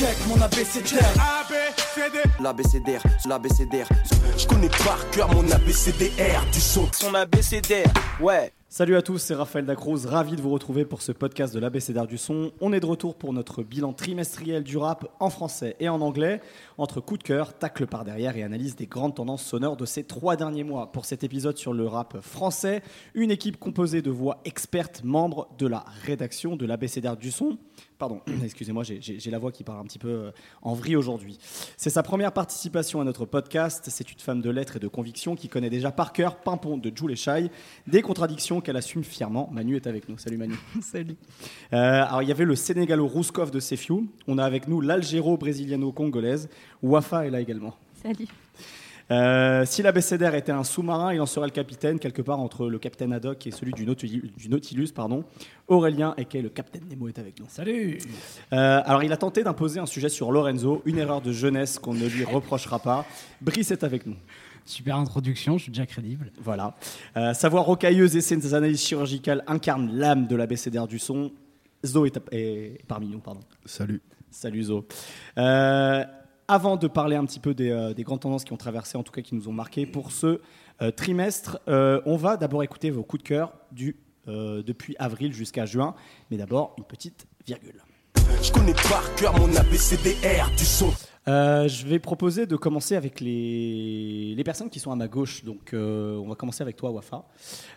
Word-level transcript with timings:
check 0.00 0.16
mon 0.28 0.40
ABCDR. 0.40 1.12
L'ABCDR, 2.40 3.02
l'ABCDR. 3.28 3.86
Je 4.38 4.46
connais 4.46 4.70
par 4.70 5.10
cœur 5.10 5.28
mon 5.34 5.42
ABCDR 5.50 6.42
du 6.50 6.58
son. 6.58 6.88
Son 6.92 7.12
ABCDR, 7.12 7.92
ouais. 8.18 8.50
Salut 8.70 8.96
à 8.96 9.02
tous, 9.02 9.18
c'est 9.18 9.34
Raphaël 9.34 9.66
Dacruz, 9.66 10.06
ravi 10.06 10.36
de 10.36 10.40
vous 10.40 10.50
retrouver 10.50 10.86
pour 10.86 11.02
ce 11.02 11.12
podcast 11.12 11.52
de 11.52 11.58
l'ABCDR 11.60 12.06
du 12.06 12.16
son. 12.16 12.52
On 12.60 12.72
est 12.72 12.80
de 12.80 12.86
retour 12.86 13.16
pour 13.16 13.34
notre 13.34 13.62
bilan 13.62 13.92
trimestriel 13.92 14.62
du 14.62 14.78
rap 14.78 15.06
en 15.18 15.28
français 15.28 15.76
et 15.80 15.90
en 15.90 16.00
anglais, 16.00 16.40
entre 16.78 17.00
coup 17.00 17.18
de 17.18 17.22
cœur, 17.22 17.58
tacle 17.58 17.86
par 17.86 18.04
derrière 18.04 18.36
et 18.38 18.42
analyse 18.42 18.76
des 18.76 18.86
grandes 18.86 19.16
tendances 19.16 19.44
sonores 19.44 19.76
de 19.76 19.84
ces 19.84 20.04
trois 20.04 20.36
derniers 20.36 20.64
mois. 20.64 20.92
Pour 20.92 21.04
cet 21.04 21.24
épisode 21.24 21.58
sur 21.58 21.74
le 21.74 21.86
rap 21.86 22.20
français, 22.22 22.82
une 23.14 23.32
équipe 23.32 23.58
composée 23.58 24.00
de 24.00 24.10
voix 24.10 24.40
expertes, 24.46 25.02
membres 25.04 25.48
de 25.58 25.66
la 25.66 25.84
rédaction 26.04 26.56
de 26.56 26.64
l'ABCDR 26.64 27.16
du 27.16 27.32
son. 27.32 27.58
Pardon, 28.00 28.22
excusez-moi, 28.42 28.82
j'ai 28.82 29.30
la 29.30 29.38
voix 29.38 29.52
qui 29.52 29.62
part 29.62 29.78
un 29.78 29.84
petit 29.84 29.98
peu 29.98 30.08
euh, 30.08 30.30
en 30.62 30.72
vrille 30.72 30.96
aujourd'hui. 30.96 31.38
C'est 31.76 31.90
sa 31.90 32.02
première 32.02 32.32
participation 32.32 32.98
à 33.02 33.04
notre 33.04 33.26
podcast. 33.26 33.88
C'est 33.90 34.10
une 34.10 34.18
femme 34.18 34.40
de 34.40 34.48
lettres 34.48 34.76
et 34.76 34.78
de 34.78 34.88
conviction 34.88 35.36
qui 35.36 35.50
connaît 35.50 35.68
déjà 35.68 35.92
par 35.92 36.14
cœur 36.14 36.36
Pimpon 36.36 36.78
de 36.78 36.90
Jules 36.96 37.14
Chai, 37.14 37.50
des 37.86 38.00
contradictions 38.00 38.62
qu'elle 38.62 38.78
assume 38.78 39.04
fièrement. 39.04 39.50
Manu 39.52 39.76
est 39.76 39.86
avec 39.86 40.08
nous. 40.08 40.16
Salut 40.16 40.38
Manu. 40.38 40.54
Salut. 40.80 41.16
Euh, 41.74 41.76
alors 41.76 42.22
il 42.22 42.28
y 42.30 42.32
avait 42.32 42.46
le 42.46 42.54
Sénégalo-Rouskov 42.54 43.50
de 43.50 43.60
Sefiu. 43.60 44.08
On 44.26 44.38
a 44.38 44.44
avec 44.44 44.66
nous 44.66 44.80
l'Algéro-Brésiliano-Congolaise. 44.80 46.48
Wafa 46.82 47.26
est 47.26 47.30
là 47.30 47.42
également. 47.42 47.74
Salut. 48.02 48.28
Euh, 49.10 49.64
si 49.66 49.82
la 49.82 49.92
BCDR 49.92 50.34
était 50.34 50.52
un 50.52 50.64
sous-marin, 50.64 51.12
il 51.12 51.20
en 51.20 51.26
serait 51.26 51.46
le 51.46 51.52
capitaine, 51.52 51.98
quelque 51.98 52.22
part 52.22 52.38
entre 52.38 52.68
le 52.68 52.78
capitaine 52.78 53.12
Haddock 53.12 53.46
et 53.46 53.50
celui 53.50 53.72
du 53.72 53.84
Nautilus. 53.84 54.92
pardon. 54.94 55.24
Aurélien, 55.68 56.14
et 56.16 56.42
le 56.42 56.48
capitaine 56.48 56.82
Nemo, 56.88 57.08
est 57.08 57.18
avec 57.18 57.38
nous. 57.40 57.46
Salut 57.48 57.98
euh, 58.52 58.82
Alors, 58.84 59.02
il 59.02 59.12
a 59.12 59.16
tenté 59.16 59.42
d'imposer 59.42 59.80
un 59.80 59.86
sujet 59.86 60.08
sur 60.08 60.32
Lorenzo, 60.32 60.82
une 60.84 60.98
erreur 60.98 61.20
de 61.20 61.32
jeunesse 61.32 61.78
qu'on 61.78 61.94
ne 61.94 62.06
lui 62.06 62.24
reprochera 62.24 62.78
pas. 62.78 63.04
Brice 63.40 63.70
est 63.70 63.84
avec 63.84 64.06
nous. 64.06 64.16
Super 64.64 64.96
introduction, 64.96 65.58
je 65.58 65.64
suis 65.64 65.72
déjà 65.72 65.86
crédible. 65.86 66.30
Voilà. 66.40 66.76
Euh, 67.16 67.34
sa 67.34 67.48
voix 67.48 67.62
rocailleuse 67.62 68.16
et 68.16 68.20
ses 68.20 68.54
analyses 68.54 68.82
chirurgicales 68.82 69.42
incarnent 69.46 69.90
l'âme 69.92 70.26
de 70.26 70.36
la 70.36 70.46
BCDR 70.46 70.86
du 70.86 70.98
son. 70.98 71.32
Zo 71.84 72.06
est, 72.06 72.84
parmi 72.86 73.08
nous, 73.08 73.18
pardon. 73.18 73.40
Salut. 73.64 74.00
Salut 74.30 74.62
Zo. 74.64 74.86
Euh, 75.38 76.04
avant 76.50 76.76
de 76.76 76.88
parler 76.88 77.14
un 77.14 77.24
petit 77.24 77.38
peu 77.38 77.54
euh, 77.60 77.94
des, 77.94 78.02
grandes 78.02 78.20
tendances 78.20 78.44
qui 78.44 78.52
ont 78.52 78.56
traversé, 78.56 78.98
en 78.98 79.04
tout 79.04 79.12
cas 79.12 79.22
qui 79.22 79.36
nous 79.36 79.48
ont 79.48 79.52
marqué 79.52 79.86
pour 79.86 80.10
ce 80.10 80.40
euh, 80.82 80.90
trimestre, 80.90 81.60
euh, 81.68 82.00
on 82.06 82.16
va 82.16 82.36
d'abord 82.36 82.64
écouter 82.64 82.90
vos 82.90 83.04
coups 83.04 83.22
de 83.22 83.28
cœur 83.28 83.52
du, 83.70 83.96
depuis 84.26 84.94
avril 84.98 85.32
jusqu'à 85.32 85.66
juin. 85.66 85.94
Mais 86.30 86.36
d'abord, 86.36 86.74
une 86.78 86.84
petite 86.84 87.26
virgule. 87.46 87.82
Je 88.42 88.52
connais 88.52 88.74
par 88.74 89.02
cœur 89.16 89.36
mon 89.38 89.54
ABCDR 89.56 90.50
du 90.56 90.64
son. 90.64 90.92
Euh, 91.30 91.68
je 91.68 91.86
vais 91.86 92.00
proposer 92.00 92.46
de 92.46 92.56
commencer 92.56 92.96
avec 92.96 93.20
les, 93.20 94.42
personnes 94.44 94.70
qui 94.70 94.80
sont 94.80 94.90
à 94.90 94.96
ma 94.96 95.06
gauche. 95.06 95.44
Donc, 95.44 95.72
euh, 95.72 96.16
on 96.16 96.28
va 96.28 96.34
commencer 96.34 96.62
avec 96.62 96.76
toi, 96.76 96.90
Wafa. 96.90 97.24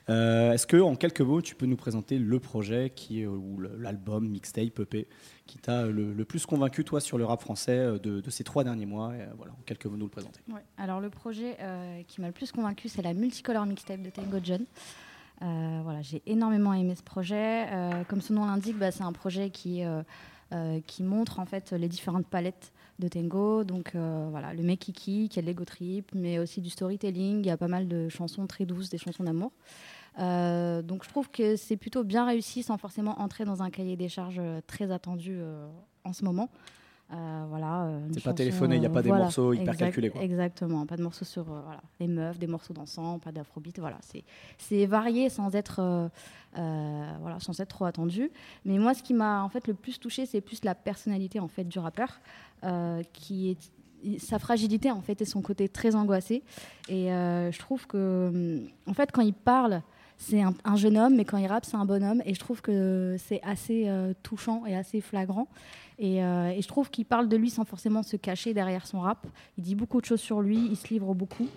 Euh, 0.09 0.53
est-ce 0.53 0.65
que, 0.65 0.77
en 0.77 0.95
quelques 0.95 1.21
mots, 1.21 1.41
tu 1.41 1.53
peux 1.53 1.67
nous 1.67 1.75
présenter 1.75 2.17
le 2.17 2.39
projet 2.39 2.91
qui 2.95 3.25
ou 3.27 3.59
l'album, 3.77 4.27
mixtape, 4.27 4.79
EP, 4.79 5.07
qui 5.45 5.59
t'a 5.59 5.85
le, 5.85 6.25
plus 6.25 6.45
convaincu, 6.45 6.83
toi, 6.83 6.99
sur 6.99 7.17
le 7.17 7.25
rap 7.25 7.41
français 7.41 7.99
de, 8.01 8.29
ces 8.29 8.43
trois 8.43 8.63
derniers 8.63 8.87
mois? 8.87 9.13
Et, 9.15 9.27
Voilà, 9.37 9.51
en 9.51 9.61
quelques 9.65 9.85
mots, 9.85 9.97
nous 9.97 10.05
le 10.05 10.11
présenter. 10.11 10.39
Alors, 10.77 10.99
le 10.99 11.09
projet 11.09 11.57
qui 12.07 12.21
m'a 12.21 12.27
le 12.27 12.33
plus 12.33 12.51
convaincu, 12.51 12.89
c'est 12.89 13.03
la 13.03 13.13
multicolore 13.13 13.65
mixtape 13.67 14.01
de 14.01 14.09
Tango 14.09 14.39
John. 14.43 14.65
voilà, 15.41 16.01
j'ai 16.01 16.23
énormément 16.25 16.73
aimé 16.73 16.95
ce 16.95 17.03
projet. 17.03 17.67
comme 18.07 18.21
son 18.21 18.33
nom 18.33 18.45
l'indique, 18.45 18.79
bah, 18.79 18.91
c'est 18.91 19.03
un 19.03 19.13
projet 19.13 19.51
qui, 19.51 19.83
qui 20.87 21.03
montre 21.03 21.39
en 21.39 21.45
fait 21.45 21.71
les 21.71 21.87
différentes 21.87 22.25
palettes 22.25 22.71
de 22.99 23.07
tango. 23.07 23.63
Donc 23.63 23.95
euh, 23.95 24.27
voilà, 24.29 24.53
le 24.53 24.63
mec 24.63 24.79
qui 24.79 25.29
qui 25.29 25.39
a 25.39 25.41
de 25.41 25.47
l'ego 25.47 25.65
trip, 25.65 26.11
mais 26.13 26.39
aussi 26.39 26.61
du 26.61 26.69
storytelling. 26.69 27.39
Il 27.39 27.45
y 27.45 27.51
a 27.51 27.57
pas 27.57 27.67
mal 27.67 27.87
de 27.87 28.09
chansons 28.09 28.47
très 28.47 28.65
douces, 28.65 28.89
des 28.89 28.97
chansons 28.97 29.23
d'amour. 29.23 29.51
Euh, 30.19 30.81
donc 30.81 31.03
je 31.03 31.09
trouve 31.09 31.29
que 31.29 31.55
c'est 31.55 31.77
plutôt 31.77 32.03
bien 32.03 32.25
réussi 32.25 32.61
sans 32.61 32.77
forcément 32.77 33.19
entrer 33.19 33.45
dans 33.45 33.63
un 33.63 33.71
cahier 33.71 33.95
des 33.95 34.09
charges 34.09 34.39
euh, 34.39 34.61
très 34.67 34.91
attendu 34.91 35.39
en 36.03 36.13
ce 36.13 36.23
moment. 36.23 36.49
Euh, 37.11 37.45
voilà, 37.47 37.91
c'est 38.11 38.23
pas 38.23 38.33
téléphoné, 38.33 38.75
il 38.75 38.79
n'y 38.79 38.85
a 38.85 38.89
pas 38.89 39.03
des 39.03 39.11
morceaux 39.11 39.53
hyper 39.53 39.75
calculés. 39.77 40.09
Quoi. 40.09 40.21
Exactement, 40.21 40.85
pas 40.85 40.97
de 40.97 41.03
morceaux 41.03 41.25
sur 41.25 41.43
voilà, 41.43 41.81
les 41.99 42.07
meufs, 42.07 42.39
des 42.39 42.47
morceaux 42.47 42.73
dansants, 42.73 43.19
pas 43.19 43.31
d'afrobeat. 43.31 43.77
Voilà, 43.77 43.99
c'est 44.57 44.85
varié 44.87 45.29
sans 45.29 45.53
être, 45.53 46.09
voilà, 46.55 47.39
sans 47.39 47.59
être 47.59 47.69
trop 47.69 47.85
attendu. 47.85 48.31
Mais 48.65 48.79
moi, 48.79 48.93
ce 48.93 49.03
qui 49.03 49.13
m'a 49.13 49.43
en 49.43 49.49
fait 49.49 49.67
le 49.67 49.75
plus 49.75 49.99
touché, 49.99 50.25
c'est 50.25 50.41
plus 50.41 50.63
la 50.63 50.73
personnalité 50.73 51.39
en 51.39 51.47
fait 51.47 51.65
du 51.65 51.77
rappeur. 51.77 52.19
Euh, 52.63 53.03
qui 53.11 53.49
est 53.49 54.19
sa 54.19 54.39
fragilité 54.39 54.89
en 54.91 55.01
fait 55.01 55.21
et 55.21 55.25
son 55.25 55.41
côté 55.41 55.67
très 55.67 55.95
angoissé. 55.95 56.43
Et 56.87 57.11
euh, 57.11 57.51
je 57.51 57.59
trouve 57.59 57.87
que, 57.87 58.29
hum, 58.33 58.67
en 58.87 58.93
fait, 58.93 59.11
quand 59.11 59.21
il 59.21 59.33
parle, 59.33 59.81
c'est 60.17 60.41
un, 60.41 60.75
jeune 60.75 60.97
homme, 60.97 61.15
mais 61.15 61.25
quand 61.25 61.37
il 61.37 61.47
rappe, 61.47 61.65
c'est 61.65 61.75
un 61.75 61.83
bonhomme. 61.83 62.21
Et 62.25 62.33
je 62.33 62.39
trouve 62.39 62.61
que 62.61 63.17
c'est 63.19 63.41
assez 63.43 63.89
euh, 63.89 64.13
touchant 64.23 64.65
et 64.65 64.75
assez 64.77 65.01
flagrant. 65.01 65.47
Et, 65.99 66.17
et 66.17 66.61
je 66.61 66.67
trouve 66.67 66.89
qu'il 66.89 67.05
parle 67.05 67.29
de 67.29 67.37
lui 67.37 67.49
sans 67.49 67.65
forcément 67.65 68.03
se 68.03 68.17
cacher 68.17 68.53
derrière 68.53 68.87
son 68.87 69.01
rap. 69.01 69.27
Il 69.57 69.63
dit 69.63 69.75
beaucoup 69.75 70.01
de 70.01 70.05
choses 70.05 70.21
sur 70.21 70.41
lui, 70.41 70.57
il 70.57 70.75
se 70.75 70.87
livre 70.87 71.13
beaucoup. 71.13 71.47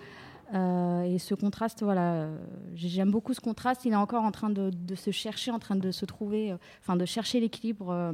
et 0.52 1.18
ce 1.18 1.34
contraste, 1.34 1.82
voilà, 1.82 2.28
j'aime 2.74 3.10
beaucoup 3.10 3.34
ce 3.34 3.40
contraste. 3.40 3.84
Il 3.84 3.92
est 3.92 3.96
encore 3.96 4.24
en 4.24 4.32
train 4.32 4.50
de, 4.50 4.94
se 4.94 5.10
chercher, 5.10 5.50
en 5.50 5.58
train 5.58 5.76
de 5.76 5.90
se 5.90 6.04
trouver, 6.04 6.54
enfin 6.82 6.96
de 6.96 7.04
chercher 7.04 7.40
l'équilibre 7.40 8.12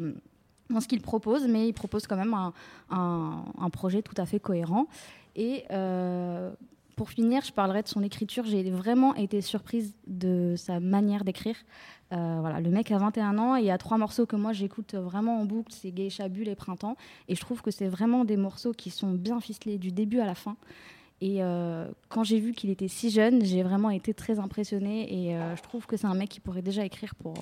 dans 0.73 0.81
ce 0.81 0.89
qu'il 0.89 1.01
propose, 1.01 1.47
mais 1.47 1.69
il 1.69 1.73
propose 1.73 2.07
quand 2.07 2.17
même 2.17 2.35
un, 2.91 3.71
projet 3.71 4.03
tout 4.03 4.15
à 4.17 4.27
fait 4.27 4.41
cohérent. 4.41 4.87
Et 5.37 5.65
euh, 5.71 6.51
pour 6.97 7.11
finir, 7.11 7.43
je 7.45 7.53
parlerai 7.53 7.83
de 7.83 7.89
son 7.89 8.03
écriture. 8.03 8.45
J'ai 8.45 8.71
vraiment 8.71 9.15
été 9.15 9.41
surprise 9.41 9.95
de 10.07 10.55
sa 10.57 10.81
manière 10.81 11.25
d'écrire. 11.25 11.57
Euh, 12.13 12.39
voilà, 12.41 12.61
le 12.61 12.71
mec 12.71 12.91
a 12.91 12.99
21 12.99 13.39
ans 13.39 13.57
et 13.57 13.61
il 13.61 13.67
y 13.67 13.71
a 13.71 13.79
trois 13.79 13.97
morceaux 13.97 14.27
que 14.27 14.37
moi 14.37 14.53
j'écoute 14.53 14.95
vraiment 14.95 15.41
en 15.41 15.47
boucle, 15.47 15.73
c'est 15.73 15.91
Gay 15.91 16.11
Chabul 16.11 16.49
et 16.49 16.55
Printemps. 16.55 16.97
Et 17.29 17.35
je 17.35 17.41
trouve 17.41 17.63
que 17.63 17.71
c'est 17.71 17.89
vraiment 17.89 18.25
des 18.25 18.37
morceaux 18.37 18.73
qui 18.73 18.91
sont 18.91 19.13
bien 19.13 19.41
ficelés 19.41 19.79
du 19.79 19.93
début 19.93 20.21
à 20.21 20.27
la 20.27 20.35
fin. 20.35 20.57
Et 21.21 21.43
euh, 21.43 21.89
quand 22.09 22.25
j'ai 22.25 22.41
vu 22.41 22.53
qu'il 22.53 22.71
était 22.71 22.89
si 22.89 23.11
jeune, 23.11 23.45
j'ai 23.45 23.63
vraiment 23.63 23.91
été 23.91 24.13
très 24.13 24.39
impressionnée 24.39 25.31
et 25.31 25.37
je 25.57 25.63
trouve 25.63 25.87
que 25.87 25.97
c'est 25.97 26.09
un 26.09 26.15
mec 26.15 26.29
qui 26.29 26.41
pourrait 26.41 26.63
déjà 26.63 26.85
écrire 26.85 27.15
pour, 27.15 27.35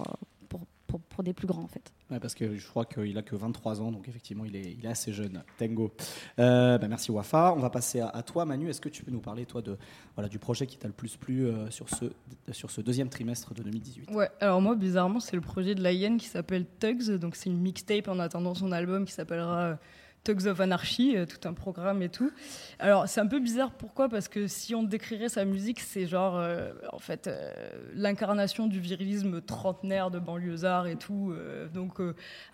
pour, 0.99 1.23
des 1.23 1.33
plus 1.33 1.47
grands 1.47 1.63
en 1.63 1.69
fait. 1.69 1.93
parce 2.21 2.35
que 2.35 2.57
je 2.57 2.67
crois 2.67 2.85
qu'il 2.85 3.17
a 3.19 3.23
que 3.23 3.37
23 3.37 3.81
ans, 3.81 3.93
donc 3.93 4.09
effectivement 4.09 4.45
il 4.45 4.57
est, 4.57 4.77
il 4.79 4.85
est 4.85 4.89
assez 4.89 5.13
jeune. 5.13 5.43
Tango. 5.59 5.93
Euh, 6.39 6.79
bah, 6.79 6.89
merci 6.89 7.11
Wafa. 7.11 7.53
On 7.57 7.61
va 7.61 7.71
passer 7.71 8.01
à, 8.01 8.23
toi 8.23 8.45
Manu. 8.45 8.69
Est-ce 8.69 8.81
que 8.81 8.89
tu 8.89 9.05
peux 9.05 9.11
nous 9.11 9.21
parler 9.21 9.47
toi 9.47 9.63
de 9.63 9.77
voilà 10.17 10.29
du 10.29 10.39
projet 10.39 10.67
qui 10.67 10.77
t'a 10.77 10.89
le 10.89 10.95
plus 10.95 11.17
plu 11.17 11.47
euh, 11.47 11.71
sur 11.71 11.89
ce 11.89 12.07
sur 12.53 12.71
ce 12.71 12.81
deuxième 12.81 13.09
trimestre 13.09 13.55
de 13.55 13.63
2018 13.63 14.11
Ouais. 14.11 14.29
Alors 14.41 14.61
moi 14.61 14.75
bizarrement 14.75 15.21
c'est 15.21 15.37
le 15.37 15.43
projet 15.43 15.75
de 15.75 15.83
la 15.83 15.93
Yen 15.93 16.19
qui 16.19 16.27
s'appelle 16.27 16.67
Tugs. 16.81 17.19
Donc 17.19 17.37
c'est 17.37 17.51
une 17.51 17.61
mixtape 17.61 18.09
en 18.09 18.19
attendant 18.19 18.55
son 18.55 18.73
album 18.73 19.05
qui 19.05 19.13
s'appellera 19.13 19.79
Tugs 20.25 20.47
of 20.47 20.61
Anarchy, 20.61 21.17
euh, 21.17 21.25
tout 21.25 21.49
un 21.49 21.55
programme 21.55 22.03
et 22.03 22.11
tout. 22.11 22.31
Alors 22.79 23.09
c'est 23.09 23.21
un 23.21 23.27
peu 23.27 23.41
bizarre, 23.41 23.73
pourquoi? 23.73 24.09
Parce 24.09 24.29
que 24.29 24.47
si 24.47 24.75
on 24.75 24.83
décrirait 24.83 25.31
sa 25.31 25.45
musique, 25.45 25.81
c'est 25.81 26.07
genre 26.07 26.37
euh, 26.37 26.73
en 26.93 26.99
fait 26.99 27.27
euh, 27.27 27.51
l'incarnation 27.95 28.67
du 28.67 28.81
virilisme 28.81 29.41
trentenaire 29.41 30.11
de 30.11 30.19
banlieusard 30.19 30.87
et 30.87 30.97
tout. 30.97 31.35
donc 31.73 32.01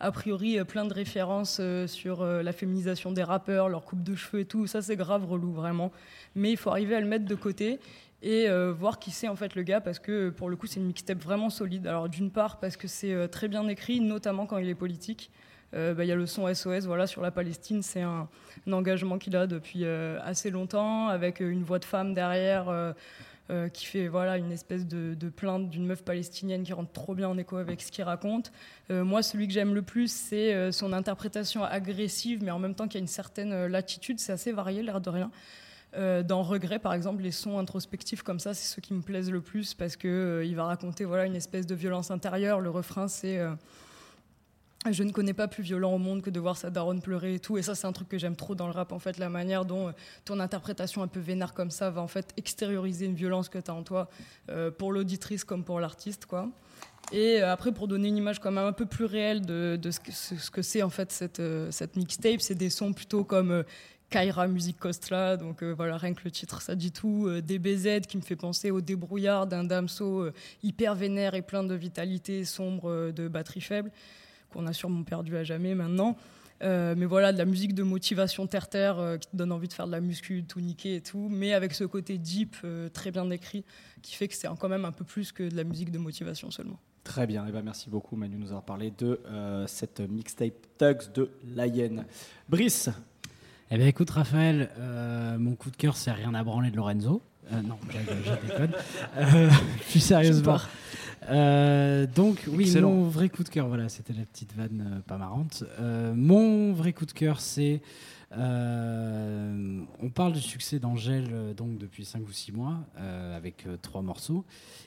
a 0.01 0.13
priori 0.13 0.63
plein 0.65 0.85
de 0.85 0.93
références 0.93 1.61
sur 1.87 2.25
la 2.25 2.53
féminisation 2.53 3.13
des 3.13 3.23
rappeurs, 3.23 3.69
leur 3.69 3.85
coupe 3.85 4.03
de 4.03 4.15
cheveux 4.15 4.41
et 4.41 4.45
tout. 4.45 4.67
Ça 4.67 4.83
c'est 4.83 4.97
grave 4.97 5.25
relou 5.25 5.53
vraiment. 5.53 5.93
Mais 6.35 6.51
il 6.51 6.57
faut 6.57 6.71
arriver 6.71 6.95
à 6.95 7.01
le 7.01 7.07
mettre 7.07 7.25
de 7.25 7.35
côté 7.35 7.81
et 8.23 8.49
voir 8.79 8.99
qui 8.99 9.11
c'est 9.11 9.29
en 9.29 9.37
fait 9.37 9.55
le 9.55 9.63
gars 9.63 9.81
parce 9.81 9.99
que 9.99 10.31
pour 10.31 10.49
le 10.49 10.57
coup 10.57 10.67
c'est 10.67 10.81
une 10.81 10.87
mixtape 10.87 11.23
vraiment 11.23 11.51
solide. 11.51 11.87
Alors 11.87 12.09
d'une 12.09 12.31
part 12.31 12.59
parce 12.61 12.77
que 12.77 12.89
c'est 12.89 13.29
très 13.29 13.49
bien 13.49 13.67
écrit, 13.69 14.01
notamment 14.01 14.47
quand 14.47 14.59
il 14.59 14.69
est 14.69 14.75
politique. 14.75 15.31
Euh, 15.75 15.95
bah, 15.95 16.05
il 16.05 16.09
y 16.09 16.13
a 16.13 16.17
le 16.17 16.27
son 16.27 16.53
SOS 16.53 16.87
voilà, 16.87 17.07
sur 17.07 17.23
la 17.23 17.31
Palestine. 17.31 17.83
C'est 17.83 18.03
un, 18.03 18.29
engagement 18.71 19.19
qu'il 19.19 19.37
a 19.37 19.47
depuis 19.47 19.85
euh, 19.85 20.19
assez 20.23 20.51
longtemps, 20.51 21.09
avec 21.09 21.41
euh, 21.41 21.51
une 21.51 21.63
voix 21.63 21.79
de 21.79 21.85
femme 21.85 22.15
derrière. 22.15 22.95
qui 23.73 23.87
fait 23.87 24.09
voilà 24.09 24.39
une 24.39 24.51
espèce 24.51 24.87
de, 24.87 25.29
plainte 25.29 25.71
d'une 25.71 25.87
meuf 25.87 26.03
palestinienne 26.03 26.65
qui 26.65 26.73
rentre 26.73 26.91
trop 26.91 27.15
bien 27.15 27.29
en 27.29 27.39
écho 27.39 27.57
avec 27.59 27.81
ce 27.81 27.93
qu'il 27.93 28.03
raconte. 28.03 28.51
moi, 28.91 29.23
celui 29.23 29.47
que 29.47 29.55
j'aime 29.55 29.73
le 29.73 29.83
plus, 29.83 30.11
c'est 30.11 30.73
son 30.73 30.93
interprétation 30.93 31.63
agressive, 31.63 32.43
mais 32.43 32.51
en 32.51 32.59
même 32.59 32.75
temps 32.75 32.89
qu'il 32.89 32.99
y 32.99 33.03
a 33.03 33.05
une 33.05 33.07
certaine 33.07 33.67
latitude. 33.67 34.19
C'est 34.19 34.33
assez 34.33 34.51
varié, 34.51 34.83
l'air 34.83 35.01
de 35.01 35.11
rien. 35.11 35.31
dans 36.25 36.43
Regret, 36.43 36.81
par 36.81 36.93
exemple, 36.93 37.23
les 37.23 37.31
sons 37.31 37.61
introspectifs 37.61 38.25
comme 38.25 38.41
ça, 38.41 38.53
c'est 38.53 38.67
ceux 38.67 38.83
qui 38.83 38.95
me 38.95 39.03
plaisent 39.03 39.31
le 39.31 39.41
plus 39.41 39.75
parce 39.75 39.95
que 39.95 40.43
il 40.45 40.57
va 40.57 40.65
raconter 40.65 41.05
voilà 41.05 41.25
une 41.25 41.37
espèce 41.37 41.67
de 41.67 41.77
violence 41.77 42.11
intérieure. 42.11 42.59
Le 42.59 42.71
refrain, 42.71 43.07
c'est 43.07 43.39
je 44.93 45.03
ne 45.03 45.13
connais 45.13 45.35
pas 45.35 45.49
plus 45.49 45.63
violent 45.63 45.93
au 45.93 45.99
monde 45.99 46.23
que 46.23 46.31
de 46.31 46.41
voir 46.41 46.57
sa 46.57 46.71
daronne 46.71 47.01
pleurer 47.01 47.35
et 47.35 47.41
tout. 47.41 47.59
Et 47.59 47.63
ça, 47.63 47.75
c'est 47.75 47.87
un 47.87 47.93
truc 47.93 48.09
que 48.09 48.19
j'aime 48.19 48.37
trop 48.37 48.55
dans 48.55 48.67
le 48.67 48.73
rap, 48.73 48.93
en 48.93 48.99
fait, 48.99 49.19
la 49.19 49.29
manière 49.29 49.65
dont 49.65 49.89
euh, 49.89 49.93
ton 50.25 50.41
interprétation 50.41 51.03
un 51.03 51.09
peu 51.09 51.21
vénère 51.21 51.55
comme 51.55 51.71
ça 51.71 51.91
va 51.91 52.01
en 52.01 52.09
fait 52.09 52.33
extérioriser 52.37 53.07
une 53.07 53.15
violence 53.15 53.49
que 53.49 53.59
tu 53.59 53.71
as 53.71 53.75
en 53.75 53.83
toi, 53.83 54.09
euh, 54.51 54.71
pour 54.71 54.93
l'auditrice 54.93 55.45
comme 55.45 55.65
pour 55.65 55.81
l'artiste, 55.81 56.27
quoi. 56.27 56.49
Et 57.13 57.41
après, 57.41 57.71
pour 57.71 57.87
donner 57.87 58.09
une 58.09 58.17
image 58.17 58.41
quand 58.41 58.51
même 58.51 58.67
un 58.67 58.73
peu 58.73 58.87
plus 58.87 59.05
réelle 59.05 59.47
de, 59.47 59.79
ce 59.91 60.51
que 60.51 60.63
c'est 60.63 60.83
en 60.83 60.91
fait 60.91 61.13
cette, 61.13 61.41
cette 61.71 61.95
mixtape, 61.95 62.41
c'est 62.41 62.57
des 62.57 62.69
sons 62.69 62.93
plutôt 62.93 63.23
comme 63.23 63.63
Kaira 64.11 64.47
Music 64.47 64.79
Costla, 64.79 65.37
donc 65.37 65.63
euh, 65.63 65.73
voilà, 65.73 65.97
rien 65.97 66.15
que 66.15 66.23
le 66.25 66.31
titre, 66.31 66.63
ça 66.63 66.75
dit 66.75 66.93
tout. 66.93 67.27
Euh, 67.27 67.43
DBZ 67.43 68.07
qui 68.07 68.17
me 68.17 68.23
fait 68.23 68.37
penser 68.37 68.71
au 68.71 68.81
débrouillard 68.81 69.47
d'un 69.47 69.65
damso 69.65 70.21
euh, 70.21 70.33
hyper 70.63 70.95
vénère 70.95 71.35
et 71.35 71.43
plein 71.43 71.65
de 71.65 71.75
vitalité 71.75 72.45
sombre 72.45 73.11
de 73.11 73.29
batterie 73.29 73.61
faible, 73.61 73.91
qu'on 74.57 74.67
a 74.67 74.73
sûrement 74.73 75.03
perdu 75.03 75.37
à 75.37 75.45
jamais 75.45 75.75
maintenant. 75.75 76.17
mais 76.63 77.05
voilà, 77.05 77.33
de 77.33 77.39
la 77.39 77.45
musique 77.45 77.75
de 77.75 77.83
motivation 77.83 78.47
terre-terre 78.47 79.19
qui 79.21 79.29
te 79.29 79.37
donne 79.37 79.53
envie 79.53 79.69
de 79.69 79.73
faire 79.73 79.87
de 79.87 79.93
la 79.93 80.01
muscu, 80.01 80.45
tout 80.45 80.61
niquer 80.61 80.97
et 80.97 81.01
tout, 81.01 81.29
mais 81.31 81.53
avec 81.53 81.75
ce 81.75 81.85
côté 81.85 82.19
deep 82.19 82.57
très 82.93 83.11
bien 83.11 83.31
écrit 83.31 83.65
qui 84.03 84.15
fait 84.15 84.29
que 84.29 84.35
c'est 84.35 84.49
quand 84.59 84.69
même 84.69 84.85
un 84.85 84.93
peu 84.93 85.05
plus 85.05 85.33
que 85.33 85.43
de 85.43 85.57
la 85.57 85.65
musique 85.65 85.91
de 85.91 85.99
motivation 85.99 86.51
seulement. 86.51 86.79
Très 87.05 87.27
bien, 87.27 87.45
et 87.45 87.51
eh 87.51 87.53
ben 87.53 87.63
merci 87.63 87.89
beaucoup 87.89 88.17
Manu 88.17 88.35
de 88.35 88.41
nous 88.41 88.49
avoir 88.49 88.65
parlé 88.65 88.93
de 88.99 89.21
cette 89.67 90.01
mixtape 90.01 90.55
Tugs 90.79 91.13
de 91.15 91.31
Layen. 91.55 92.05
Brice, 92.49 92.91
eh 93.73 93.79
bien, 93.79 93.89
écoute, 93.89 94.11
Raphaël, 94.11 94.71
euh, 94.79 95.39
mon 95.39 95.57
coup 95.57 95.71
de 95.71 95.77
cœur, 95.77 95.97
c'est 95.97 96.13
rien 96.13 96.35
à 96.35 96.45
branler 96.45 96.71
de 96.71 96.77
Lorenzo. 96.77 97.21
Euh, 97.53 97.63
non, 97.63 97.79
je 97.91 98.49
déconne. 98.49 98.73
Euh, 99.17 99.51
plus 99.91 100.01
sérieusement. 100.01 100.59
Euh, 101.29 102.07
donc, 102.07 102.45
oui, 102.49 102.73
mon 102.81 103.05
vrai 103.05 103.29
coup 103.29 103.45
de 103.45 103.49
cœur, 103.49 103.69
voilà, 103.69 103.89
c'était 103.89 104.13
la 104.13 104.25
petite 104.25 104.55
vanne 104.57 105.03
pas 105.07 105.17
marrante. 105.17 105.65
mon 106.15 106.73
vrai 106.73 106.93
coup 106.93 107.07
de 107.07 107.13
cœur, 107.13 107.41
c'est. 107.41 107.81
on 108.33 110.11
parle 110.15 110.33
du 110.33 110.41
succès 110.41 110.79
d'Angèle 110.79 111.55
donc 111.57 111.79
depuis 111.79 112.05
5 112.05 112.27
ou 112.27 112.33
6 112.33 112.53
mois 112.53 112.79
avec 113.35 113.67
trois 113.83 114.03
morceaux. 114.03 114.45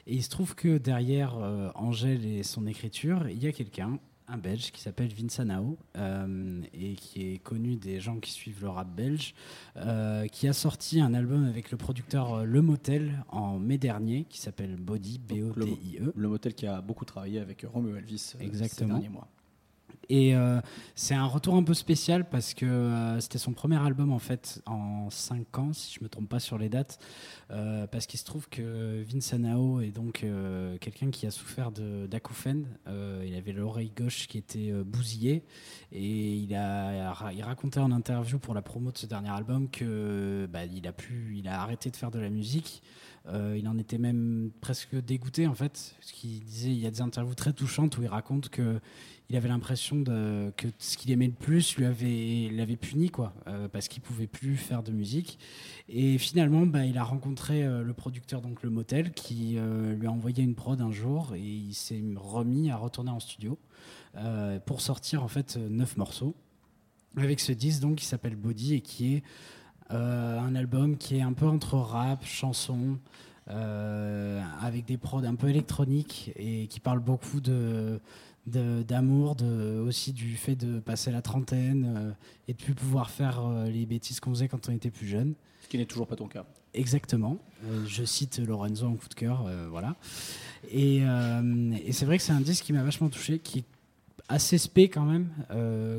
Et 0.08 0.16
il 0.16 0.24
se 0.24 0.30
trouve 0.30 0.56
que 0.56 0.78
derrière 0.78 1.36
Angèle 1.76 2.26
et 2.26 2.44
son 2.44 2.68
écriture, 2.68 3.28
il 3.30 3.42
y 3.42 3.48
a 3.48 3.52
quelqu'un 3.52 4.00
un 4.30 4.38
Belge 4.38 4.72
qui 4.72 4.82
s'appelle 4.82 5.12
Vincent 5.14 5.46
Nao 5.46 5.78
euh, 5.98 6.62
et 6.74 6.94
qui 6.94 7.34
est 7.34 7.38
connu 7.40 7.76
des 7.76 8.00
gens 8.00 8.20
qui 8.20 8.32
suivent 8.32 8.62
le 8.62 8.70
rap 8.70 8.94
belge, 8.94 9.34
euh, 9.78 10.28
qui 10.28 10.48
a 10.48 10.54
sorti 10.54 11.02
un 11.02 11.14
album 11.14 11.46
avec 11.46 11.72
le 11.72 11.78
producteur 11.78 12.34
euh, 12.34 12.44
Le 12.44 12.62
Motel 12.62 13.24
en 13.30 13.60
mai 13.60 13.78
dernier 13.78 14.26
qui 14.26 14.40
s'appelle 14.40 14.76
Body, 14.76 15.20
B-O-D-I-E. 15.20 16.14
Le, 16.16 16.28
Motel 16.28 16.54
qui 16.54 16.68
a 16.68 16.82
beaucoup 16.82 17.06
travaillé 17.06 17.40
avec 17.40 17.66
Romeo 17.72 17.96
Elvis 17.96 18.36
Exactement. 18.40 18.96
ces 18.96 19.02
derniers 19.02 19.10
mois. 19.10 19.28
Et 20.10 20.36
euh, 20.36 20.60
c'est 20.96 21.14
un 21.14 21.28
retour 21.28 21.54
un 21.56 21.64
peu 21.64 21.76
spécial 21.76 22.28
parce 22.28 22.56
que 22.56 22.66
euh, 22.66 23.20
c'était 23.20 23.38
son 23.38 23.54
premier 23.54 23.78
album 23.78 24.12
en 24.12 24.18
fait 24.18 24.60
en 24.66 25.10
5 25.12 25.60
ans, 25.60 25.74
si 25.74 25.94
je 25.94 26.04
me 26.04 26.10
trompe 26.10 26.28
pas 26.28 26.40
sur 26.40 26.58
les 26.58 26.68
dates, 26.68 26.98
euh, 27.52 27.86
parce 27.86 28.08
qu'il 28.08 28.20
se 28.20 28.26
trouve 28.26 28.50
que 28.50 29.04
Vince 29.04 29.34
Anao 29.34 29.82
est 29.82 29.92
donc 29.92 30.26
quelqu'un 30.82 31.12
qui 31.12 31.28
a 31.28 31.32
souffert 31.32 31.72
d'acouphènes. 31.72 32.66
il 32.88 33.36
avait 33.36 33.52
l'oreille 33.52 33.92
gauche 33.96 34.28
qui 34.28 34.40
était 34.40 34.72
bousillée 34.84 35.44
et 35.92 36.34
il 36.34 36.56
a, 36.56 37.32
il 37.32 37.44
racontait 37.44 37.80
en 37.80 37.92
interview 37.92 38.40
pour 38.40 38.56
la 38.56 38.64
promo 38.64 38.92
de 38.92 38.98
ce 38.98 39.06
dernier 39.06 39.30
album 39.30 39.70
que 39.70 40.48
bah, 40.52 40.60
a 40.62 41.50
a 41.50 41.62
arrêté 41.62 41.92
de 41.92 41.96
faire 41.96 42.12
de 42.12 42.20
la 42.20 42.30
musique. 42.30 42.82
Il 43.28 43.68
en 43.68 43.78
était 43.78 43.98
même 43.98 44.52
presque 44.62 44.96
dégoûté 44.96 45.46
en 45.48 45.54
fait, 45.54 45.96
parce 46.00 46.12
qu'il 46.12 46.44
disait, 46.44 46.72
il 46.72 46.80
y 46.80 46.88
a 46.88 46.92
des 46.92 47.02
interviews 47.02 47.36
très 47.36 47.54
touchantes 47.54 47.98
où 47.98 48.02
il 48.02 48.08
raconte 48.08 48.50
que 48.50 48.80
il 49.30 49.36
avait 49.36 49.48
l'impression 49.48 50.04
que 50.04 50.68
ce 50.80 50.98
qu'il 50.98 51.12
aimait 51.12 51.28
le 51.28 51.34
plus 51.34 51.78
lui 51.78 51.86
avait 51.86 52.50
l'avait 52.52 52.76
puni 52.76 53.12
quoi 53.12 53.34
euh, 53.48 53.68
parce 53.68 53.88
qu'il 53.88 54.02
pouvait 54.02 54.28
plus 54.28 54.58
faire 54.58 54.82
de 54.82 54.92
musique. 54.92 55.38
Et 55.88 56.18
finalement 56.18 56.66
bah, 56.66 56.86
il 56.86 56.98
a 56.98 57.04
rencontré 57.04 57.64
euh, 57.64 57.84
le 57.84 57.94
producteur 57.94 58.42
donc 58.42 58.64
le 58.64 58.72
motel 58.72 59.12
qui 59.12 59.58
euh, 59.58 59.94
lui 59.94 60.08
a 60.08 60.12
envoyé 60.12 60.44
une 60.44 60.56
prod 60.56 60.82
un 60.82 60.92
jour 60.92 61.36
et 61.36 61.42
il 61.42 61.74
s'est 61.76 62.02
remis 62.16 62.72
à 62.72 62.78
retourner 62.78 63.12
en 63.12 63.20
studio 63.20 63.58
pour 64.66 64.82
sortir 64.82 65.24
en 65.24 65.28
fait 65.28 65.56
neuf 65.56 65.96
morceaux. 65.96 66.36
Avec 67.16 67.40
ce 67.40 67.52
disque 67.52 67.82
donc 67.82 67.98
qui 67.98 68.06
s'appelle 68.06 68.36
Body 68.36 68.74
et 68.74 68.82
qui 68.82 69.14
est 69.14 69.24
un 69.90 70.56
album 70.56 70.98
qui 70.98 71.18
est 71.18 71.22
un 71.22 71.34
peu 71.34 71.48
entre 71.48 71.76
rap 71.76 72.26
chanson 72.26 72.98
avec 73.48 74.86
des 74.86 74.98
prods 74.98 75.24
un 75.24 75.36
peu 75.36 75.50
électroniques 75.50 76.32
et 76.36 76.68
qui 76.68 76.80
parle 76.80 77.00
beaucoup 77.00 77.42
de 77.42 78.00
d'amour, 78.50 79.36
de, 79.36 79.80
aussi 79.80 80.14
du 80.14 80.36
fait 80.36 80.56
de 80.56 80.80
passer 80.80 81.12
la 81.12 81.22
trentaine 81.22 81.94
euh, 81.98 82.12
et 82.48 82.54
de 82.54 82.58
plus 82.58 82.74
pouvoir 82.74 83.10
faire 83.10 83.46
euh, 83.46 83.66
les 83.66 83.86
bêtises 83.86 84.20
qu'on 84.20 84.32
faisait 84.32 84.48
quand 84.48 84.70
on 84.70 84.72
était 84.72 84.90
plus 84.90 85.08
jeune. 85.08 85.36
Ce 85.62 85.68
qui 85.68 85.78
n'est 85.78 85.86
toujours 85.86 86.08
pas 86.08 86.16
ton 86.16 86.28
cas. 86.28 86.46
Exactement. 86.74 87.38
Euh, 87.66 87.86
je 87.86 88.04
cite 88.04 88.40
Lorenzo 88.40 88.88
en 88.88 88.96
coup 88.96 89.10
de 89.10 89.14
cœur, 89.14 89.50
voilà. 89.70 89.96
Et, 90.72 90.98
et 90.98 91.92
c'est 91.92 92.06
vrai 92.06 92.18
que 92.18 92.24
c'est 92.24 92.32
un 92.32 92.42
disque 92.42 92.66
qui 92.66 92.74
m'a 92.74 92.84
vachement 92.84 93.10
touché, 93.10 93.40
qui 93.40 93.64
assez 94.30 94.58
spé 94.58 94.90
quand 94.90 95.04
même, 95.04 95.30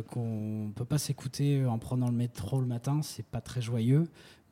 qu'on 0.09 0.73
peut 0.75 0.85
pas 0.85 0.99
s'écouter 0.99 1.65
en 1.67 1.79
prenant 1.79 2.07
le 2.07 2.17
métro 2.17 2.61
le 2.61 2.67
matin, 2.67 3.01
c'est 3.03 3.27
pas 3.27 3.41
très 3.41 3.61
joyeux, 3.61 4.05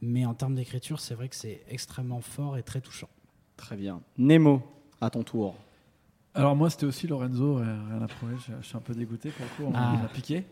mais 0.03 0.27
en 0.27 0.35
termes 0.35 0.55
d'écriture, 0.55 1.01
c'est 1.01 1.15
vrai 1.15 1.29
que 1.29 1.37
c'est 1.37 1.63
extrêmement 1.71 2.21
fort 2.21 2.59
et 2.59 2.63
très 2.63 2.81
touchant. 2.81 3.09
Très 3.57 3.77
bien. 3.77 4.01
Nemo, 4.19 4.63
à 5.01 5.11
ton 5.11 5.23
tour. 5.23 5.55
Alors 6.39 6.55
moi 6.55 6.71
c'était 6.71 6.87
aussi 6.87 7.09
Lorenzo, 7.09 7.57
rien 7.57 8.01
à 8.01 8.07
prouver, 8.07 8.35
je, 8.47 8.67
suis 8.67 8.77
un 8.77 8.81
peu 8.81 8.95
dégoûté 8.95 9.31
pour 9.31 9.45
le 9.45 9.51
coup, 9.57 9.73
on 9.73 9.77
ah. 9.77 9.99
m'a 10.03 10.09
piqué. 10.09 10.45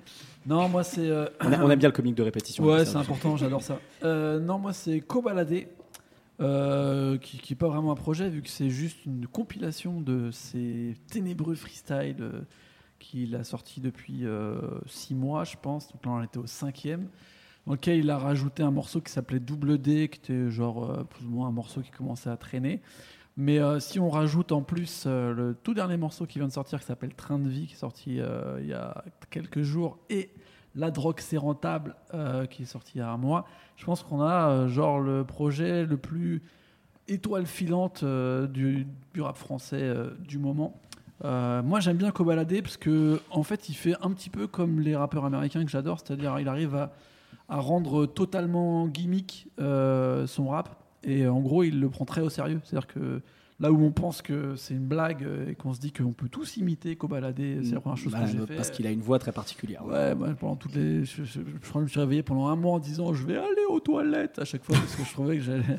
Non 0.44 0.68
moi 0.68 0.82
c'est... 0.82 1.08
Euh, 1.08 1.26
on, 1.40 1.70
aime 1.70 1.78
bien 1.78 1.88
le 1.88 1.94
comique 1.94 2.16
de 2.16 2.24
répétition. 2.24 2.64
Ouais 2.64 2.84
c'est 2.84 2.96
important, 2.96 3.36
j'adore 3.36 3.62
ça. 3.62 3.78
Euh, 4.02 4.40
non 4.40 4.58
moi 4.58 4.72
c'est 4.72 5.00
Cobaladé, 5.00 5.68
euh, 6.40 7.18
qui 7.18 7.40
n'est 7.48 7.56
pas 7.56 7.68
vraiment 7.68 7.92
un 7.92 7.96
projet 7.96 8.28
vu 8.28 8.42
que 8.42 8.48
c'est 8.48 8.68
juste 8.68 9.04
une 9.06 9.28
compilation 9.28 10.00
de 10.00 10.30
ces 10.32 10.96
ténébreux 11.08 11.54
freestyle 11.54 12.16
qu'il 12.98 13.34
a 13.36 13.44
sorti 13.44 13.80
depuis 13.80 14.24
six 14.86 15.14
mois 15.14 15.44
je 15.44 15.56
pense, 15.60 15.92
donc 15.92 16.04
là 16.04 16.12
on 16.12 16.22
était 16.22 16.38
au 16.38 16.46
cinquième 16.46 17.08
dans 17.66 17.72
lequel 17.72 17.98
il 17.98 18.10
a 18.10 18.18
rajouté 18.18 18.62
un 18.62 18.70
morceau 18.70 19.00
qui 19.00 19.12
s'appelait 19.12 19.40
Double 19.40 19.78
D, 19.78 20.08
qui 20.08 20.18
était 20.18 20.50
genre 20.50 21.04
plus 21.08 21.26
ou 21.26 21.30
moins 21.30 21.48
un 21.48 21.52
morceau 21.52 21.80
qui 21.80 21.90
commençait 21.90 22.30
à 22.30 22.36
traîner. 22.36 22.80
Mais 23.36 23.58
euh, 23.58 23.80
si 23.80 24.00
on 24.00 24.08
rajoute 24.08 24.50
en 24.52 24.62
plus 24.62 25.04
euh, 25.06 25.34
le 25.34 25.54
tout 25.54 25.74
dernier 25.74 25.98
morceau 25.98 26.24
qui 26.24 26.38
vient 26.38 26.48
de 26.48 26.52
sortir, 26.52 26.80
qui 26.80 26.86
s'appelle 26.86 27.14
Train 27.14 27.38
de 27.38 27.48
vie, 27.48 27.66
qui 27.66 27.74
est 27.74 27.78
sorti 27.78 28.18
euh, 28.18 28.58
il 28.60 28.68
y 28.68 28.72
a 28.72 29.04
quelques 29.30 29.62
jours, 29.62 29.98
et 30.08 30.30
La 30.74 30.90
drogue 30.90 31.20
c'est 31.20 31.36
rentable, 31.36 31.94
qui 32.50 32.62
est 32.62 32.66
sorti 32.66 32.92
il 32.96 32.98
y 32.98 33.02
a 33.02 33.10
un 33.10 33.16
mois, 33.18 33.46
je 33.76 33.84
pense 33.84 34.02
qu'on 34.02 34.22
a 34.22 34.68
genre 34.68 35.00
le 35.00 35.24
projet 35.24 35.84
le 35.84 35.96
plus 35.96 36.42
étoile 37.08 37.46
filante 37.46 38.04
du, 38.04 38.86
rap 39.18 39.36
français 39.36 39.94
du 40.20 40.38
moment. 40.38 40.80
Moi 41.22 41.80
j'aime 41.80 41.96
bien 41.96 42.10
Kobalade 42.10 42.62
parce 42.62 42.76
que 42.76 43.20
en 43.30 43.42
fait 43.42 43.68
il 43.68 43.74
fait 43.74 43.94
un 44.02 44.10
petit 44.10 44.30
peu 44.30 44.46
comme 44.46 44.80
les 44.80 44.96
rappeurs 44.96 45.24
américains 45.24 45.64
que 45.64 45.70
j'adore, 45.70 46.00
c'est-à-dire 46.00 46.38
il 46.38 46.48
arrive 46.48 46.74
à, 46.74 46.92
à, 47.48 47.58
rendre 47.58 48.06
totalement 48.06 48.86
gimmick 48.86 49.48
son 49.58 50.48
rap 50.48 50.76
et 51.06 51.26
en 51.26 51.40
gros, 51.40 51.62
il 51.62 51.80
le 51.80 51.88
prend 51.88 52.04
très 52.04 52.20
au 52.20 52.28
sérieux. 52.28 52.60
C'est-à-dire 52.64 52.88
que 52.88 53.22
là 53.60 53.72
où 53.72 53.82
on 53.82 53.92
pense 53.92 54.22
que 54.22 54.56
c'est 54.56 54.74
une 54.74 54.86
blague 54.86 55.26
et 55.48 55.54
qu'on 55.54 55.72
se 55.72 55.80
dit 55.80 55.92
qu'on 55.92 56.12
peut 56.12 56.28
tous 56.28 56.56
imiter 56.56 56.96
Cobaladé, 56.96 57.60
c'est 57.62 57.74
la 57.74 57.80
première 57.80 57.96
chose 57.96 58.12
bah, 58.12 58.22
que 58.22 58.26
j'ai 58.26 58.44
fait. 58.44 58.56
Parce 58.56 58.70
qu'il 58.70 58.86
a 58.86 58.90
une 58.90 59.00
voix 59.00 59.20
très 59.20 59.32
particulière. 59.32 59.86
Ouais, 59.86 60.14
pendant 60.38 60.56
toutes 60.56 60.74
les, 60.74 61.04
je, 61.04 61.22
je 61.24 61.78
me 61.78 61.86
suis 61.86 62.00
réveillé 62.00 62.22
pendant 62.24 62.48
un 62.48 62.56
mois 62.56 62.74
en 62.74 62.78
disant 62.80 63.14
je 63.14 63.24
vais 63.24 63.36
aller 63.36 63.64
aux 63.70 63.80
toilettes 63.80 64.40
à 64.40 64.44
chaque 64.44 64.64
fois 64.64 64.76
parce 64.76 64.96
que 64.96 65.04
je 65.04 65.12
trouvais 65.12 65.36
que 65.36 65.42
j'allais. 65.42 65.78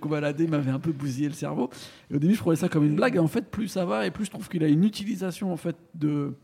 Cobaladé 0.00 0.46
m'avait 0.46 0.70
un 0.70 0.78
peu 0.78 0.92
bousillé 0.92 1.28
le 1.28 1.34
cerveau. 1.34 1.70
Au 2.12 2.18
début, 2.18 2.34
je 2.34 2.38
trouvais 2.38 2.56
ça 2.56 2.68
comme 2.68 2.84
une 2.84 2.96
blague. 2.96 3.16
Et 3.16 3.18
en 3.20 3.28
fait, 3.28 3.50
plus 3.50 3.68
ça 3.68 3.84
va 3.84 4.06
et 4.06 4.10
plus 4.10 4.26
je 4.26 4.30
trouve 4.30 4.48
qu'il 4.48 4.62
a 4.64 4.68
une 4.68 4.84
utilisation 4.84 5.52
en 5.52 5.56
fait 5.56 5.76
de 5.94 6.34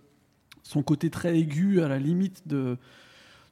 son 0.63 0.83
côté 0.83 1.11
très 1.11 1.39
aigu 1.39 1.81
à 1.83 1.89
la 1.89 1.99
limite 1.99 2.47
de, 2.47 2.79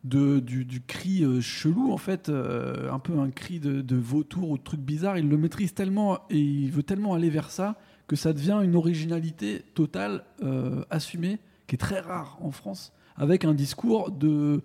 du, 0.05 0.83
cri 0.87 1.25
euh, 1.25 1.41
chelou, 1.41 1.93
en 1.93 1.97
fait, 1.97 2.29
euh, 2.29 2.91
un 2.91 2.99
peu 2.99 3.19
un 3.19 3.31
cri 3.31 3.61
de, 3.61 3.97
vautour 3.97 4.51
ou 4.51 4.59
de 4.59 4.63
truc 4.63 4.81
bizarre. 4.81 5.19
Il 5.19 5.29
le 5.29 5.37
maîtrise 5.37 5.75
tellement 5.75 6.21
et 6.31 6.39
il 6.39 6.71
veut 6.71 6.83
tellement 6.83 7.15
aller 7.15 7.31
vers 7.31 7.51
ça 7.51 7.77
que 8.07 8.17
ça 8.17 8.33
devient 8.33 8.61
une 8.63 8.75
originalité 8.75 9.63
totale, 9.75 10.25
euh, 10.43 10.85
assumée, 10.91 11.39
qui 11.67 11.77
est 11.77 11.79
très 11.79 12.01
rare 12.01 12.39
en 12.41 12.51
France, 12.51 12.93
avec 13.17 13.45
un 13.45 13.55
discours 13.55 14.11
de, 14.11 14.63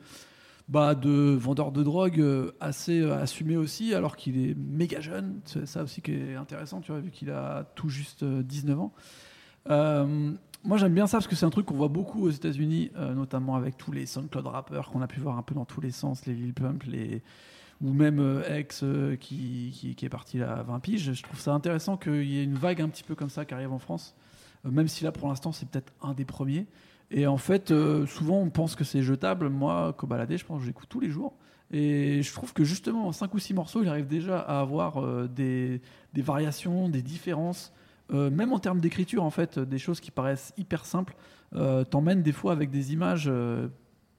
bah, 0.67 0.95
de 0.95 1.35
vendeur 1.39 1.71
de 1.71 1.83
drogue 1.83 2.23
assez 2.59 3.03
assumé 3.03 3.57
aussi, 3.57 3.93
alors 3.93 4.15
qu'il 4.15 4.37
est 4.37 4.55
méga 4.55 4.99
jeune. 4.99 5.39
C'est 5.45 5.65
ça 5.67 5.83
aussi 5.83 6.01
qui 6.01 6.13
est 6.13 6.35
intéressant, 6.35 6.81
tu 6.81 6.91
vois, 6.91 7.01
vu 7.01 7.11
qu'il 7.11 7.29
a 7.31 7.65
tout 7.75 7.89
juste 7.89 8.23
19 8.23 8.79
ans. 8.79 8.93
Moi, 10.65 10.77
j'aime 10.77 10.95
bien 10.95 11.05
ça 11.05 11.17
parce 11.17 11.27
que 11.27 11.35
c'est 11.35 11.45
un 11.45 11.51
truc 11.51 11.67
qu'on 11.67 11.75
voit 11.75 11.89
beaucoup 11.89 12.23
aux 12.23 12.31
États-Unis, 12.31 12.89
euh, 12.95 13.13
notamment 13.13 13.55
avec 13.55 13.77
tous 13.77 13.91
les 13.91 14.07
SoundCloud 14.07 14.47
rappeurs 14.47 14.89
qu'on 14.89 15.01
a 15.03 15.07
pu 15.07 15.19
voir 15.19 15.37
un 15.37 15.43
peu 15.43 15.53
dans 15.53 15.65
tous 15.65 15.79
les 15.79 15.91
sens, 15.91 16.25
les 16.25 16.33
Lil 16.33 16.55
Pump, 16.55 16.83
les 16.83 17.21
ou 17.81 17.93
même 17.93 18.19
euh, 18.19 18.59
X 18.61 18.81
euh, 18.83 19.15
qui, 19.15 19.93
qui, 19.95 20.05
est 20.05 20.09
parti 20.09 20.41
à 20.41 20.63
20 20.63 20.79
piges. 20.79 21.13
Je 21.13 21.21
trouve 21.21 21.39
ça 21.39 21.53
intéressant 21.53 21.97
qu'il 21.97 22.23
y 22.23 22.39
ait 22.39 22.43
une 22.43 22.55
vague 22.55 22.81
un 22.81 22.89
petit 22.89 23.03
peu 23.03 23.13
comme 23.13 23.29
ça 23.29 23.45
qui 23.45 23.53
arrive 23.53 23.71
en 23.71 23.77
France, 23.77 24.15
même 24.63 24.87
si 24.87 25.03
là 25.03 25.11
pour 25.11 25.27
l'instant 25.27 25.51
c'est 25.51 25.69
peut-être 25.69 25.93
un 26.01 26.13
des 26.13 26.25
premiers. 26.25 26.65
Et 27.11 27.27
en 27.27 27.37
fait, 27.37 27.73
souvent 28.07 28.39
on 28.39 28.49
pense 28.49 28.75
que 28.75 28.83
c'est 28.83 29.03
jetable. 29.03 29.49
Moi, 29.49 29.93
Kobalade, 29.97 30.35
je 30.37 30.45
pense 30.45 30.59
que 30.59 30.65
j'écoute 30.65 30.89
tous 30.89 30.99
les 30.99 31.09
jours. 31.09 31.33
Et 31.71 32.21
je 32.21 32.33
trouve 32.33 32.53
que 32.53 32.63
justement 32.63 33.07
en 33.07 33.11
5 33.11 33.33
ou 33.33 33.39
6 33.39 33.53
morceaux, 33.53 33.83
il 33.83 33.89
arrive 33.89 34.07
déjà 34.07 34.39
à 34.39 34.59
avoir 34.59 35.27
des, 35.27 35.81
des 36.13 36.21
variations, 36.21 36.89
des 36.89 37.01
différences 37.01 37.73
euh, 38.13 38.29
même 38.29 38.53
en 38.53 38.59
termes 38.59 38.79
d'écriture, 38.79 39.23
en 39.23 39.29
fait, 39.29 39.57
des 39.59 39.79
choses 39.79 39.99
qui 39.99 40.11
paraissent 40.11 40.53
hyper 40.57 40.85
simples, 40.85 41.15
euh, 41.55 41.83
t'emmènent 41.83 42.21
des 42.21 42.31
fois 42.31 42.51
avec 42.51 42.69
des 42.69 42.93
images 42.93 43.25
euh, 43.27 43.67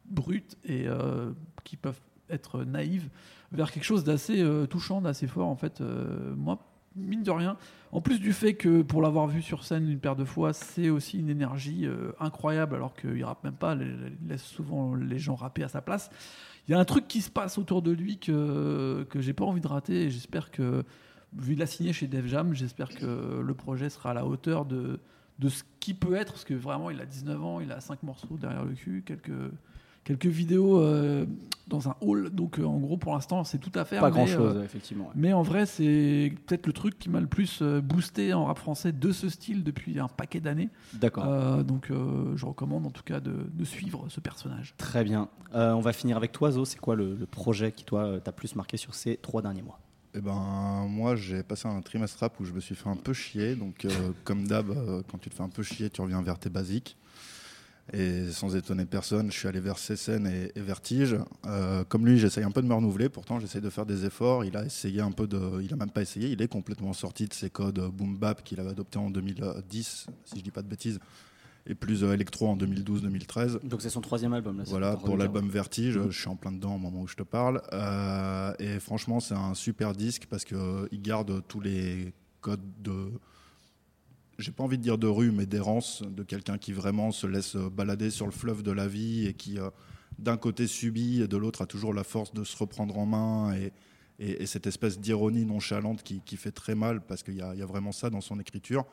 brutes 0.06 0.56
et 0.64 0.86
euh, 0.86 1.32
qui 1.64 1.76
peuvent 1.76 2.00
être 2.28 2.64
naïves 2.64 3.08
vers 3.52 3.70
quelque 3.70 3.84
chose 3.84 4.02
d'assez 4.02 4.40
euh, 4.42 4.66
touchant, 4.66 5.00
d'assez 5.00 5.26
fort. 5.26 5.48
En 5.48 5.56
fait, 5.56 5.80
Euh, 5.80 6.34
moi, 6.36 6.58
mine 6.96 7.22
de 7.22 7.30
rien, 7.30 7.56
en 7.92 8.00
plus 8.00 8.18
du 8.20 8.32
fait 8.32 8.54
que 8.54 8.82
pour 8.82 9.02
l'avoir 9.02 9.26
vu 9.26 9.42
sur 9.42 9.64
scène 9.64 9.88
une 9.88 9.98
paire 9.98 10.16
de 10.16 10.24
fois, 10.24 10.52
c'est 10.52 10.90
aussi 10.90 11.18
une 11.18 11.30
énergie 11.30 11.86
euh, 11.86 12.12
incroyable, 12.20 12.74
alors 12.74 12.94
qu'il 12.94 13.24
rappe 13.24 13.44
même 13.44 13.54
pas, 13.54 13.74
il 13.74 14.16
laisse 14.28 14.42
souvent 14.42 14.94
les 14.94 15.18
gens 15.18 15.34
rapper 15.34 15.62
à 15.62 15.68
sa 15.68 15.80
place. 15.80 16.10
Il 16.68 16.72
y 16.72 16.74
a 16.74 16.78
un 16.78 16.84
truc 16.84 17.06
qui 17.06 17.20
se 17.20 17.30
passe 17.30 17.58
autour 17.58 17.82
de 17.82 17.92
lui 17.92 18.18
que, 18.18 19.06
que 19.08 19.20
j'ai 19.20 19.32
pas 19.32 19.44
envie 19.44 19.60
de 19.60 19.68
rater 19.68 20.04
et 20.04 20.10
j'espère 20.10 20.50
que, 20.50 20.84
vu 21.36 21.54
qu'il 21.54 21.62
a 21.62 21.66
signé 21.66 21.92
chez 21.92 22.06
Def 22.06 22.26
Jam, 22.26 22.54
j'espère 22.54 22.88
que 22.88 23.40
le 23.40 23.54
projet 23.54 23.88
sera 23.88 24.10
à 24.10 24.14
la 24.14 24.26
hauteur 24.26 24.64
de, 24.64 24.98
de 25.38 25.48
ce 25.48 25.62
qui 25.80 25.94
peut 25.94 26.14
être, 26.14 26.32
parce 26.32 26.44
que 26.44 26.54
vraiment 26.54 26.90
il 26.90 27.00
a 27.00 27.06
19 27.06 27.44
ans, 27.44 27.60
il 27.60 27.70
a 27.70 27.80
5 27.80 28.02
morceaux 28.02 28.36
derrière 28.36 28.64
le 28.64 28.74
cul, 28.74 29.04
quelques, 29.06 29.30
quelques 30.06 30.26
vidéos 30.26 30.80
euh, 30.80 31.26
dans 31.68 31.88
un 31.88 31.96
hall, 32.00 32.30
donc 32.30 32.58
euh, 32.58 32.64
en 32.64 32.78
gros 32.78 32.96
pour 32.96 33.12
l'instant 33.12 33.42
c'est 33.44 33.58
tout 33.58 33.72
à 33.74 33.84
faire. 33.84 34.00
Pas 34.00 34.06
mais, 34.10 34.14
grand 34.14 34.26
chose, 34.26 34.56
euh, 34.56 34.64
effectivement. 34.64 35.06
ouais. 35.06 35.12
mais 35.16 35.32
en 35.32 35.42
vrai, 35.42 35.66
c'est 35.66 36.32
peut-être 36.46 36.66
le 36.66 36.72
truc 36.72 36.98
qui 36.98 37.10
m'a 37.10 37.20
le 37.20 37.26
plus 37.26 37.60
boosté 37.62 38.32
en 38.32 38.44
rap 38.46 38.58
français 38.58 38.92
de 38.92 39.10
ce 39.12 39.28
style 39.28 39.64
depuis 39.64 39.98
un 39.98 40.08
paquet 40.08 40.40
d'années. 40.40 40.70
D'accord. 40.94 41.24
Euh, 41.26 41.62
donc, 41.64 41.90
euh, 41.90 42.36
je 42.36 42.46
recommande 42.46 42.86
en 42.86 42.90
tout 42.90 43.02
cas 43.02 43.18
de, 43.20 43.34
de 43.52 43.64
suivre 43.64 44.06
ce 44.08 44.20
personnage. 44.20 44.74
Très 44.78 45.02
bien. 45.04 45.28
Euh, 45.54 45.72
on 45.72 45.80
va 45.80 45.92
finir 45.92 46.16
avec 46.16 46.30
toi, 46.32 46.52
Zo. 46.52 46.64
C'est 46.64 46.78
quoi 46.78 46.94
le, 46.94 47.14
le 47.16 47.26
projet 47.26 47.72
qui, 47.72 47.84
toi, 47.84 48.20
t'a 48.22 48.32
plus 48.32 48.54
marqué 48.54 48.76
sur 48.76 48.94
ces 48.94 49.16
trois 49.16 49.42
derniers 49.42 49.62
mois? 49.62 49.80
Eh 50.14 50.20
ben, 50.20 50.86
moi, 50.88 51.14
j'ai 51.14 51.42
passé 51.42 51.68
un 51.68 51.82
trimestre 51.82 52.20
rap 52.20 52.40
où 52.40 52.44
je 52.46 52.52
me 52.52 52.60
suis 52.60 52.74
fait 52.74 52.88
un 52.88 52.96
peu 52.96 53.12
chier. 53.12 53.54
Donc, 53.54 53.84
euh, 53.84 53.90
comme 54.24 54.46
d'hab, 54.46 54.70
euh, 54.70 55.02
quand 55.10 55.18
tu 55.18 55.28
te 55.28 55.34
fais 55.34 55.42
un 55.42 55.50
peu 55.50 55.62
chier, 55.62 55.90
tu 55.90 56.00
reviens 56.00 56.22
vers 56.22 56.38
tes 56.38 56.48
basiques. 56.48 56.96
Et 57.92 58.30
sans 58.32 58.56
étonner 58.56 58.84
personne, 58.84 59.30
je 59.30 59.38
suis 59.38 59.46
allé 59.46 59.60
vers 59.60 59.78
Cécène 59.78 60.26
et, 60.26 60.50
et 60.58 60.60
Vertige. 60.60 61.16
Euh, 61.46 61.84
comme 61.84 62.04
lui, 62.04 62.18
j'essaye 62.18 62.42
un 62.42 62.50
peu 62.50 62.60
de 62.60 62.66
me 62.66 62.74
renouveler. 62.74 63.08
Pourtant, 63.08 63.38
j'essaye 63.38 63.60
de 63.60 63.70
faire 63.70 63.86
des 63.86 64.04
efforts. 64.04 64.44
Il 64.44 64.56
a 64.56 64.64
essayé 64.64 65.00
un 65.00 65.12
peu 65.12 65.26
de. 65.28 65.62
Il 65.62 65.72
a 65.72 65.76
même 65.76 65.90
pas 65.90 66.02
essayé. 66.02 66.28
Il 66.30 66.42
est 66.42 66.48
complètement 66.48 66.92
sorti 66.92 67.26
de 67.28 67.32
ses 67.34 67.48
codes 67.48 67.78
euh, 67.78 67.88
boom 67.88 68.16
bap 68.16 68.42
qu'il 68.42 68.58
avait 68.58 68.70
adopté 68.70 68.98
en 68.98 69.08
2010, 69.10 70.06
si 70.24 70.36
je 70.38 70.42
dis 70.42 70.50
pas 70.50 70.62
de 70.62 70.68
bêtises, 70.68 70.98
et 71.64 71.76
plus 71.76 72.02
euh, 72.02 72.12
électro 72.12 72.48
en 72.48 72.56
2012-2013. 72.56 73.64
Donc, 73.66 73.80
c'est 73.82 73.90
son 73.90 74.00
troisième 74.00 74.32
album. 74.32 74.58
Là, 74.58 74.64
Voilà, 74.66 74.96
pour 74.96 75.16
l'album 75.16 75.48
Vertige, 75.48 75.96
Mhm. 75.98 76.10
je 76.10 76.18
suis 76.20 76.28
en 76.28 76.34
plein 76.36 76.50
dedans 76.52 76.74
au 76.74 76.78
moment 76.78 77.02
où 77.02 77.06
je 77.06 77.14
te 77.14 77.22
parle. 77.22 77.62
Euh, 77.72 78.52
et 78.58 78.80
franchement, 78.80 79.20
c'est 79.20 79.34
un 79.34 79.54
super 79.54 79.92
disque 79.92 80.26
parce 80.28 80.44
qu'il 80.44 80.58
garde 81.02 81.40
tous 81.46 81.60
les 81.60 82.12
codes 82.40 82.60
de. 82.82 83.12
J'ai 84.38 84.52
pas 84.52 84.64
envie 84.64 84.76
de 84.76 84.82
dire 84.82 84.98
de 84.98 85.06
rue, 85.06 85.30
mais 85.32 85.46
d'errance, 85.46 86.02
de 86.02 86.22
quelqu'un 86.22 86.58
qui 86.58 86.72
vraiment 86.72 87.10
se 87.10 87.26
laisse 87.26 87.56
balader 87.56 88.10
sur 88.10 88.26
le 88.26 88.32
fleuve 88.32 88.62
de 88.62 88.70
la 88.70 88.86
vie 88.86 89.26
et 89.26 89.32
qui, 89.34 89.58
euh, 89.58 89.70
d'un 90.18 90.36
côté, 90.36 90.66
subit 90.66 91.22
et 91.22 91.28
de 91.28 91.36
l'autre, 91.38 91.62
a 91.62 91.66
toujours 91.66 91.94
la 91.94 92.04
force 92.04 92.34
de 92.34 92.44
se 92.44 92.56
reprendre 92.56 92.98
en 92.98 93.06
main 93.06 93.54
et, 93.54 93.72
et- 94.18 94.42
et 94.42 94.46
cette 94.46 94.66
espèce 94.66 94.98
d'ironie 95.00 95.46
nonchalante 95.46 96.02
qui, 96.02 96.20
qui 96.20 96.36
fait 96.36 96.50
très 96.52 96.74
mal 96.74 97.00
parce 97.00 97.22
qu'il 97.22 97.34
y, 97.34 97.38
y 97.38 97.42
a 97.42 97.66
vraiment 97.66 97.92
ça 97.92 98.10
dans 98.10 98.20
son 98.20 98.38
écriture. 98.38 98.84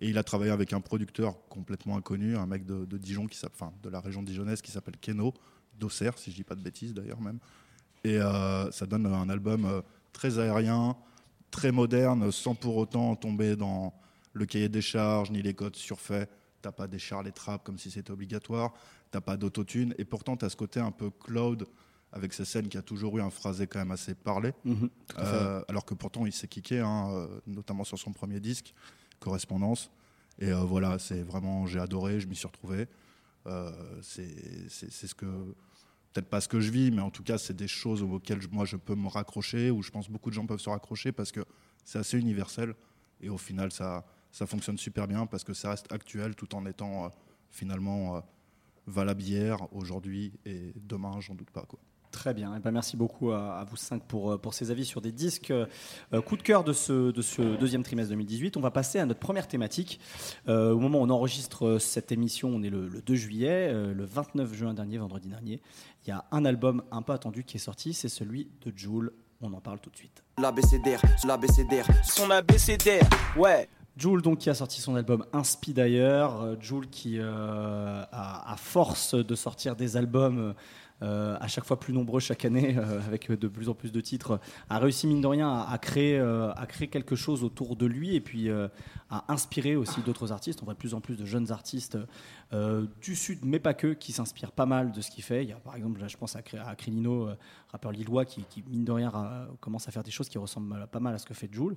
Et 0.00 0.08
il 0.10 0.18
a 0.18 0.22
travaillé 0.22 0.52
avec 0.52 0.72
un 0.72 0.80
producteur 0.80 1.36
complètement 1.48 1.96
inconnu, 1.96 2.36
un 2.36 2.46
mec 2.46 2.64
de, 2.66 2.84
Dijon, 2.98 3.26
qui 3.26 3.38
enfin, 3.46 3.72
de 3.82 3.88
la 3.88 3.98
région 4.00 4.22
dijonnaise, 4.22 4.60
qui 4.62 4.70
s'appelle 4.70 4.96
Keno, 5.00 5.32
d'Auxerre, 5.80 6.16
si 6.18 6.30
je 6.30 6.36
dis 6.36 6.44
pas 6.44 6.54
de 6.54 6.62
bêtises 6.62 6.94
d'ailleurs 6.94 7.20
même. 7.20 7.38
Et 8.04 8.18
euh, 8.18 8.70
ça 8.70 8.86
donne 8.86 9.06
un 9.06 9.28
album 9.30 9.64
euh, 9.64 9.80
très 10.12 10.38
aérien, 10.38 10.96
très 11.50 11.72
moderne, 11.72 12.30
sans 12.30 12.54
pour 12.54 12.76
autant 12.76 13.16
tomber 13.16 13.56
dans 13.56 13.94
le 14.36 14.46
cahier 14.46 14.68
des 14.68 14.82
charges 14.82 15.30
ni 15.30 15.42
les 15.42 15.54
codes 15.54 15.76
surfaits. 15.76 16.28
T'as 16.62 16.72
pas 16.72 16.86
des 16.86 16.98
charles 16.98 17.26
et 17.28 17.32
trappes 17.32 17.64
comme 17.64 17.78
si 17.78 17.90
c'était 17.90 18.10
obligatoire. 18.10 18.72
T'as 19.10 19.20
pas 19.20 19.36
d'autotune. 19.36 19.94
Et 19.98 20.04
pourtant, 20.04 20.36
tu 20.36 20.44
as 20.44 20.50
ce 20.50 20.56
côté 20.56 20.78
un 20.78 20.90
peu 20.90 21.10
cloud 21.10 21.66
avec 22.12 22.32
ces 22.32 22.44
scènes 22.44 22.68
qui 22.68 22.76
a 22.76 22.82
toujours 22.82 23.16
eu 23.18 23.22
un 23.22 23.30
phrasé 23.30 23.66
quand 23.66 23.78
même 23.78 23.90
assez 23.90 24.14
parlé. 24.14 24.52
Mhm. 24.64 24.90
Euh, 25.18 25.62
alors 25.68 25.84
que 25.84 25.94
pourtant 25.94 26.26
il 26.26 26.32
s'est 26.32 26.48
kické, 26.48 26.80
hein, 26.80 27.08
euh, 27.10 27.40
notamment 27.46 27.84
sur 27.84 27.98
son 27.98 28.12
premier 28.12 28.40
disque, 28.40 28.74
Correspondance. 29.20 29.90
Et 30.38 30.52
euh, 30.52 30.60
voilà, 30.60 30.98
c'est 30.98 31.22
vraiment, 31.22 31.66
j'ai 31.66 31.80
adoré, 31.80 32.20
je 32.20 32.28
m'y 32.28 32.36
suis 32.36 32.46
retrouvé. 32.46 32.86
Euh, 33.46 33.72
c'est 34.02 34.28
ce 34.90 35.14
que, 35.14 35.26
peut-être 36.12 36.28
pas 36.28 36.42
ce 36.42 36.48
que 36.48 36.60
je 36.60 36.70
vis, 36.70 36.90
mais 36.90 37.00
en 37.00 37.10
tout 37.10 37.22
cas, 37.22 37.38
c'est 37.38 37.56
des 37.56 37.68
choses 37.68 38.02
auxquelles 38.02 38.40
moi 38.50 38.66
je 38.66 38.76
peux 38.76 38.94
me 38.94 39.08
raccrocher, 39.08 39.70
ou 39.70 39.82
je 39.82 39.90
pense 39.90 40.10
beaucoup 40.10 40.28
de 40.28 40.34
gens 40.34 40.46
peuvent 40.46 40.60
se 40.60 40.68
raccrocher 40.68 41.12
parce 41.12 41.32
que 41.32 41.44
c'est 41.84 41.98
assez 41.98 42.18
universel. 42.18 42.74
Et 43.20 43.30
au 43.30 43.38
final, 43.38 43.72
ça, 43.72 44.04
ça 44.36 44.46
fonctionne 44.46 44.76
super 44.76 45.08
bien 45.08 45.24
parce 45.24 45.44
que 45.44 45.54
ça 45.54 45.70
reste 45.70 45.90
actuel 45.90 46.34
tout 46.34 46.54
en 46.54 46.66
étant 46.66 47.06
euh, 47.06 47.08
finalement 47.50 48.16
euh, 48.16 48.20
valable 48.86 49.22
hier, 49.22 49.56
aujourd'hui 49.72 50.34
et 50.44 50.74
demain, 50.76 51.20
j'en 51.20 51.34
doute 51.34 51.50
pas. 51.50 51.62
Quoi. 51.62 51.78
Très 52.10 52.34
bien. 52.34 52.54
Eh 52.54 52.60
ben, 52.60 52.70
merci 52.70 52.98
beaucoup 52.98 53.32
à, 53.32 53.58
à 53.60 53.64
vous 53.64 53.76
cinq 53.76 54.02
pour, 54.04 54.32
euh, 54.32 54.36
pour 54.38 54.52
ces 54.52 54.70
avis 54.70 54.84
sur 54.84 55.00
des 55.00 55.10
disques. 55.10 55.50
Euh, 55.50 55.66
coup 56.20 56.36
de 56.36 56.42
cœur 56.42 56.64
de 56.64 56.74
ce, 56.74 57.12
de 57.12 57.22
ce 57.22 57.56
deuxième 57.56 57.82
trimestre 57.82 58.10
2018. 58.10 58.58
On 58.58 58.60
va 58.60 58.70
passer 58.70 58.98
à 58.98 59.06
notre 59.06 59.20
première 59.20 59.48
thématique. 59.48 60.00
Euh, 60.48 60.72
au 60.72 60.80
moment 60.80 61.00
où 61.00 61.04
on 61.04 61.10
enregistre 61.10 61.78
cette 61.78 62.12
émission, 62.12 62.50
on 62.50 62.62
est 62.62 62.70
le, 62.70 62.88
le 62.88 63.00
2 63.00 63.14
juillet. 63.14 63.70
Euh, 63.72 63.94
le 63.94 64.04
29 64.04 64.52
juin 64.52 64.74
dernier, 64.74 64.98
vendredi 64.98 65.28
dernier, 65.28 65.62
il 66.04 66.10
y 66.10 66.12
a 66.12 66.26
un 66.30 66.44
album 66.44 66.82
un 66.90 67.00
peu 67.00 67.14
attendu 67.14 67.42
qui 67.42 67.56
est 67.56 67.60
sorti. 67.60 67.94
C'est 67.94 68.10
celui 68.10 68.50
de 68.66 68.72
Joule. 68.76 69.12
On 69.40 69.52
en 69.54 69.60
parle 69.60 69.80
tout 69.80 69.90
de 69.90 69.96
suite. 69.96 70.22
L'ABCDR, 70.38 71.00
l'ABCDR, 71.26 71.86
son 72.04 72.30
ABCDR, 72.30 73.06
ouais. 73.38 73.68
Joule 73.96 74.20
donc 74.20 74.40
qui 74.40 74.50
a 74.50 74.54
sorti 74.54 74.82
son 74.82 74.94
album 74.94 75.24
Inspi 75.32 75.72
d'ailleurs, 75.72 76.42
Euh, 76.42 76.56
Joule 76.60 76.86
qui 76.88 77.18
euh, 77.18 78.02
a, 78.12 78.52
à 78.52 78.56
force 78.56 79.14
de 79.14 79.34
sortir 79.34 79.74
des 79.74 79.96
albums 79.96 80.54
euh, 81.02 81.36
à 81.40 81.46
chaque 81.48 81.64
fois 81.64 81.78
plus 81.78 81.92
nombreux 81.92 82.20
chaque 82.20 82.44
année 82.44 82.76
euh, 82.78 83.00
avec 83.06 83.30
de 83.30 83.48
plus 83.48 83.68
en 83.68 83.74
plus 83.74 83.92
de 83.92 84.00
titres, 84.00 84.40
a 84.68 84.78
réussi 84.78 85.06
mine 85.06 85.20
de 85.20 85.26
rien 85.26 85.60
à, 85.60 85.78
créer, 85.78 86.18
euh, 86.18 86.52
à 86.54 86.66
créer 86.66 86.88
quelque 86.88 87.16
chose 87.16 87.44
autour 87.44 87.76
de 87.76 87.86
lui 87.86 88.14
et 88.14 88.20
puis 88.20 88.48
euh, 88.48 88.68
à 89.10 89.32
inspirer 89.32 89.76
aussi 89.76 90.00
d'autres 90.02 90.32
artistes. 90.32 90.60
On 90.62 90.64
voit 90.64 90.74
de 90.74 90.78
plus 90.78 90.94
en 90.94 91.00
plus 91.00 91.16
de 91.16 91.24
jeunes 91.24 91.52
artistes 91.52 91.98
euh, 92.52 92.86
du 93.00 93.16
sud 93.16 93.40
mais 93.44 93.58
pas 93.58 93.74
que 93.74 93.88
qui 93.88 94.12
s'inspirent 94.12 94.52
pas 94.52 94.66
mal 94.66 94.92
de 94.92 95.00
ce 95.00 95.10
qu'il 95.10 95.24
fait. 95.24 95.42
Il 95.42 95.50
y 95.50 95.52
a 95.52 95.56
par 95.56 95.76
exemple 95.76 96.00
je 96.06 96.16
pense 96.16 96.36
à, 96.36 96.40
à 96.64 96.74
euh, 96.74 97.34
rappeur 97.72 97.92
lillois 97.92 98.24
qui, 98.24 98.44
mine 98.68 98.84
de 98.84 98.92
rien 98.92 99.12
commence 99.60 99.88
à 99.88 99.90
faire 99.90 100.02
des 100.02 100.10
choses 100.10 100.28
qui 100.28 100.38
ressemblent 100.38 100.86
pas 100.90 101.00
mal 101.00 101.14
à 101.14 101.18
ce 101.18 101.26
que 101.26 101.34
fait 101.34 101.48
Joule. 101.52 101.76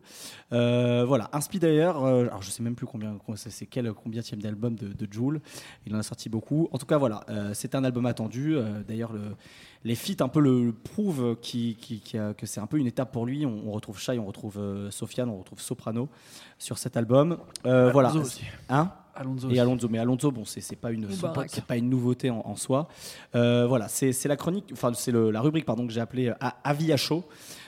Euh, 0.51 1.05
voilà, 1.05 1.29
Inspi 1.33 1.59
d'ailleurs, 1.59 2.03
euh, 2.03 2.25
alors 2.25 2.41
je 2.41 2.49
sais 2.49 2.63
même 2.63 2.75
plus 2.75 2.85
combien, 2.85 3.17
c'est 3.35 3.65
quel 3.65 3.91
combien 3.93 4.21
d'album 4.37 4.75
de, 4.75 4.87
de 4.93 5.13
Joule. 5.13 5.41
Il 5.85 5.95
en 5.95 5.99
a 5.99 6.03
sorti 6.03 6.29
beaucoup. 6.29 6.67
En 6.71 6.77
tout 6.77 6.85
cas, 6.85 6.97
voilà, 6.97 7.21
euh, 7.29 7.51
c'est 7.53 7.75
un 7.75 7.83
album 7.83 8.05
attendu. 8.05 8.55
Euh, 8.55 8.83
d'ailleurs, 9.13 9.29
le, 9.29 9.35
les 9.83 9.95
feats 9.95 10.21
un 10.23 10.27
peu 10.27 10.39
le, 10.39 10.65
le 10.65 10.73
prouvent 10.73 11.35
qui, 11.41 11.75
qui- 11.75 11.99
qui 11.99 12.17
a- 12.17 12.33
que 12.33 12.45
c'est 12.45 12.59
un 12.59 12.67
peu 12.67 12.77
une 12.77 12.87
étape 12.87 13.11
pour 13.11 13.25
lui. 13.25 13.45
On, 13.45 13.67
on 13.67 13.71
retrouve 13.71 13.99
Shai, 13.99 14.19
on 14.19 14.25
retrouve 14.25 14.57
euh, 14.57 14.91
Sofiane, 14.91 15.29
on 15.29 15.37
retrouve 15.39 15.61
Soprano 15.61 16.09
sur 16.57 16.77
cet 16.77 16.97
album. 16.97 17.37
Euh, 17.65 17.91
voilà. 17.91 18.09
Alonso 18.09 18.25
aussi. 18.25 18.43
Hein? 18.69 18.91
Alonso 19.15 19.47
et 19.47 19.51
aussi. 19.51 19.59
Alonso, 19.59 19.89
mais 19.89 19.97
Alonso, 19.99 20.31
bon, 20.31 20.45
c'est 20.45 20.61
c'est 20.61 20.75
pas 20.77 20.91
une, 20.91 21.07
c'est 21.47 21.65
pas, 21.65 21.75
une 21.77 21.89
nouveauté 21.89 22.29
en, 22.29 22.39
en 22.45 22.55
soi. 22.55 22.87
Euh, 23.35 23.65
voilà, 23.67 23.89
c'est 23.89 24.13
c'est 24.13 24.29
la 24.29 24.37
chronique, 24.37 24.69
enfin 24.71 24.93
c'est 24.93 25.11
la 25.11 25.41
rubrique 25.41 25.65
pardon 25.65 25.85
que 25.85 25.91
j'ai 25.91 25.99
appelée 25.99 26.27
euh, 26.29 26.35
A- 26.39 26.55
Avis 26.63 26.93
à 26.93 26.97
chaud, 26.97 27.25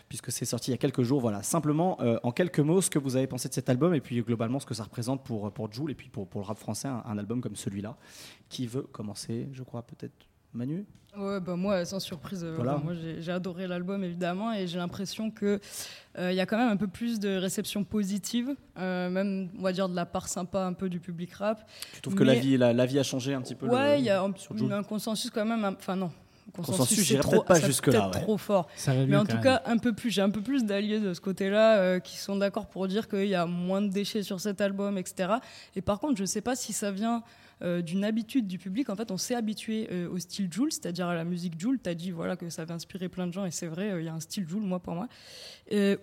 puisque 0.08 0.32
c'est 0.32 0.46
sorti 0.46 0.72
il 0.72 0.74
y 0.74 0.76
a 0.76 0.78
quelques 0.78 1.02
jours. 1.04 1.20
Voilà, 1.20 1.44
simplement 1.44 1.98
euh, 2.02 2.18
en 2.24 2.32
quelques 2.32 2.60
mots, 2.62 2.80
ce 2.82 2.90
que 2.90 3.00
vous 3.00 3.18
avez 3.18 3.28
pensé 3.28 3.50
de 3.50 3.54
cet 3.54 3.68
album 3.68 3.94
et 3.94 4.00
puis 4.00 4.22
globalement 4.22 4.62
ce 4.62 4.66
que 4.66 4.74
ça 4.74 4.84
représente 4.84 5.26
pour 5.26 5.52
pour 5.52 5.70
Joule 5.74 5.92
et 5.92 5.96
puis 5.96 6.08
pour 6.08 6.26
pour 6.26 6.40
le 6.40 6.48
rap 6.48 6.58
français, 6.58 6.88
un, 6.88 7.04
un 7.06 7.18
album 7.18 7.42
comme 7.42 7.56
celui-là. 7.58 7.98
Qui 8.48 8.66
veut 8.68 8.84
commencer 8.84 9.50
Je 9.52 9.64
crois 9.64 9.82
peut-être 9.82 10.14
Manu. 10.54 10.86
Ouais, 11.18 11.42
bah 11.42 11.58
moi, 11.58 11.84
sans 11.84 12.00
surprise, 12.00 12.42
euh, 12.46 12.54
Voilà. 12.56 12.76
enfin, 12.76 12.84
moi 12.86 12.94
j'ai 13.20 13.32
adoré 13.34 13.68
l'album 13.68 14.02
évidemment 14.02 14.54
et 14.54 14.66
j'ai 14.66 14.78
l'impression 14.78 15.30
que 15.30 15.60
euh, 16.18 16.32
il 16.32 16.36
y 16.36 16.40
a 16.40 16.46
quand 16.46 16.58
même 16.58 16.70
un 16.70 16.78
peu 16.78 16.88
plus 16.88 17.20
de 17.20 17.36
réception 17.36 17.84
positive, 17.84 18.56
euh, 18.78 19.10
même 19.10 19.50
on 19.60 19.62
va 19.62 19.74
dire 19.74 19.90
de 19.90 19.96
la 19.96 20.06
part 20.06 20.30
sympa 20.30 20.64
un 20.64 20.72
peu 20.72 20.88
du 20.88 21.02
public 21.02 21.34
rap. 21.34 21.68
Tu 21.94 22.00
trouves 22.02 22.16
que 22.16 22.24
la 22.24 22.36
vie 22.36 22.56
la, 22.58 22.72
la 22.72 22.86
vie 22.86 22.98
a 22.98 23.04
changé 23.04 23.34
un 23.34 23.42
petit 23.42 23.56
peu 23.56 23.68
Ouais, 23.68 23.96
le- 23.96 24.00
il 24.00 24.06
y 24.06 24.10
a 24.10 24.22
un, 24.24 24.84
consensus 24.84 25.30
quand 25.32 25.44
même, 25.46 25.66
un- 25.66 25.74
enfin 25.74 25.98
non. 25.98 26.12
Consensus, 26.56 27.18
trop- 27.20 27.30
peut-être 27.32 27.46
pas 27.46 27.60
jusque-là, 27.60 28.06
ouais. 28.08 28.22
trop 28.22 28.38
fort. 28.38 28.68
Ça 28.76 28.94
Mais 28.94 29.16
en 29.16 29.26
tout 29.26 29.34
même. 29.36 29.44
cas, 29.44 29.62
un 29.66 29.78
peu 29.78 29.94
plus, 29.94 30.10
j'ai 30.12 30.22
un 30.22 30.30
peu 30.30 30.42
plus 30.42 30.66
d'alliés 30.66 31.00
de 31.00 31.14
ce 31.14 31.22
côté-là 31.22 31.78
euh, 31.78 32.00
qui 32.00 32.18
sont 32.18 32.36
d'accord 32.36 32.68
pour 32.68 32.88
dire 32.88 33.08
qu'il 33.08 33.28
y 33.28 33.36
a 33.36 33.46
moins 33.46 33.82
de 33.82 33.88
déchets 33.90 34.24
sur 34.24 34.40
cet 34.42 34.60
album, 34.60 34.98
etc. 34.98 35.34
Et 35.76 35.82
par 35.82 36.00
contre, 36.00 36.18
je 36.18 36.24
ne 36.24 36.28
sais 36.28 36.42
pas 36.42 36.56
si 36.58 36.74
ça 36.74 36.92
vient 36.92 37.24
euh, 37.64 37.82
d'une 37.82 38.04
habitude 38.04 38.48
du 38.48 38.58
public. 38.58 38.90
En 38.90 38.96
fait, 38.96 39.12
on 39.12 39.18
s'est 39.18 39.36
habitué 39.36 39.88
euh, 39.92 40.10
au 40.10 40.18
style 40.18 40.52
Joule, 40.52 40.72
c'est-à-dire 40.72 41.08
à 41.08 41.16
la 41.16 41.24
musique 41.24 41.60
Joule. 41.60 41.80
Tu 41.82 41.90
as 41.90 41.96
dit 41.96 42.12
voilà, 42.12 42.36
que 42.36 42.50
ça 42.50 42.64
avait 42.64 42.74
inspiré 42.74 43.08
plein 43.08 43.28
de 43.28 43.34
gens, 43.34 43.46
et 43.46 43.52
c'est 43.52 43.68
vrai, 43.68 43.92
euh, 43.92 44.02
il 44.02 44.06
y 44.06 44.10
a 44.10 44.14
un 44.14 44.20
style 44.20 44.48
Joule, 44.48 44.64
moi, 44.64 44.80
pour 44.80 44.96
moi. 44.96 45.08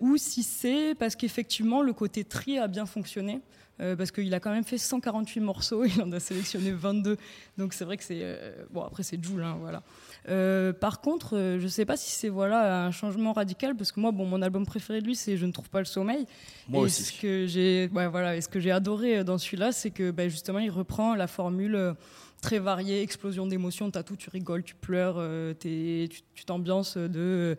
Ou 0.00 0.16
si 0.16 0.42
c'est 0.42 0.94
parce 0.94 1.16
qu'effectivement, 1.16 1.82
le 1.82 1.92
côté 1.92 2.24
tri 2.24 2.58
a 2.58 2.68
bien 2.68 2.86
fonctionné. 2.86 3.40
Euh, 3.80 3.94
parce 3.94 4.10
qu'il 4.10 4.32
a 4.34 4.40
quand 4.40 4.50
même 4.50 4.64
fait 4.64 4.78
148 4.78 5.40
morceaux, 5.40 5.84
il 5.84 6.02
en 6.02 6.10
a 6.12 6.20
sélectionné 6.20 6.72
22. 6.72 7.16
Donc 7.56 7.72
c'est 7.72 7.84
vrai 7.84 7.96
que 7.96 8.04
c'est. 8.04 8.20
Euh, 8.22 8.64
bon, 8.70 8.82
après, 8.82 9.02
c'est 9.02 9.22
Joule, 9.22 9.42
hein, 9.42 9.56
voilà. 9.60 9.82
Euh, 10.28 10.72
par 10.72 11.00
contre, 11.00 11.36
je 11.36 11.62
ne 11.62 11.68
sais 11.68 11.84
pas 11.84 11.96
si 11.96 12.10
c'est 12.10 12.28
voilà, 12.28 12.84
un 12.86 12.90
changement 12.90 13.32
radical, 13.32 13.76
parce 13.76 13.92
que 13.92 14.00
moi, 14.00 14.10
bon, 14.10 14.26
mon 14.26 14.42
album 14.42 14.66
préféré 14.66 15.00
de 15.00 15.06
lui, 15.06 15.14
c'est 15.14 15.36
Je 15.36 15.46
ne 15.46 15.52
trouve 15.52 15.70
pas 15.70 15.78
le 15.78 15.84
sommeil. 15.84 16.26
Moi 16.68 16.82
et 16.82 16.84
aussi. 16.84 17.04
Ce 17.04 17.20
que 17.20 17.46
j'ai 17.46 17.88
ouais, 17.94 18.08
voilà, 18.08 18.36
et 18.36 18.40
ce 18.40 18.48
que 18.48 18.60
j'ai 18.60 18.72
adoré 18.72 19.22
dans 19.24 19.38
celui-là, 19.38 19.72
c'est 19.72 19.90
que 19.90 20.10
bah, 20.10 20.28
justement, 20.28 20.58
il 20.58 20.70
reprend 20.70 21.14
la 21.14 21.26
formule 21.26 21.94
très 22.40 22.58
variée, 22.58 23.02
explosion 23.02 23.46
d'émotions, 23.46 23.90
t'as 23.90 24.02
tout, 24.02 24.16
tu 24.16 24.30
rigoles, 24.30 24.62
tu 24.62 24.74
pleures, 24.74 25.22
tu 25.60 26.44
t'ambiances 26.46 26.96
de 26.96 27.56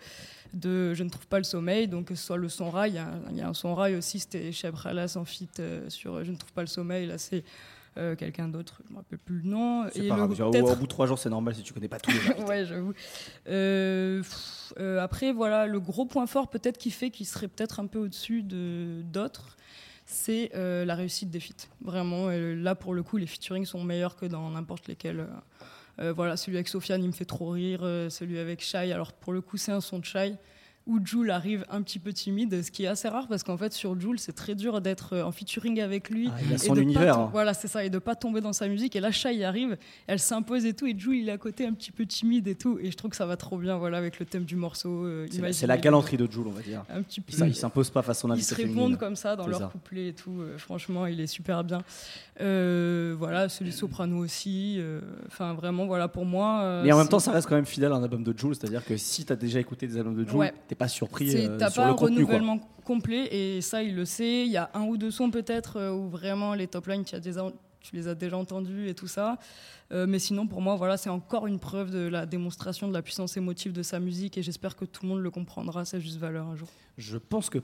de 0.54 0.94
Je 0.94 1.04
ne 1.04 1.10
trouve 1.10 1.28
pas 1.28 1.38
le 1.38 1.44
sommeil, 1.44 1.88
donc 1.88 2.06
que 2.06 2.16
ce 2.16 2.26
soit 2.26 2.38
le 2.38 2.50
son 2.50 2.70
rail, 2.70 3.02
il 3.30 3.38
y, 3.38 3.42
a 3.42 3.48
un 3.48 3.54
son 3.54 3.76
rail 3.76 3.96
aussi, 3.96 4.20
c'était 4.20 4.52
Ralas 4.74 5.16
en 5.16 5.26
fit 5.26 5.50
euh, 5.60 5.90
sur 5.90 6.24
Je 6.24 6.32
ne 6.32 6.38
trouve 6.38 6.52
pas 6.54 6.62
le 6.62 6.68
sommeil, 6.68 7.08
là 7.08 7.18
c'est 7.18 7.44
euh, 7.98 8.16
quelqu'un 8.16 8.48
d'autre, 8.48 8.82
je 8.84 8.90
ne 8.90 8.94
me 8.94 8.98
rappelle 9.00 9.20
plus 9.20 9.40
le 9.40 9.50
nom. 9.50 9.88
Et 9.90 10.08
pas 10.08 10.16
grave. 10.16 10.42
Au, 10.42 10.76
bout 10.76 10.84
de 10.84 10.88
trois 10.88 11.08
jours, 11.08 11.20
c'est 11.20 11.30
normal 11.30 11.56
si 11.56 11.64
tu 11.64 11.74
connais 11.74 11.88
pas 11.88 12.00
tous 12.00 12.12
les 12.12 12.44
ouais, 12.46 12.66
j'avoue. 12.66 12.94
Euh, 13.48 14.22
après, 15.00 15.34
voilà, 15.34 15.66
le 15.66 15.80
gros 15.80 16.06
point 16.06 16.28
fort 16.28 16.50
peut-être 16.50 16.78
qui 16.78 16.92
fait 16.92 17.10
qu'il 17.10 17.26
serait 17.26 17.48
peut-être 17.48 17.80
un 17.80 17.88
peu 17.88 18.00
au-dessus 18.00 18.44
de 18.44 19.02
c'est 20.10 20.52
la 20.54 20.96
réussite 20.96 21.30
des 21.30 21.40
feats. 21.40 21.68
Vraiment, 21.82 22.30
là 22.30 22.76
pour 22.76 22.94
le 22.94 23.04
coup, 23.04 23.18
les 23.18 23.28
featurings 23.28 23.66
sont 23.66 23.84
meilleurs 23.84 24.16
que 24.16 24.26
dans 24.26 24.50
n'importe 24.50 24.88
lesquels. 24.88 25.28
Euh, 26.00 26.14
voilà, 26.14 26.38
celui 26.38 26.58
avec 26.58 26.68
Sofiane, 26.68 27.04
il 27.04 27.08
me 27.08 27.14
fait 27.14 27.26
trop 27.26 27.50
rire. 27.50 27.82
Euh, 27.84 28.10
celui 28.10 28.40
avec 28.40 28.62
Shai, 28.62 28.92
alors 28.92 29.14
pour 29.14 29.34
le 29.34 29.42
coup, 29.42 29.58
c'est 29.58 29.72
un 29.72 29.82
son 29.82 30.00
de 30.00 30.06
Shai 30.06 30.36
où 30.90 31.00
Jules 31.04 31.30
arrive 31.30 31.66
un 31.70 31.82
petit 31.84 32.00
peu 32.00 32.12
timide, 32.12 32.64
ce 32.64 32.72
qui 32.72 32.84
est 32.84 32.88
assez 32.88 33.08
rare 33.08 33.28
parce 33.28 33.44
qu'en 33.44 33.58
fait 33.58 33.72
sur 33.72 34.00
Jules 34.00 34.20
c'est 34.20 34.34
très 34.34 34.56
dur 34.56 34.82
d'être 34.82 35.14
euh, 35.14 35.24
en 35.24 35.32
featuring 35.32 35.80
avec 35.80 36.10
lui. 36.10 36.30
Ah, 36.34 36.40
il 36.44 36.54
a 36.56 36.58
son 36.58 36.76
univers. 36.76 37.18
Hein. 37.18 37.30
Voilà, 37.32 37.54
c'est 37.54 37.68
ça, 37.68 37.86
et 37.86 37.92
de 37.92 38.00
pas 38.00 38.16
tomber 38.16 38.42
dans 38.42 38.54
sa 38.54 38.68
musique. 38.68 38.96
Et 38.96 39.00
là, 39.00 39.12
Shai 39.12 39.44
arrive, 39.44 39.78
elle 40.08 40.20
s'impose 40.20 40.66
et 40.66 40.74
tout, 40.74 40.88
et 40.88 40.98
Jules 40.98 41.20
il 41.20 41.30
est 41.30 41.34
à 41.34 41.38
côté 41.38 41.68
un 41.68 41.74
petit 41.74 41.92
peu 41.92 42.06
timide 42.06 42.48
et 42.48 42.56
tout. 42.56 42.80
Et 42.82 42.90
je 42.90 42.98
trouve 42.98 43.12
que 43.12 43.18
ça 43.18 43.28
va 43.28 43.38
trop 43.38 43.58
bien, 43.58 43.78
voilà, 43.78 44.00
avec 44.00 44.20
le 44.20 44.26
thème 44.26 44.44
du 44.44 44.56
morceau. 44.56 45.08
c'est 45.52 45.68
la, 45.68 45.78
galanterie 45.78 46.18
de 46.18 46.28
Jules, 46.30 46.48
on 46.48 46.52
va 46.52 46.62
dire. 46.62 46.84
Un 46.90 47.04
petit 47.04 47.22
peu. 47.22 47.34
Il, 47.46 47.56
s'impose 47.56 47.92
pas 47.92 48.02
face 48.02 48.18
à 48.18 48.22
son. 48.22 48.34
Ils 48.34 48.44
se 48.44 48.56
répondent 48.56 48.98
comme 48.98 49.16
ça 49.16 49.36
dans 49.36 49.48
leur 49.48 49.72
couplet 49.72 50.08
et 50.08 50.14
tout. 50.14 50.42
franchement, 50.58 51.06
il 51.06 51.20
est 51.20 51.28
super 51.28 51.64
bien. 51.64 51.84
Euh, 52.42 53.16
voilà, 53.18 53.50
celui 53.50 53.72
Soprano 53.72 54.18
aussi. 54.18 54.78
Euh, 54.80 55.02
enfin, 55.28 55.54
vraiment, 55.54 55.86
voilà, 55.86 56.08
pour 56.08 56.26
moi. 56.26 56.62
Euh, 56.62 56.84
Mais 56.84 56.92
en 56.92 56.98
même 56.98 57.08
temps, 57.08 57.20
ça 57.20 57.32
reste 57.32 57.48
quand 57.48 57.56
même 57.56 57.66
fidèle 57.66 57.92
à 57.92 57.96
un 57.96 58.04
album 58.04 58.24
de 58.24 58.38
Jules, 58.38 58.56
c'est-à-dire 58.56 58.86
que 58.86 58.96
si 58.96 59.26
tu 59.26 59.34
as 59.34 59.36
déjà 59.36 59.60
écouté 59.60 59.88
des 59.88 59.98
albums 59.98 60.16
de 60.16 60.28
Jules, 60.28 60.52
t'es 60.68 60.76
pas 60.80 60.88
surpris. 60.88 61.36
Euh, 61.36 61.58
t'as 61.58 61.70
pas 61.70 61.86
un 61.86 61.92
renouvellement 61.92 62.60
complet, 62.84 63.28
et 63.32 63.62
ça, 63.62 63.84
il 63.84 63.96
le 63.96 64.06
sait. 64.06 64.46
Il 64.46 64.52
y 64.52 64.58
a 64.58 64.72
un 64.74 64.86
ou 64.86 64.98
deux 64.98 65.12
sons 65.12 65.30
peut-être 65.30 65.92
où 65.92 66.10
vraiment 66.10 66.56
les 66.56 66.66
top 66.66 66.88
lines, 66.88 67.04
tu, 67.04 67.14
as 67.14 67.20
déjà, 67.20 67.46
tu 67.80 67.96
les 67.96 68.08
as 68.08 68.16
déjà 68.16 68.38
entendus 68.38 68.90
et 68.90 68.96
tout 68.96 69.08
ça. 69.08 69.38
mais 69.92 70.18
sinon, 70.18 70.48
pour 70.48 70.62
moi, 70.62 70.76
voilà, 70.76 70.98
c'est 70.98 71.12
encore 71.12 71.46
une 71.46 71.60
preuve 71.60 71.92
de 71.92 72.08
la 72.08 72.26
démonstration 72.26 72.88
de 72.88 72.94
la 72.94 73.04
puissance 73.04 73.38
émotive 73.38 73.74
de 73.74 73.84
sa 73.84 74.00
musique, 74.00 74.40
et 74.40 74.42
j'espère 74.42 74.76
que 74.76 74.86
tout 74.86 75.04
le 75.04 75.10
monde 75.10 75.22
le 75.22 75.30
comprendra, 75.30 75.86
sa 75.86 76.00
juste 76.00 76.18
valeur 76.18 76.48
un 76.48 76.56
jour. 76.56 76.70
Je 76.98 77.18
pense 77.18 77.52
que 77.52 77.60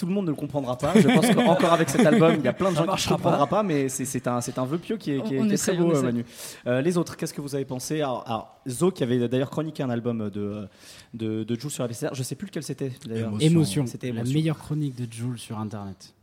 tout 0.00 0.06
le 0.06 0.12
monde 0.12 0.24
ne 0.24 0.30
le 0.30 0.36
comprendra 0.36 0.78
pas. 0.78 0.94
Je 0.98 1.06
pense 1.08 1.28
qu'encore 1.34 1.74
avec 1.74 1.90
cet 1.90 2.06
album, 2.06 2.36
il 2.38 2.44
y 2.44 2.48
a 2.48 2.54
plein 2.54 2.70
de 2.70 2.76
gens 2.76 2.86
qui 2.86 3.06
ne 3.06 3.14
comprendront 3.14 3.46
pas, 3.46 3.62
mais 3.62 3.90
c'est 3.90 4.26
un, 4.26 4.38
un 4.56 4.64
vœu 4.64 4.78
pieux 4.78 4.96
qui 4.96 5.12
est, 5.12 5.22
qui 5.22 5.36
est, 5.36 5.56
très 5.56 5.76
beau, 5.76 6.00
Manu. 6.00 6.24
Euh, 6.66 6.80
les 6.80 6.96
autres, 6.96 7.18
qu'est-ce 7.18 7.34
que 7.34 7.42
vous 7.42 7.54
avez 7.54 7.66
pensé? 7.66 8.00
Alors, 8.00 8.60
Zo, 8.66 8.90
qui 8.90 9.02
avait 9.02 9.28
d'ailleurs 9.28 9.50
chroniqué 9.50 9.82
un 9.82 9.90
album 9.90 10.30
de, 10.30 10.66
de, 11.12 11.44
de 11.44 11.60
Jules 11.60 11.70
sur 11.70 11.86
la 11.86 11.90
je 11.92 12.18
ne 12.18 12.24
sais 12.24 12.34
plus 12.34 12.46
lequel 12.46 12.62
c'était 12.62 12.92
d'ailleurs. 13.06 13.32
Émotion. 13.40 13.86
C'était 13.86 14.12
la 14.12 14.24
meilleure 14.24 14.58
chronique 14.58 14.96
de 14.96 15.12
Jules 15.12 15.38
sur 15.38 15.58
Internet. 15.58 16.14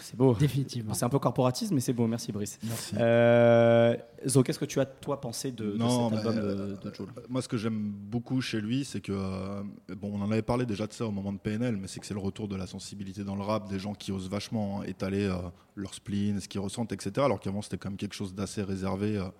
C'est 0.00 0.16
beau. 0.16 0.34
Définitivement. 0.34 0.94
C'est 0.94 1.04
un 1.04 1.08
peu 1.08 1.18
corporatisme, 1.18 1.74
mais 1.74 1.80
c'est 1.80 1.92
beau. 1.92 2.06
Merci, 2.06 2.32
Brice. 2.32 2.58
Merci. 2.62 2.94
Euh, 2.98 3.96
Zo, 4.26 4.42
qu'est-ce 4.42 4.58
que 4.58 4.64
tu 4.64 4.80
as, 4.80 4.86
toi, 4.86 5.20
pensé 5.20 5.52
de, 5.52 5.76
non, 5.76 6.10
cet 6.10 6.18
album 6.18 6.36
de, 6.36 6.40
euh, 6.40 6.76
de 6.76 6.94
Jules 6.94 7.06
Moi, 7.28 7.42
ce 7.42 7.48
que 7.48 7.56
j'aime 7.56 7.90
beaucoup 7.90 8.40
chez 8.40 8.60
lui, 8.60 8.84
c'est 8.84 9.00
que. 9.00 9.12
Euh, 9.12 9.62
bon, 9.96 10.12
on 10.14 10.22
en 10.22 10.30
avait 10.30 10.42
parlé 10.42 10.66
déjà 10.66 10.86
de 10.86 10.92
ça 10.92 11.06
au 11.06 11.10
moment 11.10 11.32
de 11.32 11.38
PNL, 11.38 11.76
mais 11.76 11.88
c'est 11.88 12.00
que 12.00 12.06
c'est 12.06 12.14
le 12.14 12.20
retour 12.20 12.48
de 12.48 12.56
la 12.56 12.66
sensibilité 12.66 13.24
dans 13.24 13.36
le 13.36 13.42
rap, 13.42 13.68
des 13.68 13.78
gens 13.78 13.94
qui 13.94 14.12
osent 14.12 14.30
vachement 14.30 14.82
étaler 14.84 15.28
leur 15.74 15.94
spleen, 15.94 16.40
ce 16.40 16.48
qu'ils 16.48 16.60
ressentent, 16.60 16.92
etc. 16.92 17.12
Alors 17.24 17.40
qu'avant, 17.40 17.62
c'était 17.62 17.78
quand 17.78 17.90
même 17.90 17.98
quelque 17.98 18.14
chose 18.14 18.34
d'assez 18.34 18.62
réservé. 18.62 19.18
À, 19.18 19.32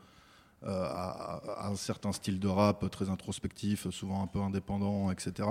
à, 0.62 1.68
un 1.68 1.76
certain 1.76 2.12
style 2.12 2.40
de 2.40 2.48
rap 2.48 2.90
très 2.90 3.08
introspectif, 3.10 3.88
souvent 3.90 4.22
un 4.22 4.26
peu 4.26 4.40
indépendant, 4.40 5.12
etc. 5.12 5.48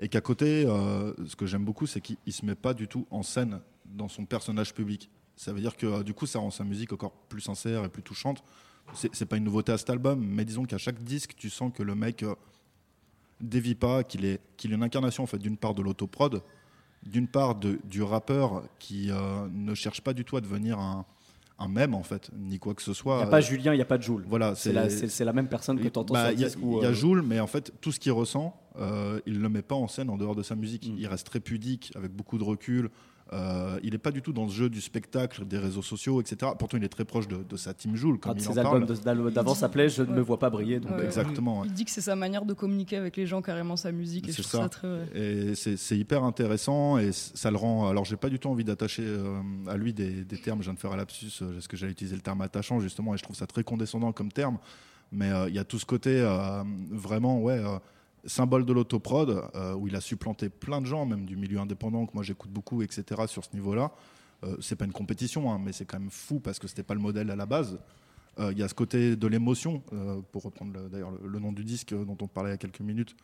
Et 0.00 0.08
qu'à 0.08 0.20
côté, 0.20 0.62
ce 0.62 1.34
que 1.34 1.46
j'aime 1.46 1.64
beaucoup, 1.64 1.86
c'est 1.86 2.00
qu'il 2.00 2.32
se 2.32 2.46
met 2.46 2.54
pas 2.54 2.72
du 2.72 2.86
tout 2.86 3.06
en 3.10 3.22
scène 3.22 3.60
dans 3.84 4.08
son 4.08 4.24
personnage 4.24 4.74
public. 4.74 5.10
Ça 5.38 5.52
veut 5.52 5.60
dire 5.60 5.76
que 5.76 5.86
euh, 5.86 6.02
du 6.02 6.14
coup, 6.14 6.26
ça 6.26 6.40
rend 6.40 6.50
sa 6.50 6.64
musique 6.64 6.92
encore 6.92 7.12
plus 7.12 7.40
sincère 7.40 7.84
et 7.84 7.88
plus 7.88 8.02
touchante. 8.02 8.42
C'est 8.94 9.26
pas 9.26 9.36
une 9.36 9.44
nouveauté 9.44 9.70
à 9.70 9.78
cet 9.78 9.90
album, 9.90 10.24
mais 10.24 10.44
disons 10.46 10.64
qu'à 10.64 10.78
chaque 10.78 11.02
disque, 11.04 11.34
tu 11.36 11.50
sens 11.50 11.70
que 11.74 11.82
le 11.82 11.94
mec 11.94 12.22
euh, 12.22 12.34
dévie 13.40 13.74
pas, 13.74 14.02
qu'il 14.02 14.24
est, 14.24 14.40
est 14.58 14.64
une 14.64 14.82
incarnation 14.82 15.22
en 15.22 15.26
fait 15.26 15.38
d'une 15.38 15.58
part 15.58 15.74
de 15.74 15.82
l'autoprod, 15.82 16.42
d'une 17.04 17.28
part 17.28 17.54
du 17.54 18.02
rappeur 18.02 18.64
qui 18.78 19.10
euh, 19.10 19.46
ne 19.52 19.74
cherche 19.74 20.00
pas 20.00 20.14
du 20.14 20.24
tout 20.24 20.38
à 20.38 20.40
devenir 20.40 20.78
un, 20.78 21.04
un 21.58 21.68
mème 21.68 21.94
en 21.94 22.02
fait, 22.02 22.30
ni 22.36 22.58
quoi 22.58 22.74
que 22.74 22.82
ce 22.82 22.92
soit. 22.92 23.16
Il 23.16 23.18
n'y 23.18 23.24
a 23.24 23.30
pas 23.30 23.40
Julien, 23.40 23.72
il 23.72 23.76
n'y 23.76 23.82
a 23.82 23.86
pas 23.86 23.98
Jules. 23.98 24.24
Voilà, 24.26 24.54
c'est 24.54 24.72
la, 24.72 24.86
la, 24.86 25.32
même 25.32 25.48
personne 25.48 25.80
que 25.80 25.88
tu 25.88 25.98
entends 25.98 26.14
bah, 26.14 26.32
Il 26.32 26.40
y 26.40 26.44
a, 26.44 26.48
y 26.48 26.86
a 26.86 26.92
Jules, 26.92 27.22
mais 27.22 27.40
en 27.40 27.46
fait, 27.46 27.72
tout 27.80 27.92
ce 27.92 28.00
qu'il 28.00 28.12
ressent, 28.12 28.60
il 29.26 29.34
ne 29.34 29.38
le 29.38 29.48
met 29.48 29.62
pas 29.62 29.74
en 29.74 29.88
scène 29.88 30.10
en 30.10 30.16
dehors 30.16 30.36
de 30.36 30.42
sa 30.42 30.54
musique. 30.54 30.88
Mm. 30.88 30.96
Il 30.98 31.06
reste 31.06 31.26
très 31.26 31.40
pudique, 31.40 31.92
avec 31.96 32.12
beaucoup 32.12 32.38
de 32.38 32.44
recul. 32.44 32.90
Euh, 33.32 33.78
il 33.82 33.92
n'est 33.92 33.98
pas 33.98 34.10
du 34.10 34.22
tout 34.22 34.32
dans 34.32 34.48
ce 34.48 34.54
jeu 34.54 34.70
du 34.70 34.80
spectacle, 34.80 35.44
des 35.46 35.58
réseaux 35.58 35.82
sociaux, 35.82 36.20
etc. 36.20 36.52
Pourtant, 36.58 36.78
il 36.78 36.84
est 36.84 36.88
très 36.88 37.04
proche 37.04 37.28
de, 37.28 37.56
sa 37.56 37.74
team 37.74 37.94
Joule. 37.94 38.18
Comme 38.18 38.32
Quand 38.32 38.38
il 38.38 38.44
ses 38.44 38.58
albums 38.58 39.30
d'avant 39.30 39.54
s'appelaient 39.54 39.88
Je 39.88 40.02
ne 40.02 40.12
me 40.12 40.20
vois 40.20 40.38
pas 40.38 40.50
briller. 40.50 40.80
Donc 40.80 40.92
Exactement. 41.02 41.64
Il 41.64 41.72
dit 41.72 41.84
que 41.84 41.90
c'est 41.90 42.00
sa 42.00 42.16
manière 42.16 42.44
de 42.44 42.54
communiquer 42.54 42.96
avec 42.96 43.16
les 43.16 43.26
gens, 43.26 43.42
carrément 43.42 43.76
sa 43.76 43.92
musique. 43.92 44.28
Et 44.28 44.32
c'est 44.32 44.42
ça. 44.42 44.68
très... 44.68 45.08
Et 45.14 45.54
c'est 45.54 45.96
hyper 45.98 46.24
intéressant 46.24 46.98
et 46.98 47.12
ça 47.12 47.50
le 47.50 47.56
rend. 47.56 47.88
Alors, 47.88 48.04
j'ai 48.04 48.16
pas 48.16 48.30
du 48.30 48.38
tout 48.38 48.48
envie 48.48 48.64
d'attacher 48.64 49.04
euh, 49.04 49.40
à 49.66 49.76
lui 49.76 49.92
des, 49.92 50.24
termes. 50.42 50.60
Je 50.60 50.66
viens 50.66 50.74
de 50.74 50.78
faire 50.78 50.92
un 50.92 50.96
lapsus. 50.96 51.42
Euh, 51.42 51.58
est-ce 51.58 51.68
que 51.68 51.76
j'allais 51.76 51.92
utiliser 51.92 52.16
le 52.16 52.22
terme 52.22 52.40
attachant 52.40 52.80
justement 52.80 53.14
Et 53.14 53.18
je 53.18 53.22
trouve 53.22 53.36
ça 53.36 53.46
très 53.46 53.64
condescendant 53.64 54.12
comme 54.12 54.32
terme. 54.32 54.58
Mais 55.12 55.30
il 55.48 55.54
y 55.54 55.58
a 55.58 55.64
tout 55.64 55.78
ce 55.78 55.86
côté 55.86 56.22
vraiment, 56.90 57.40
ouais 57.40 57.62
symbole 58.28 58.64
de 58.64 58.72
l'autoprod, 58.72 59.50
euh, 59.54 59.74
où 59.74 59.88
il 59.88 59.96
a 59.96 60.00
supplanté 60.00 60.48
plein 60.48 60.80
de 60.80 60.86
gens, 60.86 61.06
même 61.06 61.24
du 61.24 61.36
milieu 61.36 61.58
indépendant, 61.58 62.06
que 62.06 62.12
moi 62.14 62.22
j'écoute 62.22 62.50
beaucoup, 62.50 62.82
etc., 62.82 63.22
sur 63.26 63.44
ce 63.44 63.50
niveau-là. 63.54 63.92
Euh, 64.44 64.56
c'est 64.60 64.76
pas 64.76 64.84
une 64.84 64.92
compétition, 64.92 65.52
hein, 65.52 65.60
mais 65.62 65.72
c'est 65.72 65.84
quand 65.84 65.98
même 65.98 66.10
fou 66.10 66.38
parce 66.38 66.58
que 66.58 66.68
c'était 66.68 66.82
pas 66.82 66.94
le 66.94 67.00
modèle 67.00 67.30
à 67.30 67.36
la 67.36 67.46
base. 67.46 67.78
Euh, 68.38 68.52
il 68.52 68.58
y 68.58 68.62
a 68.62 68.68
ce 68.68 68.74
côté 68.74 69.16
de 69.16 69.26
l'émotion, 69.26 69.82
euh, 69.92 70.20
pour 70.30 70.44
reprendre 70.44 70.88
d'ailleurs 70.88 71.12
le, 71.24 71.38
nom 71.40 71.52
du 71.52 71.64
disque 71.64 71.92
dont 71.92 72.16
on 72.20 72.28
parlait 72.28 72.50
il 72.50 72.52
y 72.52 72.54
a 72.54 72.58
quelques 72.58 72.80
minutes, 72.80 73.16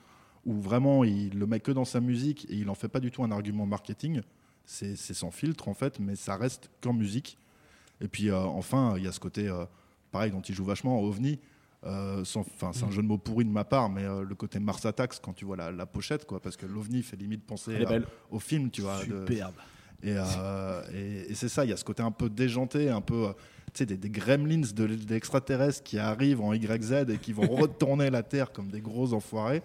où 0.45 0.55
vraiment 0.61 1.05
il 1.05 1.38
le 1.38 1.47
met 1.47 1.61
que 1.61 1.73
dans 1.73 1.85
sa 1.85 2.01
musique 2.01 2.47
et 2.51 2.55
il 2.55 2.69
en 2.69 2.75
fait 2.75 2.88
pas 2.88 3.01
du 3.01 3.11
tout 3.11 3.23
un 3.23 3.31
argument 3.31 3.67
marketing. 3.67 4.23
C'est 4.67 4.97
sans 4.97 5.31
filtre 5.31 5.69
en 5.69 5.75
fait, 5.75 6.01
mais 6.01 6.17
ça 6.17 6.37
reste 6.37 6.71
qu'en 6.81 6.95
musique. 6.95 7.37
Et 8.01 8.09
puis 8.09 8.33
enfin, 8.33 8.95
il 8.97 9.05
y 9.05 9.07
a 9.07 9.12
ce 9.12 9.21
côté, 9.21 9.53
pareil, 10.11 10.31
dont 10.31 10.40
il 10.40 10.55
joue 10.55 10.64
vachement, 10.64 11.01
OVNI. 11.03 11.38
Euh, 11.87 12.25
enfin, 12.37 12.70
c'est 12.73 12.85
un 12.85 12.90
jeu 12.90 13.03
de 13.03 13.07
mots 13.07 13.18
pourri 13.18 13.44
de 13.44 13.51
ma 13.51 13.64
part, 13.64 13.90
mais 13.90 14.05
euh, 14.05 14.25
le 14.25 14.35
côté 14.35 14.59
Mars 14.59 14.85
Attacks 14.87 15.20
quand 15.20 15.35
tu 15.35 15.44
vois 15.44 15.57
la, 15.57 15.87
pochette, 15.87 16.25
quoi, 16.25 16.40
parce 16.40 16.57
que 16.57 16.66
l'OVNI 16.66 17.03
fait 17.03 17.16
limite 17.16 17.44
penser 17.44 17.85
au 18.31 18.38
film, 18.38 18.70
tu 18.70 18.83
vois. 18.83 19.01
Superbe. 19.01 19.55
Euh, 20.05 20.83
et, 20.92 21.31
et, 21.31 21.35
c'est 21.35 21.49
ça, 21.49 21.64
il 21.64 21.70
y 21.70 21.73
a 21.73 21.77
ce 21.77 21.85
côté 21.85 22.03
un 22.03 22.11
peu 22.11 22.29
déjanté, 22.29 22.90
un 22.90 23.01
peu, 23.01 23.29
tu 23.73 23.79
sais, 23.79 23.87
des, 23.87 23.97
des, 23.97 24.11
gremlins 24.11 24.61
d'extraterrestres 25.07 25.83
qui 25.83 25.99
arrivent 25.99 26.42
en 26.42 26.53
YZ 26.53 27.07
et 27.09 27.18
qui 27.18 27.33
vont 27.33 27.47
retourner 27.57 28.11
la 28.11 28.23
Terre 28.23 28.53
comme 28.53 28.68
des 28.68 28.83
gros 28.83 29.14
enfoirés, 29.14 29.62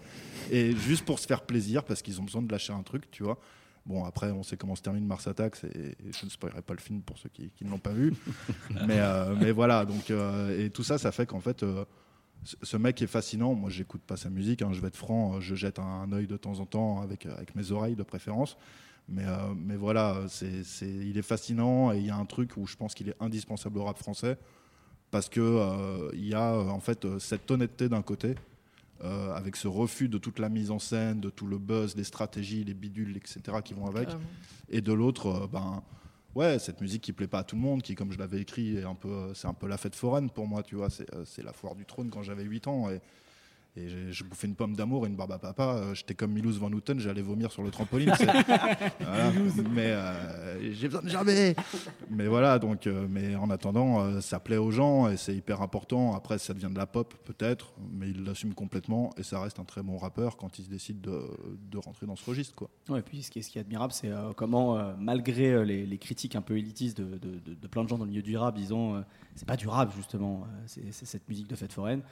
et 0.50 0.72
juste 0.72 1.04
pour 1.04 1.18
se 1.18 1.26
faire 1.26 1.42
plaisir, 1.42 1.84
parce 1.84 2.00
qu'ils 2.00 2.20
ont 2.20 2.24
besoin 2.24 2.40
de 2.42 2.50
lâcher 2.50 2.72
un 2.72 2.82
truc, 2.82 3.10
tu 3.10 3.22
vois. 3.22 3.38
Bon, 3.84 4.04
après, 4.04 4.30
on 4.30 4.42
sait 4.42 4.56
comment 4.56 4.76
se 4.76 4.82
termine 4.82 5.06
Mars 5.06 5.26
Attacks 5.26 5.64
et, 5.64 5.96
je 6.12 6.24
ne 6.24 6.30
spoilerai 6.30 6.62
pas 6.62 6.74
le 6.74 6.80
film 6.80 7.00
pour 7.00 7.18
ceux 7.18 7.30
qui, 7.30 7.50
ne 7.62 7.70
l'ont 7.70 7.78
pas 7.78 7.92
vu. 7.92 8.14
mais, 8.86 9.00
mais 9.38 9.52
voilà, 9.52 9.84
donc, 9.84 10.10
et 10.10 10.70
tout 10.70 10.84
ça, 10.84 10.96
ça 10.96 11.12
fait 11.12 11.26
qu'en 11.26 11.40
fait, 11.40 11.64
ce 12.44 12.76
mec 12.76 13.00
est 13.02 13.06
fascinant. 13.06 13.54
Moi, 13.54 13.70
j'écoute 13.70 14.02
pas 14.02 14.16
sa 14.16 14.30
musique. 14.30 14.62
Hein, 14.62 14.70
je 14.72 14.80
vais 14.80 14.88
être 14.88 14.96
franc. 14.96 15.36
Euh, 15.36 15.40
je 15.40 15.54
jette 15.54 15.78
un, 15.78 16.10
œil 16.12 16.26
de 16.26 16.36
temps 16.36 16.58
en 16.60 16.66
temps 16.66 17.00
avec, 17.00 17.26
euh, 17.26 17.34
avec 17.36 17.54
mes 17.54 17.72
oreilles 17.72 17.96
de 17.96 18.02
préférence. 18.02 18.56
Mais, 19.08 19.24
euh, 19.26 19.54
mais 19.56 19.76
voilà, 19.76 20.22
c'est, 20.28 20.62
il 20.82 21.18
est 21.18 21.22
fascinant 21.22 21.92
et 21.92 21.98
il 21.98 22.06
y 22.06 22.10
a 22.10 22.16
un 22.16 22.26
truc 22.26 22.56
où 22.56 22.66
je 22.66 22.76
pense 22.76 22.94
qu'il 22.94 23.08
est 23.08 23.16
indispensable 23.20 23.78
au 23.78 23.84
rap 23.84 23.98
français 23.98 24.38
parce 25.10 25.28
que 25.28 26.12
il 26.14 26.28
y 26.28 26.34
a 26.34 26.56
en 26.56 26.78
fait 26.78 27.18
cette 27.18 27.50
honnêteté 27.50 27.88
d'un 27.88 28.02
côté, 28.02 28.36
avec 29.00 29.56
ce 29.56 29.66
refus 29.66 30.08
de 30.08 30.18
toute 30.18 30.38
la 30.38 30.48
mise 30.48 30.70
en 30.70 30.78
scène, 30.78 31.18
de 31.18 31.30
tout 31.30 31.48
le 31.48 31.58
buzz, 31.58 31.96
les 31.96 32.04
stratégies, 32.04 32.62
les 32.62 32.74
bidules, 32.74 33.16
etc. 33.16 33.40
qui 33.64 33.74
vont 33.74 33.86
avec, 33.86 34.08
et 34.68 34.80
de 34.80 34.92
l'autre, 34.92 35.48
ben 35.52 35.82
ouais, 36.34 36.58
cette 36.58 36.80
musique 36.80 37.02
qui 37.02 37.12
plaît 37.12 37.26
pas 37.26 37.40
à 37.40 37.44
tout 37.44 37.56
le 37.56 37.62
monde, 37.62 37.82
qui, 37.82 37.94
comme 37.94 38.12
je 38.12 38.18
l'avais 38.18 38.40
écrit, 38.40 38.76
est 38.76 38.84
un 38.84 38.94
peu, 38.94 39.32
c'est 39.34 39.48
un 39.48 39.54
peu 39.54 39.66
la 39.66 39.76
fête 39.76 39.94
foraine 39.94 40.30
pour 40.30 40.46
moi, 40.46 40.62
tu 40.62 40.76
vois. 40.76 40.90
C'est, 40.90 41.12
euh, 41.14 41.24
la 41.42 41.52
foire 41.52 41.74
du 41.74 41.84
trône 41.84 42.10
quand 42.10 42.22
j'avais 42.22 42.44
8 42.44 42.66
ans. 42.66 42.90
Et, 42.90 43.00
Et 43.76 43.88
j'ai- 43.88 44.10
je 44.12 44.24
bouffais 44.24 44.48
une 44.48 44.56
pomme 44.56 44.74
d'amour 44.74 45.06
et 45.06 45.08
une 45.08 45.14
barbe 45.14 45.30
à 45.32 45.38
papa. 45.38 45.62
euh, 45.76 45.94
J'étais 45.94 46.14
comme 46.14 46.32
Milouz 46.32 46.58
Van 46.58 46.72
Houten, 46.72 46.98
j'allais 46.98 47.22
vomir 47.22 47.52
sur 47.52 47.62
le 47.62 47.70
trampoline. 47.70 48.12
c'est- 48.16 48.26
Voilà. 48.98 49.32
Mais 49.70 49.86
euh, 49.92 50.72
j'ai 50.72 50.88
besoin 50.88 51.02
de 51.02 51.08
jamais. 51.08 51.54
Mais 52.10 52.26
voilà, 52.26 52.58
donc, 52.58 52.86
euh, 52.86 53.06
mais 53.08 53.36
en 53.36 53.48
attendant, 53.50 54.00
euh, 54.02 54.20
ça 54.20 54.40
plaît 54.40 54.56
aux 54.56 54.70
gens 54.72 55.08
et 55.08 55.16
c'est 55.16 55.34
hyper 55.36 55.62
important. 55.62 56.14
Après, 56.14 56.38
ça 56.38 56.52
devient 56.52 56.70
de 56.72 56.78
la 56.78 56.86
pop 56.86 57.14
peut-être, 57.24 57.72
mais 57.92 58.10
il 58.10 58.24
l'assume 58.24 58.54
complètement 58.54 59.10
et 59.16 59.22
ça 59.22 59.40
reste 59.40 59.60
un 59.60 59.64
très 59.64 59.82
bon 59.82 59.98
rappeur 59.98 60.36
quand 60.36 60.58
il 60.58 60.64
se 60.64 60.68
décide 60.70 61.00
de, 61.00 61.22
de 61.70 61.78
rentrer 61.78 62.06
dans 62.06 62.16
ce 62.16 62.28
registre. 62.28 62.54
Quoi. 62.56 62.68
Ouais, 62.88 62.98
et 62.98 63.02
puis 63.02 63.22
ce 63.22 63.30
qui 63.30 63.38
est, 63.38 63.42
ce 63.42 63.50
qui 63.50 63.58
est 63.58 63.60
admirable, 63.62 63.92
c'est 63.92 64.08
euh, 64.10 64.32
comment, 64.34 64.78
euh, 64.78 64.94
malgré 64.98 65.50
euh, 65.52 65.64
les, 65.64 65.86
les 65.86 65.98
critiques 65.98 66.34
un 66.34 66.42
peu 66.42 66.58
élitistes 66.58 66.98
de, 66.98 67.18
de- 67.18 67.38
de- 67.38 67.54
de 67.54 67.66
plein 67.68 67.84
de 67.84 67.88
gens 67.88 67.98
dans 67.98 68.04
le 68.04 68.10
milieu 68.10 68.22
du 68.22 68.36
rap, 68.36 68.56
disons, 68.56 68.96
euh, 68.96 69.00
c'est 69.36 69.46
pas 69.46 69.56
du 69.56 69.68
rap 69.68 69.94
justement, 69.96 70.42
euh, 70.44 70.62
c'est 70.66 70.92
c'est 70.92 71.06
cette 71.06 71.28
musique 71.28 71.46
de 71.46 71.54
fête 71.54 71.72
foraine. 71.72 72.02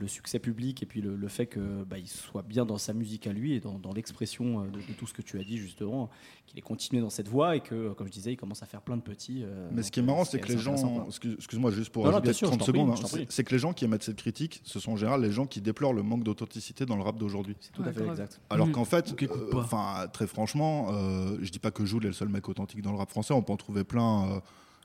Le 0.00 0.08
succès 0.08 0.40
public 0.40 0.82
et 0.82 0.86
puis 0.86 1.00
le, 1.00 1.14
le 1.14 1.28
fait 1.28 1.46
que 1.46 1.84
bah, 1.84 1.96
il 1.98 2.08
soit 2.08 2.42
bien 2.42 2.64
dans 2.64 2.78
sa 2.78 2.92
musique 2.92 3.26
à 3.28 3.32
lui 3.32 3.52
et 3.52 3.60
dans, 3.60 3.78
dans 3.78 3.92
l'expression 3.92 4.60
euh, 4.62 4.64
de, 4.64 4.78
de 4.78 4.92
tout 4.98 5.06
ce 5.06 5.12
que 5.14 5.22
tu 5.22 5.38
as 5.38 5.44
dit 5.44 5.58
justement, 5.58 6.10
qu'il 6.46 6.58
ait 6.58 6.62
continué 6.62 7.00
dans 7.00 7.10
cette 7.10 7.28
voie 7.28 7.54
et 7.54 7.60
que, 7.60 7.74
euh, 7.74 7.94
comme 7.94 8.08
je 8.08 8.12
disais, 8.12 8.32
il 8.32 8.36
commence 8.36 8.62
à 8.64 8.66
faire 8.66 8.80
plein 8.80 8.96
de 8.96 9.02
petits. 9.02 9.42
euh, 9.44 9.68
Mais 9.70 9.82
ce 9.84 9.92
qui 9.92 10.00
est 10.00 10.02
marrant, 10.02 10.24
c'est 10.24 10.40
que 10.40 10.48
les 10.50 10.58
gens. 10.58 11.06
Excuse-moi, 11.36 11.70
juste 11.70 11.90
pour 11.92 12.04
Non, 12.04 12.10
non, 12.10 12.16
ajouter 12.16 12.24
bien 12.28 12.32
sûr, 12.32 12.46
je 12.48 12.56
30 12.56 12.58
t'en 12.58 12.64
prie, 12.72 12.80
secondes, 12.80 13.20
hein, 13.22 13.26
c'est 13.28 13.44
que 13.44 13.52
les 13.52 13.58
gens 13.60 13.72
qui 13.72 13.84
émettent 13.84 14.02
cette 14.02 14.16
critique, 14.16 14.60
ce 14.64 14.80
sont 14.80 14.92
en 14.92 14.96
général 14.96 15.20
les 15.22 15.30
gens 15.30 15.46
qui 15.46 15.60
déplorent 15.60 15.92
le 15.94 16.02
manque 16.02 16.24
d'authenticité 16.24 16.84
dans 16.84 16.96
le 16.96 17.02
rap 17.02 17.16
d'aujourd'hui. 17.16 17.54
C'est 17.60 17.72
tout 17.72 17.84
à 17.84 17.92
fait 17.92 18.04
exact. 18.06 18.40
Alors 18.50 18.72
qu'en 18.72 18.86
fait, 18.86 19.14
euh, 19.22 20.06
très 20.08 20.26
franchement, 20.26 20.88
euh, 20.90 21.36
je 21.42 21.50
dis 21.50 21.58
pas 21.60 21.70
que 21.70 21.84
Joule 21.84 22.04
est 22.06 22.08
le 22.08 22.12
seul 22.14 22.28
mec 22.28 22.48
authentique 22.48 22.82
dans 22.82 22.92
le 22.92 22.98
rap 22.98 23.10
français. 23.10 23.34
On 23.34 23.42
peut 23.42 23.52
en 23.52 23.56
trouver 23.56 23.84
plein. 23.84 24.40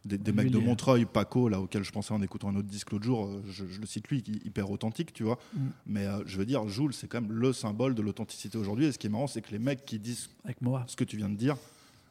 Des, 0.08 0.18
des 0.18 0.32
mecs 0.32 0.52
de 0.52 0.58
Montreuil, 0.58 1.06
Paco, 1.06 1.50
là 1.50 1.60
auquel 1.60 1.84
je 1.84 1.92
pensais 1.92 2.14
en 2.14 2.22
écoutant 2.22 2.50
un 2.50 2.56
autre 2.56 2.68
disque 2.68 2.92
l'autre 2.92 3.06
jour, 3.06 3.26
euh, 3.26 3.42
je, 3.50 3.66
je 3.66 3.80
le 3.80 3.86
cite 3.86 4.08
lui, 4.08 4.24
hyper 4.46 4.72
authentique, 4.72 5.14
tu 5.14 5.24
vois. 5.24 5.38
Mm. 5.54 5.60
Mais 5.86 6.06
euh, 6.06 6.24
je 6.26 6.38
veux 6.38 6.46
dire, 6.46 6.68
Joule, 6.68 6.94
c'est 6.94 7.08
quand 7.08 7.22
même 7.22 7.32
le 7.32 7.54
symbole 7.54 7.96
de 7.96 8.02
l'authenticité 8.02 8.58
aujourd'hui. 8.58 8.86
Et 8.86 8.92
ce 8.92 8.98
qui 8.98 9.08
est 9.08 9.10
marrant, 9.10 9.28
c'est 9.28 9.42
que 9.42 9.52
les 9.52 9.60
mecs 9.60 9.86
qui 9.86 10.00
disent 10.00 10.30
Avec 10.46 10.62
moi. 10.62 10.84
ce 10.88 10.96
que 10.96 11.04
tu 11.04 11.18
viens 11.18 11.30
de 11.30 11.36
dire, 11.36 11.58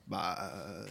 bah, 0.08 0.36
euh, 0.40 0.84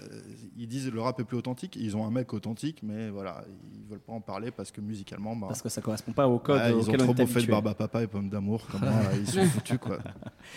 ils 0.57 0.67
disent 0.67 0.91
le 0.91 1.01
rap 1.01 1.19
est 1.19 1.23
plus 1.23 1.37
authentique. 1.37 1.77
Ils 1.79 1.95
ont 1.95 2.05
un 2.05 2.11
mec 2.11 2.33
authentique, 2.33 2.81
mais 2.83 3.09
voilà, 3.09 3.45
ils 3.73 3.89
veulent 3.89 3.99
pas 3.99 4.13
en 4.13 4.21
parler 4.21 4.51
parce 4.51 4.71
que 4.71 4.81
musicalement, 4.81 5.35
bah, 5.35 5.47
Parce 5.47 5.61
que 5.61 5.69
ça 5.69 5.81
correspond 5.81 6.11
pas 6.11 6.27
au 6.27 6.39
code 6.39 6.59
ouais, 6.59 6.71
ils 6.71 6.89
ont 6.89 6.97
trop 6.97 7.13
beau 7.13 7.25
fait 7.25 7.41
de 7.41 7.47
barbe 7.47 7.67
à 7.67 7.75
papa 7.75 8.03
et 8.03 8.07
pomme 8.07 8.29
d'amour, 8.29 8.67
comme 8.67 8.81
moi, 8.81 8.89
là, 8.89 9.15
ils 9.17 9.27
sont 9.27 9.45
foutus 9.45 9.77
quoi. 9.79 9.99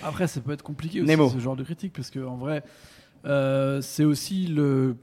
Après, 0.02 0.26
ça 0.26 0.40
peut 0.40 0.52
être 0.52 0.62
compliqué 0.62 1.00
aussi 1.00 1.08
Nemo. 1.08 1.30
ce 1.30 1.38
genre 1.38 1.56
de 1.56 1.62
critique 1.62 1.92
parce 1.92 2.11
que 2.11 2.18
en 2.24 2.37
vrai, 2.37 2.64
euh, 3.24 3.80
c'est 3.80 4.04
aussi 4.04 4.46
le 4.46 4.96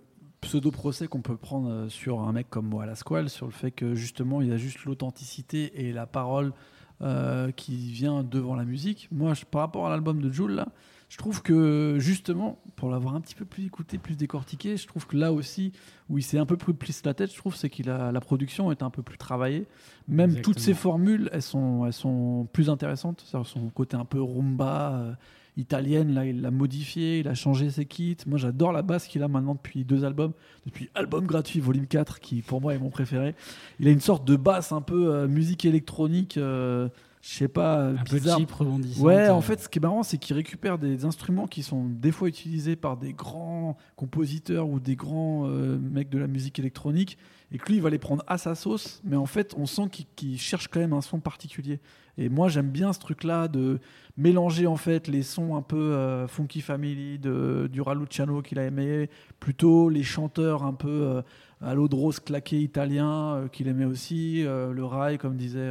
pseudo 0.45 0.71
procès 0.71 1.07
qu'on 1.07 1.21
peut 1.21 1.37
prendre 1.37 1.69
euh, 1.69 1.89
sur 1.89 2.21
un 2.21 2.31
mec 2.31 2.49
comme 2.49 2.67
moi, 2.67 2.85
la 2.85 2.95
Squale, 2.95 3.29
sur 3.29 3.45
le 3.45 3.51
fait 3.51 3.71
que 3.71 3.95
justement 3.95 4.41
il 4.41 4.51
a 4.51 4.57
juste 4.57 4.85
l'authenticité 4.85 5.85
et 5.87 5.91
la 5.91 6.05
parole 6.05 6.53
euh, 7.01 7.51
qui 7.51 7.75
vient 7.91 8.23
devant 8.23 8.55
la 8.55 8.63
musique. 8.63 9.09
Moi, 9.11 9.33
je- 9.33 9.43
par 9.45 9.61
rapport 9.61 9.85
à 9.85 9.89
l'album 9.89 10.21
de 10.21 10.31
Jules 10.31 10.51
là, 10.55 10.67
je 11.09 11.17
trouve 11.17 11.41
que 11.43 11.97
justement, 11.99 12.57
pour 12.77 12.89
l'avoir 12.89 13.15
un 13.15 13.21
petit 13.21 13.35
peu 13.35 13.45
plus 13.45 13.65
écouté, 13.65 13.97
plus 13.97 14.15
décortiqué, 14.15 14.75
je 14.77 14.87
trouve 14.87 15.05
que 15.05 15.15
là 15.17 15.31
aussi, 15.31 15.71
où 16.09 16.17
il 16.17 16.23
s'est 16.23 16.39
un 16.39 16.45
peu 16.47 16.57
plus 16.57 16.73
pris 16.73 16.95
la 17.05 17.13
tête, 17.13 17.31
je 17.31 17.37
trouve, 17.37 17.55
c'est 17.55 17.69
qu'il 17.69 17.89
a 17.89 18.11
la 18.11 18.21
production 18.21 18.71
est 18.71 18.81
un 18.81 18.89
peu 18.89 19.03
plus 19.03 19.17
travaillée. 19.17 19.67
Même 20.07 20.29
Exactement. 20.31 20.43
toutes 20.53 20.59
ces 20.59 20.73
formules, 20.73 21.29
elles 21.31 21.41
sont, 21.43 21.85
elles 21.85 21.93
sont 21.93 22.47
plus 22.53 22.69
intéressantes. 22.69 23.23
Son 23.43 23.69
côté 23.69 23.95
un 23.97 24.05
peu 24.05 24.21
rumba, 24.21 24.93
euh, 24.93 25.13
italienne, 25.57 26.13
là, 26.13 26.25
il 26.25 26.41
l'a 26.41 26.51
modifié, 26.51 27.19
il 27.19 27.27
a 27.27 27.33
changé 27.33 27.69
ses 27.69 27.85
kits. 27.85 28.17
Moi, 28.27 28.37
j'adore 28.37 28.71
la 28.71 28.81
basse 28.81 29.07
qu'il 29.07 29.23
a 29.23 29.27
maintenant 29.27 29.55
depuis 29.55 29.85
deux 29.85 30.03
albums, 30.03 30.33
depuis 30.65 30.89
album 30.95 31.25
gratuit 31.25 31.59
volume 31.59 31.87
4, 31.87 32.19
qui 32.19 32.41
pour 32.41 32.61
moi 32.61 32.73
est 32.73 32.79
mon 32.79 32.89
préféré. 32.89 33.35
Il 33.79 33.87
a 33.87 33.91
une 33.91 34.01
sorte 34.01 34.25
de 34.25 34.35
basse 34.35 34.71
un 34.71 34.81
peu 34.81 35.13
euh, 35.13 35.27
musique 35.27 35.65
électronique, 35.65 36.37
euh, 36.37 36.89
je 37.27 37.37
sais 37.37 37.47
pas, 37.47 37.87
Un 37.87 38.03
peu 38.03 38.17
bizarre. 38.17 38.37
cheap, 38.37 38.51
rebondissante. 38.51 39.03
Ouais, 39.03 39.29
en 39.29 39.39
euh, 39.39 39.41
fait, 39.41 39.59
ce 39.59 39.67
qui 39.67 39.79
est 39.79 39.81
marrant, 39.81 40.03
c'est 40.03 40.19
qu'il 40.19 40.35
récupère 40.35 40.77
des 40.77 41.05
instruments 41.05 41.47
qui 41.47 41.63
sont 41.63 41.85
des 41.85 42.11
fois 42.11 42.27
utilisés 42.27 42.75
par 42.75 42.97
des 42.97 43.13
grands 43.13 43.77
compositeurs 43.95 44.69
ou 44.69 44.79
des 44.79 44.95
grands 44.95 45.47
euh, 45.47 45.79
mecs 45.79 46.09
de 46.09 46.19
la 46.19 46.27
musique 46.27 46.59
électronique, 46.59 47.17
et 47.51 47.57
que 47.57 47.67
lui, 47.67 47.77
il 47.77 47.81
va 47.81 47.89
les 47.89 47.97
prendre 47.97 48.23
à 48.27 48.37
sa 48.37 48.53
sauce, 48.53 49.01
mais 49.03 49.15
en 49.15 49.25
fait, 49.25 49.55
on 49.57 49.65
sent 49.65 49.89
qu'il 50.15 50.39
cherche 50.39 50.67
quand 50.67 50.79
même 50.79 50.93
un 50.93 51.01
son 51.01 51.19
particulier. 51.19 51.79
Et 52.19 52.29
moi, 52.29 52.47
j'aime 52.47 52.69
bien 52.69 52.93
ce 52.93 52.99
truc-là 52.99 53.47
de 53.47 53.79
mélanger 54.17 54.67
en 54.67 54.77
fait 54.77 55.07
les 55.07 55.23
sons 55.23 55.55
un 55.55 55.61
peu 55.61 55.75
euh, 55.77 56.27
funky 56.27 56.61
family 56.61 57.19
de 57.19 57.67
du 57.71 57.81
Raluciano 57.81 58.41
qu'il 58.41 58.59
a 58.59 58.65
aimé, 58.65 59.09
plutôt 59.39 59.89
les 59.89 60.03
chanteurs 60.03 60.63
un 60.63 60.73
peu 60.73 60.87
euh, 60.89 61.21
à 61.59 61.73
l'eau 61.73 61.87
de 61.87 61.95
rose 61.95 62.19
claqué 62.19 62.59
italien 62.61 63.35
euh, 63.35 63.47
qu'il 63.47 63.67
aimait 63.67 63.85
aussi, 63.85 64.45
euh, 64.45 64.71
le 64.71 64.85
rail 64.85 65.17
comme 65.17 65.35
disait 65.35 65.69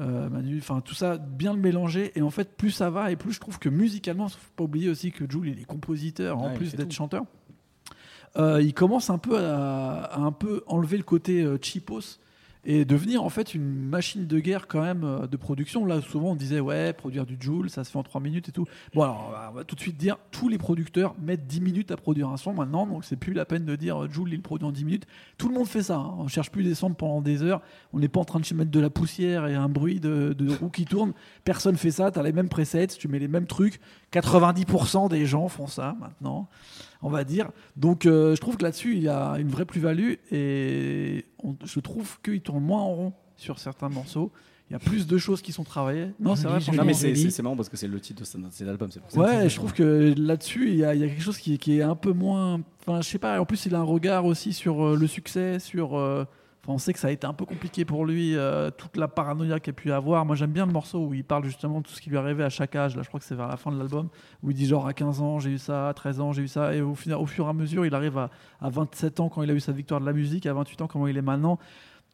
euh, 0.00 0.28
Manu, 0.28 0.58
enfin 0.58 0.80
tout 0.80 0.94
ça 0.94 1.18
bien 1.18 1.54
le 1.54 1.60
mélanger. 1.60 2.12
Et 2.16 2.22
en 2.22 2.30
fait 2.30 2.56
plus 2.56 2.70
ça 2.70 2.90
va 2.90 3.10
et 3.10 3.16
plus 3.16 3.32
je 3.32 3.40
trouve 3.40 3.58
que 3.58 3.68
musicalement, 3.68 4.28
faut 4.28 4.38
pas 4.56 4.64
oublier 4.64 4.88
aussi 4.88 5.12
que 5.12 5.30
Jules 5.30 5.48
il 5.48 5.60
est 5.60 5.64
compositeur 5.64 6.38
en 6.38 6.48
Ouais, 6.48 6.54
plus 6.54 6.74
d'être 6.74 6.92
chanteur. 6.92 7.24
Euh, 8.36 8.60
il 8.60 8.74
commence 8.74 9.10
un 9.10 9.18
peu 9.18 9.38
à, 9.38 10.02
à 10.02 10.18
un 10.18 10.32
peu 10.32 10.64
enlever 10.66 10.96
le 10.96 11.04
côté 11.04 11.42
euh, 11.42 11.56
cheapos 11.60 12.18
et 12.66 12.84
devenir 12.84 13.22
en 13.24 13.28
fait 13.28 13.54
une 13.54 13.64
machine 13.88 14.26
de 14.26 14.38
guerre 14.38 14.66
quand 14.66 14.82
même 14.82 15.04
euh, 15.04 15.26
de 15.26 15.36
production. 15.36 15.84
Là, 15.86 16.00
souvent 16.00 16.32
on 16.32 16.34
disait 16.34 16.60
ouais, 16.60 16.92
produire 16.92 17.26
du 17.26 17.36
Joule, 17.38 17.70
ça 17.70 17.84
se 17.84 17.90
fait 17.90 17.98
en 17.98 18.02
3 18.02 18.20
minutes 18.20 18.48
et 18.48 18.52
tout. 18.52 18.66
Bon, 18.94 19.02
alors 19.02 19.32
on 19.50 19.54
va, 19.54 19.64
tout 19.64 19.74
de 19.74 19.80
suite 19.80 19.96
dire 19.96 20.16
tous 20.30 20.48
les 20.48 20.58
producteurs 20.58 21.14
mettent 21.20 21.46
10 21.46 21.60
minutes 21.60 21.90
à 21.90 21.96
produire 21.96 22.28
un 22.28 22.36
son 22.36 22.52
maintenant, 22.54 22.86
donc 22.86 23.04
c'est 23.04 23.16
plus 23.16 23.32
la 23.32 23.44
peine 23.44 23.64
de 23.64 23.76
dire 23.76 24.04
euh, 24.04 24.08
Joule 24.08 24.32
il 24.32 24.42
produit 24.42 24.66
en 24.66 24.72
10 24.72 24.84
minutes. 24.84 25.06
Tout 25.38 25.48
le 25.48 25.54
monde 25.54 25.66
fait 25.66 25.82
ça. 25.82 25.96
hein. 25.96 26.14
On 26.18 26.28
cherche 26.28 26.50
plus 26.50 26.62
des 26.64 26.74
samples 26.74 26.96
pendant 26.96 27.20
des 27.20 27.42
heures. 27.42 27.60
On 27.92 27.98
n'est 27.98 28.08
pas 28.08 28.20
en 28.20 28.24
train 28.24 28.40
de 28.40 28.54
mettre 28.54 28.70
de 28.70 28.80
la 28.80 28.90
poussière 28.90 29.46
et 29.46 29.54
un 29.54 29.68
bruit 29.68 30.00
de, 30.00 30.32
de 30.32 30.52
roue 30.54 30.70
qui 30.70 30.84
tourne. 30.84 31.12
Personne 31.44 31.76
fait 31.76 31.90
ça. 31.90 32.10
Tu 32.10 32.18
as 32.18 32.22
les 32.22 32.32
mêmes 32.32 32.48
presets, 32.48 32.86
tu 32.88 33.08
mets 33.08 33.18
les 33.18 33.28
mêmes 33.28 33.46
trucs. 33.46 33.80
90% 34.20 35.08
des 35.08 35.26
gens 35.26 35.48
font 35.48 35.66
ça 35.66 35.96
maintenant, 36.00 36.48
on 37.02 37.08
va 37.10 37.24
dire. 37.24 37.50
Donc 37.76 38.06
euh, 38.06 38.34
je 38.34 38.40
trouve 38.40 38.56
que 38.56 38.62
là-dessus, 38.62 38.94
il 38.96 39.02
y 39.02 39.08
a 39.08 39.34
une 39.38 39.48
vraie 39.48 39.64
plus-value 39.64 40.14
et 40.30 41.24
on- 41.42 41.56
je 41.64 41.80
trouve 41.80 42.20
qu'il 42.22 42.40
tourne 42.40 42.62
moins 42.64 42.80
en 42.82 42.94
rond 42.94 43.12
sur 43.36 43.58
certains 43.58 43.88
morceaux. 43.88 44.30
Il 44.70 44.72
y 44.72 44.76
a 44.76 44.78
plus 44.78 45.06
de 45.06 45.18
choses 45.18 45.42
qui 45.42 45.52
sont 45.52 45.62
travaillées. 45.64 46.08
Non, 46.18 46.36
c'est 46.36 46.46
vrai. 46.48 46.58
Non, 46.74 46.84
mais 46.84 46.94
c'est 46.94 47.42
marrant 47.42 47.54
parce 47.56 47.68
que 47.68 47.76
c'est 47.76 47.86
le 47.86 48.00
titre 48.00 48.20
de, 48.20 48.24
ce- 48.26 48.38
de 48.38 48.46
cet 48.50 48.66
album. 48.66 48.88
c'est 48.90 49.00
pour 49.00 49.10
ça. 49.10 49.20
Ouais, 49.20 49.48
je 49.48 49.56
trouve 49.56 49.74
que 49.74 50.14
là-dessus, 50.16 50.70
il 50.70 50.76
y, 50.76 50.84
a 50.84 50.94
il 50.94 51.00
y 51.00 51.04
a 51.04 51.08
quelque 51.08 51.22
chose 51.22 51.36
qui, 51.38 51.58
qui 51.58 51.78
est 51.78 51.82
un 51.82 51.94
peu 51.96 52.12
moins. 52.12 52.60
Enfin, 52.80 53.02
je 53.02 53.08
sais 53.08 53.18
pas. 53.18 53.38
En 53.40 53.44
plus, 53.44 53.66
il 53.66 53.74
a 53.74 53.80
un 53.80 53.82
regard 53.82 54.24
aussi 54.24 54.52
sur 54.54 54.84
euh, 54.84 54.96
le 54.96 55.06
succès, 55.06 55.58
sur. 55.58 55.98
euh, 55.98 56.24
Enfin, 56.66 56.72
on 56.72 56.78
sait 56.78 56.94
que 56.94 56.98
ça 56.98 57.08
a 57.08 57.10
été 57.10 57.26
un 57.26 57.34
peu 57.34 57.44
compliqué 57.44 57.84
pour 57.84 58.06
lui, 58.06 58.34
euh, 58.36 58.70
toute 58.70 58.96
la 58.96 59.06
paranoïa 59.06 59.60
qu'il 59.60 59.72
a 59.72 59.74
pu 59.74 59.92
avoir. 59.92 60.24
Moi, 60.24 60.34
j'aime 60.34 60.50
bien 60.52 60.64
le 60.64 60.72
morceau 60.72 61.06
où 61.08 61.12
il 61.12 61.22
parle 61.22 61.44
justement 61.44 61.80
de 61.80 61.86
tout 61.86 61.92
ce 61.92 62.00
qui 62.00 62.08
lui 62.08 62.16
est 62.16 62.18
arrivé 62.20 62.42
à 62.42 62.48
chaque 62.48 62.74
âge. 62.74 62.96
Là, 62.96 63.02
je 63.02 63.08
crois 63.08 63.20
que 63.20 63.26
c'est 63.26 63.34
vers 63.34 63.48
la 63.48 63.58
fin 63.58 63.70
de 63.70 63.76
l'album, 63.78 64.08
où 64.42 64.50
il 64.50 64.56
dit 64.56 64.64
genre 64.66 64.86
à 64.86 64.94
15 64.94 65.20
ans, 65.20 65.38
j'ai 65.40 65.50
eu 65.50 65.58
ça, 65.58 65.88
à 65.90 65.92
13 65.94 66.20
ans, 66.20 66.32
j'ai 66.32 66.42
eu 66.42 66.48
ça. 66.48 66.74
Et 66.74 66.80
au, 66.80 66.94
final, 66.94 67.18
au 67.18 67.26
fur 67.26 67.44
et 67.46 67.48
à 67.50 67.52
mesure, 67.52 67.84
il 67.84 67.94
arrive 67.94 68.16
à, 68.16 68.30
à 68.62 68.70
27 68.70 69.20
ans 69.20 69.28
quand 69.28 69.42
il 69.42 69.50
a 69.50 69.54
eu 69.54 69.60
sa 69.60 69.72
victoire 69.72 70.00
de 70.00 70.06
la 70.06 70.14
musique, 70.14 70.46
à 70.46 70.54
28 70.54 70.80
ans, 70.82 70.86
comment 70.86 71.06
il 71.06 71.16
est 71.18 71.22
maintenant. 71.22 71.58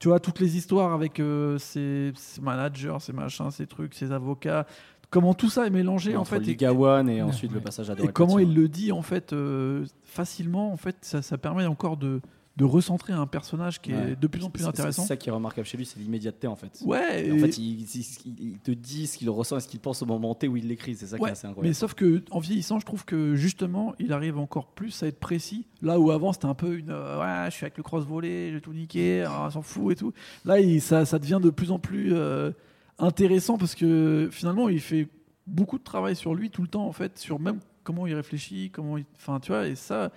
Tu 0.00 0.08
vois, 0.08 0.18
toutes 0.18 0.40
les 0.40 0.56
histoires 0.56 0.92
avec 0.94 1.20
euh, 1.20 1.56
ses, 1.58 2.10
ses 2.16 2.40
managers, 2.40 2.96
ses 3.00 3.12
machins, 3.12 3.50
ses 3.52 3.66
trucs, 3.68 3.94
ses 3.94 4.10
avocats. 4.10 4.66
Comment 5.10 5.34
tout 5.34 5.50
ça 5.50 5.66
est 5.66 5.70
mélangé 5.70 6.16
en 6.16 6.24
fait. 6.24 6.36
et- 6.38 6.40
Liga 6.40 6.72
One 6.72 7.08
et 7.08 7.20
ensuite 7.20 7.50
Ouais. 7.50 7.56
le 7.58 7.62
passage 7.62 7.90
à 7.90 7.94
et 8.02 8.08
comment 8.08 8.38
il 8.38 8.54
le 8.54 8.66
dit 8.68 8.92
en 8.92 9.02
fait 9.02 9.32
euh, 9.32 9.84
facilement, 10.04 10.72
en 10.72 10.76
fait, 10.76 10.96
ça, 11.02 11.20
ça 11.20 11.36
permet 11.36 11.66
encore 11.66 11.96
de, 11.96 12.20
de 12.56 12.64
recentrer 12.64 13.12
un 13.14 13.26
personnage 13.26 13.80
qui 13.80 13.94
Ouais. 13.94 14.12
est 14.12 14.16
de 14.20 14.26
plus 14.26 14.44
en 14.44 14.50
plus 14.50 14.66
intéressant. 14.66 15.02
C'est 15.02 15.08
ça 15.08 15.16
qui 15.16 15.28
est 15.28 15.32
remarquable 15.32 15.66
chez 15.66 15.78
lui, 15.78 15.86
c'est 15.86 15.98
l'immédiateté 15.98 16.46
en 16.46 16.56
fait. 16.56 16.78
Ouais, 16.84 17.26
Et 17.26 17.32
en 17.32 17.36
et- 17.36 17.38
fait, 17.38 17.56
il, 17.58 17.80
il- 17.82 18.36
il 18.40 18.58
te 18.58 18.70
dit 18.72 19.06
ce 19.06 19.16
qu'il 19.16 19.30
ressent 19.30 19.56
et 19.56 19.60
ce 19.60 19.68
qu'il 19.68 19.80
pense 19.80 20.02
au 20.02 20.06
moment 20.06 20.34
T 20.34 20.46
où 20.48 20.56
il 20.56 20.66
l'écrit. 20.68 20.94
C'est 20.94 21.06
ça 21.06 21.16
qui 21.16 21.24
est 21.24 21.30
assez 21.30 21.46
mais 21.46 21.50
incroyable. 21.52 21.74
sauf 21.74 21.94
que 21.94 22.22
en 22.30 22.38
vieillissant, 22.40 22.78
je 22.78 22.84
trouve 22.84 23.04
que 23.06 23.34
justement, 23.34 23.94
il 23.98 24.12
arrive 24.12 24.36
encore 24.36 24.66
plus 24.66 25.02
à 25.02 25.06
être 25.06 25.20
précis. 25.20 25.64
Là 25.80 25.98
où 25.98 26.10
avant, 26.10 26.32
c'était 26.34 26.46
un 26.46 26.54
peu 26.54 26.76
une 26.76 26.90
euh, 26.90 27.18
ouais, 27.20 27.50
je 27.50 27.54
suis 27.56 27.64
avec 27.64 27.76
le 27.78 27.82
cross 27.82 28.04
volet, 28.04 28.50
j'ai 28.52 28.60
tout 28.60 28.74
niqué, 28.74 29.24
ah, 29.26 29.44
on 29.46 29.50
s'en 29.50 29.62
fout 29.62 29.92
et 29.92 29.96
tout. 29.96 30.12
Là, 30.44 30.60
il- 30.60 30.82
ça, 30.82 31.06
ça 31.06 31.18
devient 31.18 31.38
de 31.42 31.50
plus 31.50 31.70
en 31.70 31.78
plus 31.78 32.12
euh, 32.12 32.50
intéressant 32.98 33.56
parce 33.58 33.74
que 33.74 34.28
finalement, 34.30 34.68
il 34.68 34.80
fait 34.80 35.08
beaucoup 35.46 35.78
de 35.78 35.84
travail 35.84 36.14
sur 36.16 36.34
lui 36.34 36.50
tout 36.50 36.62
le 36.62 36.68
temps 36.68 36.86
en 36.86 36.92
fait, 36.92 37.16
sur 37.18 37.38
même 37.40 37.60
comment 37.84 38.06
il 38.06 38.14
réfléchit, 38.14 38.70
comment 38.70 38.98
il, 38.98 39.04
enfin, 39.16 39.40
tu 39.40 39.52
vois, 39.52 39.66
et 39.66 39.76
ça. 39.76 40.10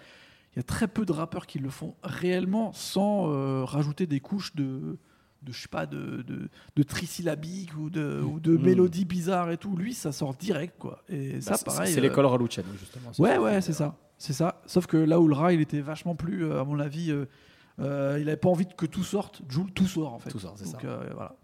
Il 0.55 0.57
y 0.57 0.59
a 0.59 0.63
très 0.63 0.87
peu 0.87 1.05
de 1.05 1.11
rappeurs 1.11 1.47
qui 1.47 1.59
le 1.59 1.69
font 1.69 1.95
réellement 2.03 2.71
sans 2.73 3.29
euh, 3.31 3.63
rajouter 3.65 4.05
des 4.07 4.19
couches 4.19 4.55
de, 4.55 4.97
de 5.41 5.51
je 5.51 5.61
sais 5.61 5.67
pas, 5.67 5.85
de, 5.85 6.21
de, 6.21 6.47
de 6.75 6.83
trisyllabique 6.83 7.75
ou 7.77 7.89
de, 7.89 8.21
ou 8.21 8.39
de 8.39 8.55
Mm. 8.57 8.61
mélodies 8.61 9.05
bizarres 9.05 9.49
et 9.51 9.57
tout. 9.57 9.75
Lui, 9.75 9.93
ça 9.93 10.11
sort 10.11 10.35
direct, 10.35 10.75
quoi. 10.77 11.01
Et 11.09 11.33
Bah, 11.33 11.41
ça, 11.41 11.57
c'est- 11.57 11.65
pareil. 11.65 11.91
C'est 11.93 11.99
euh, 11.99 12.03
l'école 12.03 12.25
Raluciano 12.27 12.69
justement. 12.79 13.11
Ouais, 13.19 13.37
ouais, 13.37 13.61
c'est 13.61 13.73
ça. 13.73 13.95
C'est 14.17 14.33
ça. 14.33 14.61
Sauf 14.67 14.85
que 14.85 14.95
là 14.97 15.19
où 15.19 15.27
le 15.27 15.33
rat, 15.35 15.53
il 15.53 15.59
était 15.61 15.81
vachement 15.81 16.15
plus, 16.15 16.45
euh, 16.45 16.61
à 16.61 16.63
mon 16.63 16.79
avis, 16.79 17.11
euh, 17.11 18.17
il 18.21 18.27
avait 18.29 18.37
pas 18.37 18.49
envie 18.49 18.67
que 18.67 18.85
tout 18.85 19.03
sorte. 19.03 19.41
Joule, 19.49 19.71
tout 19.71 19.87
sort, 19.87 20.13
en 20.13 20.19
fait. 20.19 20.29
Tout 20.29 20.39
sort, 20.39 20.53
c'est 20.55 20.65
ça. 20.67 20.77
voilà. 21.13 21.35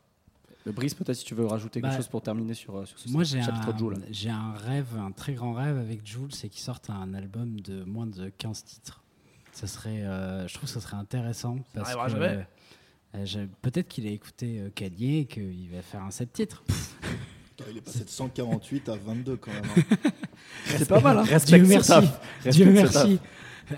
Le 0.65 0.71
Brice, 0.73 0.93
peut-être 0.93 1.15
si 1.15 1.25
tu 1.25 1.33
veux 1.35 1.45
rajouter 1.45 1.79
quelque 1.81 1.91
Bah, 1.91 1.97
chose 1.97 2.07
pour 2.07 2.21
terminer 2.21 2.53
sur, 2.53 2.75
euh, 2.77 2.85
sur 2.85 2.99
ce 2.99 3.09
Moi, 3.09 3.23
chapitre 3.23 3.69
un, 3.69 3.73
de 3.73 3.77
Joule. 3.77 3.97
j'ai 4.11 4.29
un 4.29 4.51
rêve, 4.53 4.87
un 4.99 5.11
très 5.11 5.33
grand 5.33 5.53
rêve 5.53 5.77
avec 5.77 6.05
Jules, 6.05 6.33
c'est 6.33 6.49
qu'il 6.49 6.61
sorte 6.61 6.89
un 6.89 7.13
album 7.13 7.59
de 7.61 7.83
moins 7.85 8.05
de 8.07 8.29
15 8.29 8.63
titres. 8.65 9.01
Ça 9.51 9.67
serait, 9.67 10.03
euh, 10.03 10.47
je 10.47 10.53
trouve 10.53 10.67
que 10.67 10.73
ça 10.73 10.81
serait 10.81 10.97
intéressant. 10.97 11.57
Parce 11.73 11.89
arrivera 11.95 12.05
que, 12.07 12.11
jamais. 12.11 12.45
euh, 13.15 13.45
Peut-être 13.61 13.87
qu'il 13.87 14.05
a 14.05 14.11
écouté 14.11 14.59
euh, 14.59 14.69
Kanye 14.69 15.19
et 15.19 15.25
qu'il 15.25 15.69
va 15.73 15.81
faire 15.81 16.03
un 16.03 16.11
set 16.11 16.31
titres. 16.33 16.63
il 17.71 17.77
est 17.77 17.81
passé 17.81 18.03
de 18.03 18.09
148 18.09 18.89
à 18.89 18.95
22 18.97 19.37
quand 19.37 19.51
même. 19.51 19.63
hein. 19.77 20.11
C'est 20.65 20.87
pas 20.87 20.99
mal, 20.99 21.17
hein. 21.19 21.23
Respecte 21.23 21.65
Dieu 21.65 21.73
merci. 21.75 22.09
Dieu 22.51 22.71
merci. 22.71 23.19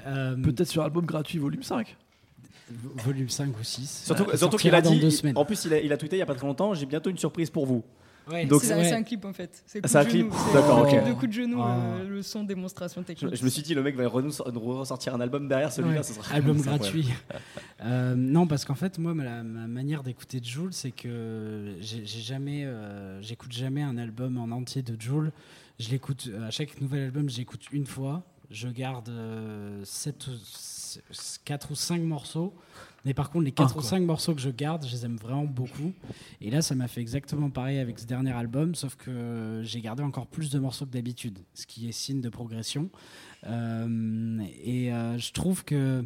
Euh, 0.07 0.35
Peut-être 0.35 0.69
sur 0.69 0.83
album 0.83 1.05
gratuit 1.05 1.37
volume 1.37 1.63
5. 1.63 1.95
Volume 3.03 3.29
5 3.29 3.57
ou 3.59 3.63
6. 3.63 4.03
Surtout, 4.05 4.23
euh, 4.29 4.37
surtout 4.37 4.57
qu'il 4.57 4.73
a 4.75 4.81
dans 4.81 4.91
dit, 4.91 4.99
deux 4.99 5.09
semaines. 5.11 5.37
en 5.37 5.45
plus 5.45 5.65
il 5.65 5.73
a, 5.73 5.79
il 5.79 5.91
a 5.93 5.97
tweeté 5.97 6.15
il 6.17 6.19
y 6.19 6.23
a 6.23 6.25
pas 6.25 6.35
très 6.35 6.47
longtemps, 6.47 6.73
j'ai 6.73 6.85
bientôt 6.85 7.09
une 7.09 7.17
surprise 7.17 7.49
pour 7.49 7.65
vous. 7.65 7.83
Ouais, 8.31 8.45
Donc, 8.45 8.61
C'est 8.63 8.75
ouais. 8.75 8.93
un 8.93 9.01
clip 9.01 9.25
en 9.25 9.33
fait. 9.33 9.63
C'est 9.65 9.81
Ah, 9.83 9.99
un 9.99 10.03
de 10.03 10.09
clip 10.09 10.27
D'accord, 10.53 10.77
un 10.77 10.81
ok. 10.99 11.07
de 11.07 11.13
coup 11.13 11.25
de 11.25 11.33
genou, 11.33 11.59
Ah. 11.59 11.75
euh, 11.99 12.07
le 12.07 12.21
son 12.21 12.43
démonstration 12.43 13.01
technique. 13.01 13.35
je 13.35 13.43
me 13.43 13.49
suis 13.49 13.63
dit 13.63 13.73
le 13.73 13.81
mec 13.81 13.95
va 13.95 14.07
ressortir 14.07 15.15
un 15.15 15.21
album 15.21 15.47
derrière 15.47 15.71
celui-là, 15.73 15.97
Ouais. 15.97 16.03
ce 16.03 16.13
sera 16.13 16.35
Album 16.35 16.61
gratuit. 16.61 17.07
Euh, 17.83 18.13
non, 18.15 18.45
parce 18.45 18.63
qu'en 18.63 18.75
fait, 18.75 18.99
moi, 18.99 19.15
ma, 19.15 19.41
ma 19.41 19.65
manière 19.65 20.03
d'écouter 20.03 20.39
Joule, 20.43 20.71
c'est 20.71 20.91
que 20.91 21.73
j'ai 21.79 22.05
j'ai 22.05 22.21
jamais, 22.21 22.63
euh, 22.63 23.19
j'écoute 23.23 23.51
jamais 23.51 23.81
un 23.81 23.97
album 23.97 24.37
en 24.37 24.51
entier 24.55 24.83
de 24.83 24.95
Joule. 25.01 25.31
Je 25.79 25.89
l'écoute 25.89 26.29
euh, 26.31 26.47
à 26.47 26.51
chaque 26.51 26.79
nouvel 26.79 27.05
album, 27.05 27.27
j'écoute 27.27 27.63
une 27.71 27.87
fois. 27.87 28.21
Je 28.51 28.67
garde 28.67 29.09
7 29.83 30.29
4 31.45 31.71
ou 31.71 31.75
5 31.75 32.01
morceaux. 32.01 32.53
Mais 33.03 33.13
par 33.13 33.31
contre, 33.31 33.45
les 33.45 33.51
4 33.51 33.71
ou 33.71 33.73
quoi. 33.79 33.83
5 33.83 34.01
morceaux 34.03 34.35
que 34.35 34.41
je 34.41 34.49
garde, 34.49 34.85
je 34.85 34.91
les 34.91 35.05
aime 35.05 35.17
vraiment 35.17 35.45
beaucoup. 35.45 35.91
Et 36.39 36.51
là, 36.51 36.61
ça 36.61 36.75
m'a 36.75 36.87
fait 36.87 37.01
exactement 37.01 37.49
pareil 37.49 37.79
avec 37.79 37.99
ce 37.99 38.05
dernier 38.05 38.31
album, 38.31 38.75
sauf 38.75 38.95
que 38.95 39.61
j'ai 39.63 39.81
gardé 39.81 40.03
encore 40.03 40.27
plus 40.27 40.51
de 40.51 40.59
morceaux 40.59 40.85
que 40.85 40.91
d'habitude, 40.91 41.39
ce 41.53 41.65
qui 41.65 41.89
est 41.89 41.93
signe 41.93 42.21
de 42.21 42.29
progression. 42.29 42.89
Euh, 43.47 44.39
et 44.63 44.93
euh, 44.93 45.17
je 45.17 45.31
trouve 45.31 45.63
que 45.65 46.05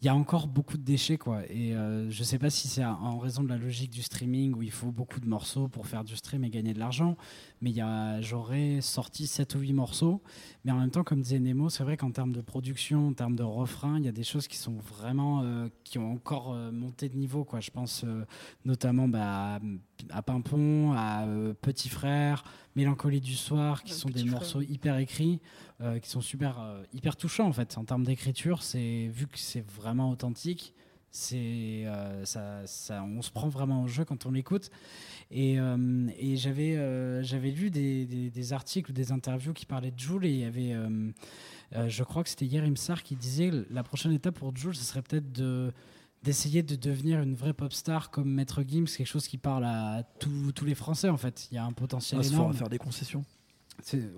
il 0.00 0.06
y 0.06 0.08
a 0.08 0.14
encore 0.14 0.46
beaucoup 0.46 0.76
de 0.76 0.82
déchets 0.84 1.18
quoi. 1.18 1.42
Et 1.50 1.74
euh, 1.74 2.08
je 2.10 2.22
sais 2.22 2.38
pas 2.38 2.50
si 2.50 2.68
c'est 2.68 2.84
en 2.84 3.18
raison 3.18 3.42
de 3.42 3.48
la 3.48 3.56
logique 3.56 3.90
du 3.90 4.02
streaming 4.02 4.54
où 4.54 4.62
il 4.62 4.70
faut 4.70 4.92
beaucoup 4.92 5.18
de 5.18 5.26
morceaux 5.26 5.66
pour 5.66 5.86
faire 5.88 6.04
du 6.04 6.14
stream 6.16 6.44
et 6.44 6.50
gagner 6.50 6.72
de 6.72 6.78
l'argent 6.78 7.16
mais 7.60 7.72
j'aurais 8.20 8.80
sorti 8.80 9.26
7 9.26 9.56
ou 9.56 9.58
8 9.58 9.72
morceaux. 9.72 10.22
Mais 10.64 10.70
en 10.72 10.78
même 10.78 10.90
temps 10.90 11.02
comme 11.02 11.20
disait 11.20 11.40
Nemo 11.40 11.68
c'est 11.68 11.82
vrai 11.82 11.96
qu'en 11.96 12.12
termes 12.12 12.32
de 12.32 12.40
production 12.40 13.08
en 13.08 13.12
termes 13.12 13.34
de 13.34 13.42
refrain 13.42 13.98
il 13.98 14.04
y 14.04 14.08
a 14.08 14.12
des 14.12 14.22
choses 14.22 14.46
qui 14.46 14.56
sont 14.56 14.76
vraiment 14.76 15.42
euh, 15.42 15.68
qui 15.82 15.98
ont 15.98 16.12
encore 16.12 16.52
euh, 16.54 16.70
monté 16.70 17.08
de 17.08 17.16
niveau 17.16 17.44
quoi. 17.44 17.58
Je 17.60 17.70
pense 17.70 18.04
euh, 18.04 18.24
notamment 18.64 19.08
bah, 19.08 19.56
à- 19.56 19.60
à 20.10 20.22
Pimpon 20.22 20.92
à 20.92 21.26
Petit 21.60 21.88
Frère 21.88 22.44
Mélancolie 22.76 23.20
du 23.20 23.34
soir 23.34 23.82
qui 23.82 23.92
sont 23.92 24.08
des 24.08 24.20
Frère. 24.20 24.30
morceaux 24.32 24.60
hyper 24.60 24.96
écrits 24.98 25.40
euh, 25.80 26.00
qui 26.00 26.10
sont 26.10 26.20
super 26.20 26.60
euh, 26.60 26.82
hyper 26.92 27.14
touchants 27.14 27.46
en 27.46 27.52
fait. 27.52 27.78
En 27.78 27.84
termes 27.84 28.02
d'écriture 28.04 28.62
c'est 28.64 29.08
vu 29.12 29.28
que 29.28 29.38
c'est 29.38 29.64
vraiment 29.64 30.10
authentique 30.10 30.74
c'est 31.10 31.84
euh, 31.86 32.24
ça, 32.24 32.66
ça 32.66 33.04
on 33.04 33.22
se 33.22 33.30
prend 33.30 33.48
vraiment 33.48 33.84
au 33.84 33.86
jeu 33.86 34.04
quand 34.04 34.26
on 34.26 34.32
l'écoute. 34.32 34.70
Et, 35.30 35.56
et 36.18 36.36
j'avais 36.36 37.22
j'avais 37.22 37.50
lu 37.50 37.70
des, 37.70 38.06
des, 38.06 38.30
des 38.30 38.52
articles 38.52 38.90
ou 38.90 38.94
des 38.94 39.12
interviews 39.12 39.52
qui 39.52 39.66
parlaient 39.66 39.90
de 39.90 39.98
Joule 39.98 40.24
et 40.26 40.30
il 40.30 40.40
y 40.40 40.44
avait 40.44 40.74
je 41.86 42.02
crois 42.02 42.24
que 42.24 42.30
c'était 42.30 42.46
Yerim 42.46 42.76
Sar 42.76 43.02
qui 43.02 43.14
disait 43.14 43.50
la 43.70 43.82
prochaine 43.82 44.12
étape 44.12 44.36
pour 44.36 44.56
Joule 44.56 44.74
ce 44.74 44.84
serait 44.84 45.02
peut-être 45.02 45.30
de 45.32 45.72
d'essayer 46.22 46.62
de 46.62 46.76
devenir 46.76 47.20
une 47.20 47.34
vraie 47.34 47.52
pop 47.52 47.72
star 47.72 48.10
comme 48.10 48.32
Maître 48.32 48.62
Gims 48.66 48.86
quelque 48.86 49.06
chose 49.06 49.28
qui 49.28 49.38
parle 49.38 49.64
à 49.64 50.02
tous 50.18 50.52
tous 50.52 50.64
les 50.64 50.74
Français 50.74 51.08
en 51.08 51.16
fait. 51.16 51.48
Il 51.50 51.54
y 51.54 51.58
a 51.58 51.64
un 51.64 51.72
potentiel 51.72 52.22
faudra 52.22 52.36
énorme. 52.36 52.54
faire 52.54 52.68
des 52.68 52.78
concessions. 52.78 53.24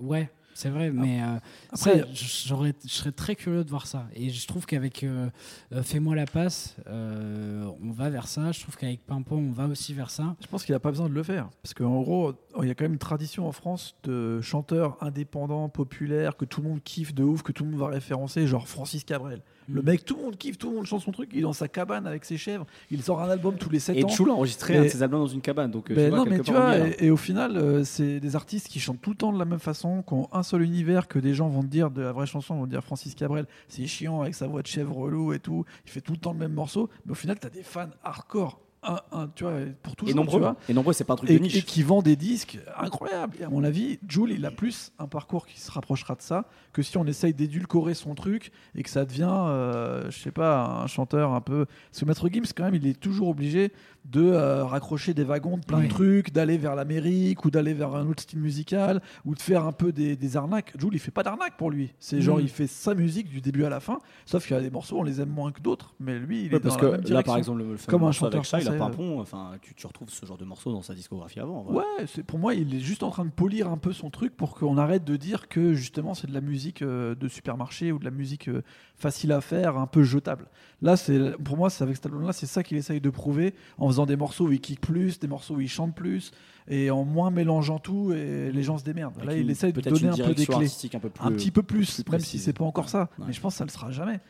ouais, 0.00 0.30
c'est 0.54 0.68
vrai, 0.68 0.90
mais 0.90 1.22
euh, 1.22 1.36
après- 1.72 2.00
ça, 2.00 2.06
j'aurais, 2.46 2.74
je 2.84 2.88
serais 2.90 3.12
très 3.12 3.34
curieux 3.36 3.64
de 3.64 3.70
voir 3.70 3.86
ça. 3.86 4.06
Et 4.14 4.30
je 4.30 4.46
trouve 4.46 4.66
qu'avec 4.66 5.02
euh, 5.04 5.28
euh, 5.72 5.82
Fais-moi 5.82 6.14
la 6.14 6.26
passe, 6.26 6.76
euh, 6.86 7.70
on 7.82 7.92
va 7.92 8.10
vers 8.10 8.28
ça. 8.28 8.52
Je 8.52 8.60
trouve 8.60 8.76
qu'avec 8.76 9.04
Pimpon, 9.06 9.36
on 9.36 9.52
va 9.52 9.66
aussi 9.66 9.94
vers 9.94 10.10
ça. 10.10 10.36
Je 10.40 10.46
pense 10.46 10.64
qu'il 10.64 10.74
n'a 10.74 10.80
pas 10.80 10.90
besoin 10.90 11.08
de 11.08 11.14
le 11.14 11.22
faire. 11.22 11.48
Parce 11.62 11.74
qu'en 11.74 12.00
gros, 12.02 12.32
il 12.62 12.68
y 12.68 12.70
a 12.70 12.74
quand 12.74 12.84
même 12.84 12.92
une 12.94 12.98
tradition 12.98 13.46
en 13.46 13.52
France 13.52 13.94
de 14.04 14.40
chanteurs 14.40 14.96
indépendants, 15.00 15.68
populaires, 15.68 16.36
que 16.36 16.44
tout 16.44 16.60
le 16.62 16.68
monde 16.68 16.82
kiffe 16.82 17.14
de 17.14 17.22
ouf, 17.22 17.42
que 17.42 17.52
tout 17.52 17.64
le 17.64 17.70
monde 17.70 17.80
va 17.80 17.86
référencer, 17.88 18.46
genre 18.46 18.66
Francis 18.68 19.04
Cabrel. 19.04 19.40
Le 19.68 19.82
Mm. 19.82 19.84
mec, 19.84 20.04
tout 20.04 20.16
le 20.16 20.22
monde 20.24 20.36
kiffe, 20.36 20.58
tout 20.58 20.68
le 20.70 20.76
monde 20.76 20.84
chante 20.86 21.02
son 21.02 21.12
truc, 21.12 21.30
il 21.32 21.38
est 21.38 21.42
dans 21.42 21.52
sa 21.52 21.68
cabane 21.68 22.04
avec 22.06 22.24
ses 22.24 22.36
chèvres, 22.36 22.66
il 22.90 23.02
sort 23.02 23.22
un 23.22 23.30
album 23.30 23.54
tous 23.56 23.70
les 23.70 23.78
7 23.78 23.96
Et 23.98 24.04
ans. 24.04 24.08
Joule 24.08 24.30
a 24.30 24.32
enregistré 24.32 24.74
Et- 24.74 24.78
un 24.78 24.82
de 24.82 24.88
ses 24.88 25.02
albums 25.02 25.20
dans 25.20 25.26
une 25.28 25.40
cabane, 25.40 25.70
donc 25.70 25.90
euh, 25.90 25.94
Ben 25.94 26.04
tu 26.04 26.08
vois, 26.10 26.18
non, 26.18 26.24
mais 26.30 26.40
tu 26.40 26.50
vois, 26.52 26.76
et, 26.78 26.96
et 27.06 27.10
au 27.10 27.16
final, 27.16 27.56
euh, 27.56 27.84
c'est 27.84 28.18
des 28.18 28.34
artistes 28.34 28.66
qui 28.66 28.80
chantent 28.80 29.00
tout 29.00 29.10
le 29.10 29.16
temps 29.16 29.32
de 29.32 29.38
la 29.38 29.44
même 29.44 29.60
façon, 29.60 30.02
qui 30.02 30.12
ont 30.14 30.28
un 30.32 30.42
seul 30.42 30.62
univers, 30.62 31.06
que 31.06 31.20
des 31.20 31.34
gens 31.34 31.48
vont 31.48 31.62
te 31.62 31.68
dire 31.68 31.92
de 31.92 32.02
la 32.02 32.10
vraie 32.10 32.26
chanson, 32.26 32.56
vont 32.56 32.64
te 32.64 32.70
dire 32.70 32.82
Francis 32.82 33.14
Cabrel, 33.14 33.46
c'est 33.68 33.86
chiant 33.86 34.22
avec 34.22 34.34
sa 34.34 34.48
voix 34.48 34.62
de 34.62 34.66
chèvre 34.66 34.96
relou 34.96 35.32
et 35.32 35.38
tout, 35.38 35.64
il 35.84 35.90
fait 35.92 36.00
tout 36.00 36.12
le 36.12 36.18
temps 36.18 36.32
le 36.32 36.38
même 36.38 36.52
morceau, 36.54 36.90
mais 37.06 37.12
au 37.12 37.16
final, 37.16 37.38
tu 37.38 37.46
as 37.46 37.50
des 37.50 37.62
fans 37.62 37.90
hardcore, 38.02 38.58
un, 38.82 38.98
un, 39.12 39.28
tu 39.34 39.44
vois, 39.44 39.52
pour 39.82 39.94
toujours, 39.94 40.08
Et 40.08 40.12
tu 40.12 40.16
nombreux, 40.16 40.40
vois, 40.40 40.56
et 40.68 40.72
nombreux, 40.72 40.92
c'est 40.94 41.04
pas 41.04 41.12
un 41.12 41.16
truc 41.16 41.30
et, 41.30 41.38
de 41.38 41.42
niche. 41.42 41.56
et 41.56 41.62
qui 41.62 41.82
vend 41.82 42.00
des 42.00 42.16
disques 42.16 42.58
incroyables. 42.78 43.36
Et 43.38 43.44
à 43.44 43.50
mon 43.50 43.62
avis, 43.62 43.98
Jules, 44.08 44.30
il 44.30 44.46
a 44.46 44.50
plus 44.50 44.92
un 44.98 45.06
parcours 45.06 45.46
qui 45.46 45.60
se 45.60 45.70
rapprochera 45.70 46.14
de 46.14 46.22
ça 46.22 46.46
que 46.72 46.82
si 46.82 46.96
on 46.96 47.04
essaye 47.06 47.34
d'édulcorer 47.34 47.94
son 47.94 48.14
truc 48.14 48.52
et 48.74 48.82
que 48.82 48.88
ça 48.90 49.04
devient, 49.04 49.28
euh, 49.30 50.10
je 50.10 50.18
sais 50.18 50.30
pas, 50.30 50.64
un 50.82 50.86
chanteur 50.86 51.32
un 51.34 51.40
peu. 51.42 51.66
Parce 51.66 52.00
que 52.00 52.04
Maître 52.06 52.28
Gims, 52.32 52.44
quand 52.56 52.64
même, 52.64 52.74
il 52.74 52.86
est 52.86 52.98
toujours 52.98 53.28
obligé 53.28 53.72
de 54.06 54.22
euh, 54.22 54.64
raccrocher 54.64 55.14
des 55.14 55.24
wagons 55.24 55.56
de 55.58 55.64
plein 55.64 55.78
Oui. 55.78 55.84
de 55.84 55.88
trucs, 55.90 56.32
d'aller 56.32 56.58
vers 56.58 56.74
l'Amérique 56.74 57.44
ou 57.44 57.50
d'aller 57.50 57.74
vers 57.74 57.94
un 57.94 58.06
autre 58.08 58.22
style 58.22 58.40
musical 58.40 59.00
ou 59.24 59.34
de 59.34 59.40
faire 59.40 59.64
un 59.66 59.72
peu 59.72 59.92
des, 59.92 60.16
des 60.16 60.36
arnaques. 60.36 60.72
Jules, 60.78 60.90
il 60.94 60.98
fait 60.98 61.10
pas 61.10 61.22
d'arnaque 61.22 61.56
pour 61.56 61.70
lui. 61.70 61.92
C'est 61.98 62.20
genre, 62.20 62.38
Mm. 62.38 62.42
il 62.42 62.48
fait 62.48 62.66
sa 62.66 62.94
musique 62.94 63.28
du 63.28 63.40
début 63.40 63.64
à 63.64 63.68
la 63.68 63.78
fin, 63.80 63.98
sauf 64.26 64.46
qu'il 64.46 64.56
y 64.56 64.58
a 64.58 64.62
des 64.62 64.70
morceaux, 64.70 64.98
on 64.98 65.02
les 65.02 65.20
aime 65.20 65.28
moins 65.28 65.52
que 65.52 65.60
d'autres, 65.60 65.94
mais 66.00 66.18
lui, 66.18 66.40
il 66.46 66.50
est 66.50 66.54
Ouais, 66.54 66.60
parce 66.60 66.74
dans 66.76 66.80
que 66.80 66.86
la 66.86 66.90
même 66.92 67.00
là, 67.02 67.06
direction. 67.06 67.30
par 67.32 67.38
exemple, 67.38 67.58
le, 67.62 67.76
Comme 67.86 68.04
un 68.04 68.12
chanteur 68.12 68.34
avec 68.40 68.46
ça, 68.46 68.60
il 68.60 68.68
a 68.68 68.72
pas 68.72 68.84
un 68.84 68.90
euh. 68.90 68.94
pont. 68.94 69.20
Enfin, 69.20 69.52
tu, 69.62 69.74
tu 69.74 69.86
retrouves 69.86 70.08
ce 70.10 70.26
genre 70.26 70.38
de 70.38 70.44
morceau 70.44 70.72
dans 70.72 70.82
sa 70.82 70.94
discographie 70.94 71.38
avant. 71.40 71.64
Ouais, 71.70 71.84
c'est 72.06 72.22
pour 72.24 72.38
moi, 72.38 72.54
il 72.54 72.74
est 72.74 72.80
juste 72.80 73.02
en 73.02 73.10
train 73.10 73.24
de 73.24 73.30
polir 73.30 73.68
un 73.70 73.76
peu 73.78 73.92
son 73.92 74.10
truc 74.10 74.36
pour 74.36 74.54
qu'on 74.56 74.78
arrête 74.78 75.04
de 75.04 75.16
dire 75.16 75.48
que 75.48 75.74
justement 75.74 76.14
c'est 76.14 76.26
de 76.26 76.34
la 76.34 76.40
musique 76.40 76.82
euh, 76.82 77.14
de 77.14 77.28
supermarché 77.28 77.92
ou 77.92 77.98
de 77.98 78.04
la 78.04 78.10
musique 78.10 78.48
euh, 78.48 78.62
facile 78.96 79.32
à 79.32 79.40
faire, 79.40 79.76
un 79.78 79.86
peu 79.86 80.02
jetable. 80.02 80.46
Là, 80.82 80.96
c'est 80.96 81.32
pour 81.44 81.56
moi, 81.56 81.68
c'est 81.70 81.84
avec 81.84 81.96
cet 81.96 82.06
album-là, 82.06 82.32
c'est 82.32 82.46
ça 82.46 82.62
qu'il 82.62 82.76
essaye 82.76 83.00
de 83.00 83.10
prouver 83.10 83.54
en 83.78 83.89
faisant 83.90 84.06
des 84.06 84.16
morceaux 84.16 84.46
où 84.46 84.52
il 84.52 84.60
kick 84.60 84.80
plus, 84.80 85.18
des 85.18 85.28
morceaux 85.28 85.54
où 85.56 85.60
il 85.60 85.68
chante 85.68 85.94
plus 85.94 86.30
et 86.68 86.90
en 86.90 87.04
moins 87.04 87.30
mélangeant 87.30 87.78
tout 87.78 88.12
et 88.12 88.50
les 88.52 88.62
gens 88.62 88.78
se 88.78 88.84
démerdent. 88.84 89.16
Avec 89.18 89.26
Là, 89.28 89.34
une- 89.36 89.46
il 89.46 89.50
essaye 89.50 89.72
de 89.72 89.80
donner 89.80 90.08
un 90.08 90.16
peu 90.16 90.34
des 90.34 90.46
clés, 90.46 90.66
un 90.94 90.98
peu 90.98 91.10
plus. 91.10 91.24
un 91.26 91.32
petit 91.32 91.50
peu 91.50 91.62
plus, 91.62 92.02
plus 92.02 92.12
même 92.12 92.20
si 92.20 92.38
c'est 92.38 92.52
pas 92.52 92.64
encore 92.64 92.88
ça. 92.88 93.08
Ouais. 93.18 93.26
Mais 93.28 93.32
je 93.32 93.40
pense 93.40 93.54
que 93.54 93.58
ça 93.58 93.64
le 93.64 93.70
sera 93.70 93.90
jamais. 93.90 94.20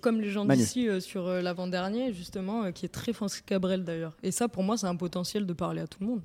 Comme 0.00 0.20
les 0.20 0.30
gens 0.30 0.44
d'ici 0.44 0.88
euh, 0.88 1.00
sur 1.00 1.26
euh, 1.26 1.42
l'avant-dernier, 1.42 2.12
justement, 2.14 2.64
euh, 2.64 2.70
qui 2.70 2.86
est 2.86 2.90
très 2.90 3.12
Francis 3.12 3.42
Cabrel 3.42 3.84
d'ailleurs. 3.84 4.16
Et 4.22 4.30
ça, 4.30 4.48
pour 4.48 4.62
moi, 4.62 4.76
c'est 4.78 4.86
un 4.86 4.96
potentiel 4.96 5.46
de 5.46 5.52
parler 5.52 5.80
à 5.82 5.86
tout 5.86 5.98
le 6.00 6.06
monde. 6.06 6.20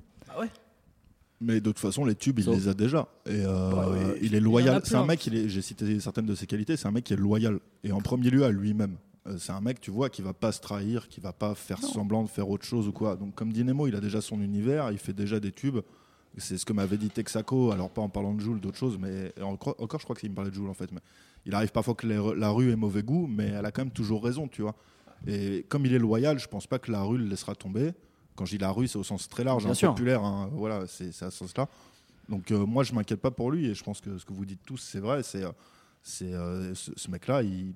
Mais 1.40 1.54
de 1.60 1.60
toute 1.60 1.78
façon, 1.80 2.04
les 2.04 2.14
tubes, 2.14 2.38
il 2.38 2.48
les 2.48 2.68
a 2.68 2.74
déjà. 2.74 3.08
Et 3.26 3.32
euh, 3.44 3.70
Bah 3.70 3.88
il 4.22 4.34
est 4.34 4.38
en 4.38 4.42
loyal. 4.44 4.80
C'est 4.84 4.94
un 4.94 5.04
mec, 5.04 5.28
j'ai 5.46 5.62
cité 5.62 5.98
certaines 6.00 6.26
de 6.26 6.34
ses 6.34 6.46
qualités, 6.46 6.76
c'est 6.76 6.86
un 6.88 6.92
mec 6.92 7.04
qui 7.04 7.12
est 7.12 7.16
loyal. 7.16 7.58
Et 7.82 7.92
en 7.92 8.00
premier 8.00 8.30
lieu 8.30 8.44
à 8.44 8.50
lui-même. 8.50 8.96
Euh, 9.26 9.36
C'est 9.38 9.52
un 9.52 9.60
mec, 9.60 9.80
tu 9.80 9.90
vois, 9.90 10.10
qui 10.10 10.22
va 10.22 10.32
pas 10.32 10.52
se 10.52 10.60
trahir, 10.60 11.08
qui 11.08 11.20
va 11.20 11.32
pas 11.32 11.54
faire 11.54 11.80
semblant 11.82 12.22
de 12.22 12.28
faire 12.28 12.48
autre 12.48 12.64
chose 12.64 12.88
ou 12.88 12.92
quoi. 12.92 13.16
Donc, 13.16 13.34
comme 13.34 13.52
dit 13.52 13.64
Nemo, 13.64 13.86
il 13.86 13.94
a 13.96 14.00
déjà 14.00 14.20
son 14.20 14.40
univers, 14.40 14.90
il 14.92 14.98
fait 14.98 15.12
déjà 15.12 15.40
des 15.40 15.52
tubes. 15.52 15.78
C'est 16.36 16.58
ce 16.58 16.64
que 16.66 16.72
m'avait 16.72 16.96
dit 16.96 17.10
Texaco, 17.10 17.70
alors 17.70 17.90
pas 17.90 18.02
en 18.02 18.08
parlant 18.08 18.34
de 18.34 18.40
Joule, 18.40 18.60
d'autres 18.60 18.76
choses, 18.76 18.98
mais 18.98 19.32
encore, 19.40 19.76
encore 19.78 20.00
je 20.00 20.04
crois 20.04 20.16
qu'il 20.16 20.28
me 20.30 20.34
parlait 20.34 20.50
de 20.50 20.54
Joule 20.56 20.68
en 20.68 20.74
fait. 20.74 20.90
Mais 20.90 20.98
il 21.46 21.54
arrive 21.54 21.70
parfois 21.70 21.94
que 21.94 22.06
les- 22.08 22.34
la 22.36 22.50
rue 22.50 22.72
ait 22.72 22.76
mauvais 22.76 23.04
goût, 23.04 23.28
mais 23.28 23.44
elle 23.50 23.64
a 23.64 23.70
quand 23.70 23.82
même 23.82 23.92
toujours 23.92 24.24
raison, 24.24 24.48
tu 24.48 24.62
vois. 24.62 24.74
Et 25.28 25.64
comme 25.68 25.86
il 25.86 25.94
est 25.94 25.98
loyal, 25.98 26.38
je 26.40 26.48
pense 26.48 26.66
pas 26.66 26.80
que 26.80 26.90
la 26.90 27.02
rue 27.02 27.18
le 27.18 27.24
laissera 27.26 27.54
tomber. 27.54 27.92
Quand 28.34 28.46
je 28.46 28.56
dis 28.56 28.58
la 28.58 28.72
rue, 28.72 28.88
c'est 28.88 28.98
au 28.98 29.04
sens 29.04 29.28
très 29.28 29.44
large, 29.44 29.64
hein, 29.64 29.74
populaire, 29.94 30.24
hein, 30.24 30.50
voilà, 30.52 30.88
c'est 30.88 31.10
à 31.22 31.30
ce 31.30 31.38
sens-là. 31.38 31.68
Donc 32.28 32.50
euh, 32.50 32.66
moi, 32.66 32.82
je 32.82 32.92
m'inquiète 32.94 33.20
pas 33.20 33.30
pour 33.30 33.52
lui, 33.52 33.66
et 33.66 33.74
je 33.74 33.84
pense 33.84 34.00
que 34.00 34.18
ce 34.18 34.24
que 34.24 34.32
vous 34.32 34.44
dites 34.44 34.62
tous, 34.66 34.78
c'est 34.78 34.98
vrai. 34.98 35.22
C'est 35.22 35.44
euh, 35.44 35.52
c'est 36.02 36.34
euh, 36.34 36.74
ce, 36.74 36.90
ce 36.96 37.10
mec-là, 37.12 37.42
il, 37.44 37.74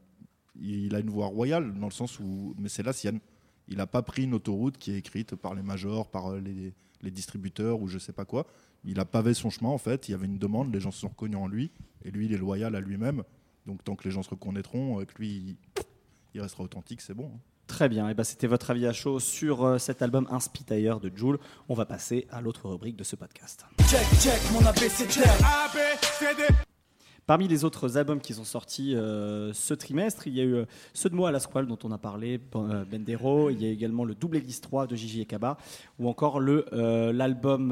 il 0.60 0.94
a 0.94 1.00
une 1.00 1.10
voix 1.10 1.26
royale 1.26 1.72
dans 1.78 1.86
le 1.86 1.92
sens 1.92 2.18
où, 2.20 2.54
mais 2.58 2.68
c'est 2.68 2.82
la 2.82 2.92
sienne. 2.92 3.20
Il 3.68 3.76
n'a 3.76 3.86
pas 3.86 4.02
pris 4.02 4.24
une 4.24 4.34
autoroute 4.34 4.78
qui 4.78 4.92
est 4.92 4.96
écrite 4.98 5.34
par 5.36 5.54
les 5.54 5.62
majors, 5.62 6.08
par 6.10 6.32
euh, 6.32 6.40
les, 6.40 6.72
les 7.02 7.10
distributeurs 7.10 7.80
ou 7.80 7.88
je 7.88 7.98
sais 7.98 8.12
pas 8.12 8.24
quoi. 8.24 8.46
Il 8.84 8.98
a 9.00 9.04
pavé 9.04 9.34
son 9.34 9.50
chemin 9.50 9.70
en 9.70 9.78
fait. 9.78 10.08
Il 10.08 10.12
y 10.12 10.14
avait 10.14 10.26
une 10.26 10.38
demande, 10.38 10.72
les 10.72 10.80
gens 10.80 10.90
se 10.90 11.00
sont 11.00 11.08
reconnus 11.08 11.36
en 11.38 11.46
lui, 11.48 11.70
et 12.04 12.10
lui, 12.10 12.26
il 12.26 12.32
est 12.32 12.38
loyal 12.38 12.74
à 12.74 12.80
lui-même. 12.80 13.22
Donc 13.66 13.84
tant 13.84 13.94
que 13.96 14.04
les 14.04 14.10
gens 14.10 14.22
se 14.22 14.30
reconnaîtront, 14.30 15.00
euh, 15.00 15.04
que 15.04 15.14
lui, 15.18 15.28
il, 15.28 15.56
il 16.34 16.40
restera 16.40 16.64
authentique, 16.64 17.00
c'est 17.02 17.14
bon. 17.14 17.30
hein. 17.34 17.40
Très 17.66 17.90
bien, 17.90 18.08
et 18.08 18.14
ben, 18.14 18.24
c'était 18.24 18.46
votre 18.46 18.70
avis 18.70 18.86
à 18.86 18.94
chaud 18.94 19.20
sur 19.20 19.62
euh, 19.62 19.76
cet 19.76 20.00
album 20.00 20.26
Inspire 20.30 21.00
de 21.00 21.12
Joule. 21.14 21.38
On 21.68 21.74
va 21.74 21.84
passer 21.84 22.26
à 22.30 22.40
l'autre 22.40 22.66
rubrique 22.70 22.96
de 22.96 23.04
ce 23.04 23.14
podcast. 23.14 23.66
Check, 23.86 24.06
check, 24.20 24.40
mon 24.52 24.64
ABCDR. 24.64 25.44
Parmi 27.28 27.46
les 27.46 27.66
autres 27.66 27.98
albums 27.98 28.22
qui 28.22 28.32
sont 28.32 28.44
sortis 28.44 28.94
euh, 28.94 29.52
ce 29.52 29.74
trimestre, 29.74 30.26
il 30.26 30.34
y 30.34 30.40
a 30.40 30.44
eu 30.44 30.54
euh, 30.54 30.64
ceux 30.94 31.10
de 31.10 31.14
moi 31.14 31.28
à 31.28 31.30
la 31.30 31.40
squale 31.40 31.66
dont 31.66 31.78
on 31.84 31.92
a 31.92 31.98
parlé, 31.98 32.40
euh, 32.56 32.86
Bendero, 32.86 33.50
il 33.50 33.62
y 33.62 33.66
a 33.66 33.68
également 33.68 34.06
le 34.06 34.14
Double 34.14 34.38
Église 34.38 34.62
3 34.62 34.86
de 34.86 34.96
Gigi 34.96 35.20
et 35.20 35.26
Kaba, 35.26 35.58
ou 35.98 36.08
encore 36.08 36.40
l'album 36.40 37.68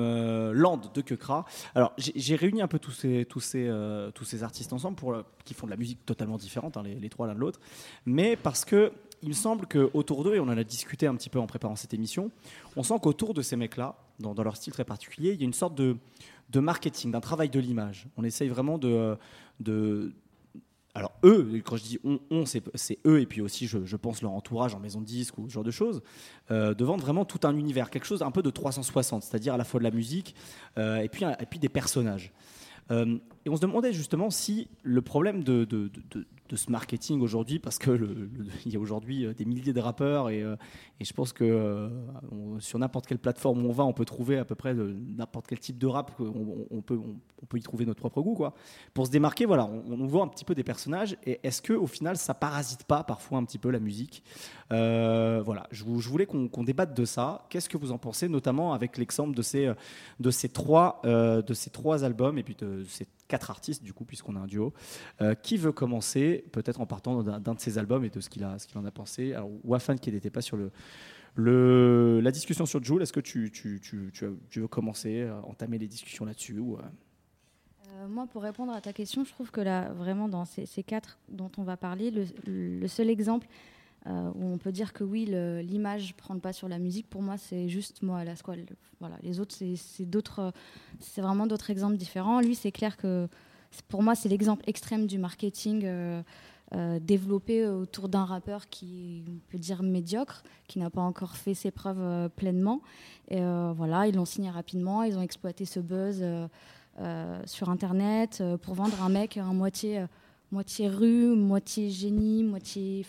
Land 0.53 0.83
de 0.93 1.01
Kekra. 1.01 1.47
Alors 1.75 1.95
j'ai 1.97 2.37
réuni 2.37 2.61
un 2.61 2.69
peu 2.69 2.79
tous 2.79 2.91
ces, 2.91 3.25
tous 3.25 3.41
ces, 3.41 3.73
tous 4.15 4.25
ces 4.27 4.43
artistes 4.43 4.75
ensemble 4.75 4.97
pour, 4.97 5.17
qui 5.47 5.55
font 5.55 5.65
de 5.67 5.71
la 5.71 5.79
musique 5.79 6.05
totalement 6.05 6.37
différente, 6.37 6.77
hein, 6.77 6.83
les, 6.85 6.97
les 6.97 7.09
trois 7.09 7.27
l'un 7.27 7.35
de 7.35 7.41
l'autre, 7.41 7.59
mais 8.05 8.37
parce 8.37 8.67
que 8.67 8.93
il 9.23 9.31
me 9.31 9.35
semble 9.35 9.67
qu'autour 9.67 10.23
d'eux, 10.23 10.35
et 10.35 10.41
on 10.41 10.45
en 10.45 10.59
a 10.59 10.65
discuté 10.65 11.07
un 11.07 11.15
petit 11.15 11.31
peu 11.31 11.41
en 11.41 11.47
préparant 11.47 11.77
cette 11.77 11.95
émission, 11.95 12.31
on 12.77 12.83
sent 12.83 12.97
qu'autour 13.03 13.33
de 13.33 13.41
ces 13.41 13.57
mecs-là, 13.57 13.97
dans, 14.21 14.35
dans, 14.35 14.43
leur 14.43 14.57
style 14.57 14.75
très 14.75 14.85
particulier, 14.85 15.33
il 15.33 15.41
y 15.41 15.43
a 15.43 15.47
une 15.47 15.55
sorte 15.55 15.75
de, 15.75 15.97
de 16.51 16.61
marketing, 16.61 17.11
d'un 17.11 17.21
travail 17.21 17.49
de 17.49 17.59
l'image. 17.59 18.07
On 18.17 18.25
essaye 18.25 18.49
vraiment 18.49 18.79
de, 18.79 19.17
de, 19.61 20.13
alors 20.97 21.13
eux, 21.25 21.61
quand 21.63 21.77
je 21.77 21.83
dis 21.83 21.99
on, 22.05 22.47
c'est 22.47 22.99
eux 23.07 23.21
et 23.21 23.27
puis 23.27 23.43
aussi 23.43 23.67
je, 23.67 23.97
pense 23.97 24.23
leur 24.23 24.33
entourage 24.33 24.75
en 24.75 24.81
maison 24.81 25.03
de 25.03 25.05
disque 25.05 25.37
ou 25.37 25.47
ce 25.47 25.53
genre 25.53 25.63
de 25.63 25.71
choses, 25.71 26.01
euh, 26.51 26.73
de 26.73 26.85
vendre 26.87 27.05
vraiment 27.05 27.27
tout 27.27 27.47
un 27.47 27.55
univers, 27.55 27.91
quelque 27.91 28.07
chose 28.07 28.23
un 28.23 28.31
peu 28.31 28.43
de 28.43 28.49
360, 28.49 29.23
c'est-à-dire 29.23 29.53
à 29.53 29.59
la 29.59 29.65
fois 29.65 29.79
de 29.79 29.85
la 29.85 29.91
musique 29.91 30.35
euh, 30.79 30.97
et, 30.97 31.11
puis, 31.11 31.27
et 31.27 31.47
puis 31.47 31.59
des 31.59 31.69
personnages. 31.69 32.33
Euh, 32.91 33.19
et 33.45 33.51
on 33.51 33.57
se 33.57 33.61
demandait 33.61 33.93
justement 33.93 34.31
si 34.31 34.69
le 34.83 35.03
problème 35.03 35.45
de, 35.45 35.91
ce 36.55 36.71
marketing 36.71 37.21
aujourd'hui 37.21 37.59
parce 37.59 37.79
que 37.79 38.29
il 38.65 38.73
y 38.73 38.77
a 38.77 38.79
aujourd'hui 38.79 39.27
euh, 39.27 39.35
des 39.35 39.45
milliers 39.45 39.73
de 39.73 39.81
rappeurs 39.81 40.31
et, 40.31 40.43
euh, 40.43 40.55
je 41.01 41.13
pense 41.13 41.33
que 41.33 41.45
euh, 41.45 41.89
sur 42.61 42.79
n'importe 42.79 43.07
quelle 43.07 43.19
plateforme 43.19 43.65
où 43.65 43.69
on 43.69 43.73
va, 43.73 43.85
on 43.85 43.93
peut 43.93 44.05
trouver 44.05 44.39
à 44.39 44.45
peu 44.45 44.55
près 44.55 44.75
n'importe 44.75 45.47
quel 45.49 45.59
type 45.59 45.79
de 45.79 45.87
rap, 45.87 46.13
on, 46.21 46.81
peut, 46.83 46.99
on, 47.43 47.47
peut 47.47 47.59
y 47.59 47.63
trouver 47.63 47.85
notre 47.85 48.01
propre 48.01 48.23
goût. 48.23 48.35
Quoi. 48.35 48.55
Pour 48.95 49.07
se 49.07 49.11
démarquer, 49.11 49.47
voilà, 49.47 49.67
on, 49.67 50.07
voit 50.07 50.23
un 50.23 50.29
petit 50.29 50.45
peu 50.45 50.55
des 50.55 50.63
personnages 50.63 51.17
et 51.25 51.41
est-ce 51.43 51.61
que 51.61 51.73
au 51.73 51.87
final 51.87 52.17
ça 52.17 52.35
parasite 52.35 52.85
pas 52.85 53.03
parfois 53.03 53.39
un 53.39 53.45
petit 53.45 53.59
peu 53.59 53.71
la 53.71 53.81
musique? 53.81 54.23
Voilà, 54.71 55.67
je, 55.71 55.85
voulais 55.85 56.27
qu'on 56.27 56.65
débatte 56.65 56.95
de 56.95 57.05
ça. 57.05 57.47
Qu'est-ce 57.51 57.69
que 57.69 57.77
vous 57.77 57.93
en 57.93 57.99
pensez, 57.99 58.29
notamment 58.29 58.73
avec 58.73 58.99
l'exemple 58.99 59.35
de 59.35 59.43
ces, 59.43 59.73
de, 60.21 60.31
ces 60.31 60.49
trois, 60.49 61.01
de 61.05 61.55
ces 61.55 61.71
trois 61.71 62.05
albums 62.05 62.39
et 62.39 62.43
puis 62.43 62.57
de 62.59 62.85
quatre 63.29 63.51
artistes 63.51 63.83
du 63.83 63.93
coup 63.93 64.05
puisqu'on 64.05 64.37
a 64.37 64.41
un 64.41 64.47
duo. 64.47 64.73
Euh, 65.21 65.35
qui 65.35 65.57
veut 65.57 65.73
commencer 65.73 66.45
peut-être 66.53 66.81
en 66.81 66.87
partant 66.87 67.23
d'un 67.23 67.55
de 67.55 67.61
ses 67.61 67.79
albums 67.79 68.05
et 68.05 68.11
de 68.11 68.21
ce 68.21 68.29
qu'il 68.29 68.47
qu'il 68.69 68.79
en 68.79 68.85
a 68.85 68.91
pensé? 68.91 69.35
Alors 69.35 69.51
Wafan 69.65 69.97
qui 69.97 70.13
n'était 70.13 70.31
pas 70.31 70.43
sur 70.43 70.57
le, 70.57 70.71
le, 71.35 72.21
la 72.21 72.31
discussion 72.31 72.67
sur 72.67 72.83
Joule, 72.83 73.03
est-ce 73.03 73.13
que 73.13 73.21
tu, 73.21 73.51
tu, 73.51 73.81
tu, 73.81 74.11
tu, 74.13 74.61
veux 74.61 74.69
commencer, 74.69 75.25
à 75.25 75.45
entamer 75.47 75.79
les 75.79 75.89
discussions 75.89 76.25
là-dessus 76.25 76.59
ou, 76.59 76.77
euh? 76.77 76.83
Euh, 77.89 78.09
moi, 78.09 78.27
pour 78.27 78.43
répondre 78.43 78.73
à 78.73 78.81
ta 78.81 78.93
question, 78.93 79.25
je 79.25 79.31
trouve 79.31 79.51
que 79.51 79.61
là, 79.61 79.93
vraiment, 79.93 80.29
dans 80.29 80.45
ces, 80.45 80.67
quatre 80.83 81.19
dont 81.29 81.51
on 81.57 81.63
va 81.63 81.77
parler, 81.77 82.11
le, 82.11 82.25
le 82.47 82.89
seul 82.89 83.11
exemple 83.11 83.47
euh, 84.09 84.31
où 84.37 84.53
on 84.53 84.59
peut 84.59 84.71
dire 84.71 84.93
que 84.93 85.03
oui, 85.03 85.25
l'image 85.25 86.15
prend 86.15 86.35
le 86.35 86.41
pas 86.41 86.53
sur 86.53 86.69
la 86.69 86.79
musique. 86.79 87.09
Pour 87.11 87.23
moi, 87.23 87.37
c'est 87.37 87.69
juste 87.69 88.03
moi 88.03 88.19
à 88.19 88.25
la 88.25 88.37
squale. 88.37 88.65
Voilà, 89.01 89.17
les 89.23 89.41
autres, 89.41 89.55
c'est 89.75 90.05
d'autres, 90.05 90.53
c'est 91.01 91.21
vraiment 91.21 91.47
d'autres 91.47 91.71
exemples 91.71 91.97
différents. 91.97 92.41
Lui, 92.41 92.55
c'est 92.55 92.71
clair 92.71 92.97
que 92.97 93.29
pour 93.89 94.03
moi, 94.03 94.15
c'est 94.15 94.29
l'exemple 94.29 94.63
extrême 94.69 95.07
du 95.07 95.19
marketing. 95.19 95.83
Euh, 95.85 96.23
euh, 96.75 96.99
développé 96.99 97.65
autour 97.65 98.09
d'un 98.09 98.25
rappeur 98.25 98.69
qui, 98.69 99.23
on 99.29 99.39
peut 99.53 99.59
dire, 99.59 99.85
médiocre, 99.85 100.43
qui 100.67 100.81
n'a 100.81 100.91
pas 100.91 101.01
encore 101.01 101.37
fait 101.37 101.55
ses 101.55 101.71
preuves 101.71 102.29
pleinement. 102.31 102.83
Et 103.29 103.41
voilà, 103.41 104.09
ils 104.09 104.17
l'ont 104.17 104.25
signé 104.25 104.51
rapidement, 104.51 105.05
ils 105.05 105.17
ont 105.17 105.23
exploité 105.23 105.65
ce 105.65 105.79
buzz 105.79 106.25
sur 107.45 107.71
Internet 107.71 108.43
pour 108.63 108.75
vendre 108.75 109.01
un 109.01 109.09
mec 109.09 109.37
à 109.37 109.45
moitié, 109.45 110.09
rue, 110.89 111.37
moitié 111.37 111.89
génie, 111.89 112.43
moitié, 112.43 113.07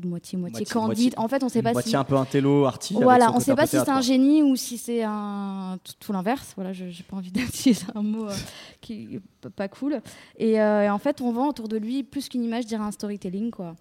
de 0.00 0.06
moitié, 0.06 0.38
moitié, 0.38 0.64
candide. 0.64 1.14
en 1.16 1.28
fait, 1.28 1.42
on 1.42 1.48
sait 1.48 1.62
pas 1.62 1.72
moitié 1.72 1.90
si. 1.90 1.96
un 1.96 2.04
peu 2.04 2.16
intello, 2.16 2.64
artiste. 2.64 3.00
Voilà, 3.00 3.32
on 3.34 3.40
sait 3.40 3.54
pas 3.54 3.66
si 3.66 3.76
c'est 3.76 3.88
un 3.88 4.00
génie 4.00 4.42
ou 4.42 4.56
si 4.56 4.78
c'est 4.78 5.02
un 5.02 5.78
tout, 6.00 6.12
l'inverse. 6.12 6.52
Voilà, 6.56 6.72
je 6.72 6.88
j'ai 6.88 7.02
pas 7.02 7.16
envie 7.16 7.30
d'utiliser 7.32 7.86
un 7.94 8.02
mot 8.02 8.28
euh, 8.28 8.34
qui 8.80 9.16
est 9.16 9.48
pas 9.50 9.68
cool. 9.68 10.00
Et, 10.38 10.60
euh, 10.60 10.84
et, 10.84 10.90
en 10.90 10.98
fait, 10.98 11.20
on 11.20 11.32
vend 11.32 11.48
autour 11.48 11.68
de 11.68 11.76
lui 11.76 12.02
plus 12.02 12.28
qu'une 12.28 12.44
image, 12.44 12.66
dire 12.66 12.80
un 12.80 12.92
storytelling, 12.92 13.50
quoi. 13.50 13.74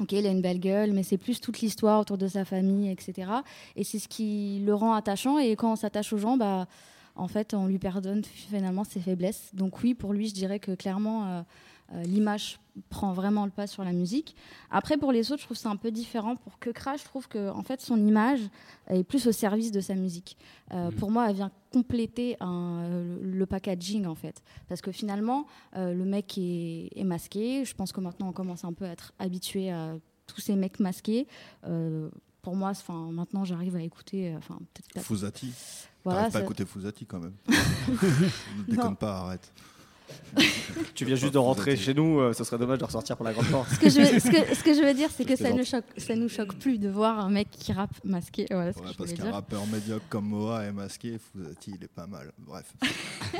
Ok, 0.00 0.12
il 0.12 0.26
a 0.26 0.30
une 0.30 0.40
belle 0.40 0.60
gueule, 0.60 0.92
mais 0.92 1.02
c'est 1.02 1.18
plus 1.18 1.40
toute 1.40 1.60
l'histoire 1.60 2.00
autour 2.00 2.16
de 2.16 2.26
sa 2.26 2.46
famille, 2.46 2.90
etc. 2.90 3.30
Et 3.76 3.84
c'est 3.84 3.98
ce 3.98 4.08
qui 4.08 4.62
le 4.64 4.74
rend 4.74 4.94
attachant. 4.94 5.38
Et 5.38 5.56
quand 5.56 5.72
on 5.72 5.76
s'attache 5.76 6.12
aux 6.14 6.18
gens, 6.18 6.38
bah, 6.38 6.66
en 7.16 7.28
fait, 7.28 7.52
on 7.52 7.66
lui 7.66 7.78
pardonne 7.78 8.24
finalement 8.24 8.84
ses 8.84 9.00
faiblesses. 9.00 9.50
Donc 9.52 9.82
oui, 9.82 9.92
pour 9.94 10.14
lui, 10.14 10.28
je 10.28 10.34
dirais 10.34 10.58
que 10.58 10.72
clairement. 10.72 11.26
Euh, 11.26 11.42
l'image 12.04 12.60
prend 12.88 13.12
vraiment 13.12 13.44
le 13.44 13.50
pas 13.50 13.66
sur 13.66 13.84
la 13.84 13.92
musique. 13.92 14.34
Après, 14.70 14.96
pour 14.96 15.12
les 15.12 15.32
autres, 15.32 15.40
je 15.40 15.46
trouve 15.46 15.56
c'est 15.56 15.68
un 15.68 15.76
peu 15.76 15.90
différent. 15.90 16.36
Pour 16.36 16.58
que 16.58 16.70
Crash, 16.70 17.00
je 17.00 17.04
trouve 17.04 17.28
que 17.28 17.50
en 17.50 17.62
fait, 17.62 17.80
son 17.80 17.96
image 17.96 18.40
est 18.88 19.04
plus 19.04 19.26
au 19.26 19.32
service 19.32 19.70
de 19.70 19.80
sa 19.80 19.94
musique. 19.94 20.36
Euh, 20.72 20.90
mhm. 20.90 20.94
Pour 20.94 21.10
moi, 21.10 21.28
elle 21.28 21.36
vient 21.36 21.50
compléter 21.72 22.36
le, 22.40 23.44
packaging, 23.44 24.06
en 24.06 24.14
fait. 24.14 24.42
Parce 24.68 24.80
que 24.80 24.92
finalement, 24.92 25.46
euh, 25.76 25.92
le 25.92 26.04
mec 26.04 26.38
est, 26.38 27.04
masqué. 27.04 27.64
Je 27.64 27.74
pense 27.74 27.92
que 27.92 28.00
maintenant, 28.00 28.28
on 28.28 28.32
commence 28.32 28.64
un 28.64 28.72
peu 28.72 28.84
à 28.84 28.90
être 28.90 29.12
habitué 29.18 29.70
à 29.70 29.96
tous 30.26 30.40
ces 30.40 30.54
mecs 30.56 30.80
masqués. 30.80 31.26
pour 32.42 32.56
moi, 32.56 32.70
enfin, 32.70 33.10
maintenant, 33.12 33.44
j'arrive 33.44 33.76
à 33.76 33.82
écouter. 33.82 34.34
Enfin, 34.36 34.58
peut-être 34.74 35.04
Fouzati. 35.04 35.52
Voilà, 36.04 36.30
pas 36.30 36.38
à 36.38 36.42
écouter 36.42 36.64
Fouzati 36.64 37.04
quand 37.04 37.20
même. 37.20 37.34
ne 37.48 38.62
déconne 38.74 38.96
pas, 38.96 39.18
arrête. 39.18 39.52
tu 40.94 41.04
viens 41.04 41.16
juste 41.16 41.34
de 41.34 41.38
rentrer 41.38 41.76
chez 41.76 41.94
nous, 41.94 42.20
euh, 42.20 42.32
ce 42.32 42.44
serait 42.44 42.58
dommage 42.58 42.78
de 42.78 42.84
ressortir 42.84 43.16
pour 43.16 43.24
la 43.24 43.32
grande 43.32 43.46
porte. 43.46 43.68
Ce 43.70 43.78
que 43.78 43.88
je 43.88 44.00
veux, 44.00 44.20
ce 44.20 44.62
que, 44.62 44.74
je 44.74 44.84
veux 44.84 44.94
dire, 44.94 45.08
c'est 45.14 45.24
que 45.24 45.36
ça 45.36 45.52
ne 45.52 45.62
choque, 45.62 45.84
ça 45.96 46.14
nous 46.14 46.28
choque 46.28 46.54
plus 46.56 46.78
de 46.78 46.88
voir 46.88 47.18
un 47.18 47.30
mec 47.30 47.48
qui 47.50 47.72
rappe 47.72 47.94
masqué. 48.04 48.46
Voilà, 48.50 48.72
parce 48.96 49.12
qu'un 49.12 49.32
rappeur 49.32 49.66
médiocre 49.66 50.06
comme 50.08 50.26
Moa 50.26 50.64
est 50.64 50.72
masqué, 50.72 51.18
Fouzati, 51.18 51.72
il 51.76 51.84
est 51.84 51.88
pas 51.88 52.06
mal. 52.06 52.32
Bref. 52.38 52.72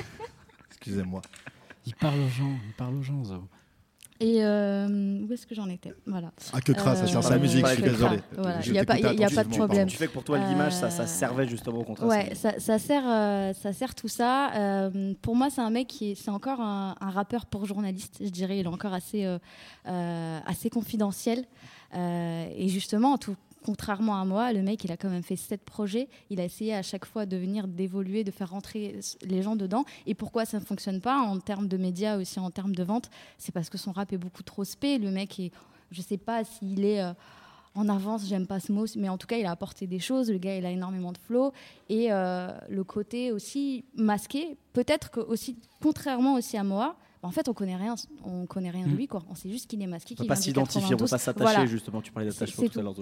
Excusez-moi. 0.71 1.23
Il 1.87 1.95
parle 1.95 2.21
aux 2.21 2.29
gens, 2.29 2.57
il 2.67 2.75
parle 2.75 2.95
aux 2.97 3.03
gens, 3.03 3.25
Zo. 3.25 3.45
Et 4.21 4.45
euh, 4.45 5.19
où 5.27 5.33
est-ce 5.33 5.47
que 5.47 5.55
j'en 5.55 5.69
étais? 5.71 5.95
Voilà. 6.07 6.31
Ah, 6.53 6.61
que 6.61 6.73
crasse, 6.73 7.01
ça 7.01 7.07
sert 7.07 7.25
sa 7.25 7.39
musique, 7.39 7.67
je 7.67 7.73
suis 7.73 7.83
désolé. 7.83 8.21
Il 8.67 8.73
n'y 8.73 8.79
a, 8.79 8.85
pas, 8.85 8.99
y 8.99 9.25
a 9.25 9.31
pas 9.31 9.45
de 9.45 9.49
problème. 9.49 9.89
Tu 9.89 9.97
fais 9.97 10.09
que 10.09 10.13
pour 10.13 10.25
toi, 10.25 10.39
l'image, 10.39 10.73
ça, 10.73 10.91
ça, 10.91 11.07
servait 11.07 11.49
justement 11.49 11.79
au 11.79 11.85
contraire. 11.85 12.07
Ouais, 12.07 12.35
ça, 12.35 12.59
ça, 12.59 12.79
sert, 12.79 13.03
euh, 13.07 13.55
ça 13.55 13.73
sert 13.73 13.95
tout 13.95 14.09
ça. 14.09 14.53
Euh, 14.55 15.15
pour 15.23 15.37
moi, 15.37 15.49
c'est 15.49 15.63
un 15.63 15.71
mec 15.71 15.89
qui 15.89 16.13
est, 16.13 16.15
c'est 16.15 16.31
encore 16.31 16.61
un, 16.61 16.97
un, 17.01 17.11
rappeur 17.11 17.47
pour 17.47 17.65
journaliste, 17.65 18.19
je 18.21 18.29
dirais. 18.29 18.59
Il 18.59 18.67
est 18.67 18.69
encore 18.69 18.93
assez, 18.93 19.27
assez 19.87 20.69
confidentiel. 20.69 21.47
et 21.95 22.69
justement, 22.69 23.17
tout, 23.17 23.37
contrairement 23.65 24.21
à 24.21 24.25
moi, 24.25 24.53
le 24.53 24.63
mec, 24.63 24.85
il 24.85 24.93
a 24.93 24.97
quand 24.97 25.11
même 25.11 25.23
fait 25.23 25.37
sept 25.37 25.65
projets. 25.65 26.09
Il 26.31 26.41
a 26.41 26.45
essayé 26.45 26.75
à 26.75 26.83
chaque 26.83 27.05
fois 27.05 27.27
de 27.27 27.37
venir, 27.37 27.69
d'évoluer, 27.69 28.25
de 28.25 28.31
faire 28.31 28.51
rentrer 28.51 29.01
les 29.23 29.43
gens 29.43 29.57
dedans. 29.57 29.85
Et 30.07 30.15
pourquoi 30.15 30.45
ça 30.45 30.59
ne 30.59 30.65
fonctionne 30.65 31.01
pas 31.01 31.19
en 31.19 31.39
termes 31.39 31.69
de 31.69 31.77
médias, 31.77 32.19
aussi 32.19 32.39
en 32.41 32.51
termes 32.51 32.75
de 32.75 32.83
vente? 32.83 33.11
C'est 33.39 33.53
parce 33.53 33.71
que 33.71 33.79
son 33.79 33.93
rap 33.93 34.13
est 34.13 34.19
beaucoup 34.19 34.43
trop 34.43 34.65
spé. 34.65 34.99
Le 34.99 35.11
mec, 35.11 35.39
est, 35.41 35.53
je 35.91 36.01
ne 36.01 36.05
sais 36.05 36.19
pas 36.19 36.45
s'il 36.45 36.85
est 36.85 37.03
euh, 37.03 37.13
en 37.75 37.89
avance, 37.89 38.27
j'aime 38.27 38.47
pas 38.47 38.61
ce 38.61 38.73
mot, 38.73 38.87
mais 38.97 39.09
en 39.09 39.19
tout 39.19 39.27
cas, 39.27 39.37
il 39.37 39.47
a 39.47 39.51
apporté 39.51 39.87
des 39.87 40.01
choses. 40.01 40.31
Le 40.31 40.39
gars, 40.39 40.57
il 40.57 40.67
a 40.67 40.71
énormément 40.71 41.13
de 41.13 41.19
flow. 41.19 41.53
Et 41.89 42.09
euh, 42.11 42.51
le 42.69 42.85
côté 42.85 43.33
aussi 43.33 43.85
masqué, 43.95 44.57
peut-être 44.73 45.11
que 45.11 45.21
aussi, 45.21 45.59
contrairement 45.83 46.35
aussi 46.35 46.57
à 46.57 46.65
moi, 46.65 46.97
en 47.23 47.31
fait, 47.31 47.49
on 47.49 47.55
connaît 47.55 47.77
rien, 47.77 47.95
on 48.25 48.47
connaît 48.47 48.71
rien 48.71 48.87
de 48.87 48.93
hmm. 48.93 48.97
lui, 48.97 49.07
quoi. 49.07 49.23
On 49.29 49.35
sait 49.35 49.51
juste 49.51 49.69
qu'il 49.69 49.83
est 49.83 49.87
masqué. 49.87 50.15
On 50.19 50.23
ne 50.23 50.27
peut 50.27 50.29
pas 50.29 50.37
s'identifier, 50.37 50.87
on 50.89 50.91
ne 50.93 50.97
peut 50.97 51.07
pas 51.07 51.19
s'attacher, 51.19 51.67
justement. 51.67 52.01
Tu 52.01 52.13
parlais 52.13 52.31
d'attachement 52.31 52.67
tout 52.67 52.79
à 52.79 52.83
l'heure. 52.83 52.95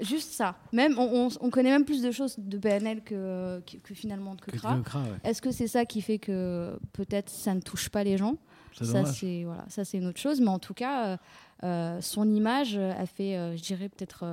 Juste 0.00 0.32
ça. 0.32 0.56
Même, 0.72 0.98
on, 0.98 1.50
connaît 1.50 1.70
même 1.70 1.84
plus 1.84 2.02
de 2.02 2.10
choses 2.10 2.34
de 2.38 2.58
PNL 2.58 3.02
que, 3.02 3.62
que, 3.82 3.94
finalement 3.94 4.34
de 4.34 4.42
Kekra. 4.42 4.78
Est-ce 5.24 5.40
que 5.40 5.50
c'est 5.50 5.68
ça 5.68 5.86
qui 5.86 6.02
fait 6.02 6.18
que 6.18 6.78
peut-être 6.92 7.30
ça 7.30 7.54
ne 7.54 7.60
touche 7.60 7.88
pas 7.88 8.04
les 8.04 8.18
gens 8.18 8.36
Ça, 8.72 9.06
c'est 9.06 9.44
voilà, 9.44 9.64
ça 9.68 9.84
c'est 9.84 9.96
une 9.96 10.06
autre 10.06 10.20
chose. 10.20 10.40
Mais 10.40 10.48
en 10.48 10.58
tout 10.58 10.74
cas, 10.74 11.06
euh, 11.06 11.16
euh, 11.64 12.00
son 12.02 12.28
image 12.28 12.76
a 12.76 13.06
fait, 13.06 13.36
euh, 13.36 13.56
je 13.56 13.62
dirais 13.62 13.88
peut-être, 13.88 14.24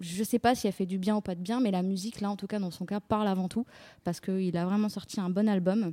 je 0.00 0.24
sais 0.24 0.40
pas 0.40 0.56
si 0.56 0.66
elle 0.66 0.72
fait 0.72 0.86
du 0.86 0.98
bien 0.98 1.16
ou 1.16 1.20
pas 1.20 1.36
de 1.36 1.40
bien, 1.40 1.60
mais 1.60 1.70
la 1.70 1.82
musique 1.82 2.20
là, 2.20 2.28
en 2.28 2.36
tout 2.36 2.48
cas 2.48 2.58
dans 2.58 2.72
son 2.72 2.84
cas, 2.84 2.98
parle 2.98 3.28
avant 3.28 3.48
tout 3.48 3.64
parce 4.02 4.18
qu'il 4.18 4.56
a 4.56 4.64
vraiment 4.64 4.88
sorti 4.88 5.20
un 5.20 5.30
bon 5.30 5.48
album. 5.48 5.92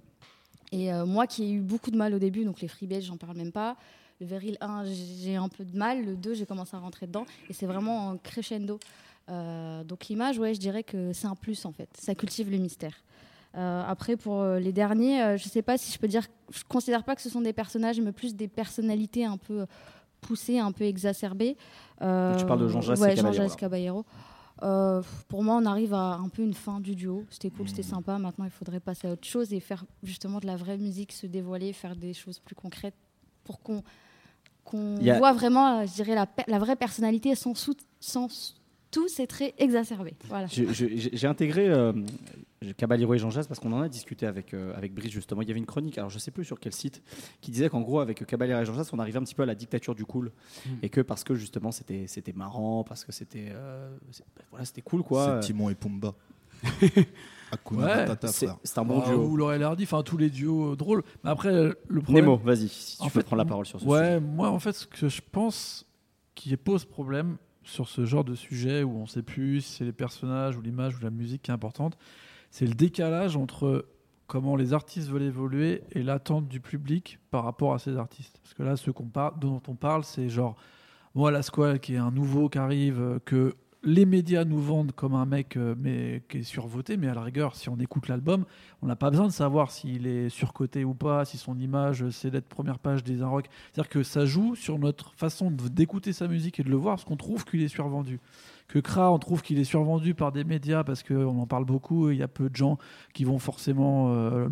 Et 0.72 0.92
moi 1.06 1.28
qui 1.28 1.44
ai 1.44 1.52
eu 1.52 1.62
beaucoup 1.62 1.92
de 1.92 1.98
mal 1.98 2.16
au 2.16 2.20
début, 2.20 2.46
donc 2.46 2.62
les 2.62 2.68
freebase, 2.68 3.04
j'en 3.04 3.18
parle 3.18 3.38
même 3.38 3.52
pas. 3.52 3.78
Le 4.20 4.26
Veril 4.26 4.58
1, 4.62 4.84
j'ai 4.86 5.36
un 5.36 5.50
peu 5.50 5.66
de 5.66 5.78
mal. 5.78 6.06
Le 6.06 6.16
2, 6.16 6.34
j'ai 6.34 6.46
commencé 6.46 6.76
à 6.76 6.80
rentrer 6.80 7.08
dedans. 7.08 7.26
Et 7.50 7.54
c'est 7.54 7.66
vraiment 7.66 8.12
un 8.12 8.18
crescendo. 8.18 8.80
Euh, 9.30 9.84
donc 9.84 10.08
l'image, 10.08 10.38
ouais, 10.38 10.54
je 10.54 10.60
dirais 10.60 10.84
que 10.84 11.14
c'est 11.14 11.28
un 11.28 11.36
plus 11.36 11.66
en 11.66 11.72
fait. 11.72 11.90
Ça 11.98 12.16
cultive 12.16 12.50
le 12.52 12.58
mystère. 12.58 12.94
Euh, 13.56 13.84
après, 13.86 14.18
pour 14.18 14.42
euh, 14.42 14.60
les 14.60 14.72
derniers, 14.72 15.38
je 15.38 15.46
ne 15.46 15.50
sais 15.50 15.62
pas 15.62 15.78
si 15.78 15.92
je 15.92 16.00
peux 16.00 16.08
dire. 16.08 16.28
Je 16.52 16.64
considère 16.68 17.04
pas 17.04 17.16
que 17.16 17.22
ce 17.22 17.30
sont 17.30 17.42
des 17.42 17.54
personnages, 17.54 18.00
mais 18.02 18.12
plus 18.12 18.36
des 18.36 18.48
personnalités 18.48 19.26
un 19.26 19.38
peu 19.38 19.66
poussées, 20.22 20.60
un 20.60 20.72
peu 20.72 20.86
exacerbées. 20.86 21.56
tu 22.00 22.06
parles 22.46 22.62
de 22.62 22.68
Jean-Jacques 22.68 23.00
ouais, 23.00 23.16
Jean 23.16 23.50
Caballero. 23.56 24.06
pour 25.28 25.44
moi, 25.44 25.56
on 25.62 25.66
arrive 25.66 25.94
à 25.94 26.16
un 26.16 26.30
peu 26.30 26.42
une 26.44 26.54
fin 26.54 26.80
du 26.80 26.96
duo. 26.96 27.26
C'était 27.30 27.50
cool, 27.50 27.70
c'était 27.70 27.82
mmh. 27.82 27.86
sympa. 27.86 28.18
Maintenant, 28.18 28.46
il 28.46 28.52
faudrait 28.52 28.80
passer 28.80 29.08
à 29.08 29.12
autre 29.12 29.28
chose 29.28 29.54
et 29.54 29.60
faire 29.60 29.86
justement 30.02 30.40
de 30.40 30.48
la 30.48 30.56
vraie 30.56 30.78
musique, 30.78 31.12
se 31.12 31.28
dévoiler, 31.28 31.74
faire 31.74 31.96
des 31.96 32.14
choses 32.14 32.40
plus 32.40 32.56
concrètes 32.56 32.96
pour 33.44 33.62
qu'on 33.62 33.84
voit 34.66 35.34
vraiment, 35.34 35.86
je 35.86 35.94
dirais, 35.94 36.16
la, 36.16 36.28
la 36.48 36.60
vraie 36.60 36.76
personnalité 36.76 37.36
sans, 37.36 37.56
sous, 37.56 37.76
sans 38.00 38.28
tout, 38.94 39.08
c'est 39.08 39.28
très 39.28 39.54
exacerbé. 39.58 40.14
Voilà. 40.30 40.48
J'ai 40.48 41.28
intégré, 41.28 41.68
euh, 41.68 41.92
Caballero 42.78 43.14
et 43.16 43.18
Jean 43.18 43.32
Jass, 43.32 43.48
parce 43.48 43.60
qu'on 43.60 43.74
en 43.74 43.82
a 43.82 43.90
discuté 43.90 44.26
avec, 44.26 44.54
euh, 44.54 44.74
avec 44.76 44.94
Brice 44.94 45.12
justement. 45.12 45.42
Il 45.42 45.48
y 45.48 45.52
avait 45.52 45.60
une 45.60 45.66
chronique, 45.66 45.98
alors 45.98 46.10
je 46.10 46.20
sais 46.20 46.32
plus 46.32 46.46
sur 46.46 46.60
quel 46.60 46.74
site, 46.74 47.02
qui 47.42 47.52
disait 47.52 47.70
qu'en 47.70 47.82
gros, 47.82 48.00
avec 48.00 48.26
Caballero 48.26 48.62
et 48.62 48.66
Jean 48.66 48.76
Jass, 48.76 48.94
on 48.94 49.00
arrivait 49.00 49.18
un 49.18 49.24
petit 49.24 49.36
peu 49.36 49.44
à 49.44 49.48
la 49.48 49.56
dictature 49.56 49.96
du 49.96 50.06
cool. 50.06 50.32
Mm. 50.66 50.70
Et 50.84 50.90
que 50.90 51.02
parce 51.02 51.24
que 51.24 51.36
justement, 51.36 51.72
c'était 51.72 52.06
c'était 52.08 52.34
marrant, 52.34 52.84
parce 52.84 53.04
que 53.04 53.12
c'était 53.12 53.50
euh, 53.52 53.90
voilà, 54.52 54.64
c'était 54.66 54.82
cool 54.82 55.04
quoi. 55.04 55.42
C'est 55.42 55.48
Timon 55.48 55.70
et 55.70 55.76
Pumba. 55.76 56.14
Hakuna 57.54 57.86
Ouais, 57.86 57.96
Matata, 58.08 58.28
C'est 58.28 58.78
un 58.78 58.84
bon 58.86 59.00
Bah, 59.00 59.06
duo. 59.08 59.22
Vous 59.24 59.38
l'aurez 59.38 59.58
l'air 59.60 59.76
dit, 59.76 59.84
enfin 59.84 60.04
tous 60.04 60.18
les 60.18 60.30
duos 60.30 60.74
euh, 60.74 60.76
drôles. 60.76 61.04
Mais 61.24 61.30
après, 61.30 61.52
le 61.52 62.02
problème. 62.02 62.26
Nemo, 62.26 62.38
vas-y, 62.38 62.68
si 62.68 62.98
tu 62.98 63.02
En 63.04 63.06
peux 63.06 63.12
fait, 63.20 63.24
prendre 63.24 63.42
la 63.42 63.46
parole 63.48 63.66
sur 63.66 63.80
ce 63.80 63.86
Ouais, 63.86 64.06
sujet. 64.16 64.20
moi 64.20 64.50
en 64.50 64.60
fait, 64.60 64.74
ce 64.74 64.86
que 64.88 65.08
je 65.10 65.22
pense 65.32 65.86
qui 66.36 66.56
pose 66.58 66.86
problème 66.86 67.38
sur 67.64 67.88
ce 67.88 68.06
genre 68.06 68.24
de 68.24 68.36
sujet 68.36 68.84
où 68.84 68.98
on 68.98 69.06
sait 69.06 69.22
plus 69.24 69.62
si 69.62 69.72
c'est 69.78 69.86
les 69.86 69.94
personnages 69.94 70.58
ou 70.58 70.62
l'image 70.62 70.98
ou 70.98 71.02
la 71.04 71.10
musique 71.12 71.44
qui 71.44 71.52
est 71.52 71.54
importante, 71.54 71.98
c'est 72.52 72.66
le 72.66 72.74
décalage 72.74 73.38
entre 73.38 73.86
comment 74.28 74.56
les 74.56 74.74
artistes 74.74 75.10
veulent 75.10 75.22
évoluer 75.24 75.84
et 75.92 76.02
l'attente 76.04 76.48
du 76.48 76.60
public 76.60 77.20
par 77.32 77.44
rapport 77.44 77.74
à 77.74 77.80
ces 77.80 77.98
artistes. 77.98 78.40
Parce 78.42 78.54
que 78.54 78.64
là, 78.64 78.76
ce 78.76 78.90
qu'on 78.92 79.06
parle, 79.06 79.40
dont 79.40 79.62
on 79.68 79.76
parle, 79.76 80.04
c'est 80.04 80.28
genre 80.30 80.56
moi 81.16 81.30
la 81.32 81.42
Squall 81.44 81.80
qui 81.80 81.94
est 81.94 81.98
un 81.98 82.12
nouveau 82.12 82.50
qui 82.50 82.58
arrive, 82.58 83.00
euh, 83.00 83.20
que 83.24 83.54
les 83.84 84.06
médias 84.06 84.46
nous 84.46 84.62
vendent 84.62 84.94
comme 84.94 85.14
un 85.14 85.26
mec 85.26 85.58
euh, 85.58 85.76
mais 85.78 86.24
qui 86.30 86.40
est 86.40 86.44
survoté, 86.44 86.96
mais 86.98 87.08
à 87.08 87.14
la 87.14 87.22
rigueur, 87.22 87.56
si 87.56 87.70
on 87.70 87.78
écoute 87.80 88.08
l'album, 88.08 88.46
on 88.82 88.88
n'a 88.88 88.96
pas 88.96 89.10
besoin 89.10 89.28
de 89.28 89.34
savoir 89.34 89.72
s'il 89.72 90.08
est 90.08 90.30
surcoté 90.30 90.86
ou 90.86 90.94
pas, 90.94 91.26
si 91.26 91.38
son 91.38 91.60
image 91.60 92.10
c'est 92.10 92.32
d'être 92.32 92.48
première 92.48 92.80
page 92.80 93.04
des 93.04 93.22
Rock. 93.24 93.50
C'est-à-dire 93.72 93.90
que 93.90 94.04
ça 94.04 94.26
joue 94.26 94.56
sur 94.56 94.80
notre 94.80 95.14
façon 95.14 95.52
d'écouter 95.52 96.14
sa 96.14 96.28
musique 96.28 96.60
et 96.60 96.64
de 96.64 96.70
le 96.70 96.78
voir, 96.78 96.96
parce 96.96 97.06
qu'on 97.06 97.18
trouve 97.18 97.44
qu'il 97.46 97.62
est 97.62 97.68
survendu. 97.68 98.20
Que 98.68 98.80
Kra, 98.80 99.12
on 99.12 99.20
trouve 99.20 99.42
qu'il 99.44 99.60
est 99.60 99.66
survendu 99.66 100.16
par 100.16 100.32
des 100.32 100.44
médias 100.44 100.84
parce 100.84 101.04
qu'on 101.04 101.40
en 101.40 101.46
parle 101.46 101.66
beaucoup 101.66 102.10
et 102.10 102.14
il 102.14 102.20
y 102.20 102.24
a 102.24 102.28
peu 102.28 102.50
de 102.50 102.56
gens 102.56 102.78
qui 103.14 103.24
vont 103.24 103.38
forcément 103.38 104.12
euh, 104.16 104.48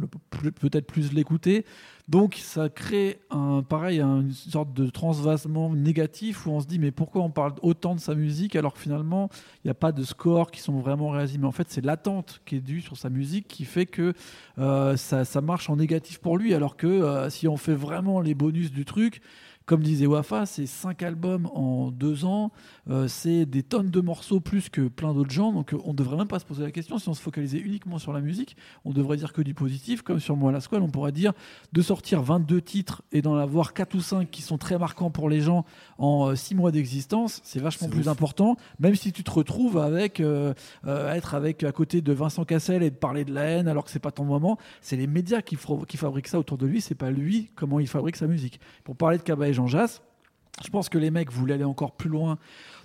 peut-être 0.60 0.86
plus 0.86 1.12
l'écouter. 1.14 1.66
Donc 2.08 2.36
ça 2.36 2.68
crée 2.70 3.20
un 3.32 3.64
pareil 3.64 4.00
un- 4.02 4.22
une 4.22 4.32
sorte 4.34 4.74
de 4.74 4.90
transvasement 4.90 5.74
négatif 5.74 6.46
où 6.46 6.52
on 6.52 6.60
se 6.60 6.68
dit 6.68 6.78
mais 6.78 6.92
pourquoi 6.92 7.22
on 7.24 7.30
parle 7.30 7.54
autant 7.62 7.96
de 7.96 8.00
sa 8.00 8.14
musique 8.16 8.56
alors 8.56 8.74
que 8.74 8.80
finalement 8.80 9.30
il 9.64 9.68
n'y 9.68 9.72
a 9.72 9.76
pas 9.76 9.92
de 9.92 10.04
scores 10.04 10.52
qui 10.52 10.60
sont 10.62 10.80
vraiment 10.80 11.10
réalisés? 11.10 11.38
Mais 11.38 11.48
en 11.48 11.52
fait 11.52 11.68
c'est 11.70 11.84
l'attente 11.86 12.42
qui 12.46 12.58
est 12.58 12.62
due 12.62 12.82
sur 12.82 12.98
sa 12.98 13.10
musique 13.10 13.48
qui 13.48 13.66
fait 13.66 13.86
que 13.86 14.14
euh, 14.60 14.98
ça, 14.98 15.26
ça 15.26 15.42
marche 15.42 15.70
en 15.70 15.78
négatif 15.78 16.20
pour 16.20 16.38
lui 16.38 16.54
alors 16.54 16.76
que 16.76 16.86
euh, 16.88 17.30
si 17.30 17.48
on 17.48 17.56
fait 17.58 17.76
vraiment 17.76 18.20
les 18.20 18.36
bonus 18.36 18.72
du 18.72 18.84
truc 18.84 19.22
comme 19.66 19.84
disait 19.84 20.06
Wafa, 20.06 20.46
c'est 20.46 20.66
5 20.66 21.04
albums 21.04 21.48
en 21.54 21.92
2 21.92 22.26
ans, 22.26 22.52
euh, 22.90 23.08
c'est 23.08 23.46
des 23.46 23.64
tonnes 23.64 23.90
de 23.90 24.02
morceaux 24.02 24.40
plus 24.40 24.70
que 24.70 24.88
plein 24.88 25.14
d'autres 25.14 25.32
gens, 25.32 25.52
donc 25.54 25.74
euh, 25.74 25.78
on 25.86 25.94
devrait 25.94 26.18
même 26.18 26.28
pas 26.28 26.40
se 26.40 26.46
poser 26.46 26.64
la 26.64 26.72
question 26.72 26.98
si 26.98 27.10
on 27.10 27.14
se 27.14 27.22
focalisait 27.22 27.60
uniquement 27.60 28.00
sur 28.00 28.14
la 28.14 28.22
musique, 28.22 28.58
on 28.86 28.92
devrait 28.92 29.18
dire 29.18 29.34
que 29.34 29.42
du 29.42 29.54
positif, 29.54 30.02
comme 30.02 30.20
sur 30.20 30.36
Moi 30.36 30.52
la 30.52 30.62
Squale, 30.62 30.82
on 30.82 30.90
pourrait 30.90 31.12
dire 31.12 31.34
de 31.74 31.82
sortir 31.82 32.22
22 32.22 32.62
titres 32.62 33.02
et 33.12 33.22
d'en 33.22 33.36
avoir 33.36 33.74
4 33.74 33.96
ou 33.96 34.02
5 34.02 34.30
qui 34.30 34.42
sont 34.42 34.58
très 34.58 34.78
marquants 34.78 35.12
pour 35.12 35.30
les 35.30 35.42
gens 35.42 35.66
en 35.98 36.36
6 36.36 36.56
mois 36.56 36.72
d'existence, 36.72 37.42
c'est 37.44 37.60
vachement 37.60 37.90
plus 37.90 38.02
ouf. 38.02 38.08
important, 38.08 38.58
même 38.80 38.96
si 38.96 39.12
tu 39.12 39.24
te 39.24 39.32
retrouves 39.32 39.78
avec 39.78 40.20
euh, 40.20 40.54
euh, 40.88 41.14
être 41.14 41.36
avec 41.36 41.64
à 41.64 41.72
côté 41.72 42.02
de 42.02 42.14
Vincent 42.14 42.46
Cassel 42.46 42.84
et 42.84 42.90
de 42.90 42.96
parler 42.96 43.26
de 43.26 43.34
la 43.34 43.44
haine 43.44 43.68
alors 43.68 43.84
que 43.86 43.92
c'est 43.92 44.00
pas 44.00 44.12
ton 44.12 44.24
moment, 44.24 44.58
c'est 44.82 44.96
les 44.96 45.08
médias 45.08 45.42
qui, 45.42 45.56
fabriquent 45.56 46.28
ça 46.28 46.40
autour 46.40 46.58
de 46.58 46.66
lui, 46.66 46.82
c'est 46.82 46.96
pas 46.96 47.12
lui 47.12 47.52
comment 47.56 47.80
il 47.80 47.88
fabrique 47.88 48.16
sa 48.16 48.28
musique. 48.28 48.60
Pour 48.84 48.96
parler 48.96 49.18
de 49.18 49.24
Kaba 49.24 49.51
je 49.54 50.70
pense 50.70 50.90
que 50.90 50.98
les 50.98 51.12
mecs 51.12 51.32
voulaient 51.32 51.56
aller 51.56 51.64
encore 51.64 51.94
plus 51.94 52.10
loin 52.10 52.38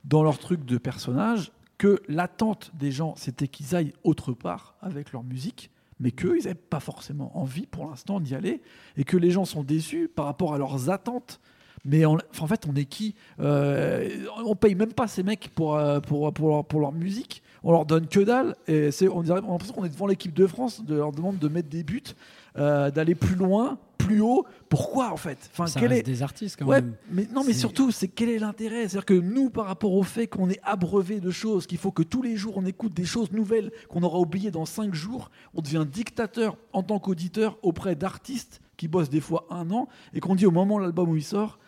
dans 0.05 0.23
leur 0.23 0.39
truc 0.39 0.65
de 0.65 0.79
personnage, 0.79 1.53
que 1.79 2.01
l'attente 2.09 2.71
des 2.75 2.91
gens, 2.91 3.15
c'était 3.17 3.49
qu'ils 3.49 3.75
aillent 3.75 3.93
autre 4.05 4.33
part 4.33 4.77
avec 4.81 5.13
leur 5.13 5.25
musique, 5.25 5.71
mais 6.01 6.11
qu'eux, 6.11 6.37
ils 6.39 6.45
n'avaient 6.45 6.55
pas 6.55 6.81
forcément 6.81 7.37
envie 7.39 7.67
pour 7.67 7.87
l'instant 7.87 8.21
d'y 8.21 8.35
aller, 8.35 8.63
et 8.97 9.05
que 9.05 9.17
les 9.17 9.31
gens 9.31 9.45
sont 9.45 9.63
déçus 9.63 10.09
par 10.09 10.27
rapport 10.27 10.55
à 10.55 10.59
leurs 10.59 10.91
attentes. 10.91 11.41
Mais 11.85 12.05
en, 12.05 12.17
en 12.41 12.47
fait, 12.47 12.67
on 12.69 12.75
est 12.75 12.85
qui 12.85 13.15
Euh, 13.41 14.09
On 14.45 14.57
paye 14.57 14.75
même 14.75 14.93
pas 14.93 15.07
ces 15.07 15.23
mecs 15.23 15.51
pour, 15.55 15.77
euh, 15.77 16.01
pour, 16.01 16.33
pour, 16.33 16.49
leur, 16.49 16.65
pour 16.65 16.81
leur 16.81 16.93
musique. 16.93 17.43
On 17.63 17.73
leur 17.73 17.87
donne 17.87 18.09
que 18.09 18.21
dalle. 18.21 18.57
Et 18.67 18.91
c'est, 18.91 19.09
on, 19.09 19.29
a 19.31 19.41
qu'on 19.41 19.85
est 19.85 19.89
devant 19.89 20.07
l'équipe 20.07 20.35
de 20.35 20.47
France, 20.47 20.85
de 20.85 20.97
leur 20.97 21.13
demande 21.13 21.39
de 21.39 21.49
mettre 21.49 21.69
des 21.69 21.85
buts, 21.85 22.03
euh, 22.59 22.91
d'aller 22.91 23.15
plus 23.15 23.37
loin, 23.37 23.79
plus 24.07 24.21
haut. 24.21 24.45
Pourquoi 24.69 25.13
en 25.13 25.17
fait? 25.17 25.39
Enfin, 25.53 25.67
Ça 25.67 25.81
quel 25.81 25.91
reste 25.91 26.09
est... 26.09 26.11
des 26.11 26.23
artistes 26.23 26.57
quand 26.59 26.67
Ouais, 26.67 26.81
même. 26.81 26.95
mais 27.11 27.27
non, 27.33 27.43
mais 27.45 27.53
surtout, 27.53 27.91
c'est 27.91 28.09
quel 28.09 28.29
est 28.29 28.39
l'intérêt? 28.39 28.83
C'est-à-dire 28.89 29.05
que 29.05 29.15
nous, 29.15 29.51
par 29.51 29.67
rapport 29.67 29.93
au 29.93 30.03
fait 30.03 30.27
qu'on 30.27 30.49
est 30.51 30.61
abreuvé 30.63 31.21
de 31.21 31.31
choses, 31.31 31.67
qu'il 31.67 31.79
faut 31.79 31.93
que 31.93 32.03
tous 32.03 32.23
les 32.23 32.37
jours 32.37 32.55
on 32.57 32.65
écoute 32.67 32.95
des 32.95 33.05
choses 33.05 33.33
nouvelles 33.33 33.71
qu'on 33.89 34.03
aura 34.03 34.19
oubliées 34.19 34.51
dans 34.51 34.65
cinq 34.67 34.95
jours, 34.95 35.31
on 35.55 35.61
devient 35.63 35.87
dictateur 35.91 36.57
en 36.73 36.83
tant 36.83 36.99
qu'auditeur 36.99 37.59
auprès 37.63 37.95
d'artistes 37.97 38.61
qui 38.77 38.89
bossent 38.89 39.11
des 39.11 39.21
fois 39.21 39.47
un 39.51 39.71
an 39.71 39.89
et 40.15 40.21
qu'on 40.21 40.35
dit 40.35 40.47
au 40.47 40.51
moment 40.51 40.77
où 40.77 40.79
l'album 40.79 41.09
où 41.11 41.17
il 41.17 41.25
sort, 41.25 41.59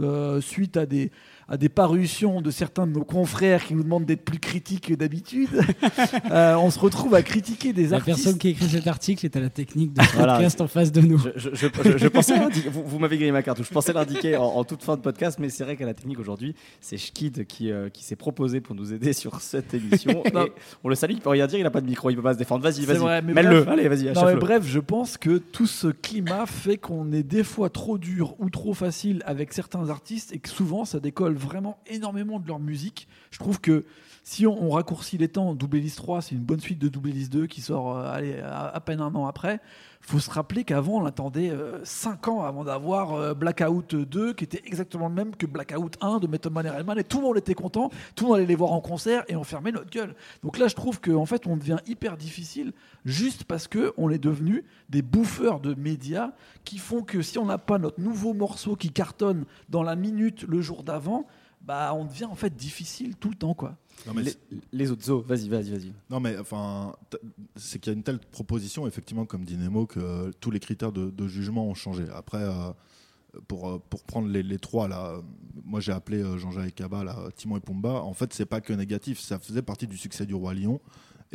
euh, 0.00 0.40
suite 0.40 0.76
à 0.76 0.86
des, 0.86 1.12
à 1.48 1.56
des 1.56 1.68
parutions 1.68 2.40
de 2.40 2.50
certains 2.50 2.86
de 2.86 2.92
nos 2.92 3.04
confrères 3.04 3.64
qui 3.64 3.74
nous 3.74 3.82
demandent 3.82 4.06
d'être 4.06 4.24
plus 4.24 4.38
critiques 4.38 4.88
que 4.88 4.94
d'habitude, 4.94 5.48
euh, 6.30 6.54
on 6.56 6.70
se 6.70 6.78
retrouve 6.78 7.14
à 7.14 7.22
critiquer 7.22 7.72
des 7.72 7.88
La 7.88 7.96
artistes. 7.98 8.16
personne 8.22 8.38
qui 8.38 8.48
a 8.48 8.50
écrit 8.50 8.68
cet 8.68 8.86
article 8.86 9.24
est 9.26 9.36
à 9.36 9.40
la 9.40 9.50
technique 9.50 9.92
de 9.92 10.02
ce 10.02 10.12
Voilà. 10.16 10.34
podcast 10.34 10.60
en 10.60 10.66
face 10.68 10.90
de 10.92 11.00
nous. 11.00 11.18
Je, 11.18 11.30
je- 11.36 11.50
je- 11.54 11.66
je- 11.92 11.98
je 11.98 12.08
pensais 12.08 12.36
l'indiquer- 12.38 12.68
vous, 12.70 12.82
vous 12.84 12.98
m'avez 12.98 13.16
grillé 13.16 13.32
ma 13.32 13.42
cartouche. 13.42 13.68
Je 13.68 13.72
pensais 13.74 13.92
l'indiquer 13.92 14.36
en, 14.36 14.44
en 14.44 14.64
toute 14.64 14.82
fin 14.82 14.96
de 14.96 15.02
podcast, 15.02 15.38
mais 15.38 15.48
c'est 15.50 15.64
vrai 15.64 15.76
qu'à 15.76 15.86
la 15.86 15.94
technique 15.94 16.18
aujourd'hui, 16.18 16.54
c'est 16.80 16.96
Schkid 16.96 17.46
qui, 17.46 17.70
euh, 17.70 17.88
qui 17.90 18.04
s'est 18.04 18.16
proposé 18.16 18.60
pour 18.60 18.74
nous 18.74 18.92
aider 18.92 19.12
sur 19.12 19.40
cette 19.40 19.74
émission. 19.74 20.22
Et 20.34 20.52
on 20.82 20.88
le 20.88 20.94
salue, 20.94 21.12
il 21.12 21.20
peut 21.20 21.30
rien 21.30 21.46
dire, 21.46 21.58
il 21.58 21.66
a 21.66 21.70
pas 21.70 21.80
de 21.80 21.86
micro, 21.86 22.10
il 22.10 22.16
peut 22.16 22.22
pas 22.22 22.32
se 22.34 22.38
défendre. 22.38 22.62
Vas-y, 22.64 22.74
C'est 22.82 22.86
vas-y, 22.86 22.98
vrai, 22.98 23.22
mais 23.22 23.34
mets-le. 23.34 23.62
bref. 23.62 23.68
Allez, 23.68 23.88
vas-y, 23.88 24.04
Non, 24.06 24.12
mais 24.12 24.18
achève-le. 24.18 24.40
bref, 24.40 24.62
je 24.66 24.78
pense 24.80 25.16
que 25.18 25.38
tout 25.38 25.66
ce 25.66 25.88
climat 25.88 26.46
fait 26.46 26.76
qu'on 26.78 27.12
est 27.12 27.22
des 27.22 27.44
fois 27.44 27.68
trop 27.70 27.98
dur 27.98 28.34
ou 28.38 28.50
trop 28.50 28.74
facile 28.74 29.22
avec 29.26 29.52
certains 29.52 29.90
artistes 29.90 30.32
et 30.32 30.38
que 30.38 30.48
souvent 30.48 30.84
ça 30.84 31.00
décolle 31.00 31.33
vraiment 31.36 31.78
énormément 31.86 32.38
de 32.40 32.46
leur 32.46 32.58
musique. 32.58 33.08
Je 33.30 33.38
trouve 33.38 33.60
que 33.60 33.84
si 34.22 34.46
on, 34.46 34.70
raccourcit 34.70 35.18
les 35.18 35.28
temps, 35.28 35.54
Double 35.54 35.76
List 35.76 35.98
3, 35.98 36.22
c'est 36.22 36.34
une 36.34 36.42
bonne 36.42 36.60
suite 36.60 36.78
de 36.78 36.88
Double 36.88 37.10
List 37.10 37.32
2 37.32 37.46
qui 37.46 37.60
sort 37.60 37.98
euh, 37.98 38.70
à 38.72 38.80
peine 38.80 39.00
un 39.00 39.14
an 39.14 39.26
après. 39.26 39.60
Faut 40.06 40.18
se 40.18 40.30
rappeler 40.30 40.64
qu'avant, 40.64 41.02
on 41.02 41.06
attendait 41.06 41.52
5 41.82 42.28
ans 42.28 42.42
avant 42.42 42.64
d'avoir 42.64 43.14
euh, 43.14 43.34
Blackout 43.34 43.94
2, 43.94 44.34
qui 44.34 44.44
était 44.44 44.62
exactement 44.66 45.08
le 45.08 45.14
même 45.14 45.34
que 45.34 45.46
Blackout 45.46 45.96
1 46.00 46.18
de 46.18 46.26
Method 46.26 46.52
Man 46.52 46.66
et 46.66 46.70
Redman, 46.70 46.98
et 46.98 47.04
tout 47.04 47.18
le 47.18 47.24
monde 47.24 47.38
était 47.38 47.54
content, 47.54 47.90
tout 48.14 48.24
le 48.24 48.28
monde 48.28 48.36
allait 48.38 48.46
les 48.46 48.54
voir 48.54 48.72
en 48.72 48.80
concert, 48.80 49.24
et 49.28 49.36
on 49.36 49.44
fermait 49.44 49.72
notre 49.72 49.90
gueule. 49.90 50.14
Donc 50.42 50.58
là, 50.58 50.68
je 50.68 50.74
trouve 50.74 51.00
qu'en 51.00 51.26
fait, 51.26 51.46
on 51.46 51.56
devient 51.56 51.78
hyper 51.86 52.16
difficile 52.16 52.72
juste 53.04 53.44
parce 53.44 53.68
que 53.68 53.92
on 53.96 54.10
est 54.10 54.18
devenu 54.18 54.64
des 54.88 55.02
bouffeurs 55.02 55.60
de 55.60 55.74
médias 55.74 56.32
qui 56.64 56.78
font 56.78 57.02
que 57.02 57.22
si 57.22 57.38
on 57.38 57.46
n'a 57.46 57.58
pas 57.58 57.78
notre 57.78 58.00
nouveau 58.00 58.34
morceau 58.34 58.76
qui 58.76 58.90
cartonne 58.90 59.44
dans 59.68 59.82
la 59.82 59.96
minute 59.96 60.44
le 60.48 60.60
jour 60.60 60.82
d'avant, 60.82 61.26
bah 61.64 61.94
on 61.94 62.04
devient 62.04 62.26
en 62.26 62.34
fait 62.34 62.54
difficile 62.54 63.16
tout 63.16 63.30
le 63.30 63.36
temps 63.36 63.54
quoi. 63.54 63.76
Non, 64.06 64.12
mais 64.14 64.22
les, 64.72 64.90
autres 64.90 65.04
zoos, 65.04 65.22
vas-y, 65.22 65.48
vas-y, 65.48 65.70
vas-y. 65.70 65.92
Non, 66.10 66.20
mais 66.20 66.36
enfin, 66.36 66.94
c'est 67.56 67.78
qu'il 67.78 67.92
y 67.92 67.94
a 67.94 67.96
une 67.96 68.02
telle 68.02 68.18
proposition, 68.18 68.86
effectivement, 68.86 69.24
comme 69.24 69.44
dit 69.44 69.56
Nemo, 69.56 69.86
que 69.86 70.30
tous 70.40 70.50
les 70.50 70.60
critères 70.60 70.92
de, 70.92 71.10
de 71.10 71.28
jugement 71.28 71.66
ont 71.66 71.74
changé. 71.74 72.04
Après, 72.12 72.42
euh, 72.42 72.72
pour, 73.46 73.68
euh, 73.68 73.82
pour 73.88 74.02
prendre 74.02 74.28
les, 74.28 74.42
les 74.42 74.58
trois, 74.58 74.88
là, 74.88 75.20
moi 75.64 75.80
j'ai 75.80 75.92
appelé 75.92 76.22
euh, 76.22 76.36
Jean-Jacques 76.38 76.80
là, 76.80 77.28
Timon 77.36 77.56
et 77.56 77.60
Pumba. 77.60 78.02
En 78.02 78.14
fait, 78.14 78.32
c'est 78.34 78.46
pas 78.46 78.60
que 78.60 78.72
négatif, 78.72 79.20
ça 79.20 79.38
faisait 79.38 79.62
partie 79.62 79.86
du 79.86 79.96
succès 79.96 80.26
du 80.26 80.34
Roi 80.34 80.54
Lion. 80.54 80.80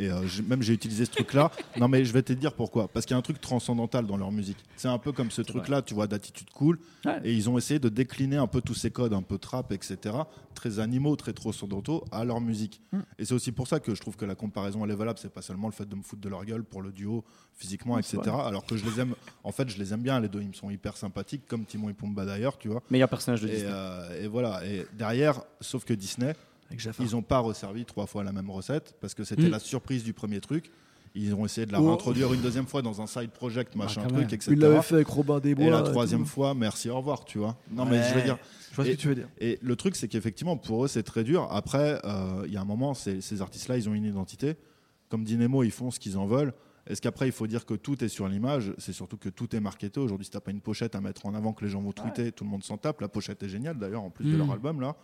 Et 0.00 0.10
euh, 0.10 0.22
même 0.48 0.62
j'ai 0.62 0.72
utilisé 0.72 1.04
ce 1.04 1.10
truc-là. 1.10 1.50
non, 1.78 1.86
mais 1.88 2.04
je 2.06 2.12
vais 2.12 2.22
te 2.22 2.32
dire 2.32 2.54
pourquoi. 2.54 2.88
Parce 2.88 3.04
qu'il 3.04 3.12
y 3.14 3.16
a 3.16 3.18
un 3.18 3.22
truc 3.22 3.40
transcendantal 3.40 4.06
dans 4.06 4.16
leur 4.16 4.32
musique. 4.32 4.56
C'est 4.76 4.88
un 4.88 4.96
peu 4.98 5.12
comme 5.12 5.30
ce 5.30 5.42
truc-là, 5.42 5.82
tu 5.82 5.92
vois, 5.94 6.06
d'attitude 6.06 6.48
cool. 6.50 6.78
Ouais. 7.04 7.20
Et 7.24 7.34
ils 7.34 7.50
ont 7.50 7.58
essayé 7.58 7.78
de 7.78 7.88
décliner 7.90 8.36
un 8.36 8.46
peu 8.46 8.62
tous 8.62 8.74
ces 8.74 8.90
codes, 8.90 9.12
un 9.12 9.22
peu 9.22 9.36
trap, 9.36 9.72
etc., 9.72 9.98
très 10.54 10.78
animaux, 10.78 11.16
très 11.16 11.32
transcendantaux, 11.34 12.04
à 12.12 12.24
leur 12.24 12.40
musique. 12.40 12.80
Mm. 12.92 12.98
Et 13.18 13.24
c'est 13.26 13.34
aussi 13.34 13.52
pour 13.52 13.68
ça 13.68 13.78
que 13.78 13.94
je 13.94 14.00
trouve 14.00 14.16
que 14.16 14.24
la 14.24 14.34
comparaison 14.34 14.84
elle 14.84 14.90
est 14.90 14.94
valable. 14.96 15.18
C'est 15.20 15.32
pas 15.32 15.42
seulement 15.42 15.68
le 15.68 15.74
fait 15.74 15.88
de 15.88 15.94
me 15.94 16.02
foutre 16.02 16.22
de 16.22 16.28
leur 16.30 16.44
gueule 16.46 16.64
pour 16.64 16.80
le 16.82 16.92
duo 16.92 17.22
physiquement, 17.54 17.96
Mm, 17.96 18.00
etc. 18.00 18.20
Alors 18.46 18.64
que 18.64 18.76
je 18.76 18.86
les 18.86 19.00
aime. 19.00 19.14
En 19.44 19.52
fait, 19.52 19.68
je 19.68 19.76
les 19.78 19.92
aime 19.92 20.00
bien 20.02 20.18
les 20.18 20.28
deux. 20.28 20.40
Ils 20.40 20.48
me 20.48 20.54
sont 20.54 20.70
hyper 20.70 20.96
sympathiques, 20.96 21.42
comme 21.46 21.66
Timon 21.66 21.90
et 21.90 21.92
Pumba 21.94 22.24
d'ailleurs, 22.24 22.56
tu 22.56 22.68
vois. 22.68 22.82
Meilleur 22.90 23.08
personnage 23.10 23.42
de 23.42 23.48
Et, 23.48 23.52
Disney. 23.52 23.70
euh, 23.70 24.24
et 24.24 24.28
voilà. 24.28 24.64
Et 24.66 24.86
derrière, 24.94 25.42
sauf 25.60 25.84
que 25.84 25.92
Disney. 25.92 26.34
Ils 27.00 27.12
n'ont 27.12 27.22
pas 27.22 27.38
resservi 27.40 27.84
trois 27.84 28.06
fois 28.06 28.24
la 28.24 28.32
même 28.32 28.50
recette 28.50 28.94
parce 29.00 29.14
que 29.14 29.24
c'était 29.24 29.42
Mm. 29.48 29.50
la 29.50 29.58
surprise 29.58 30.04
du 30.04 30.12
premier 30.12 30.40
truc. 30.40 30.70
Ils 31.16 31.34
ont 31.34 31.44
essayé 31.44 31.66
de 31.66 31.72
la 31.72 31.80
Oh. 31.80 31.86
réintroduire 31.88 32.32
une 32.32 32.40
deuxième 32.40 32.66
fois 32.66 32.82
dans 32.82 33.00
un 33.02 33.06
side 33.08 33.30
project, 33.30 33.74
machin 33.74 34.02
quand 34.02 34.14
truc, 34.14 34.32
etc. 34.32 34.52
Il 34.52 34.60
l'avait 34.60 34.80
fait 34.82 34.94
avec 34.94 35.08
Robin 35.08 35.40
des 35.40 35.56
Bois. 35.56 35.64
Et 35.66 35.70
la 35.70 35.82
troisième 35.82 36.24
fois, 36.24 36.54
merci, 36.54 36.88
au 36.88 36.96
revoir, 36.98 37.24
tu 37.24 37.38
vois. 37.38 37.56
Non, 37.72 37.84
mais 37.84 38.00
je 38.08 38.14
veux 38.14 38.22
dire, 38.22 38.38
Je 38.70 38.76
vois 38.76 38.84
ce 38.84 38.90
que 38.92 38.96
tu 38.96 39.08
veux 39.08 39.16
dire. 39.16 39.28
et 39.40 39.58
le 39.60 39.74
truc, 39.74 39.96
c'est 39.96 40.06
qu'effectivement, 40.06 40.56
pour 40.56 40.84
eux, 40.84 40.88
c'est 40.88 41.02
très 41.02 41.24
dur. 41.24 41.48
Après, 41.50 42.00
euh, 42.04 42.44
il 42.46 42.52
y 42.52 42.56
a 42.56 42.60
un 42.60 42.64
moment, 42.64 42.94
ces, 42.94 43.20
ces 43.20 43.42
artistes-là, 43.42 43.76
ils 43.76 43.88
ont 43.88 43.94
une 43.94 44.04
identité. 44.04 44.54
Comme 45.08 45.24
dit 45.24 45.36
Nemo, 45.36 45.64
ils 45.64 45.72
font 45.72 45.90
ce 45.90 45.98
qu'ils 45.98 46.16
en 46.16 46.26
veulent. 46.26 46.52
Est-ce 46.86 47.02
qu'après, 47.02 47.26
il 47.26 47.32
faut 47.32 47.48
dire 47.48 47.66
que 47.66 47.74
tout 47.74 48.02
est 48.04 48.08
sur 48.08 48.28
l'image? 48.28 48.72
C'est 48.78 48.92
surtout 48.92 49.16
que 49.16 49.28
tout 49.28 49.54
est 49.56 49.60
marketé. 49.60 49.98
Aujourd'hui, 49.98 50.26
si 50.26 50.30
t'as 50.30 50.38
pas 50.40 50.52
une 50.52 50.60
pochette 50.60 50.94
à 50.94 51.00
mettre 51.00 51.26
en 51.26 51.34
avant 51.34 51.52
que 51.52 51.64
les 51.64 51.70
gens 51.72 51.80
vont 51.80 51.90
tweeter, 51.92 52.30
tout 52.30 52.44
le 52.44 52.50
monde 52.50 52.62
s'en 52.62 52.76
tape. 52.78 53.00
La 53.00 53.08
pochette 53.08 53.42
est 53.42 53.48
géniale, 53.48 53.76
d'ailleurs, 53.78 54.02
en 54.04 54.10
plus 54.10 54.24
de 54.26 54.30
Mm. 54.36 54.38
leur 54.38 54.52
album, 54.52 54.80
là. 54.80 54.94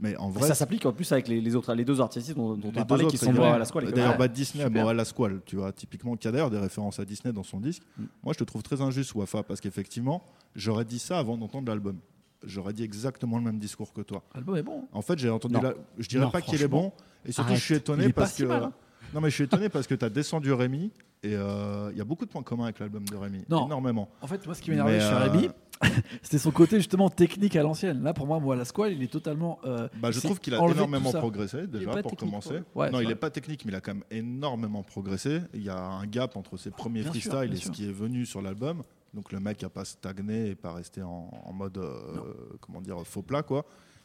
Mais 0.00 0.16
en 0.16 0.30
vrai, 0.30 0.48
ça 0.48 0.54
s'applique 0.54 0.86
en 0.86 0.92
plus 0.92 1.10
avec 1.12 1.28
les, 1.28 1.40
les 1.40 1.54
autres, 1.54 1.72
les 1.74 1.84
deux 1.84 2.00
artistes 2.00 2.34
dont, 2.34 2.56
dont 2.56 2.68
on 2.68 2.72
les 2.72 2.78
a 2.80 2.84
parlé 2.84 3.06
qui 3.06 3.18
sont 3.18 3.38
à 3.42 3.58
la 3.58 3.64
squale. 3.64 3.92
D'ailleurs. 3.92 4.16
Bad 4.16 4.32
Disney, 4.32 4.64
super. 4.64 4.82
Moral 4.82 5.00
à 5.00 5.04
Squale, 5.04 5.40
tu 5.44 5.56
vois, 5.56 5.72
typiquement, 5.72 6.16
qui 6.16 6.26
a 6.26 6.32
d'ailleurs 6.32 6.50
des 6.50 6.58
références 6.58 6.98
à 6.98 7.04
Disney 7.04 7.32
dans 7.32 7.42
son 7.42 7.60
disque. 7.60 7.82
Mm. 7.98 8.04
Moi, 8.22 8.32
je 8.32 8.38
te 8.38 8.44
trouve 8.44 8.62
très 8.62 8.80
injuste, 8.80 9.14
Wafa, 9.14 9.42
parce 9.42 9.60
qu'effectivement, 9.60 10.22
j'aurais 10.54 10.84
dit 10.84 10.98
ça 10.98 11.18
avant 11.18 11.36
d'entendre 11.36 11.68
l'album. 11.68 11.98
J'aurais 12.42 12.72
dit 12.72 12.82
exactement 12.82 13.36
le 13.36 13.44
même 13.44 13.58
discours 13.58 13.92
que 13.92 14.00
toi. 14.00 14.22
L'album 14.34 14.56
est 14.56 14.62
bon. 14.62 14.88
En 14.92 15.02
fait, 15.02 15.18
j'ai 15.18 15.28
entendu 15.28 15.56
la... 15.62 15.74
Je 15.98 16.08
dirais 16.08 16.24
Non, 16.24 16.30
pas 16.30 16.40
qu'il 16.40 16.62
est 16.62 16.68
bon, 16.68 16.92
et 17.26 17.32
surtout, 17.32 17.50
arrête. 17.50 17.60
je 17.60 17.64
suis 17.64 17.74
étonné 17.74 18.10
parce 18.12 18.32
si 18.32 18.42
que. 18.42 18.46
mal, 18.48 18.64
hein. 18.64 18.72
Non, 19.14 19.20
mais 19.20 19.30
je 19.30 19.34
suis 19.34 19.44
étonné 19.44 19.68
parce 19.68 19.86
que 19.86 19.94
tu 19.94 20.04
as 20.04 20.10
descendu 20.10 20.52
Rémi, 20.52 20.90
et 21.22 21.34
euh, 21.34 21.90
il 21.92 21.98
y 21.98 22.00
a 22.00 22.04
beaucoup 22.04 22.24
de 22.24 22.30
points 22.30 22.42
communs 22.42 22.64
avec 22.64 22.78
l'album 22.78 23.04
de 23.04 23.16
Rémi. 23.16 23.44
Non. 23.48 23.66
Énormément. 23.66 24.08
En 24.22 24.26
fait, 24.26 24.44
moi, 24.46 24.54
ce 24.54 24.62
qui 24.62 24.70
m'énervait 24.70 25.00
chez 25.00 25.06
euh, 25.06 25.18
Rémi, 25.30 25.48
c'était 26.22 26.38
son 26.38 26.50
côté 26.50 26.76
justement 26.76 27.10
technique 27.10 27.56
à 27.56 27.62
l'ancienne. 27.62 28.02
Là, 28.02 28.12
pour 28.14 28.26
moi, 28.26 28.38
moi, 28.38 28.54
la 28.54 28.64
Squale, 28.64 28.92
il 28.92 29.02
est 29.02 29.10
totalement. 29.10 29.58
euh, 29.64 29.88
Bah, 30.00 30.10
je 30.10 30.20
trouve 30.20 30.38
qu'il 30.38 30.54
a 30.54 30.58
énormément 30.58 31.10
progressé 31.12 31.66
déjà 31.66 32.02
pour 32.02 32.16
commencer. 32.16 32.60
Ouais, 32.74 32.90
non, 32.90 33.00
il 33.00 33.08
n'est 33.08 33.14
pas 33.14 33.30
technique, 33.30 33.64
mais 33.64 33.72
il 33.72 33.76
a 33.76 33.80
quand 33.80 33.94
même 33.94 34.04
énormément 34.10 34.82
progressé. 34.82 35.40
Il 35.54 35.62
y 35.62 35.70
a 35.70 35.78
un 35.82 36.06
gap 36.06 36.36
entre 36.36 36.56
ses 36.56 36.70
premiers 36.70 37.02
Bien 37.02 37.10
freestyles 37.10 37.48
bien 37.48 37.52
et 37.52 37.56
ce 37.56 37.70
qui 37.70 37.88
est 37.88 37.92
venu 37.92 38.26
sur 38.26 38.42
l'album. 38.42 38.82
Donc 39.12 39.32
le 39.32 39.40
mec 39.40 39.60
n'a 39.62 39.68
pas 39.68 39.84
stagné 39.84 40.50
et 40.50 40.54
pas 40.54 40.72
resté 40.72 41.02
en, 41.02 41.30
en 41.44 41.52
mode 41.52 41.78
euh, 41.78 42.32
comment 42.60 42.80
dire 42.80 43.04
faux 43.04 43.22
plat 43.22 43.42
quoi. 43.42 43.64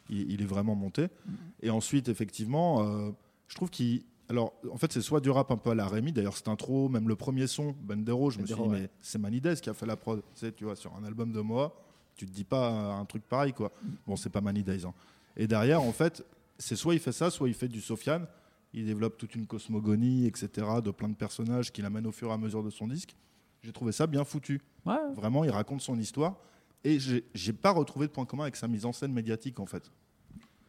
Il, 0.09 0.31
il 0.31 0.41
est 0.41 0.45
vraiment 0.47 0.73
monté. 0.73 1.03
Mm-hmm. 1.03 1.35
Et 1.61 1.69
ensuite 1.69 2.09
effectivement, 2.09 2.81
euh, 2.81 3.11
je 3.47 3.53
trouve 3.55 3.69
qu'il 3.69 4.01
alors, 4.29 4.53
en 4.71 4.77
fait, 4.77 4.91
c'est 4.91 5.01
soit 5.01 5.19
du 5.19 5.29
rap 5.29 5.51
un 5.51 5.57
peu 5.57 5.71
à 5.71 5.75
la 5.75 5.87
Rémi. 5.87 6.11
D'ailleurs, 6.11 6.35
cette 6.35 6.47
intro, 6.47 6.89
même 6.89 7.07
le 7.07 7.15
premier 7.15 7.47
son, 7.47 7.75
Bendero, 7.83 8.31
je 8.31 8.39
me 8.39 8.45
suis 8.45 8.55
dit, 8.55 8.61
ouais. 8.61 8.81
mais 8.81 8.89
c'est 9.01 9.19
Manides 9.19 9.59
qui 9.61 9.69
a 9.69 9.73
fait 9.73 9.85
la 9.85 9.95
prod. 9.95 10.21
Tu 10.33 10.39
sais, 10.39 10.51
tu 10.51 10.63
vois, 10.63 10.75
sur 10.75 10.95
un 10.95 11.03
album 11.03 11.31
de 11.31 11.41
moi, 11.41 11.79
tu 12.15 12.25
te 12.25 12.31
dis 12.31 12.43
pas 12.43 12.69
un 12.69 13.05
truc 13.05 13.23
pareil, 13.23 13.53
quoi. 13.53 13.71
Bon, 14.07 14.15
c'est 14.15 14.31
pas 14.31 14.41
Manides. 14.41 14.85
Hein. 14.85 14.93
Et 15.37 15.47
derrière, 15.47 15.81
en 15.81 15.91
fait, 15.91 16.25
c'est 16.57 16.75
soit 16.75 16.95
il 16.95 16.99
fait 16.99 17.11
ça, 17.11 17.29
soit 17.29 17.47
il 17.47 17.53
fait 17.53 17.67
du 17.67 17.81
Sofiane. 17.81 18.25
Il 18.73 18.85
développe 18.85 19.17
toute 19.17 19.35
une 19.35 19.45
cosmogonie, 19.45 20.25
etc., 20.25 20.49
de 20.83 20.91
plein 20.91 21.07
de 21.07 21.15
personnages 21.15 21.71
qu'il 21.71 21.85
amène 21.85 22.07
au 22.07 22.11
fur 22.11 22.29
et 22.29 22.33
à 22.33 22.37
mesure 22.37 22.63
de 22.63 22.69
son 22.69 22.87
disque. 22.87 23.15
J'ai 23.61 23.71
trouvé 23.71 23.91
ça 23.91 24.07
bien 24.07 24.23
foutu. 24.23 24.61
Ouais. 24.85 24.95
Vraiment, 25.15 25.43
il 25.43 25.49
raconte 25.51 25.81
son 25.81 25.97
histoire. 25.97 26.35
Et 26.83 26.99
j'ai 26.99 27.53
pas 27.53 27.71
retrouvé 27.71 28.07
de 28.07 28.11
point 28.11 28.25
commun 28.25 28.43
avec 28.43 28.55
sa 28.55 28.67
mise 28.67 28.85
en 28.85 28.91
scène 28.91 29.11
médiatique, 29.13 29.59
en 29.59 29.65
fait. 29.65 29.91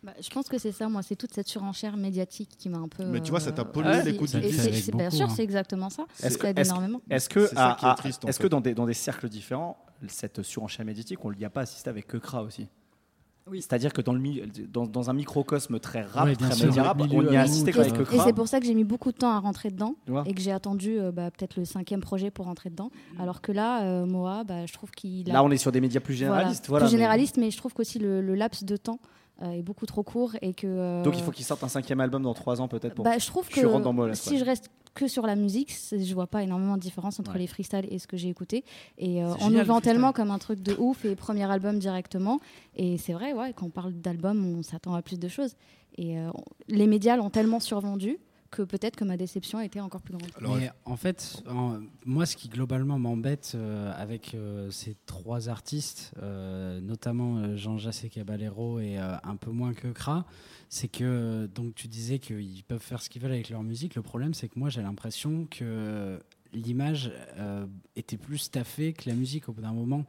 Bah, 0.06 0.12
je 0.20 0.30
pense 0.30 0.48
que 0.48 0.56
c'est 0.56 0.70
ça, 0.70 0.88
moi, 0.88 1.02
c'est 1.02 1.16
toute 1.16 1.34
cette 1.34 1.48
surenchère 1.48 1.96
médiatique 1.96 2.50
qui 2.56 2.68
m'a 2.68 2.78
un 2.78 2.86
peu. 2.88 3.04
Mais 3.06 3.20
tu 3.20 3.30
vois, 3.30 3.40
ça 3.40 3.50
t'a 3.50 3.64
pollué 3.64 3.90
aussi- 3.90 4.04
l'écoute 4.04 4.30
du 4.36 4.40
disque. 4.40 4.60
Avec 4.60 4.94
Bien 4.96 5.10
sûr, 5.10 5.26
hein. 5.26 5.32
c'est 5.34 5.42
exactement 5.42 5.90
ça. 5.90 6.06
Est-ce 6.22 6.38
que- 6.38 6.46
est-ce- 6.46 6.70
énormément. 6.70 7.00
Est-ce 7.10 7.28
que, 7.28 7.50
à- 7.56 7.76
est 7.82 7.84
à- 7.86 7.94
triste, 7.94 8.24
fait. 8.24 8.38
que 8.42 8.46
dans, 8.46 8.60
des, 8.60 8.72
dans 8.74 8.86
des 8.86 8.94
cercles 8.94 9.28
différents, 9.28 9.76
cette 10.06 10.42
surenchère 10.42 10.86
médiatique, 10.86 11.24
on 11.24 11.32
n'y 11.32 11.44
a 11.44 11.50
pas 11.50 11.62
assisté 11.62 11.90
avec 11.90 12.06
Kekra 12.06 12.42
aussi? 12.44 12.68
Oui. 13.48 13.62
C'est-à-dire 13.62 13.92
que 13.92 14.00
dans, 14.00 14.12
le, 14.12 14.18
mi- 14.20 14.42
dans, 14.72 14.86
dans 14.86 15.08
un 15.08 15.12
microcosme 15.12 15.78
très 15.80 16.02
rap, 16.02 16.24
Ouais, 16.26 16.34
très 16.36 16.52
sûr, 16.52 16.66
média 16.66 16.82
le 16.82 16.88
rap, 16.88 16.98
milieu 16.98 17.28
on 17.28 17.32
y 17.32 17.36
a 17.36 17.42
assisté 17.42 17.72
qu'avec 17.72 17.94
euh, 17.94 18.04
Et 18.12 18.18
c'est 18.18 18.32
pour 18.32 18.48
ça 18.48 18.58
que 18.60 18.66
j'ai 18.66 18.74
mis 18.74 18.82
beaucoup 18.84 19.12
de 19.12 19.16
temps 19.16 19.30
à 19.30 19.38
rentrer 19.38 19.70
dedans 19.70 19.94
et 20.24 20.34
que 20.34 20.40
j'ai 20.40 20.50
attendu 20.52 20.98
euh, 20.98 21.12
bah, 21.12 21.30
peut-être 21.30 21.56
le 21.56 21.64
cinquième 21.64 22.00
projet 22.00 22.30
pour 22.32 22.46
rentrer 22.46 22.70
dedans. 22.70 22.90
Alors 23.20 23.40
que 23.40 23.52
là, 23.52 23.84
euh, 23.84 24.04
Moa, 24.06 24.42
bah, 24.44 24.66
je 24.66 24.72
trouve 24.72 24.90
qu'il 24.92 25.30
a. 25.30 25.34
Là, 25.34 25.42
on 25.44 25.50
est 25.52 25.56
sur 25.58 25.70
des 25.72 25.80
médias 25.80 26.00
plus 26.00 26.14
généralistes. 26.14 26.66
Voilà, 26.68 26.86
plus 26.86 26.92
mais- 26.92 26.98
généraliste, 26.98 27.36
mais 27.36 27.50
je 27.52 27.56
trouve 27.56 27.72
qu'aussi 27.72 27.98
le, 28.00 28.20
le 28.20 28.34
laps 28.34 28.64
de 28.64 28.76
temps 28.76 28.98
euh, 29.02 29.06
est 29.42 29.62
beaucoup 29.62 29.86
trop 29.86 30.02
court 30.02 30.32
et 30.42 30.54
que. 30.54 30.66
euh, 30.66 31.02
Donc 31.02 31.16
il 31.16 31.22
faut 31.22 31.30
qu'il 31.30 31.44
sorte 31.44 31.62
un 31.64 31.68
cinquième 31.68 32.00
album 32.00 32.22
dans 32.22 32.34
trois 32.34 32.60
ans 32.60 32.68
peut-être 32.68 32.94
pour. 32.94 33.04
bah, 33.04 33.18
je 33.18 33.26
trouve 33.26 33.48
que 33.48 33.64
rentres 33.66 33.84
dans 33.84 34.06
là, 34.06 34.14
si 34.14 34.38
je 34.38 34.44
reste 34.44 34.70
que 34.94 35.08
sur 35.08 35.26
la 35.26 35.36
musique, 35.36 35.74
je 35.92 36.14
vois 36.14 36.26
pas 36.26 36.42
énormément 36.42 36.76
de 36.76 36.80
différence 36.80 37.20
entre 37.20 37.32
Ouais. 37.34 37.40
les 37.40 37.46
freestyles 37.46 37.86
et 37.90 37.98
ce 37.98 38.06
que 38.06 38.16
j'ai 38.16 38.28
écouté. 38.30 38.64
Et 38.96 39.22
euh, 39.22 39.26
on 39.28 39.32
génial, 39.34 39.52
nous 39.52 39.58
le 39.58 39.64
vend 39.64 39.80
tellement 39.82 40.12
comme 40.12 40.30
un 40.30 40.38
truc 40.38 40.62
de 40.62 40.74
ouf 40.78 41.04
et 41.04 41.14
premier 41.16 41.44
album 41.50 41.78
directement. 41.78 42.40
Et 42.76 42.96
c'est 42.96 43.12
vrai, 43.12 43.34
ouais, 43.34 43.52
quand 43.54 43.66
on 43.66 43.70
parle 43.70 43.92
d'album, 43.92 44.56
on 44.58 44.62
s'attend 44.62 44.94
à 44.94 45.02
plus 45.02 45.18
de 45.18 45.28
choses. 45.28 45.54
Et 45.98 46.18
euh, 46.18 46.30
on- 46.34 46.42
les 46.68 46.86
médias 46.86 47.16
l'ont 47.16 47.28
tellement 47.28 47.60
survendu 47.60 48.18
que 48.50 48.62
peut-être 48.62 48.96
que 48.96 49.04
ma 49.04 49.16
déception 49.16 49.58
a 49.58 49.64
été 49.64 49.80
encore 49.80 50.02
plus 50.02 50.14
grande. 50.16 50.30
Alors, 50.36 50.56
Mais 50.56 50.70
en 50.84 50.96
fait, 50.96 51.42
en- 51.48 51.80
moi, 52.04 52.26
ce 52.26 52.36
qui 52.36 52.48
globalement 52.48 52.98
m'embête 52.98 53.52
euh, 53.54 53.92
avec 53.96 54.34
euh, 54.34 54.70
ces 54.70 54.96
trois 55.06 55.48
artistes, 55.48 56.12
euh, 56.22 56.80
notamment 56.80 57.38
euh, 57.38 57.56
Jean-Jacques 57.56 58.04
et 58.04 58.08
Caballero 58.10 58.80
et 58.80 58.98
euh, 58.98 59.16
un 59.24 59.36
peu 59.36 59.50
moins 59.50 59.74
que 59.74 59.88
Kra, 59.88 60.26
c'est 60.68 60.88
que 60.88 61.46
donc 61.54 61.74
tu 61.74 61.88
disais 61.88 62.18
qu'ils 62.18 62.64
peuvent 62.64 62.80
faire 62.82 63.00
ce 63.02 63.08
qu'ils 63.08 63.22
veulent 63.22 63.32
avec 63.32 63.50
leur 63.50 63.62
musique. 63.62 63.94
Le 63.94 64.02
problème, 64.02 64.34
c'est 64.34 64.48
que 64.48 64.58
moi, 64.58 64.68
j'ai 64.68 64.82
l'impression 64.82 65.46
que 65.50 66.18
l'image 66.52 67.12
euh, 67.38 67.66
était 67.96 68.16
plus 68.16 68.38
staffée 68.38 68.92
que 68.92 69.08
la 69.08 69.14
musique 69.14 69.48
au 69.48 69.52
bout 69.52 69.62
d'un 69.62 69.72
moment. 69.72 70.04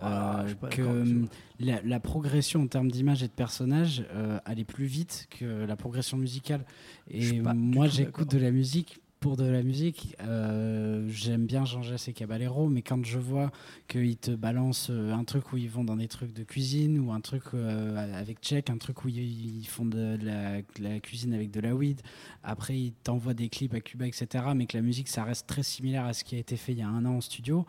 Ah, 0.00 0.44
Euh, 0.44 0.68
que 0.70 1.26
la, 1.60 1.82
la 1.82 2.00
progression 2.00 2.62
en 2.62 2.66
termes 2.66 2.90
d'image 2.90 3.22
et 3.22 3.28
de 3.28 3.32
personnage 3.32 4.04
euh, 4.14 4.38
allait 4.44 4.64
plus 4.64 4.86
vite 4.86 5.28
que 5.30 5.64
la 5.64 5.76
progression 5.76 6.16
musicale. 6.16 6.64
Et 7.10 7.40
moi, 7.40 7.86
j'écoute 7.88 8.30
de 8.30 8.38
la 8.38 8.50
musique 8.50 9.01
pour 9.22 9.36
de 9.36 9.44
la 9.44 9.62
musique. 9.62 10.16
Euh, 10.20 11.06
J'aime 11.08 11.46
bien 11.46 11.64
Jean-Jacques 11.64 12.08
et 12.08 12.12
Caballero, 12.12 12.68
mais 12.68 12.82
quand 12.82 13.04
je 13.04 13.20
vois 13.20 13.52
qu'ils 13.86 14.16
te 14.16 14.32
balancent 14.32 14.90
euh, 14.90 15.12
un 15.12 15.22
truc 15.22 15.52
où 15.52 15.56
ils 15.56 15.70
vont 15.70 15.84
dans 15.84 15.94
des 15.94 16.08
trucs 16.08 16.32
de 16.32 16.42
cuisine 16.42 16.98
ou 16.98 17.12
un 17.12 17.20
truc 17.20 17.44
euh, 17.54 18.18
avec 18.18 18.40
Check, 18.40 18.68
un 18.68 18.78
truc 18.78 19.04
où 19.04 19.08
ils 19.08 19.64
font 19.68 19.86
de 19.86 20.18
la, 20.20 20.98
cuisine 20.98 21.34
avec 21.34 21.52
de 21.52 21.60
la 21.60 21.72
weed, 21.72 22.00
après 22.42 22.76
ils 22.76 22.92
t'envoient 23.04 23.32
des 23.32 23.48
clips 23.48 23.74
à 23.74 23.80
Cuba, 23.80 24.08
etc., 24.08 24.26
mais 24.56 24.66
que 24.66 24.76
la 24.76 24.82
musique, 24.82 25.06
ça 25.06 25.22
reste 25.22 25.46
très 25.46 25.62
similaire 25.62 26.04
à 26.04 26.14
ce 26.14 26.24
qui 26.24 26.34
a 26.34 26.38
été 26.38 26.56
fait 26.56 26.72
il 26.72 26.78
y 26.78 26.82
a 26.82 26.88
un 26.88 27.04
an 27.04 27.18
en 27.18 27.20
studio, 27.20 27.64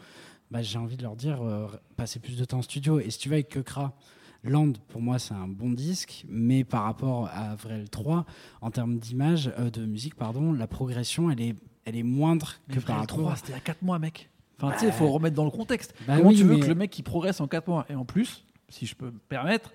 bah, 0.49 0.63
j'ai 0.63 0.79
envie 0.79 0.97
de 0.97 1.03
leur 1.03 1.15
dire, 1.15 1.39
passez 1.97 2.19
plus 2.19 2.35
de 2.35 2.45
temps 2.45 2.59
en 2.59 2.63
studio. 2.63 2.99
Et 2.99 3.11
si 3.11 3.19
tu 3.19 3.29
vas 3.29 3.35
avec 3.35 3.49
Kekra, 3.49 3.95
Land, 4.43 4.73
pour 4.89 5.01
moi, 5.01 5.19
c'est 5.19 5.33
un 5.33 5.47
bon 5.47 5.71
disque, 5.71 6.25
mais 6.27 6.63
par 6.63 6.83
rapport 6.83 7.27
à 7.27 7.51
Avril 7.51 7.89
3, 7.89 8.25
en 8.61 8.71
termes 8.71 8.97
d'image, 8.97 9.51
euh, 9.57 9.69
de 9.69 9.85
musique, 9.85 10.15
pardon, 10.15 10.51
la 10.51 10.67
progression, 10.67 11.31
elle 11.31 11.41
est, 11.41 11.55
elle 11.85 11.95
est 11.95 12.03
moindre 12.03 12.55
que 12.69 12.79
par 12.79 12.97
rapport 12.99 13.19
3, 13.19 13.35
c'était 13.37 13.51
il 13.51 13.55
y 13.55 13.57
a 13.57 13.61
4 13.61 13.81
mois, 13.83 13.99
mec. 13.99 14.29
Enfin, 14.61 14.73
tu 14.73 14.79
sais, 14.79 14.87
il 14.87 14.91
faut 14.93 15.09
remettre 15.09 15.35
dans 15.35 15.45
le 15.45 15.51
contexte. 15.51 15.93
Bah 16.07 16.17
Comment 16.17 16.29
oui, 16.29 16.35
tu 16.35 16.43
veux 16.43 16.55
mais- 16.55 16.59
que 16.59 16.67
le 16.67 16.75
mec 16.75 16.97
il 16.97 17.03
progresse 17.03 17.39
en 17.41 17.47
4 17.47 17.67
mois? 17.67 17.85
Et 17.89 17.95
en 17.95 18.05
plus, 18.05 18.45
si 18.69 18.85
je 18.85 18.95
peux 18.95 19.07
me 19.11 19.19
permettre, 19.29 19.71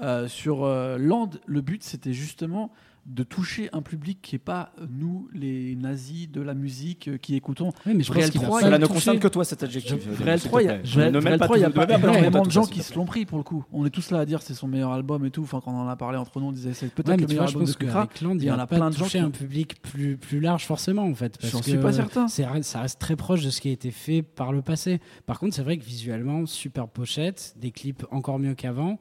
euh, 0.00 0.28
sur 0.28 0.64
euh, 0.64 0.98
Land, 0.98 1.30
le 1.46 1.60
but 1.60 1.82
c'était 1.82 2.12
justement 2.12 2.70
de 3.04 3.24
toucher 3.24 3.68
un 3.72 3.82
public 3.82 4.20
qui 4.22 4.36
n'est 4.36 4.38
pas 4.38 4.72
euh, 4.80 4.86
nous, 4.88 5.28
les 5.32 5.74
nazis 5.74 6.30
de 6.30 6.40
la 6.40 6.54
musique 6.54 7.08
euh, 7.08 7.16
qui 7.18 7.34
écoutons. 7.34 7.72
Oui, 7.84 7.94
mais 7.96 8.04
je 8.04 8.12
Réel 8.12 8.26
pense 8.26 8.30
qu'il 8.30 8.40
va 8.40 8.46
3, 8.46 8.60
falloir- 8.60 8.78
Cela 8.78 8.78
ne 8.78 8.86
concerne 8.92 9.18
que 9.18 9.26
toi 9.28 9.44
cet 9.44 9.62
adjectif. 9.64 9.96
Je- 10.04 10.10
euh, 10.22 10.36
te 10.38 10.44
3, 10.46 10.62
il 10.62 10.66
y 10.66 10.68
a, 10.68 10.76
Ne 11.10 11.18
Vrel 11.18 11.38
pas 11.38 11.46
3, 11.46 11.58
il 11.58 11.60
y 11.62 11.64
a 11.64 11.66
tout- 11.66 11.72
ne 11.72 11.74
pas 11.84 11.86
mêle 11.86 12.00
pas 12.00 12.08
énormément 12.12 12.42
de 12.46 12.50
gens 12.52 12.64
qui 12.64 12.80
se 12.82 12.94
l'ont 12.94 13.04
pris 13.04 13.26
pour 13.26 13.38
le 13.38 13.44
coup. 13.44 13.64
On 13.72 13.84
est 13.84 13.90
tous 13.90 14.10
là 14.12 14.20
à 14.20 14.24
dire 14.24 14.40
c'est 14.40 14.54
son 14.54 14.68
meilleur 14.68 14.92
album 14.92 15.26
et 15.26 15.30
tout. 15.32 15.42
Enfin, 15.42 15.60
quand 15.64 15.72
on 15.72 15.80
en 15.80 15.88
a 15.88 15.96
parlé 15.96 16.16
entre 16.16 16.38
nous, 16.38 16.46
on 16.46 16.52
disait 16.52 16.74
c'est 16.74 16.94
peut-être 16.94 17.08
Ouais, 17.08 17.16
le 17.16 17.26
meilleur 17.26 17.42
vois, 17.44 17.46
je 17.52 17.56
album 17.58 17.68
de 17.68 17.76
Kukra. 17.76 18.08
il 18.38 18.44
y 18.44 18.50
en 18.52 18.58
a 18.60 18.66
plein 18.68 18.88
de 18.90 18.94
gens 18.96 19.04
toucher 19.04 19.18
qui- 19.18 19.24
un 19.24 19.30
public 19.30 19.82
plus, 19.82 20.16
plus 20.16 20.38
large 20.38 20.64
forcément, 20.64 21.02
en 21.04 21.14
fait. 21.14 21.38
parce 21.38 21.60
suis 21.62 21.78
pas 21.78 21.92
certain. 21.92 22.28
Ça 22.28 22.80
reste 22.80 23.00
très 23.00 23.16
proche 23.16 23.44
de 23.44 23.50
ce 23.50 23.60
qui 23.60 23.68
a 23.68 23.72
été 23.72 23.90
fait 23.90 24.22
par 24.22 24.52
le 24.52 24.62
passé. 24.62 25.00
Par 25.26 25.40
contre, 25.40 25.56
c'est 25.56 25.62
vrai 25.62 25.76
que 25.76 25.84
visuellement, 25.84 26.46
super 26.46 26.86
pochette, 26.86 27.54
des 27.58 27.72
clips 27.72 28.04
encore 28.12 28.38
mieux 28.38 28.54
qu'avant. 28.54 29.00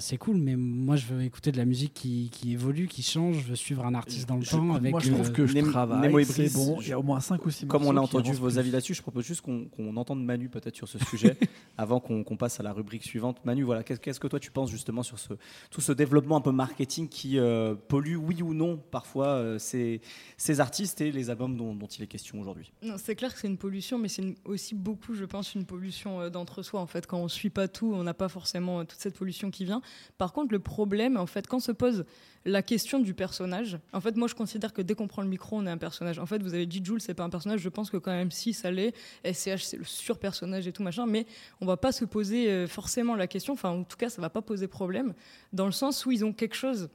C'est 0.00 0.18
cool, 0.18 0.36
mais 0.36 0.54
moi, 0.56 0.96
je 0.96 1.06
veux 1.06 1.22
écouter 1.22 1.50
de 1.50 1.56
la 1.56 1.64
musique 1.64 1.94
qui, 1.94 2.28
qui 2.30 2.52
évolue, 2.52 2.88
qui 2.88 3.02
change. 3.06 3.36
Je 3.42 3.48
veux 3.48 3.56
suivre 3.56 3.84
un 3.84 3.94
artiste 3.94 4.28
dans 4.28 4.36
le 4.36 4.42
Je- 4.42 4.50
temps. 4.50 4.74
Avec, 4.74 4.90
moi, 4.90 5.00
je 5.00 5.12
trouve 5.12 5.28
euh, 5.28 5.32
que 5.32 5.46
je 5.46 5.58
travaille. 5.60 6.00
Nemo 6.08 6.18
et 6.18 6.24
c'est 6.24 6.42
Brice, 6.44 6.54
bon. 6.54 6.78
Il 6.80 6.88
y 6.88 6.92
a 6.92 6.98
au 6.98 7.02
moins 7.02 7.20
5 7.20 7.44
ou 7.46 7.50
6 7.50 7.66
Comme 7.66 7.84
on 7.86 7.96
a 7.96 8.00
entendu 8.00 8.32
vos 8.32 8.58
avis 8.58 8.70
là-dessus, 8.70 8.94
je 8.94 9.02
propose 9.02 9.24
juste 9.24 9.40
qu'on 9.42 9.66
qu'on 9.66 9.96
entende 9.96 10.24
Manu 10.24 10.48
peut-être 10.48 10.76
sur 10.76 10.88
ce 10.88 10.98
sujet 10.98 11.36
avant 11.78 12.00
qu'on 12.00 12.24
qu'on 12.24 12.36
passe 12.36 12.60
à 12.60 12.62
la 12.62 12.72
rubrique 12.72 13.04
suivante. 13.04 13.44
Manu, 13.44 13.62
voilà, 13.62 13.82
qu'est-ce 13.82 14.20
que 14.20 14.28
toi 14.28 14.40
tu 14.40 14.50
penses 14.50 14.70
justement 14.70 15.02
sur 15.02 15.18
ce, 15.18 15.34
tout 15.70 15.80
ce 15.80 15.92
développement 15.92 16.36
un 16.36 16.40
peu 16.40 16.52
marketing 16.52 17.08
qui 17.08 17.38
euh, 17.38 17.74
pollue, 17.74 18.16
oui 18.16 18.42
ou 18.42 18.54
non, 18.54 18.76
parfois 18.90 19.26
euh, 19.28 19.58
ces, 19.58 20.00
ces 20.36 20.60
artistes 20.60 21.00
et 21.00 21.12
les 21.12 21.30
albums 21.30 21.56
dont, 21.56 21.74
dont 21.74 21.86
il 21.86 22.02
est 22.02 22.06
question 22.06 22.40
aujourd'hui? 22.40 22.72
Non, 22.82 22.94
c'est 22.96 23.14
clair 23.14 23.32
que 23.34 23.40
c'est 23.40 23.48
une 23.48 23.58
pollution, 23.58 23.98
mais 23.98 24.08
c'est 24.08 24.34
aussi 24.44 24.74
beaucoup, 24.74 25.14
je 25.14 25.24
pense, 25.24 25.54
une 25.54 25.64
pollution 25.64 26.20
euh, 26.20 26.30
d'entre-soi. 26.30 26.80
En 26.80 26.86
fait, 26.86 27.06
quand 27.06 27.18
on 27.18 27.28
suit 27.28 27.50
pas 27.50 27.68
tout, 27.68 27.92
on 27.94 28.02
n'a 28.02 28.14
pas 28.14 28.28
forcément 28.28 28.80
euh, 28.80 28.84
toute 28.84 28.98
cette 29.00 29.16
pollution 29.16 29.50
qui 29.50 29.64
vient. 29.64 29.80
Par 30.18 30.32
contre, 30.32 30.52
le 30.52 30.58
problème, 30.58 31.16
en 31.16 31.26
fait, 31.26 31.46
quand 31.46 31.60
se 31.60 31.72
pose 31.72 32.04
la 32.46 32.62
question 32.62 33.00
du 33.00 33.12
personnage, 33.12 33.78
en 33.92 34.00
fait, 34.00 34.16
moi, 34.16 34.28
je 34.28 34.34
considère 34.34 34.72
que 34.72 34.80
dès 34.80 34.94
qu'on 34.94 35.08
prend 35.08 35.22
le 35.22 35.28
micro, 35.28 35.56
on 35.56 35.66
est 35.66 35.70
un 35.70 35.76
personnage. 35.76 36.18
En 36.18 36.26
fait, 36.26 36.42
vous 36.42 36.54
avez 36.54 36.64
dit 36.64 36.80
Jules, 36.82 37.00
c'est 37.00 37.14
pas 37.14 37.24
un 37.24 37.30
personnage. 37.30 37.60
Je 37.60 37.68
pense 37.68 37.90
que 37.90 37.96
quand 37.96 38.12
même, 38.12 38.30
si 38.30 38.52
ça 38.52 38.70
l'est, 38.70 38.94
SCH, 39.24 39.62
c'est 39.62 39.76
le 39.76 39.84
sur-personnage 39.84 40.66
et 40.66 40.72
tout 40.72 40.82
machin, 40.82 41.06
mais 41.06 41.26
on 41.60 41.66
va 41.66 41.76
pas 41.76 41.92
se 41.92 42.04
poser 42.04 42.48
euh, 42.48 42.66
forcément 42.66 43.16
la 43.16 43.26
question. 43.26 43.52
Enfin, 43.52 43.70
en 43.70 43.82
tout 43.82 43.96
cas, 43.96 44.08
ça 44.08 44.22
va 44.22 44.30
pas 44.30 44.42
poser 44.42 44.68
problème, 44.68 45.12
dans 45.52 45.66
le 45.66 45.72
sens 45.72 46.06
où 46.06 46.12
ils 46.12 46.24
ont 46.24 46.32
quelque 46.32 46.54
chose 46.54 46.88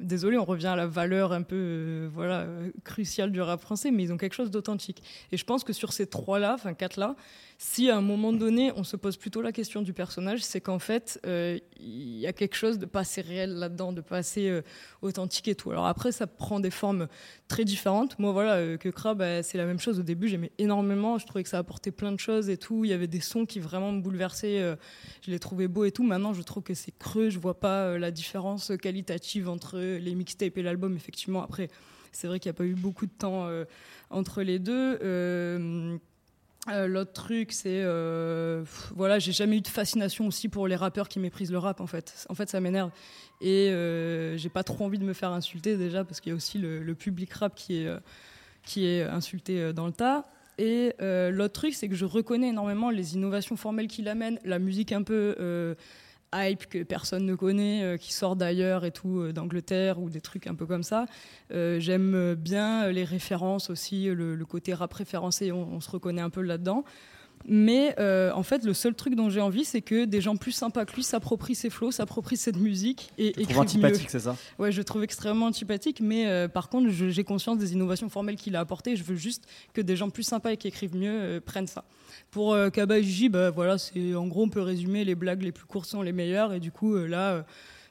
désolé, 0.00 0.38
on 0.38 0.44
revient 0.44 0.68
à 0.68 0.76
la 0.76 0.86
valeur 0.86 1.32
un 1.32 1.42
peu 1.42 1.56
euh, 1.56 2.08
voilà, 2.12 2.40
euh, 2.40 2.70
cruciale 2.84 3.32
du 3.32 3.40
rap 3.40 3.60
français, 3.60 3.90
mais 3.90 4.04
ils 4.04 4.12
ont 4.12 4.16
quelque 4.16 4.34
chose 4.34 4.50
d'authentique. 4.50 5.02
Et 5.32 5.36
je 5.36 5.44
pense 5.44 5.64
que 5.64 5.72
sur 5.72 5.92
ces 5.92 6.06
trois-là, 6.06 6.54
enfin 6.54 6.74
quatre-là, 6.74 7.16
si 7.60 7.90
à 7.90 7.96
un 7.96 8.00
moment 8.02 8.32
donné, 8.32 8.70
on 8.76 8.84
se 8.84 8.96
pose 8.96 9.16
plutôt 9.16 9.42
la 9.42 9.50
question 9.50 9.82
du 9.82 9.92
personnage, 9.92 10.44
c'est 10.44 10.60
qu'en 10.60 10.78
fait, 10.78 11.20
euh, 11.26 11.58
il 11.80 12.18
y 12.18 12.26
a 12.28 12.32
quelque 12.32 12.54
chose 12.54 12.78
de 12.78 12.86
pas 12.86 13.00
assez 13.00 13.20
réel 13.20 13.52
là-dedans, 13.54 13.92
de 13.92 14.00
pas 14.00 14.18
assez 14.18 14.48
euh, 14.48 14.62
authentique 15.02 15.48
et 15.48 15.56
tout. 15.56 15.72
Alors 15.72 15.88
après, 15.88 16.12
ça 16.12 16.28
prend 16.28 16.60
des 16.60 16.70
formes 16.70 17.08
très 17.48 17.64
différentes. 17.64 18.16
Moi, 18.20 18.30
voilà, 18.30 18.54
euh, 18.54 18.76
que 18.76 18.88
Crab, 18.88 19.18
bah, 19.18 19.42
c'est 19.42 19.58
la 19.58 19.66
même 19.66 19.80
chose. 19.80 19.98
Au 19.98 20.04
début, 20.04 20.28
j'aimais 20.28 20.52
énormément. 20.58 21.18
Je 21.18 21.26
trouvais 21.26 21.42
que 21.42 21.48
ça 21.48 21.58
apportait 21.58 21.90
plein 21.90 22.12
de 22.12 22.20
choses 22.20 22.48
et 22.48 22.58
tout. 22.58 22.84
Il 22.84 22.92
y 22.92 22.94
avait 22.94 23.08
des 23.08 23.20
sons 23.20 23.44
qui 23.44 23.58
vraiment 23.58 23.90
me 23.90 24.00
bouleversaient. 24.00 24.60
euh, 24.60 24.76
je 25.22 25.32
les 25.32 25.40
trouvais 25.40 25.66
beaux 25.66 25.84
et 25.84 25.90
tout. 25.90 26.04
Maintenant, 26.04 26.34
je 26.34 26.42
trouve 26.42 26.62
que 26.62 26.74
c'est 26.74 26.96
creux. 26.96 27.28
Je 27.28 27.40
vois 27.40 27.58
pas 27.58 27.98
la 27.98 28.12
différence 28.12 28.70
qualitative 28.80 29.48
entre 29.48 29.80
les 29.80 30.14
mixtapes 30.14 30.58
et 30.58 30.62
l'album. 30.62 30.94
Effectivement, 30.94 31.42
après, 31.42 31.70
c'est 32.12 32.28
vrai 32.28 32.38
qu'il 32.38 32.50
n'y 32.50 32.56
a 32.56 32.58
pas 32.58 32.66
eu 32.66 32.76
beaucoup 32.76 33.06
de 33.06 33.12
temps 33.18 33.48
entre 34.10 34.42
les 34.42 34.60
deux. 34.60 35.98
Euh, 36.68 36.86
L'autre 36.86 37.12
truc, 37.12 37.52
c'est 37.52 37.82
euh, 37.82 38.64
voilà, 38.94 39.18
j'ai 39.18 39.32
jamais 39.32 39.56
eu 39.56 39.60
de 39.60 39.68
fascination 39.68 40.26
aussi 40.26 40.48
pour 40.48 40.66
les 40.66 40.76
rappeurs 40.76 41.08
qui 41.08 41.18
méprisent 41.18 41.52
le 41.52 41.58
rap 41.58 41.80
en 41.80 41.86
fait. 41.86 42.26
En 42.28 42.34
fait, 42.34 42.48
ça 42.48 42.60
m'énerve 42.60 42.90
et 43.40 43.70
euh, 43.70 44.36
j'ai 44.36 44.48
pas 44.48 44.64
trop 44.64 44.84
envie 44.84 44.98
de 44.98 45.04
me 45.04 45.12
faire 45.12 45.30
insulter 45.30 45.76
déjà 45.76 46.04
parce 46.04 46.20
qu'il 46.20 46.30
y 46.30 46.32
a 46.32 46.36
aussi 46.36 46.58
le, 46.58 46.94
public 46.94 47.32
rap 47.32 47.54
qui 47.54 47.78
est 47.78 47.88
qui 48.64 48.86
est 48.86 49.02
insulté 49.02 49.72
dans 49.72 49.86
le 49.86 49.92
tas. 49.92 50.28
Et 50.58 50.92
l'autre 51.00 51.54
truc, 51.54 51.74
c'est 51.74 51.88
que 51.88 51.94
je 51.94 52.04
reconnais 52.04 52.48
énormément 52.48 52.90
les 52.90 53.14
innovations 53.14 53.56
formelles 53.56 53.86
qu'il 53.86 54.08
amène, 54.08 54.40
la 54.44 54.58
musique 54.58 54.92
un 54.92 55.04
peu 55.04 55.76
hype 56.34 56.66
que 56.66 56.82
personne 56.82 57.24
ne 57.24 57.34
connaît, 57.34 57.82
euh, 57.82 57.96
qui 57.96 58.12
sort 58.12 58.36
d'ailleurs 58.36 58.84
et 58.84 58.90
tout, 58.90 59.20
euh, 59.20 59.32
d'Angleterre 59.32 59.98
ou 59.98 60.10
des 60.10 60.20
trucs 60.20 60.46
un 60.46 60.54
peu 60.54 60.66
comme 60.66 60.82
ça. 60.82 61.06
Euh, 61.52 61.80
J'aime 61.80 62.34
bien 62.34 62.90
les 62.90 63.04
références 63.04 63.70
aussi, 63.70 64.06
le, 64.06 64.36
côté 64.44 64.74
rap 64.74 64.92
référencé, 64.92 65.52
on, 65.52 65.74
on 65.74 65.80
se 65.80 65.90
reconnaît 65.90 66.22
un 66.22 66.30
peu 66.30 66.42
là-dedans. 66.42 66.84
Mais 67.46 67.94
euh, 67.98 68.30
en 68.34 68.42
fait, 68.42 68.64
le 68.64 68.74
seul 68.74 68.94
truc 68.94 69.14
dont 69.14 69.30
j'ai 69.30 69.40
envie, 69.40 69.64
c'est 69.64 69.80
que 69.80 70.04
des 70.04 70.20
gens 70.20 70.36
plus 70.36 70.52
sympas 70.52 70.84
que 70.84 70.94
lui 70.94 71.02
s'approprient 71.02 71.54
ses 71.54 71.70
flows, 71.70 71.90
s'approprient 71.90 72.36
cette 72.36 72.56
musique 72.58 73.10
et 73.16 73.32
Tu 73.32 73.40
le 73.40 73.44
trouves 73.46 73.62
écrivent 73.64 73.80
mieux. 73.80 73.86
antipathique, 73.86 74.10
c'est 74.10 74.18
ça? 74.20 74.36
Ouais, 74.58 74.70
je 74.72 74.82
trouve 74.82 75.02
extrêmement 75.02 75.46
antipathique, 75.46 76.00
mais 76.02 76.26
euh, 76.26 76.48
par 76.48 76.68
contre, 76.68 76.90
je- 76.90 77.08
j'ai 77.08 77.24
conscience 77.24 77.56
des 77.58 77.72
innovations 77.72 78.08
formelles 78.08 78.36
qu'il 78.36 78.54
a 78.56 78.60
apportées. 78.60 78.96
Je 78.96 79.04
veux 79.04 79.16
juste 79.16 79.44
que 79.72 79.80
des 79.80 79.96
gens 79.96 80.10
plus 80.10 80.24
sympas 80.24 80.52
et 80.52 80.56
qui 80.56 80.68
écrivent 80.68 80.96
mieux 80.96 81.10
euh, 81.10 81.40
prennent 81.40 81.66
ça. 81.66 81.84
Pour 82.30 82.54
Kaba 82.72 83.00
Gigi, 83.00 83.28
bah, 83.30 83.50
voilà, 83.50 83.78
c'est 83.78 84.14
en 84.14 84.26
gros, 84.26 84.42
on 84.42 84.48
peut 84.50 84.60
résumer 84.60 85.04
les 85.04 85.14
blagues 85.14 85.42
les 85.42 85.52
plus 85.52 85.64
courtes 85.64 85.88
sont 85.88 86.02
les 86.02 86.12
meilleures, 86.12 86.52
et 86.52 86.60
du 86.60 86.70
coup, 86.70 86.94
là. 86.96 87.46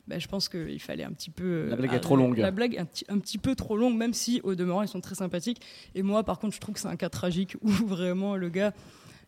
bah, 0.07 0.19
je 0.19 0.27
pense 0.27 0.47
qu'il 0.49 0.79
fallait 0.79 1.03
un 1.03 1.11
petit 1.11 1.29
peu. 1.31 1.67
La 1.69 1.75
blague 1.75 1.93
est 1.93 1.99
trop 1.99 2.15
longue. 2.15 2.37
La 2.37 2.51
blague 2.51 2.75
est 2.75 2.79
un, 2.79 2.85
petit- 2.85 3.05
un 3.09 3.17
petit 3.17 3.37
peu 3.39 3.55
trop 3.55 3.75
longue, 3.77 3.95
même 3.95 4.13
si 4.13 4.39
au 4.43 4.53
demeurant 4.53 4.83
ils 4.83 4.87
sont 4.87 5.01
très 5.01 5.15
sympathiques. 5.15 5.61
Et 5.95 6.03
moi, 6.03 6.23
par 6.23 6.37
contre, 6.39 6.53
je 6.55 6.59
trouve 6.59 6.75
que 6.75 6.81
c'est 6.81 6.87
un 6.87 6.95
cas 6.97 7.09
tragique 7.09 7.55
où 7.63 7.69
vraiment 7.69 8.35
le 8.35 8.49
gars. 8.49 8.73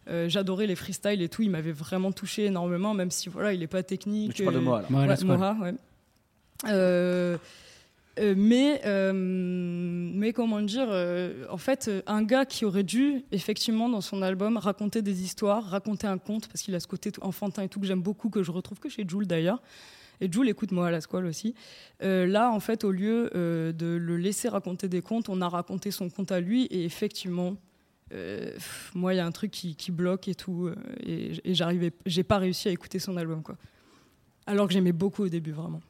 Euh, 0.07 0.29
J'adorais 0.29 0.67
les 0.67 0.75
freestyles 0.75 1.21
et 1.21 1.29
tout, 1.29 1.41
il 1.41 1.49
m'avait 1.49 1.71
vraiment 1.71 2.11
touché 2.11 2.45
énormément, 2.45 2.93
même 2.93 3.11
si 3.11 3.29
voilà, 3.29 3.53
il 3.53 3.61
est 3.63 3.67
pas 3.67 3.83
technique. 3.83 4.29
Mais 4.29 4.33
tu 4.33 4.43
parles 4.43 4.55
de 4.55 4.59
euh, 4.59 4.63
moi, 4.63 4.81
la 5.05 5.07
Ouais, 5.07 5.15
squad. 5.15 5.37
Moha, 5.37 5.57
ouais. 5.61 5.73
Euh, 6.67 7.37
euh, 8.19 8.33
mais, 8.35 8.81
euh, 8.85 9.13
mais 9.13 10.33
comment 10.33 10.61
dire, 10.61 10.87
euh, 10.89 11.45
en 11.49 11.57
fait, 11.57 11.89
un 12.05 12.23
gars 12.23 12.45
qui 12.45 12.65
aurait 12.65 12.83
dû, 12.83 13.23
effectivement, 13.31 13.87
dans 13.87 14.01
son 14.01 14.21
album, 14.21 14.57
raconter 14.57 15.01
des 15.01 15.23
histoires, 15.23 15.63
raconter 15.63 16.07
un 16.07 16.17
conte, 16.17 16.47
parce 16.47 16.61
qu'il 16.61 16.75
a 16.75 16.79
ce 16.81 16.87
côté 16.87 17.11
tout 17.11 17.23
enfantin 17.23 17.63
et 17.63 17.69
tout 17.69 17.79
que 17.79 17.85
j'aime 17.85 18.01
beaucoup, 18.01 18.29
que 18.29 18.43
je 18.43 18.51
retrouve 18.51 18.79
que 18.79 18.89
chez 18.89 19.05
Jules 19.07 19.27
d'ailleurs. 19.27 19.61
Et 20.21 20.29
Jules 20.29 20.49
écoute 20.49 20.73
moi 20.73 20.87
à 20.87 20.91
la 20.91 20.99
squale 20.99 21.25
aussi. 21.25 21.55
Euh, 22.03 22.27
là, 22.27 22.51
en 22.51 22.59
fait, 22.59 22.83
au 22.83 22.91
lieu 22.91 23.29
euh, 23.35 23.71
de 23.71 23.85
le 23.85 24.17
laisser 24.17 24.49
raconter 24.49 24.89
des 24.89 25.01
contes, 25.01 25.29
on 25.29 25.39
a 25.39 25.47
raconté 25.47 25.91
son 25.91 26.09
conte 26.09 26.33
à 26.33 26.41
lui. 26.41 26.65
Et 26.65 26.83
effectivement, 26.83 27.55
euh, 28.13 28.51
moi, 28.95 29.13
il 29.13 29.17
y 29.17 29.19
a 29.19 29.25
un 29.25 29.31
truc 29.31 29.51
qui, 29.51 29.91
bloque 29.91 30.27
et 30.27 30.35
tout. 30.35 30.67
euh, 30.67 30.75
et 31.03 31.53
j'arrivais, 31.53 31.91
j'ai 32.05 32.23
pas 32.23 32.37
réussi 32.37 32.67
à 32.69 32.71
écouter 32.71 32.99
son 32.99 33.17
album, 33.17 33.41
quoi. 33.43 33.55
Alors 34.45 34.67
que 34.67 34.73
j'aimais 34.73 34.91
beaucoup 34.91 35.23
au 35.23 35.29
début, 35.29 35.51
vraiment. 35.51 35.81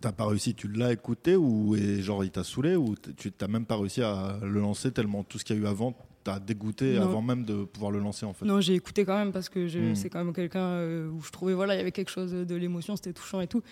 T'as 0.00 0.12
pas 0.12 0.26
réussi, 0.26 0.54
tu 0.54 0.68
l'as 0.68 0.92
écouté 0.92 1.34
ou 1.34 1.74
et 1.74 2.00
genre 2.00 2.22
il 2.22 2.30
t'a 2.30 2.44
saoulé 2.44 2.76
ou 2.76 2.94
tu 3.16 3.32
t'as 3.32 3.48
même 3.48 3.66
pas 3.66 3.76
réussi 3.76 4.00
à 4.00 4.38
le 4.40 4.60
lancer 4.60 4.92
tellement 4.92 5.24
tout 5.24 5.38
ce 5.38 5.44
qu'il 5.44 5.56
y 5.56 5.58
a 5.58 5.62
eu 5.62 5.66
avant 5.66 5.96
t'a 6.26 6.40
dégoûté 6.40 6.94
Non. 6.96 7.02
avant 7.02 7.22
même 7.22 7.44
de 7.44 7.64
pouvoir 7.64 7.92
le 7.92 8.00
lancer 8.00 8.26
en 8.26 8.32
fait. 8.32 8.44
Non, 8.44 8.60
j'ai 8.60 8.74
écouté 8.74 9.04
quand 9.04 9.16
même 9.16 9.30
parce 9.32 9.48
que 9.48 9.68
je- 9.68 9.78
Mm. 9.78 9.94
c'est 9.94 10.10
quand 10.10 10.22
même 10.24 10.34
quelqu'un 10.34 10.58
euh, 10.60 11.08
où 11.08 11.22
je 11.22 11.30
trouvais 11.30 11.54
voilà 11.54 11.74
il 11.74 11.78
y 11.78 11.80
avait 11.80 11.92
quelque 11.92 12.10
chose 12.10 12.32
de 12.32 12.54
l'émotion, 12.56 12.96
c'était 12.96 13.12
touchant 13.12 13.40
et 13.40 13.46
tout. 13.46 13.62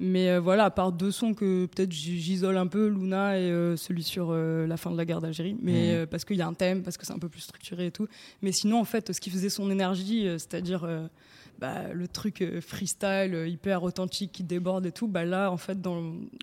Mais 0.00 0.30
euh, 0.30 0.40
voilà, 0.40 0.64
à 0.64 0.70
part 0.70 0.90
deux 0.92 1.10
sons 1.12 1.34
que 1.34 1.66
peut-être 1.66 1.92
j'isole 1.92 2.56
un 2.56 2.66
peu, 2.66 2.88
Luna 2.88 3.38
et 3.38 3.42
euh, 3.50 3.76
celui 3.76 4.02
sur 4.02 4.28
euh, 4.30 4.66
la 4.66 4.76
fin 4.76 4.90
de 4.90 4.96
la 4.96 5.04
guerre 5.04 5.20
d'Algérie, 5.20 5.56
mais 5.62 5.72
Mm. 5.72 5.94
euh, 5.94 6.06
parce 6.06 6.24
qu'il 6.24 6.36
y 6.36 6.42
a 6.42 6.46
un 6.48 6.54
thème, 6.54 6.82
parce 6.82 6.96
que 6.96 7.06
c'est 7.06 7.12
un 7.12 7.18
peu 7.18 7.28
plus 7.28 7.42
structuré 7.42 7.86
et 7.86 7.90
tout. 7.92 8.08
Mais 8.42 8.50
sinon 8.52 8.80
en 8.80 8.84
fait, 8.84 9.12
ce 9.12 9.20
qui 9.20 9.30
faisait 9.30 9.50
son 9.50 9.70
énergie, 9.70 10.24
c'est-à-dire 10.38 10.84
bah, 11.60 11.92
le 11.92 12.08
truc 12.08 12.40
euh, 12.40 12.60
freestyle 12.62 13.34
euh, 13.34 13.46
hyper 13.46 13.82
authentique 13.82 14.32
qui 14.32 14.42
déborde 14.44 14.86
et 14.86 14.92
tout, 14.92 15.06
bah 15.08 15.24
là 15.26 15.50
en 15.50 15.58
fait 15.58 15.80
dans, 15.80 16.00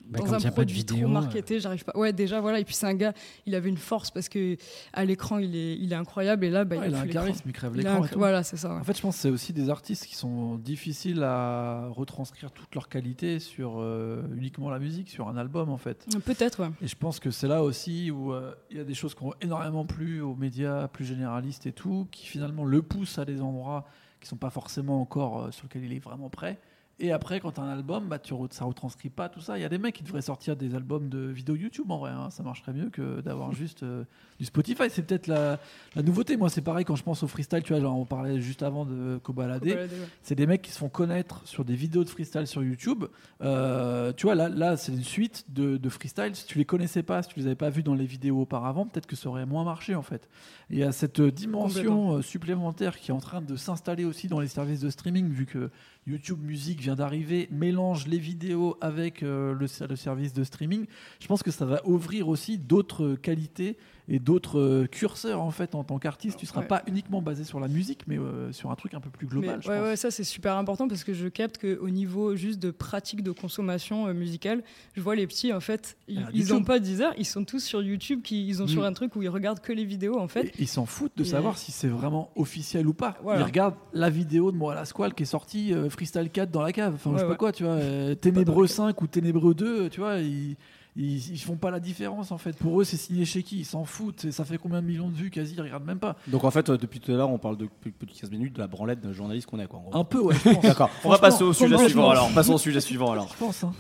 Bah, 0.07 0.20
dans 0.20 0.34
un 0.34 0.51
produit 0.51 0.76
vidéo, 0.78 0.97
trop 0.97 1.05
euh. 1.07 1.09
marketé, 1.09 1.59
j'arrive 1.59 1.84
pas. 1.84 1.97
Ouais, 1.97 2.13
déjà 2.13 2.39
voilà. 2.39 2.59
Et 2.59 2.63
puis 2.65 2.76
c'est 2.76 2.86
un 2.86 2.93
gars, 2.93 3.13
il 3.47 3.55
avait 3.55 3.70
une 3.70 3.78
force 3.78 4.11
parce 4.11 4.30
que 4.30 4.57
à 4.93 5.03
l'écran 5.05 5.39
il 5.39 5.55
est, 5.55 5.76
il 5.78 5.91
est 5.91 5.95
incroyable 5.95 6.45
et 6.45 6.49
là 6.51 6.65
bah, 6.65 6.78
Ouais, 6.78 6.86
il, 6.88 6.91
il 6.91 6.95
a 6.95 6.99
un 7.01 7.07
charisme, 7.07 7.43
il 7.47 7.51
crève 7.53 7.76
l'écran 7.76 8.03
un-. 8.03 8.09
Voilà, 8.15 8.43
c'est 8.43 8.57
ça. 8.57 8.74
ouais. 8.74 8.80
En 8.80 8.84
fait, 8.84 8.95
je 8.95 9.01
pense 9.01 9.15
que 9.15 9.22
c'est 9.22 9.30
aussi 9.32 9.53
des 9.53 9.70
artistes 9.72 10.05
qui 10.05 10.15
sont 10.15 10.55
difficiles 10.57 11.24
à 11.24 11.88
retranscrire 11.89 12.51
toute 12.51 12.74
leur 12.76 12.88
qualité 12.88 13.39
sur 13.39 13.78
euh, 13.80 14.22
uniquement 14.36 14.70
la 14.70 14.78
musique, 14.80 15.09
sur 15.09 15.28
un 15.30 15.38
album 15.38 15.70
en 15.70 15.78
fait. 15.78 16.05
Peut-être, 16.26 16.61
ouais. 16.61 16.70
Et 16.82 16.88
je 16.88 16.95
pense 16.95 17.20
que 17.20 17.32
c'est 17.32 17.47
là 17.47 17.63
aussi 17.63 18.11
où 18.11 18.34
euh, 18.34 18.53
il 18.70 18.78
y 18.78 18.80
a 18.80 18.84
des 18.84 18.93
choses 18.93 19.15
qui 19.15 19.24
ont 19.24 19.34
énormément 19.41 19.86
plu 19.86 20.22
aux 20.22 20.36
médias 20.36 20.88
plus 20.88 21.05
généralistes 21.05 21.65
et 21.65 21.72
tout, 21.72 22.07
qui 22.11 22.28
finalement 22.28 22.65
le 22.65 22.82
poussent 22.84 23.18
à 23.18 23.26
des 23.26 23.41
endroits 23.41 23.86
qui 24.20 24.28
sont 24.28 24.38
pas 24.38 24.49
forcément 24.49 25.01
encore 25.01 25.43
euh, 25.43 25.51
sur 25.51 25.65
lesquels 25.65 25.84
il 25.84 25.93
est 25.93 25.99
vraiment 25.99 26.30
prêt. 26.30 26.59
Et 27.00 27.12
après, 27.12 27.39
quand 27.39 27.52
tu 27.52 27.60
as 27.60 27.64
un 27.64 27.70
album, 27.70 28.08
bah, 28.08 28.18
tu 28.18 28.34
re- 28.34 28.52
ça 28.52 28.66
retranscrit 28.66 29.10
pas 29.12 29.30
tout 29.30 29.39
ça. 29.39 29.60
Il 29.60 29.62
y 29.62 29.66
a 29.66 29.70
des 29.70 29.78
mecs 29.78 29.93
qui 29.93 30.04
devraient 30.04 30.22
sortir 30.24 30.56
des 30.56 30.74
albums 30.74 31.10
de 31.10 31.20
vidéos 31.28 31.56
YouTube 31.56 31.91
en 31.91 32.00
vrai. 32.00 32.10
hein. 32.10 32.32
Ça 32.32 32.41
marcherait 32.41 32.74
mieux 32.74 32.89
que 32.89 33.22
d'avoir 33.22 33.52
juste 33.54 33.84
euh, 33.84 34.04
du 34.39 34.45
Spotify. 34.45 34.89
C'est 34.89 35.04
peut-être 35.04 35.28
la, 35.28 35.60
la 35.95 36.02
nouveauté. 36.02 36.38
Moi, 36.38 36.50
c'est 36.50 36.62
pareil 36.64 36.86
quand 36.86 36.95
je 36.95 37.04
pense 37.04 37.22
au 37.22 37.28
freestyle. 37.28 37.62
Tu 37.62 37.74
vois, 37.74 37.82
genre, 37.84 37.95
on 38.00 38.06
parlait 38.06 38.41
juste 38.41 38.64
avant 38.64 38.84
de 38.84 39.20
Kobalade. 39.22 39.62
Kobalade, 39.62 39.91
ouais. 39.91 39.98
C'est 40.24 40.34
des 40.34 40.48
mecs 40.48 40.64
qui 40.64 40.72
se 40.72 40.80
font 40.80 40.89
connaître 40.89 41.41
sur 41.48 41.64
des 41.66 41.76
vidéos 41.76 42.04
de 42.04 42.10
freestyle 42.10 42.48
sur 42.48 42.64
YouTube. 42.64 43.06
Euh, 43.43 44.12
tu 44.14 44.26
vois, 44.26 44.34
là, 44.34 44.50
là 44.50 44.76
c'est 44.76 44.91
une 44.91 45.04
suite 45.04 45.45
de, 45.50 45.78
de 45.78 45.89
freestyle. 45.89 46.36
Si 46.36 46.48
tu 46.48 46.58
les 46.58 46.66
connaissais 46.66 47.04
pas, 47.04 47.22
si 47.22 47.30
tu 47.30 47.39
les 47.39 47.45
avais 47.45 47.56
pas 47.56 47.70
vus 47.70 47.84
dans 47.84 47.93
les 47.93 48.06
vidéos 48.08 48.41
auparavant, 48.41 48.88
peut-être 48.88 49.06
que 49.08 49.16
ça 49.16 49.30
aurait 49.30 49.45
moins 49.45 49.64
marché 49.64 49.93
en 49.93 50.02
fait. 50.02 50.28
Il 50.72 50.78
y 50.80 50.84
a 50.84 50.91
cette 50.91 51.22
dimension 51.22 52.16
euh, 52.18 52.22
supplémentaire 52.24 52.98
qui 52.98 53.12
est 53.12 53.14
en 53.14 53.20
train 53.20 53.41
de 53.41 53.56
s'installer 53.56 54.04
aussi 54.04 54.28
dans 54.28 54.39
les 54.39 54.48
services 54.48 54.80
de 54.82 54.89
streaming, 54.89 55.30
vu 55.30 55.45
que 55.45 55.70
YouTube 56.08 56.39
Music 56.41 56.80
vient 56.80 56.95
d'arriver, 56.95 57.49
mélange 57.51 58.08
les 58.08 58.18
vidéos 58.18 58.78
avec 58.80 59.24
euh, 59.24 59.53
le, 59.53 59.68
le 59.88 59.95
service 59.97 60.32
de 60.32 60.45
streaming. 60.45 60.86
Je 61.20 61.28
pense 61.28 61.43
que 61.43 61.51
ça 61.51 61.66
va 61.66 61.86
ouvrir 61.86 62.30
aussi 62.30 62.58
d'autres 62.58 63.16
qualités 63.16 63.78
et 64.10 64.20
d'autres 64.20 64.60
euh, 64.60 64.88
curseurs 64.88 65.41
en 65.41 65.51
fait 65.51 65.76
en 65.76 65.84
tant 65.84 65.99
qu'artiste. 65.99 66.38
Tu 66.39 66.45
seras 66.45 66.62
Ouais. 66.62 66.68
pas 66.68 66.84
uniquement 66.88 67.22
basé 67.22 67.43
sur 67.43 67.60
la 67.60 67.68
musique, 67.68 68.01
mais 68.08 68.18
euh, 68.18 68.51
sur 68.51 68.72
un 68.72 68.76
truc 68.76 68.93
un 68.93 68.99
peu 69.01 69.10
plus 69.10 69.28
global. 69.28 69.58
Mais 69.58 69.62
je 69.64 69.70
ouais, 69.70 69.78
pense. 69.80 69.88
ouais, 69.88 69.95
ça 69.97 70.12
c'est 70.12 70.24
super 70.24 70.55
important 70.55 70.88
parce 70.88 71.03
que 71.03 71.14
je 71.14 71.28
capte 71.28 71.58
qu'au 71.58 71.89
niveau 71.89 72.36
juste 72.36 72.60
de 72.60 72.72
pratique 72.72 73.22
de 73.24 73.32
consommation 73.32 74.08
euh, 74.08 74.14
musicale, 74.14 74.64
je 74.95 75.01
vois 75.01 75.16
les 75.16 75.28
petits 75.28 75.51
en 75.53 75.60
fait, 75.60 75.97
ils, 76.08 76.24
Ah, 76.26 76.30
ils 76.34 76.53
ont 76.53 76.64
pas 76.64 76.80
Deezer, 76.80 77.14
ils 77.18 77.26
sont 77.26 77.43
tous 77.43 77.60
sur 77.64 77.82
YouTube, 77.82 78.22
qui, 78.22 78.47
ils 78.47 78.62
ont 78.64 78.68
sur 78.68 78.82
Mm. 78.84 78.86
un 78.86 78.93
truc 78.93 79.16
où 79.16 79.22
ils 79.24 79.30
regardent 79.30 79.60
que 79.60 79.74
les 79.74 79.86
vidéos 79.86 80.18
en 80.20 80.28
fait. 80.28 80.45
Et 80.45 80.53
ils 80.60 80.68
s'en 80.68 80.86
foutent 80.86 81.18
de 81.18 81.24
Et- 81.24 81.28
savoir 81.28 81.58
si 81.58 81.72
c'est 81.72 81.88
vraiment 81.89 82.32
officiel 82.36 82.88
ou 82.88 82.93
pas. 82.93 83.18
Voilà. 83.24 83.41
Ils 83.41 83.43
regardent 83.43 83.76
la 83.93 84.10
vidéo 84.10 84.51
de 84.51 84.58
moi 84.58 84.72
à 84.74 84.76
la 84.76 84.86
squale 84.86 85.14
qui 85.14 85.24
est 85.24 85.26
sortie 85.28 85.74
euh, 85.74 85.89
Freestyle 85.89 86.30
4 86.30 86.49
dans 86.51 86.62
la 86.62 86.72
cave. 86.72 86.93
Enfin, 86.95 87.10
je 87.12 87.16
Ouais, 87.16 87.22
sais 87.22 87.28
pas 87.28 87.36
quoi, 87.36 87.51
tu 87.51 87.64
vois. 87.64 87.78
Ténébreux 88.16 88.68
5 88.68 89.01
ou 89.01 89.08
Ténébreux 89.08 89.53
2, 89.53 89.89
tu 89.89 89.99
vois. 89.99 90.20
Ils, 90.20 90.55
ils, 90.98 91.32
ils 91.34 91.39
font 91.39 91.56
pas 91.56 91.72
la 91.72 91.80
différence 91.80 92.32
en 92.32 92.38
fait. 92.38 92.58
Pour 92.58 92.82
eux, 92.82 92.84
c'est 92.84 92.98
signé 92.98 93.24
chez 93.26 93.43
qui? 93.43 93.60
Ils 93.60 93.66
s'en 93.66 93.86
foutent. 93.86 94.32
Ça 94.32 94.43
fait 94.45 94.58
combien 94.58 94.82
de 94.82 94.88
millions 94.88 95.10
de 95.10 95.16
vues? 95.16 95.30
Quasi, 95.30 95.54
ils 95.56 95.62
regardent 95.62 95.86
même 95.86 96.00
pas. 96.00 96.16
Donc 96.28 96.43
en 96.43 96.52
fait, 96.52 96.70
euh, 96.70 96.78
depuis 96.78 97.00
tout 97.00 97.12
à 97.12 97.16
l'heure, 97.16 97.30
on 97.30 97.38
parle 97.38 97.58
de- 97.58 97.66
depuis 97.66 97.93
depuis 98.00 98.16
15 98.20 98.32
minutes 98.32 98.54
de 98.54 98.60
la 98.60 98.68
branlette 98.68 99.02
de 99.02 99.14
journaliste 99.14 99.48
qu'on 99.48 99.60
est, 99.60 99.68
quoi. 99.68 99.80
en 99.80 99.84
gros. 99.89 100.00
Un 100.00 100.04
peu, 100.04 100.20
ouais, 100.20 100.36
je 100.43 100.50
pense. 100.54 100.62
D'accord. 100.64 100.89
On 101.04 101.10
va 101.10 101.20
passer 101.20 101.43
au 101.43 101.54
sujet 101.54 101.78
suivant 101.78 102.10
alors. 102.10 102.30
Passons 102.34 102.54
au 102.56 102.58
sujet 102.58 102.82
suivant 102.82 103.12
alors. 103.12 103.30
Je 103.32 103.38
pense. 103.45 103.64
hein. 103.64 103.74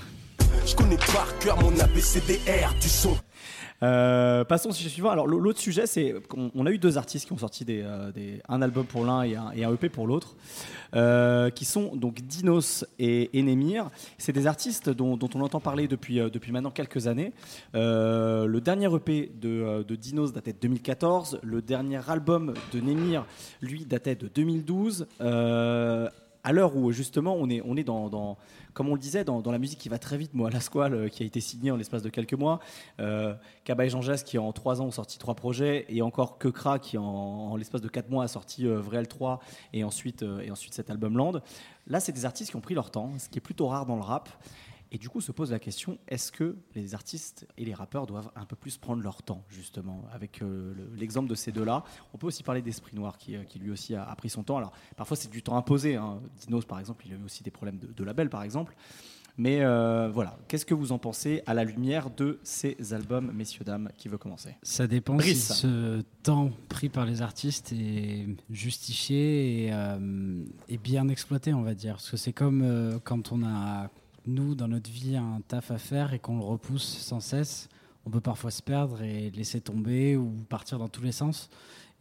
Je 0.65 0.75
connais 0.75 0.97
par 0.97 1.37
cœur 1.39 1.61
mon 1.61 1.71
ABCDR 1.79 2.73
du 2.81 2.89
son. 2.89 3.15
Euh, 3.83 4.43
passons 4.43 4.69
au 4.69 4.73
sujet 4.73 4.89
suivant. 4.89 5.11
Alors 5.11 5.27
l'autre 5.27 5.59
sujet, 5.59 5.85
c'est 5.85 6.15
qu'on 6.27 6.51
on 6.55 6.65
a 6.65 6.71
eu 6.71 6.77
deux 6.77 6.97
artistes 6.97 7.27
qui 7.27 7.33
ont 7.33 7.37
sorti 7.37 7.65
des, 7.65 7.81
euh, 7.83 8.11
un 8.49 8.61
album 8.61 8.85
pour 8.85 9.05
l'un 9.05 9.23
et 9.23 9.35
un, 9.35 9.51
EP 9.73 9.89
pour 9.89 10.07
l'autre, 10.07 10.35
euh, 10.95 11.49
qui 11.49 11.65
sont 11.65 11.95
donc 11.95 12.21
Dinos 12.21 12.85
et 12.99 13.29
Enemir. 13.37 13.89
C'est 14.17 14.33
des 14.33 14.47
artistes 14.47 14.89
dont, 14.89 15.19
on 15.21 15.41
entend 15.41 15.59
parler 15.59 15.87
depuis, 15.87 16.15
depuis 16.15 16.51
maintenant 16.51 16.71
quelques 16.71 17.07
années. 17.07 17.33
Le 17.73 18.59
dernier 18.59 18.93
EP 18.93 19.31
de, 19.39 19.83
de 19.83 19.95
Dinos 19.95 20.33
datait 20.33 20.53
de 20.53 20.59
2014. 20.59 21.39
Le 21.43 21.61
dernier 21.61 22.01
album 22.09 22.53
de 22.73 22.79
Nemir, 22.79 23.25
lui, 23.61 23.85
datait 23.85 24.15
de 24.15 24.27
2012. 24.27 25.07
À 26.47 26.53
l'heure 26.53 26.77
où 26.77 26.93
justement 26.93 27.35
on 27.37 27.49
est, 27.49 27.61
on 27.65 27.75
est 27.75 27.83
dans, 27.83 28.07
dans 28.07 28.37
comme 28.73 28.87
on 28.87 28.93
le 28.93 29.01
disait, 29.01 29.25
dans, 29.25 29.41
la 29.51 29.57
musique 29.57 29.79
qui 29.79 29.89
va 29.89 29.99
très 29.99 30.17
vite, 30.17 30.33
moi, 30.33 30.49
la 30.49 30.61
Squale, 30.61 30.93
euh, 30.93 31.09
qui 31.09 31.23
a 31.23 31.25
été 31.25 31.41
signée 31.41 31.71
en 31.71 31.75
l'espace 31.75 32.03
de 32.03 32.09
quelques 32.09 32.35
mois, 32.35 32.61
euh, 33.01 33.33
et 33.67 33.89
Jean 33.89 34.01
qui 34.23 34.37
en 34.37 34.53
trois 34.53 34.81
ans 34.81 34.85
ont 34.85 34.91
sorti 34.91 35.17
trois 35.17 35.35
projets, 35.35 35.85
et 35.89 36.01
encore 36.01 36.37
Kekra 36.37 36.79
qui 36.79 36.97
en, 36.97 37.57
l'espace 37.57 37.81
de 37.81 37.89
quatre 37.89 38.09
mois 38.09 38.23
a 38.23 38.27
sorti 38.29 38.65
euh, 38.65 38.79
Vrel 38.79 39.07
3 39.07 39.41
et 39.73 39.83
ensuite, 39.83 40.23
euh, 40.23 40.39
et 40.39 40.51
ensuite 40.51 40.73
cet 40.73 40.89
album 40.89 41.17
Land. 41.17 41.41
Là, 41.87 41.99
c'est 41.99 42.11
des 42.11 42.23
artistes 42.25 42.51
qui 42.51 42.55
ont 42.55 42.61
pris 42.61 42.75
leur 42.75 42.91
temps, 42.91 43.11
ce 43.17 43.27
qui 43.27 43.39
est 43.39 43.41
plutôt 43.41 43.67
rare 43.67 43.85
dans 43.85 43.95
le 43.95 44.03
rap. 44.03 44.29
Et 44.91 44.97
du 44.97 45.09
coup, 45.09 45.21
se 45.21 45.31
pose 45.31 45.51
la 45.51 45.59
question 45.59 45.97
est-ce 46.07 46.31
que 46.31 46.55
les 46.75 46.93
artistes 46.93 47.47
et 47.57 47.65
les 47.65 47.73
rappeurs 47.73 48.07
doivent 48.07 48.31
un 48.35 48.45
peu 48.45 48.55
plus 48.55 48.77
prendre 48.77 49.03
leur 49.03 49.21
temps, 49.21 49.43
justement 49.49 50.05
Avec 50.13 50.41
euh, 50.41 50.73
l'exemple 50.95 51.29
de 51.29 51.35
ces 51.35 51.51
deux-là, 51.51 51.83
on 52.13 52.17
peut 52.17 52.27
aussi 52.27 52.43
parler 52.43 52.61
d'Esprit 52.61 52.95
Noir, 52.95 53.17
qui, 53.17 53.35
euh, 53.35 53.43
qui, 53.43 53.59
lui 53.59 53.71
aussi 53.71 53.95
a, 53.95 54.05
pris 54.15 54.29
son 54.29 54.43
temps. 54.43 54.57
Alors, 54.57 54.71
parfois, 54.95 55.17
c'est 55.17 55.29
du 55.29 55.43
temps 55.43 55.57
imposé. 55.57 55.95
Hein. 55.95 56.19
Dinos, 56.39 56.65
par 56.65 56.79
exemple, 56.79 57.05
il 57.05 57.13
a 57.13 57.17
eu 57.17 57.23
aussi 57.25 57.43
des 57.43 57.51
problèmes 57.51 57.79
de, 57.79 58.03
label, 58.03 58.29
par 58.29 58.43
exemple. 58.43 58.75
Mais 59.39 59.61
euh, 59.61 60.09
voilà, 60.11 60.35
qu'est-ce 60.47 60.65
que 60.65 60.73
vous 60.73 60.91
en 60.91 60.97
pensez 60.97 61.43
à 61.45 61.53
la 61.53 61.63
lumière 61.63 62.09
de 62.09 62.39
ces 62.41 62.75
albums, 62.93 63.31
messieurs, 63.31 63.63
dames 63.63 63.89
Qui 63.95 64.07
veut 64.07 64.17
commencer? 64.17 64.55
Ça 64.63 64.87
dépend 64.87 65.19
si 65.19 65.35
ce 65.35 66.01
temps 66.23 66.49
pris 66.69 66.89
par 66.89 67.05
les 67.05 67.21
artistes 67.21 67.71
est 67.71 68.25
justifié 68.49 69.67
et, 69.67 69.73
et 70.69 70.77
bien 70.79 71.07
exploité, 71.09 71.53
on 71.53 71.61
va 71.61 71.75
dire. 71.75 71.95
Parce 71.95 72.09
que 72.09 72.17
c'est 72.17 72.33
comme 72.33 72.99
quand 73.03 73.31
on 73.31 73.43
a 73.45 73.91
nous, 74.27 74.55
dans 74.55 74.67
notre 74.67 74.89
vie, 74.89 75.15
un 75.15 75.41
taf 75.47 75.71
à 75.71 75.77
faire 75.77 76.13
et 76.13 76.19
qu'on 76.19 76.37
le 76.37 76.43
repousse 76.43 76.85
sans 76.85 77.19
cesse, 77.19 77.69
on 78.05 78.09
peut 78.09 78.21
parfois 78.21 78.51
se 78.51 78.61
perdre 78.61 79.01
et 79.01 79.31
laisser 79.31 79.59
tomber 79.59 80.15
ou 80.15 80.29
partir 80.49 80.79
dans 80.79 80.87
tous 80.87 81.01
les 81.01 81.11
sens. 81.11 81.49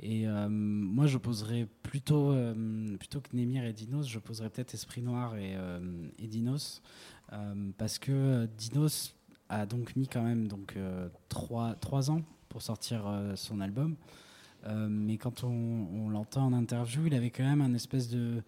Et 0.00 0.26
euh, 0.26 0.48
moi, 0.48 1.06
je 1.06 1.18
poserais 1.18 1.66
plutôt, 1.82 2.30
euh, 2.32 2.96
plutôt 2.98 3.20
que 3.20 3.34
Némir 3.34 3.64
et 3.64 3.72
Dinos, 3.72 4.06
je 4.06 4.18
poserais 4.18 4.50
peut-être 4.50 4.74
Esprit 4.74 5.02
Noir 5.02 5.36
et, 5.36 5.54
euh, 5.56 5.80
Dinos, 6.18 6.82
parce 7.76 7.98
que 7.98 8.46
Dinos 8.56 9.14
a 9.48 9.66
donc 9.66 9.96
mis 9.96 10.06
quand 10.06 10.22
même 10.22 10.46
donc 10.46 10.76
trois, 11.28 11.74
trois 11.74 12.10
ans 12.10 12.22
pour 12.48 12.62
sortir 12.62 13.32
son 13.34 13.60
album. 13.60 13.96
mais 14.88 15.16
quand 15.16 15.42
on, 15.42 15.48
on 15.92 16.08
l'entend 16.08 16.46
en 16.46 16.52
interview, 16.52 17.06
il 17.06 17.14
avait 17.14 17.30
quand 17.30 17.42
même 17.42 17.62
un 17.62 17.74
espèce 17.74 18.08
de, 18.08 18.42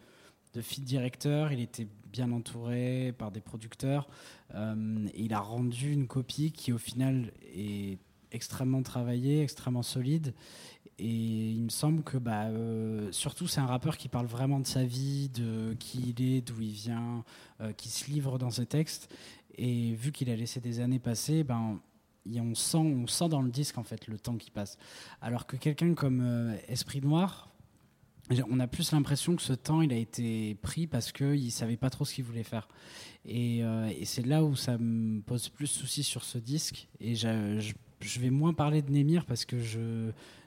de 0.59 0.63
feed 0.63 0.83
directeur. 0.83 1.53
Il 1.53 1.61
était 1.61 1.87
bien 2.13 2.33
entouré 2.33 3.15
par 3.17 3.31
des 3.31 3.41
producteurs. 3.41 4.09
Euh, 4.55 5.07
il 5.15 5.33
a 5.33 5.41
rendu 5.41 5.93
une 5.93 6.09
copie 6.09 6.51
qui, 6.51 6.73
au 6.73 6.79
final, 6.79 7.31
est 7.55 7.99
extrêmement 8.33 8.83
travaillée, 8.83 9.43
extrêmement 9.43 9.85
solide. 9.85 10.35
Et 10.99 11.51
il 11.53 11.63
me 11.63 11.69
semble 11.69 12.03
que, 12.03 12.19
bah, 12.19 12.47
euh, 12.47 13.13
surtout, 13.13 13.47
c'est 13.47 13.61
un 13.61 13.67
rappeur 13.67 13.97
qui 13.97 14.09
parle 14.09 14.27
vraiment 14.27 14.59
de 14.59 14.67
sa 14.67 14.85
vie, 14.85 15.29
de 15.29 15.77
qui 15.79 16.13
il 16.17 16.23
est, 16.25 16.41
d'où 16.41 16.61
il 16.61 16.73
vient, 16.73 17.25
euh, 17.61 17.73
qui 17.73 17.89
se 17.89 18.11
livre 18.11 18.37
dans 18.37 18.51
ses 18.51 18.67
textes. 18.67 19.15
Et 19.57 19.95
vu 19.95 20.11
qu'il 20.11 20.29
a 20.29 20.35
laissé 20.35 20.59
des 20.59 20.81
années 20.81 20.99
passer, 20.99 21.45
ben, 21.45 21.79
on 22.35 22.55
sent, 22.57 22.79
on 22.79 23.07
sent 23.07 23.29
dans 23.29 23.43
le 23.43 23.51
disque 23.51 23.79
en 23.79 23.85
fait 23.85 24.09
le 24.09 24.19
temps 24.19 24.37
qui 24.37 24.51
passe. 24.51 24.77
Alors 25.21 25.47
que 25.47 25.57
quelqu'un 25.57 25.95
comme 25.95 26.57
Esprit 26.67 27.01
Noir, 27.01 27.49
on 28.51 28.61
a 28.61 28.67
plus 28.67 28.93
l'impression 28.93 29.37
que 29.37 29.43
ce 29.43 29.53
temps, 29.53 29.83
il 29.83 29.93
a 29.93 29.97
été 29.97 30.57
pris 30.63 30.87
parce 30.87 31.13
qu'il 31.13 31.45
ne 31.45 31.51
savait 31.51 31.77
pas 31.77 31.91
trop 31.91 32.05
ce 32.05 32.15
qu'il 32.15 32.25
voulait 32.25 32.43
faire. 32.43 32.69
Euh, 33.27 33.91
et, 33.99 34.05
c'est 34.05 34.25
là 34.25 34.45
où 34.45 34.57
ça 34.57 34.79
me 34.79 35.21
pose 35.21 35.49
plus 35.49 35.67
de 35.67 35.71
soucis 35.71 36.03
sur 36.03 36.25
ce 36.25 36.39
disque. 36.39 36.89
Et 37.01 37.15
je, 37.15 37.73
vais 38.21 38.31
moins 38.31 38.53
parler 38.53 38.83
de 38.83 38.91
Némir 38.91 39.25
parce 39.25 39.45
que 39.45 39.57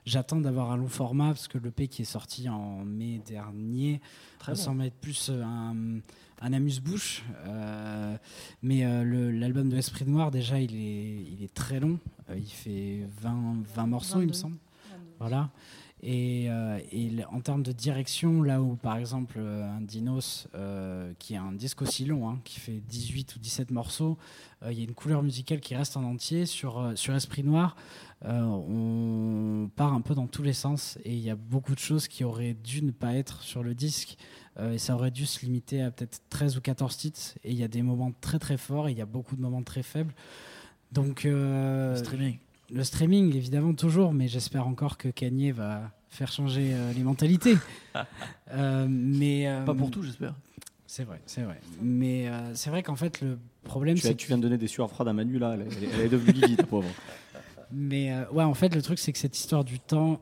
j'attends 0.06 0.42
d'avoir 0.42 0.72
un 0.72 0.78
long 0.78 0.88
format, 0.88 1.28
parce 1.28 1.48
que 1.48 1.58
le 1.58 1.72
P 1.72 1.88
qui 1.88 2.04
est 2.04 2.06
sorti 2.06 2.50
en 2.50 2.84
mai 2.86 3.22
dernier 3.28 4.02
Très 4.40 4.54
ressemble 4.54 4.84
être 4.86 4.96
plus 4.96 5.30
un, 5.30 6.00
un 6.42 6.54
amuse-bouche. 6.54 7.24
Euh, 7.46 8.18
mais 8.62 8.86
euh, 8.86 9.32
l'album 9.32 9.70
de 9.70 9.78
Esprit 9.78 10.06
Noir, 10.06 10.32
déjà, 10.32 10.60
il 10.60 10.76
est, 10.76 11.24
il 11.32 11.44
est 11.44 11.54
très 11.54 11.80
long. 11.80 12.00
il 12.36 12.50
fait 12.50 13.08
20, 13.22 13.64
20 13.76 13.88
morceaux, 13.88 14.22
il 14.22 14.28
me 14.28 14.34
semble. 14.34 14.58
Voilà. 15.20 15.52
Et, 16.04 16.48
euh, 16.50 16.80
en 17.30 17.42
termes 17.42 17.62
de 17.62 17.72
direction, 17.72 18.42
là 18.42 18.62
où 18.62 18.76
par 18.76 18.98
exemple 18.98 19.36
euh, 19.38 19.78
un 19.78 19.82
Dinos, 19.82 20.48
euh, 20.56 21.14
qui 21.20 21.36
a 21.36 21.44
un 21.44 21.52
disque 21.52 21.84
aussi 21.84 22.06
long, 22.06 22.28
hein, 22.28 22.40
qui 22.44 22.60
fait 22.60 22.82
18 22.88 23.36
ou 23.36 23.40
17 23.40 23.72
morceaux, 23.72 24.18
il 24.68 24.78
y 24.78 24.82
a 24.82 24.84
une 24.84 24.94
couleur 24.94 25.24
musicale 25.24 25.60
qui 25.60 25.76
reste 25.76 25.98
en 25.98 26.04
entier. 26.04 26.46
Sur, 26.46 26.92
sur 26.94 27.16
Esprit 27.16 27.44
Noir, 27.44 27.76
on 28.24 29.72
part 29.76 29.92
un 29.94 30.02
peu 30.02 30.14
dans 30.14 30.28
tous 30.28 30.44
les 30.44 30.54
sens 30.54 31.00
et 31.04 31.14
il 31.14 31.20
y 31.20 31.32
a 31.32 31.36
beaucoup 31.36 31.74
de 31.74 31.80
choses 31.80 32.08
qui 32.08 32.24
auraient 32.24 32.54
dû 32.54 32.84
ne 32.84 32.92
pas 32.92 33.16
être 33.16 33.42
sur 33.42 33.64
le 33.64 33.74
disque. 33.74 34.18
et 34.62 34.78
ça 34.78 34.94
aurait 34.94 35.10
dû 35.10 35.26
se 35.26 35.44
limiter 35.44 35.82
à 35.82 35.90
peut-être 35.90 36.22
13 36.30 36.58
ou 36.58 36.62
14 36.62 36.96
titres. 36.96 37.22
Et 37.44 37.50
il 37.50 37.58
y 37.58 37.64
a 37.64 37.68
des 37.68 37.82
moments 37.82 38.12
très 38.22 38.38
très 38.38 38.58
forts 38.58 38.88
et 38.88 38.92
il 38.92 38.98
y 39.00 39.02
a 39.02 39.08
beaucoup 39.08 39.36
de 39.36 39.42
moments 39.42 39.64
très 39.64 39.82
faibles. 39.82 40.14
Donc, 40.92 41.28
streaming. 41.96 42.38
Le 42.74 42.84
streaming, 42.86 43.36
évidemment, 43.36 43.74
toujours, 43.74 44.14
mais 44.14 44.30
j'espère 44.30 44.66
encore 44.66 44.98
que 44.98 45.10
Kanye 45.10 45.52
va 45.52 45.92
faire 46.08 46.32
changer 46.32 46.72
euh, 46.74 46.94
les 46.94 47.04
mentalités. 47.04 47.58
Euh, 48.54 48.86
mais, 48.90 49.48
euh, 49.48 49.64
Pas 49.64 49.74
pour 49.74 49.90
tout, 49.92 50.04
j'espère. 50.04 50.36
C'est 50.86 51.06
vrai, 51.06 51.22
c'est 51.26 51.44
vrai. 51.44 51.62
Mais 51.82 52.30
c'est 52.54 52.70
vrai 52.70 52.84
qu'en 52.84 52.98
fait, 52.98 53.22
le 53.22 53.40
problème, 53.64 53.96
c'est 53.96 54.12
que 54.12 54.18
tu 54.18 54.28
viens 54.28 54.38
de 54.38 54.42
donner 54.42 54.58
des 54.58 54.68
sueurs 54.68 54.90
froides 54.90 55.08
à 55.08 55.14
Manu, 55.14 55.40
là. 55.40 55.56
Elle, 55.56 56.02
est 56.02 56.10
devenue 56.10 56.34
livide, 56.34 56.66
pauvre. 56.66 56.90
Mais 57.72 58.14
ouais, 58.34 58.44
en 58.44 58.54
fait, 58.54 58.76
le 58.76 58.82
truc, 58.82 59.00
c'est 59.00 59.14
que 59.14 59.20
cette 59.20 59.38
histoire 59.38 59.64
du 59.64 59.80
temps, 59.80 60.20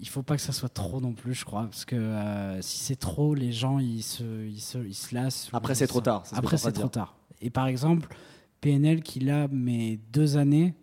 il 0.00 0.08
faut 0.08 0.22
pas 0.22 0.36
que 0.36 0.42
ça 0.42 0.52
soit 0.52 0.68
trop 0.68 1.00
non 1.00 1.12
plus, 1.12 1.34
je 1.34 1.44
crois, 1.44 1.64
parce 1.64 1.84
que 1.84 2.58
si 2.60 2.78
c'est 2.78 2.94
trop, 2.96 3.34
les 3.34 3.50
gens 3.50 3.80
ils 3.80 4.04
se, 4.04 4.22
ils 4.46 4.60
se, 4.60 4.78
ils 4.78 4.94
se 4.94 5.12
lassent. 5.12 5.48
Après 5.52 5.74
c'est 5.74 5.88
trop 5.88 6.00
tard. 6.00 6.22
Après 6.32 6.56
c'est 6.56 6.70
trop 6.70 6.88
tard. 6.88 7.16
Et 7.40 7.50
par 7.50 7.66
exemple, 7.66 8.14
PNL 8.60 9.02
qui 9.02 9.18
là 9.18 9.48
mes 9.48 9.98
deux 10.12 10.36
années, 10.36 10.74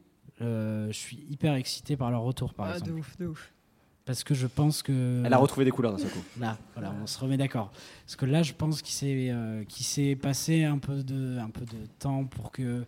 je 0.43 0.97
suis 0.97 1.25
hyper 1.29 1.55
excité 1.55 1.97
par 1.97 2.11
leur 2.11 2.21
retour, 2.21 2.53
par 2.53 2.67
ah, 2.67 2.73
exemple. 2.73 2.91
De 2.91 2.97
ouf, 2.97 3.17
de 3.17 3.27
ouf. 3.27 3.53
Parce 4.05 4.25
que 4.25 4.33
je 4.33 4.47
pense 4.47 4.83
que. 4.83 5.23
Elle 5.25 5.33
a 5.33 5.37
retrouvé 5.37 5.65
des 5.65 5.71
couleurs 5.71 5.93
d'un 5.93 5.97
seul 5.97 6.11
coup. 6.11 6.23
Là, 6.39 6.57
voilà, 6.73 6.93
on 7.01 7.07
se 7.07 7.17
remet 7.19 7.37
d'accord. 7.37 7.71
Parce 8.05 8.17
que 8.17 8.25
là, 8.25 8.43
je 8.43 8.53
pense 8.53 8.81
qu'il 8.81 8.93
s'est, 8.93 9.29
euh, 9.31 9.63
s'est 9.69 10.15
passé 10.15 10.65
un 10.65 10.77
peu, 10.77 11.03
de, 11.03 11.37
un 11.37 11.49
peu 11.49 11.61
de 11.61 11.85
temps 11.99 12.25
pour 12.25 12.51
que 12.51 12.85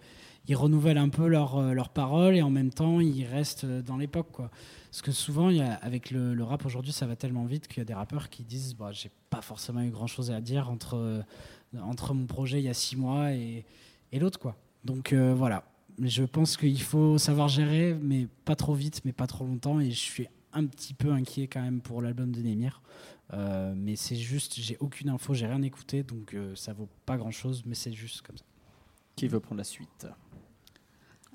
ils 0.47 0.55
renouvellent 0.55 0.97
un 0.97 1.09
peu 1.09 1.27
leurs 1.27 1.55
euh, 1.55 1.71
leur 1.71 1.89
paroles 1.89 2.35
et 2.35 2.43
en 2.43 2.51
même 2.51 2.69
temps 2.69 2.99
ils 2.99 3.25
restent 3.25 3.65
dans 3.65 3.97
l'époque 3.97 4.27
quoi. 4.31 4.51
Parce 4.91 5.01
que 5.01 5.11
souvent 5.11 5.49
y 5.49 5.61
a, 5.61 5.73
avec 5.75 6.11
le, 6.11 6.43
rap 6.43 6.65
aujourd'hui 6.65 6.91
ça 6.91 7.07
va 7.07 7.15
tellement 7.15 7.45
vite 7.45 7.67
qu'il 7.67 7.79
y 7.79 7.81
a 7.81 7.85
des 7.85 7.95
rappeurs 7.95 8.29
qui 8.29 8.43
disent 8.43 8.75
bah, 8.75 8.91
j'ai 8.91 9.09
pas 9.31 9.41
forcément 9.41 9.81
eu 9.81 9.89
grand 9.89 10.05
chose 10.05 10.29
à 10.29 10.41
dire 10.41 10.69
entre, 10.69 11.23
entre 11.81 12.13
mon 12.13 12.27
projet 12.27 12.59
il 12.59 12.65
y 12.65 12.69
a 12.69 12.75
six 12.75 12.95
mois 12.95 13.31
et, 13.31 13.65
et 14.11 14.19
l'autre 14.19 14.37
quoi. 14.37 14.55
Donc 14.83 15.13
voilà, 15.13 15.63
je 16.01 16.23
pense 16.23 16.57
qu'il 16.57 16.81
faut 16.81 17.17
savoir 17.17 17.47
gérer, 17.47 17.97
mais 18.01 18.27
pas 18.45 18.55
trop 18.55 18.73
vite, 18.73 19.01
mais 19.05 19.13
pas 19.13 19.27
trop 19.27 19.45
longtemps. 19.45 19.79
Et 19.79 19.91
je 19.91 19.99
suis 19.99 20.27
un 20.53 20.65
petit 20.65 20.93
peu 20.93 21.11
inquiet 21.11 21.47
quand 21.47 21.61
même 21.61 21.81
pour 21.81 22.01
l'album 22.01 22.31
de 22.31 22.41
Némir. 22.41 22.81
Euh, 23.33 23.73
mais 23.75 23.95
c'est 23.95 24.15
juste, 24.15 24.55
j'ai 24.55 24.77
aucune 24.79 25.09
info, 25.09 25.33
j'ai 25.33 25.47
rien 25.47 25.61
écouté, 25.61 26.03
donc 26.03 26.33
euh, 26.33 26.55
ça 26.55 26.73
vaut 26.73 26.89
pas 27.05 27.17
grand 27.17 27.31
chose, 27.31 27.63
mais 27.65 27.75
c'est 27.75 27.91
juste 27.91 28.21
comme 28.21 28.37
ça. 28.37 28.45
Qui 29.15 29.27
veut 29.27 29.39
prendre 29.39 29.57
la 29.57 29.63
suite? 29.63 30.07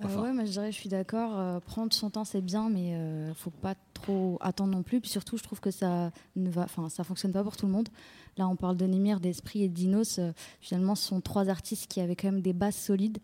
Euh, 0.03 0.23
ouais, 0.23 0.33
moi 0.33 0.45
je 0.45 0.53
dirais, 0.53 0.73
je 0.73 0.77
suis 0.77 0.89
d'accord. 0.89 1.61
prendre 1.63 1.93
son 1.93 2.11
temps, 2.11 2.25
c'est 2.25 2.41
bien, 2.41 2.71
mais 2.71 2.97
ne 2.97 3.35
faut 3.35 3.51
pas 3.51 3.75
trop 3.93 4.39
attendre 4.41 4.73
non 4.73 4.83
plus. 4.83 5.01
Puis 5.01 5.11
surtout, 5.11 5.37
je 5.37 5.43
trouve 5.43 5.61
que 5.61 5.71
ça 5.71 6.11
ne 6.37 6.49
va, 6.51 6.63
enfin, 6.63 6.89
ça 6.89 7.05
fonctionne 7.05 7.33
pas 7.33 7.43
pour 7.43 7.57
tout 7.57 7.67
le 7.67 7.73
monde. 7.73 7.89
Là, 8.37 8.49
on 8.49 8.57
parle 8.57 8.77
de 8.77 8.87
Némir, 8.87 9.21
d'Esprit 9.21 9.65
et 9.65 9.69
Dinos. 9.69 10.21
finalement, 10.61 10.95
ce 10.95 11.09
sont 11.09 11.21
trois 11.21 11.49
artistes 11.49 11.87
qui 11.91 12.01
avaient 12.01 12.17
quand 12.17 12.29
même 12.29 12.41
des 12.41 12.53
bases 12.53 12.77
solides. 12.77 13.19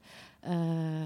Euh, 0.48 1.04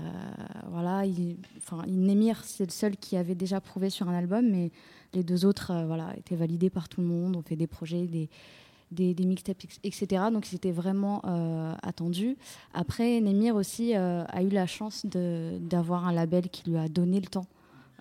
voilà, 0.68 1.06
il, 1.06 1.36
enfin, 1.58 1.84
Némir, 1.86 2.42
c'est 2.44 2.66
le 2.66 2.70
seul 2.70 2.96
qui 2.96 3.16
avait 3.16 3.34
déjà 3.34 3.60
prouvé 3.60 3.90
sur 3.90 4.08
un 4.08 4.14
album, 4.14 4.48
mais 4.50 4.70
les 5.14 5.24
deux 5.24 5.44
autres 5.46 5.70
euh, 5.70 5.86
voilà, 5.86 6.14
étaient 6.16 6.36
validés 6.36 6.70
par 6.70 6.88
tout 6.88 7.00
le 7.00 7.06
monde, 7.06 7.36
ont 7.36 7.42
fait 7.42 7.56
des 7.56 7.66
projets, 7.66 8.06
des, 8.06 9.14
mixtapes, 9.24 9.62
etc. 9.84 10.24
Donc 10.32 10.44
c'était 10.44 10.72
vraiment 10.72 11.22
euh, 11.24 11.74
attendu. 11.82 12.36
Après, 12.74 13.20
Némir 13.20 13.56
aussi 13.56 13.94
a 13.94 14.42
eu 14.42 14.48
la 14.48 14.66
chance 14.66 15.06
d'avoir 15.06 16.06
un 16.06 16.12
label 16.12 16.48
qui 16.50 16.68
lui 16.68 16.76
a 16.76 16.88
donné 16.88 17.20
le 17.20 17.26
temps. 17.26 17.46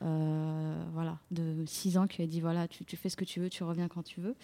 Voilà, 0.02 1.18
de 1.32 1.64
6 1.66 1.98
ans 1.98 2.08
qui 2.08 2.22
a 2.22 2.28
dit 2.28 2.42
voilà, 2.42 2.68
tu, 2.68 2.86
tu, 2.86 2.96
fais 2.96 3.10
ce 3.10 3.18
que 3.18 3.26
tu 3.26 3.40
veux, 3.40 3.50
tu 3.50 3.64
reviens 3.64 3.88
quand 3.88 4.04
tu 4.04 4.22
veux. 4.22 4.36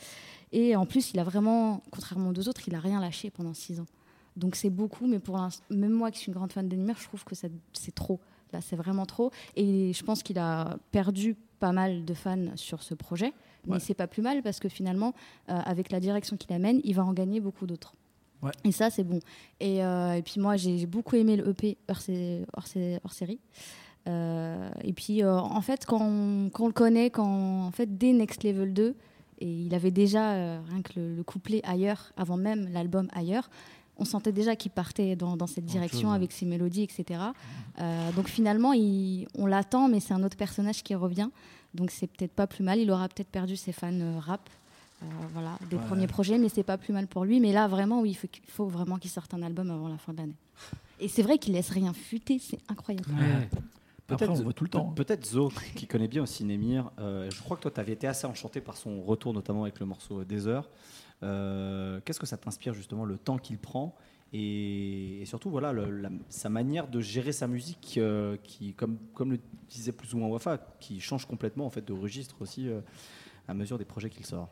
Et 0.52 0.76
en 0.76 0.86
plus, 0.86 1.12
il 1.12 1.20
a 1.20 1.24
vraiment, 1.24 1.82
contrairement 1.92 2.30
aux 2.30 2.34
deux 2.34 2.50
autres, 2.50 2.68
il 2.68 2.76
a 2.76 2.80
rien 2.80 3.00
lâché 3.00 3.30
pendant 3.30 3.54
6 3.54 3.80
ans. 3.80 3.88
Donc 4.36 4.56
c'est 4.56 4.70
beaucoup, 4.70 5.08
mais 5.08 5.20
pour 5.20 5.40
même 5.70 5.92
moi 5.92 6.12
qui 6.12 6.20
suis 6.20 6.28
une 6.28 6.34
grande 6.34 6.52
fan 6.52 6.68
de 6.68 6.76
je 6.76 7.04
trouve 7.06 7.24
que 7.24 7.36
c'est 7.36 7.96
trop. 7.96 8.20
Là, 8.54 8.62
c'est 8.62 8.76
vraiment 8.76 9.06
trop. 9.06 9.32
Et 9.56 9.94
je 9.94 10.04
pense 10.04 10.24
qu'il 10.24 10.38
a 10.40 10.78
perdu 10.92 11.36
pas 11.60 11.72
mal 11.72 12.06
de 12.06 12.14
fans 12.14 12.56
sur 12.56 12.84
ce 12.84 12.94
projet. 12.94 13.34
Mais 13.68 13.80
c'est 13.80 13.96
pas 13.96 14.08
plus 14.08 14.22
mal 14.22 14.44
parce 14.44 14.60
que 14.60 14.70
finalement, 14.70 15.14
euh, 15.50 15.60
avec 15.66 15.92
la 15.92 16.00
direction 16.00 16.38
qu'il 16.38 16.54
amène, 16.54 16.82
il 16.84 16.94
va 16.94 17.04
en 17.04 17.14
gagner 17.14 17.40
beaucoup 17.40 17.66
d'autres. 17.66 17.94
Et 18.64 18.72
ça, 18.72 18.92
c'est 18.92 19.04
bon. 19.04 19.20
Euh, 19.64 20.14
et, 20.14 20.22
puis 20.22 20.40
moi, 20.40 20.56
j'ai 20.56 20.86
beaucoup 20.86 21.16
aimé 21.16 21.36
le 21.36 21.50
EP 21.50 21.78
hors, 21.88 21.98
hors, 23.04 23.14
série. 23.14 23.40
Euh, 24.08 24.70
et 24.84 24.94
puis, 24.94 25.24
en 25.26 25.62
fait, 25.62 25.86
quand 25.86 26.00
on, 26.02 26.50
quand 26.50 26.66
on, 26.66 26.68
le 26.68 26.74
connaît, 26.74 27.10
quand, 27.10 27.66
en 27.66 27.72
fait, 27.72 27.98
dès 27.98 28.14
Next 28.14 28.44
Level 28.44 28.74
2, 28.74 28.96
Et 29.42 29.48
il 29.66 29.74
avait 29.76 29.92
déjà, 29.92 30.32
euh, 30.34 30.60
rien 30.70 30.82
que 30.82 30.94
le, 30.98 31.16
le 31.16 31.24
couplet 31.24 31.60
ailleurs, 31.66 32.14
avant 32.16 32.38
même 32.38 32.70
l'album 32.72 33.08
ailleurs, 33.14 33.50
on 33.98 34.06
sentait 34.06 34.32
déjà 34.32 34.56
qu'il 34.56 34.72
partait 34.72 35.16
dans, 35.18 35.36
dans 35.38 35.48
cette 35.48 35.66
direction 35.66 36.10
avec 36.16 36.32
ses 36.32 36.46
mélodies, 36.46 36.84
etc. 36.84 37.20
Euh, 37.82 38.12
donc 38.14 38.28
finalement, 38.30 38.72
il- 38.74 39.28
on 39.38 39.46
l'attend, 39.46 39.90
mais 39.90 40.00
c'est 40.00 40.14
un 40.14 40.24
autre 40.24 40.38
personnage 40.38 40.84
qui 40.84 40.96
revient. 40.96 41.30
Donc 41.74 41.92
c'est 41.92 42.08
peut-être 42.08 42.32
pas 42.34 42.48
plus 42.48 42.64
mal. 42.64 42.80
Il 42.80 42.90
aura 42.92 43.08
peut-être 43.10 43.28
perdu 43.30 43.56
ses 43.58 43.72
fans 43.74 43.92
euh, 43.94 44.20
rap. 44.20 44.50
euh, 45.04 45.06
voilà, 45.34 45.58
des 45.70 45.76
premiers 45.78 46.08
projets, 46.08 46.38
mais 46.38 46.48
c'est 46.48 46.64
pas 46.64 46.78
plus 46.78 46.94
mal 46.94 47.06
pour 47.08 47.26
lui. 47.26 47.40
Mais 47.42 47.52
là, 47.52 47.68
vraiment, 47.68 48.00
oui, 48.02 48.18
il 48.22 48.52
faut, 48.52 48.68
vraiment 48.68 48.98
qu'il 48.98 49.12
sorte 49.12 49.34
un 49.34 49.42
album 49.44 49.70
avant 49.70 49.90
la 49.90 49.98
fin 49.98 50.14
de 50.14 50.20
l'année. 50.20 50.38
Et 51.02 51.10
c'est 51.10 51.22
vrai 51.24 51.38
qu'il 51.38 51.54
laisse 51.54 51.70
rien 51.70 51.92
fuiter, 51.92 52.40
c'est 52.40 52.60
incroyable. 52.70 53.10
Ouais. 53.12 53.50
Après, 54.10 54.28
on 54.30 54.34
voit 54.44 54.54
tout 54.54 54.64
le 54.64 54.70
temps. 54.70 54.86
peut- 54.92 55.04
Peut-être 55.04 55.26
Zo, 55.26 55.52
qui 55.76 55.88
connaît 55.88 56.08
bien 56.08 56.24
aussi 56.24 56.44
Némir. 56.46 56.92
euh, 57.00 57.30
je 57.32 57.42
crois 57.42 57.58
que 57.58 57.64
toi, 57.64 57.72
tu 57.72 57.80
avais 57.80 57.94
été 57.94 58.08
assez 58.08 58.28
enchanté 58.28 58.62
par 58.62 58.78
son 58.78 59.02
retour, 59.02 59.34
notamment 59.34 59.64
avec 59.64 59.80
le 59.80 59.86
morceau 59.86 60.24
Des 60.24 60.48
Heures. 60.48 60.70
Euh, 61.24 62.00
Qu'est-ce 62.06 62.20
que 62.20 62.26
ça 62.26 62.38
t'inspire 62.38 62.74
justement, 62.74 63.06
le 63.06 63.18
temps 63.18 63.38
qu'il 63.38 63.58
prend 63.58 63.96
et, 64.34 65.22
et 65.22 65.26
surtout 65.26 65.50
voilà 65.50 65.72
le- 65.72 65.90
la- 65.90 66.10
sa 66.30 66.50
manière 66.50 66.88
de 66.88 67.00
gérer 67.00 67.32
sa 67.32 67.48
musique, 67.48 67.96
euh, 67.98 68.38
qui, 68.44 68.74
comme, 68.74 68.98
comme 69.14 69.32
le 69.32 69.40
disait 69.70 69.92
plus 69.94 70.14
ou 70.14 70.18
moins 70.18 70.28
Wafa, 70.28 70.58
qui 70.80 71.00
change 71.00 71.26
complètement 71.26 71.66
en 71.66 71.70
fait 71.70 71.86
de 71.86 71.94
registre 71.94 72.36
aussi 72.42 72.68
euh, 72.68 72.82
à 73.48 73.54
mesure 73.54 73.78
des 73.78 73.86
projets 73.86 74.10
qu'il 74.10 74.26
sort? 74.26 74.50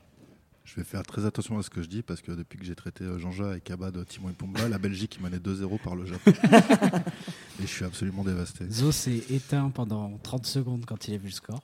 Je 0.65 0.75
vais 0.75 0.83
faire 0.83 1.03
très 1.03 1.25
attention 1.25 1.57
à 1.57 1.63
ce 1.63 1.69
que 1.69 1.81
je 1.81 1.87
dis 1.87 2.01
parce 2.01 2.21
que 2.21 2.31
depuis 2.31 2.57
que 2.57 2.65
j'ai 2.65 2.75
traité 2.75 3.03
euh, 3.03 3.19
Jean-Jacques 3.19 3.57
et 3.57 3.61
Kaba 3.61 3.91
de 3.91 4.03
Timon 4.03 4.29
et 4.29 4.33
Pumba, 4.33 4.69
la 4.69 4.77
Belgique 4.77 5.19
menait 5.21 5.37
2-0 5.37 5.77
par 5.79 5.95
le 5.95 6.05
Japon. 6.05 6.31
et 7.59 7.61
je 7.61 7.67
suis 7.67 7.83
absolument 7.83 8.23
dévasté. 8.23 8.65
Zo 8.69 8.91
s'est 8.91 9.23
éteint 9.29 9.69
pendant 9.69 10.17
30 10.23 10.45
secondes 10.45 10.85
quand 10.85 11.07
il 11.07 11.15
a 11.15 11.17
vu 11.17 11.27
le 11.27 11.33
score. 11.33 11.61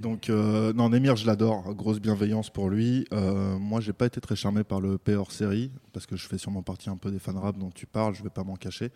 Donc, 0.00 0.30
euh, 0.30 0.72
non, 0.74 0.90
Nemir, 0.90 1.16
je 1.16 1.26
l'adore. 1.26 1.74
Grosse 1.74 2.00
bienveillance 2.00 2.50
pour 2.50 2.68
lui. 2.68 3.06
Euh, 3.12 3.58
moi, 3.58 3.80
j'ai 3.80 3.92
pas 3.92 4.06
été 4.06 4.20
très 4.20 4.36
charmé 4.36 4.62
par 4.62 4.80
le 4.80 4.98
P 4.98 5.14
hors 5.16 5.32
série 5.32 5.72
parce 5.92 6.06
que 6.06 6.16
je 6.16 6.26
fais 6.28 6.38
sûrement 6.38 6.62
partie 6.62 6.90
un 6.90 6.96
peu 6.96 7.10
des 7.10 7.18
fans 7.18 7.38
rap 7.38 7.58
dont 7.58 7.70
tu 7.70 7.86
parles. 7.86 8.14
Je 8.14 8.22
vais 8.22 8.30
pas 8.30 8.44
m'en 8.44 8.56
cacher. 8.56 8.90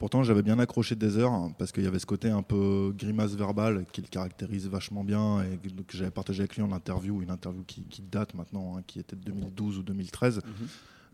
Pourtant, 0.00 0.22
j'avais 0.22 0.42
bien 0.42 0.58
accroché 0.58 0.96
des 0.96 1.18
heures 1.18 1.30
hein, 1.30 1.52
parce 1.58 1.72
qu'il 1.72 1.84
y 1.84 1.86
avait 1.86 1.98
ce 1.98 2.06
côté 2.06 2.30
un 2.30 2.42
peu 2.42 2.90
grimace 2.96 3.34
verbale 3.34 3.84
qui 3.92 4.00
le 4.00 4.06
caractérise 4.08 4.66
vachement 4.66 5.04
bien 5.04 5.42
et 5.42 5.58
que 5.58 5.94
j'avais 5.94 6.10
partagé 6.10 6.40
avec 6.40 6.56
lui 6.56 6.62
en 6.62 6.72
interview, 6.72 7.20
une 7.20 7.30
interview 7.30 7.62
qui, 7.64 7.82
qui 7.82 8.00
date 8.00 8.32
maintenant, 8.34 8.78
hein, 8.78 8.82
qui 8.86 8.98
était 8.98 9.14
de 9.14 9.22
2012 9.22 9.76
ou 9.78 9.82
2013. 9.82 10.40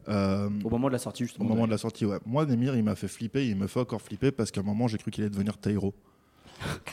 Euh, 0.09 0.49
Au 0.63 0.71
moment 0.71 0.87
de 0.87 0.93
la 0.93 1.01
sortie 1.01 1.25
au 1.25 1.27
justement. 1.27 1.49
moment 1.49 1.67
de 1.67 1.73
la 1.73 1.79
sortie, 1.79 2.07
ouais. 2.07 2.19
Moi, 2.25 2.47
Nemir, 2.47 2.77
il 2.77 2.85
m'a 2.85 2.95
fait 2.95 3.09
flipper, 3.09 3.49
il 3.49 3.57
me 3.57 3.67
fait 3.67 3.81
encore 3.81 4.01
flipper 4.01 4.31
parce 4.31 4.53
qu'à 4.53 4.61
un 4.61 4.65
moment, 4.65 4.87
j'ai 4.87 4.99
cru 4.99 5.11
qu'il 5.11 5.25
allait 5.25 5.31
devenir 5.33 5.59
Tairo. 5.59 5.93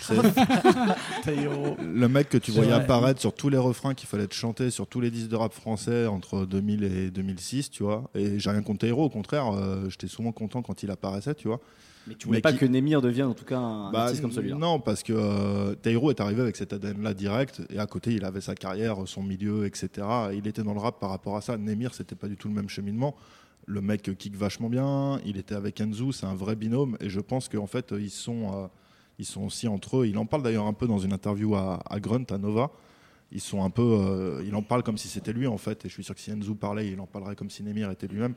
Le 1.25 2.07
mec 2.07 2.29
que 2.29 2.37
tu 2.37 2.51
voyais 2.51 2.71
vrai. 2.71 2.81
apparaître 2.81 3.19
sur 3.21 3.33
tous 3.33 3.49
les 3.49 3.57
refrains 3.57 3.93
qu'il 3.93 4.07
fallait 4.07 4.27
te 4.27 4.33
chanter 4.33 4.69
sur 4.71 4.87
tous 4.87 4.99
les 4.99 5.11
disques 5.11 5.29
de 5.29 5.35
rap 5.35 5.53
français 5.53 6.07
entre 6.07 6.45
2000 6.45 6.83
et 6.83 7.11
2006, 7.11 7.69
tu 7.69 7.83
vois. 7.83 8.09
Et 8.15 8.39
j'ai 8.39 8.49
rien 8.49 8.61
contre 8.61 8.79
Tairo, 8.79 9.03
au 9.05 9.09
contraire, 9.09 9.51
euh, 9.53 9.89
j'étais 9.89 10.07
souvent 10.07 10.31
content 10.31 10.61
quand 10.61 10.83
il 10.83 10.91
apparaissait, 10.91 11.35
tu 11.35 11.47
vois. 11.47 11.59
Mais 12.07 12.15
tu 12.15 12.27
voulais 12.27 12.39
Mais 12.39 12.41
pas 12.41 12.51
qui- 12.51 12.57
que 12.59 12.65
Némir 12.65 13.01
devienne 13.01 13.27
en 13.27 13.33
tout 13.33 13.45
cas 13.45 13.57
un 13.59 13.89
Bah, 13.91 14.03
artiste 14.03 14.21
comme 14.21 14.31
celui-là. 14.33 14.57
Non, 14.57 14.79
parce 14.79 15.03
que 15.03 15.13
euh, 15.15 15.73
Tairo 15.75 16.09
est 16.09 16.19
arrivé 16.19 16.41
avec 16.41 16.57
cet 16.57 16.73
ADN-là 16.73 17.13
direct, 17.13 17.61
et 17.69 17.79
à 17.79 17.85
côté, 17.87 18.11
il 18.13 18.25
avait 18.25 18.41
sa 18.41 18.55
carrière, 18.55 18.97
son 19.05 19.23
milieu, 19.23 19.65
etc. 19.65 19.89
Et 20.33 20.35
il 20.35 20.45
était 20.47 20.63
dans 20.63 20.73
le 20.73 20.81
rap 20.81 20.99
par 20.99 21.09
rapport 21.11 21.37
à 21.37 21.41
ça. 21.41 21.57
Nemir, 21.57 21.93
c'était 21.93 22.15
pas 22.15 22.27
du 22.27 22.35
tout 22.35 22.49
le 22.49 22.53
même 22.53 22.67
cheminement. 22.67 23.15
Le 23.65 23.79
mec 23.79 24.01
kick 24.17 24.35
vachement 24.35 24.67
bien, 24.69 25.21
il 25.25 25.37
était 25.37 25.55
avec 25.55 25.79
Enzo, 25.79 26.11
c'est 26.11 26.25
un 26.25 26.35
vrai 26.35 26.57
binôme, 26.57 26.97
et 26.99 27.09
je 27.09 27.21
pense 27.21 27.47
qu'en 27.47 27.67
fait, 27.67 27.93
ils 27.97 28.09
sont, 28.09 28.51
euh, 28.53 28.67
ils 29.19 29.25
sont 29.25 29.43
aussi 29.43 29.67
entre 29.67 29.97
eux. 29.97 30.07
Il 30.07 30.17
en 30.17 30.25
parle 30.25 30.43
d'ailleurs 30.43 30.65
un 30.65 30.73
peu 30.73 30.87
dans 30.87 30.99
une 30.99 31.13
interview 31.13 31.55
à, 31.55 31.81
à 31.89 31.99
Grunt, 31.99 32.25
à 32.31 32.37
Nova. 32.37 32.71
Ils 33.31 33.41
sont 33.41 33.63
un 33.63 33.69
peu, 33.71 33.81
euh, 33.81 34.43
il 34.45 34.53
en 34.55 34.61
parle 34.61 34.83
comme 34.83 34.97
si 34.97 35.07
c'était 35.07 35.33
lui 35.33 35.47
en 35.47 35.57
fait, 35.57 35.85
et 35.85 35.89
je 35.89 35.93
suis 35.93 36.03
sûr 36.03 36.13
que 36.13 36.21
si 36.21 36.29
Enzo 36.29 36.53
parlait, 36.53 36.89
il 36.89 36.99
en 36.99 37.07
parlerait 37.07 37.35
comme 37.35 37.49
si 37.49 37.63
Nemir 37.63 37.89
était 37.89 38.07
lui-même. 38.07 38.35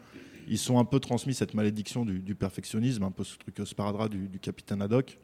Ils 0.48 0.58
sont 0.58 0.78
un 0.78 0.84
peu 0.84 1.00
transmis 1.00 1.34
cette 1.34 1.52
malédiction 1.54 2.04
du, 2.04 2.20
du 2.20 2.34
perfectionnisme, 2.34 3.02
un 3.02 3.10
peu 3.10 3.24
ce 3.24 3.36
truc 3.36 3.60
sparadrap 3.66 4.08
du, 4.08 4.28
du 4.28 4.38
capitaine 4.38 4.80
Haddock, 4.80 5.18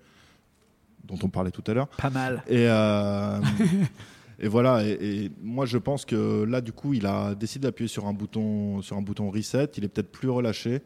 dont 1.04 1.18
on 1.22 1.28
parlait 1.28 1.50
tout 1.50 1.64
à 1.66 1.74
l'heure. 1.74 1.88
Pas 1.88 2.10
mal. 2.10 2.42
Et, 2.48 2.66
euh, 2.68 3.40
et 4.40 4.48
voilà. 4.48 4.84
Et, 4.84 5.24
et 5.24 5.30
moi, 5.40 5.64
je 5.64 5.78
pense 5.78 6.04
que 6.04 6.44
là, 6.44 6.60
du 6.60 6.72
coup, 6.72 6.92
il 6.92 7.06
a 7.06 7.34
décidé 7.34 7.68
d'appuyer 7.68 7.88
sur 7.88 8.06
un 8.06 8.12
bouton, 8.12 8.82
sur 8.82 8.96
un 8.96 9.02
bouton 9.02 9.30
reset. 9.30 9.70
Il 9.78 9.84
est 9.84 9.88
peut-être 9.88 10.12
plus 10.12 10.28
relâché. 10.28 10.82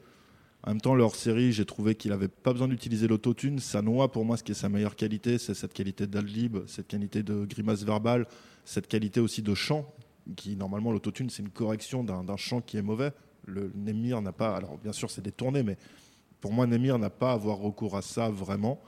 En 0.66 0.70
même 0.70 0.80
temps, 0.80 0.96
leur 0.96 1.14
série, 1.14 1.52
j'ai 1.52 1.64
trouvé 1.64 1.94
qu'il 1.94 2.10
n'avait 2.10 2.26
pas 2.26 2.52
besoin 2.52 2.66
d'utiliser 2.66 3.06
l'autotune. 3.06 3.60
Ça 3.60 3.82
noie 3.82 4.10
pour 4.10 4.24
moi 4.24 4.36
ce 4.36 4.42
qui 4.42 4.50
est 4.50 4.56
sa 4.56 4.68
meilleure 4.68 4.96
qualité, 4.96 5.38
c'est 5.38 5.54
cette 5.54 5.72
qualité 5.72 6.08
d'adlib, 6.08 6.58
cette 6.66 6.88
qualité 6.88 7.22
de 7.22 7.44
grimace 7.44 7.84
verbale, 7.84 8.26
cette 8.64 8.88
qualité 8.88 9.20
aussi 9.20 9.42
de 9.42 9.54
chant. 9.54 9.94
Qui 10.34 10.56
normalement, 10.56 10.90
l'autotune, 10.90 11.30
c'est 11.30 11.44
une 11.44 11.50
correction 11.50 12.02
d'un 12.02 12.36
chant 12.36 12.60
qui 12.60 12.78
est 12.78 12.82
mauvais. 12.82 13.12
Le 13.44 13.70
Nemir 13.76 14.20
n'a 14.20 14.32
pas. 14.32 14.56
Alors, 14.56 14.76
bien 14.78 14.92
sûr, 14.92 15.08
c'est 15.08 15.22
détourné, 15.22 15.62
mais 15.62 15.76
pour 16.40 16.52
moi, 16.52 16.66
Nemir 16.66 16.98
n'a 16.98 17.10
pas 17.10 17.30
à 17.30 17.34
avoir 17.34 17.58
recours 17.58 17.96
à 17.96 18.02
ça 18.02 18.28
vraiment. 18.28 18.82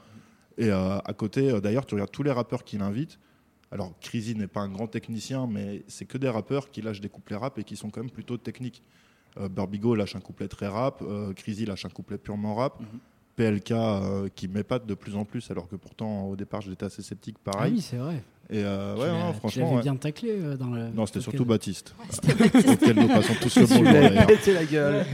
Et 0.56 0.70
euh, 0.70 0.98
à 0.98 1.12
côté, 1.12 1.48
euh, 1.48 1.60
d'ailleurs, 1.60 1.86
tu 1.86 1.94
regardes 1.94 2.10
tous 2.10 2.24
les 2.24 2.32
rappeurs 2.32 2.64
qu'il 2.64 2.82
invite. 2.82 3.20
Alors, 3.70 3.94
Crazy 4.00 4.34
n'est 4.34 4.48
pas 4.48 4.62
un 4.62 4.68
grand 4.68 4.88
technicien, 4.88 5.46
mais 5.46 5.84
c'est 5.86 6.06
que 6.06 6.18
des 6.18 6.28
rappeurs 6.28 6.72
qui 6.72 6.82
lâchent 6.82 7.00
des 7.00 7.08
couplets 7.08 7.36
rap 7.36 7.56
et 7.56 7.62
qui 7.62 7.76
sont 7.76 7.90
quand 7.90 8.00
même 8.00 8.10
plutôt 8.10 8.36
techniques. 8.36 8.82
Euh, 9.40 9.48
Burbigo 9.48 9.94
lâche 9.94 10.16
un 10.16 10.20
couplet 10.20 10.48
très 10.48 10.66
rap, 10.68 11.02
euh, 11.02 11.32
Crazy 11.32 11.64
lâche 11.66 11.84
un 11.84 11.90
couplet 11.90 12.18
purement 12.18 12.54
rap, 12.54 12.80
Mhm. 12.80 12.86
PLK 13.36 13.70
euh, 13.70 14.28
qui 14.34 14.48
m'épate 14.48 14.84
de 14.84 14.94
plus 14.94 15.14
en 15.14 15.24
plus, 15.24 15.48
alors 15.52 15.68
que 15.68 15.76
pourtant, 15.76 16.24
au 16.24 16.34
départ, 16.34 16.60
j'étais 16.60 16.86
assez 16.86 17.02
sceptique, 17.02 17.36
Ah 17.46 17.50
pareil. 17.52 17.74
oui, 17.74 17.80
c'est 17.80 17.96
vrai. 17.96 18.20
Et 18.50 18.64
euh, 18.64 18.96
ouais, 18.96 19.10
non, 19.12 19.32
franchement. 19.34 19.74
ouais. 19.74 19.82
bien 19.82 19.94
taclé 19.94 20.30
euh, 20.32 20.56
dans 20.56 20.70
le. 20.70 20.88
Non, 20.88 21.04
c'était 21.06 21.20
surtout 21.20 21.44
Baptiste, 21.44 21.94
C'était 22.10 22.34
Baptiste. 22.34 22.68
auquel 22.70 22.96
nous 22.96 23.06
passons 23.06 23.34
tous 23.40 23.56
le 23.58 23.66
bonjour 23.68 24.26
pété 24.26 24.54
la 24.54 24.64
gueule. 24.64 25.06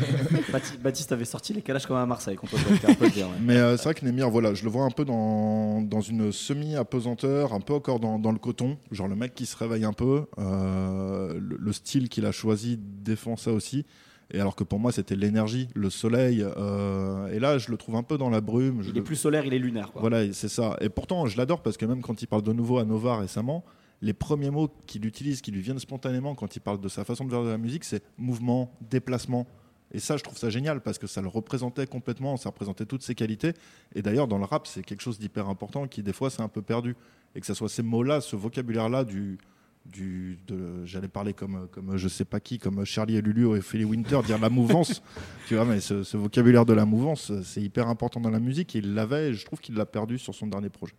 Baptiste, 0.83 1.11
avait 1.13 1.25
sorti 1.25 1.53
les 1.53 1.61
calages 1.61 1.85
comme 1.85 1.97
à 1.97 2.07
Marseille 2.07 2.37
contre 2.37 2.55
le 2.57 3.11
dire. 3.11 3.27
ouais. 3.29 3.35
Mais 3.43 3.57
euh, 3.57 3.77
c'est 3.77 3.85
vrai 3.85 3.95
que 3.95 4.07
Nemir, 4.07 4.31
voilà, 4.31 4.55
je 4.55 4.65
le 4.65 4.71
vois 4.71 4.85
un 4.85 4.91
peu 4.91 5.05
dans, 5.05 5.83
dans 5.83 6.01
une 6.01 6.31
semi-apesanteur, 6.33 7.53
un 7.53 7.61
peu 7.61 7.75
encore 7.75 8.01
dans, 8.01 8.19
dans 8.19 8.33
le 8.33 8.39
coton. 8.39 8.77
Genre 8.91 9.09
le 9.09 9.17
mec 9.17 9.35
qui 9.35 9.47
se 9.47 9.57
réveille 9.57 9.85
un 9.85 9.93
peu. 9.93 10.27
euh, 10.39 11.35
le, 11.39 11.57
le 11.59 11.73
style 11.73 12.09
qu'il 12.09 12.27
a 12.27 12.33
choisi 12.33 12.79
défend 12.81 13.37
ça 13.37 13.53
aussi. 13.53 13.85
Et 14.33 14.41
alors 14.41 14.57
que 14.57 14.65
pour 14.65 14.79
moi, 14.79 14.91
c'était 14.91 15.17
l'énergie, 15.17 15.69
le 15.75 15.91
soleil. 15.91 16.43
euh, 16.43 17.27
et 17.29 17.39
là, 17.39 17.59
je 17.59 17.71
le 17.71 17.77
trouve 17.77 17.97
un 17.97 18.03
peu 18.03 18.17
dans 18.19 18.31
la 18.31 18.41
brume. 18.41 18.83
Je 18.83 18.89
Il 18.89 18.95
le- 18.95 19.01
est 19.01 19.05
plus 19.05 19.17
solaire, 19.17 19.45
il 19.47 19.53
est 19.55 19.59
lunaire. 19.59 19.93
Quoi. 19.93 20.01
Voilà, 20.01 20.33
c'est 20.33 20.49
ça. 20.49 20.77
Et 20.81 20.89
pourtant, 20.89 21.27
je 21.27 21.37
l'adore 21.37 21.63
parce 21.63 21.77
que 21.77 21.87
même 21.87 22.01
quand 22.01 22.21
il 22.23 22.27
parle 22.27 22.43
de 22.43 22.53
nouveau 22.53 22.79
à 22.79 22.85
Nova 22.85 23.19
récemment, 23.19 23.65
les 24.03 24.13
premiers 24.15 24.51
mots 24.51 24.69
qu'il 24.87 25.07
utilise, 25.07 25.41
qui 25.41 25.51
lui 25.51 25.61
viennent 25.61 25.79
spontanément 25.79 26.35
quand 26.35 26.57
il 26.57 26.61
parle 26.61 26.81
de 26.81 26.89
sa 26.89 27.05
façon 27.05 27.25
de 27.25 27.31
faire 27.31 27.43
de 27.45 27.49
la 27.49 27.59
musique, 27.59 27.85
c'est 27.85 28.03
mouvement, 28.19 28.73
déplacement. 28.91 29.47
Et 29.93 30.01
ça, 30.01 30.17
je 30.17 30.23
trouve 30.25 30.37
ça 30.37 30.51
génial 30.51 30.81
parce 30.81 30.99
que 30.99 31.07
ça 31.07 31.23
le 31.23 31.29
représentait 31.29 31.87
complètement, 31.87 32.37
ça 32.37 32.49
représentait 32.49 32.85
toutes 32.87 33.03
ses 33.03 33.15
qualités. 33.15 33.53
Et 33.95 34.03
d'ailleurs, 34.03 34.27
dans 34.27 34.39
le 34.39 34.45
rap, 34.45 34.67
c'est 34.67 34.83
quelque 34.83 35.03
chose 35.03 35.19
d'hyper 35.21 35.49
important 35.49 35.87
qui, 35.87 36.03
des 36.03 36.13
fois, 36.13 36.31
c'est 36.31 36.43
un 36.43 36.49
peu 36.49 36.63
perdu. 36.63 36.97
Et 37.37 37.41
que 37.41 37.47
ce 37.47 37.55
soit 37.55 37.69
ces 37.69 37.83
mots-là, 37.83 38.21
ce 38.21 38.35
vocabulaire-là 38.37 39.05
du. 39.05 39.39
Du, 39.87 40.39
de- 40.47 40.85
j'allais 40.87 41.09
parler 41.09 41.35
comme, 41.35 41.69
comme 41.71 41.97
je 41.99 42.09
sais 42.09 42.25
pas 42.25 42.41
qui, 42.41 42.59
comme 42.59 42.85
Charlie 42.87 43.17
et 43.17 43.21
Lulu 43.21 43.55
et 43.57 43.61
Philly 43.61 43.85
Winter, 43.85 44.21
dire 44.25 44.39
la 44.39 44.49
mouvance. 44.49 45.03
tu 45.47 45.57
vois, 45.57 45.67
mais 45.67 45.81
ce, 45.81 46.03
ce 46.03 46.17
vocabulaire 46.17 46.65
de 46.65 46.73
la 46.73 46.87
mouvance, 46.87 47.31
c'est 47.43 47.61
hyper 47.61 47.89
important 47.89 48.19
dans 48.21 48.31
la 48.31 48.41
musique. 48.41 48.75
Et 48.75 48.79
il 48.79 48.95
l'avait, 48.95 49.29
et 49.31 49.35
je 49.35 49.45
trouve 49.45 49.61
qu'il 49.61 49.75
l'a 49.75 49.85
perdu 49.87 50.19
sur 50.19 50.35
son 50.35 50.47
dernier 50.47 50.71
projet. 50.71 50.95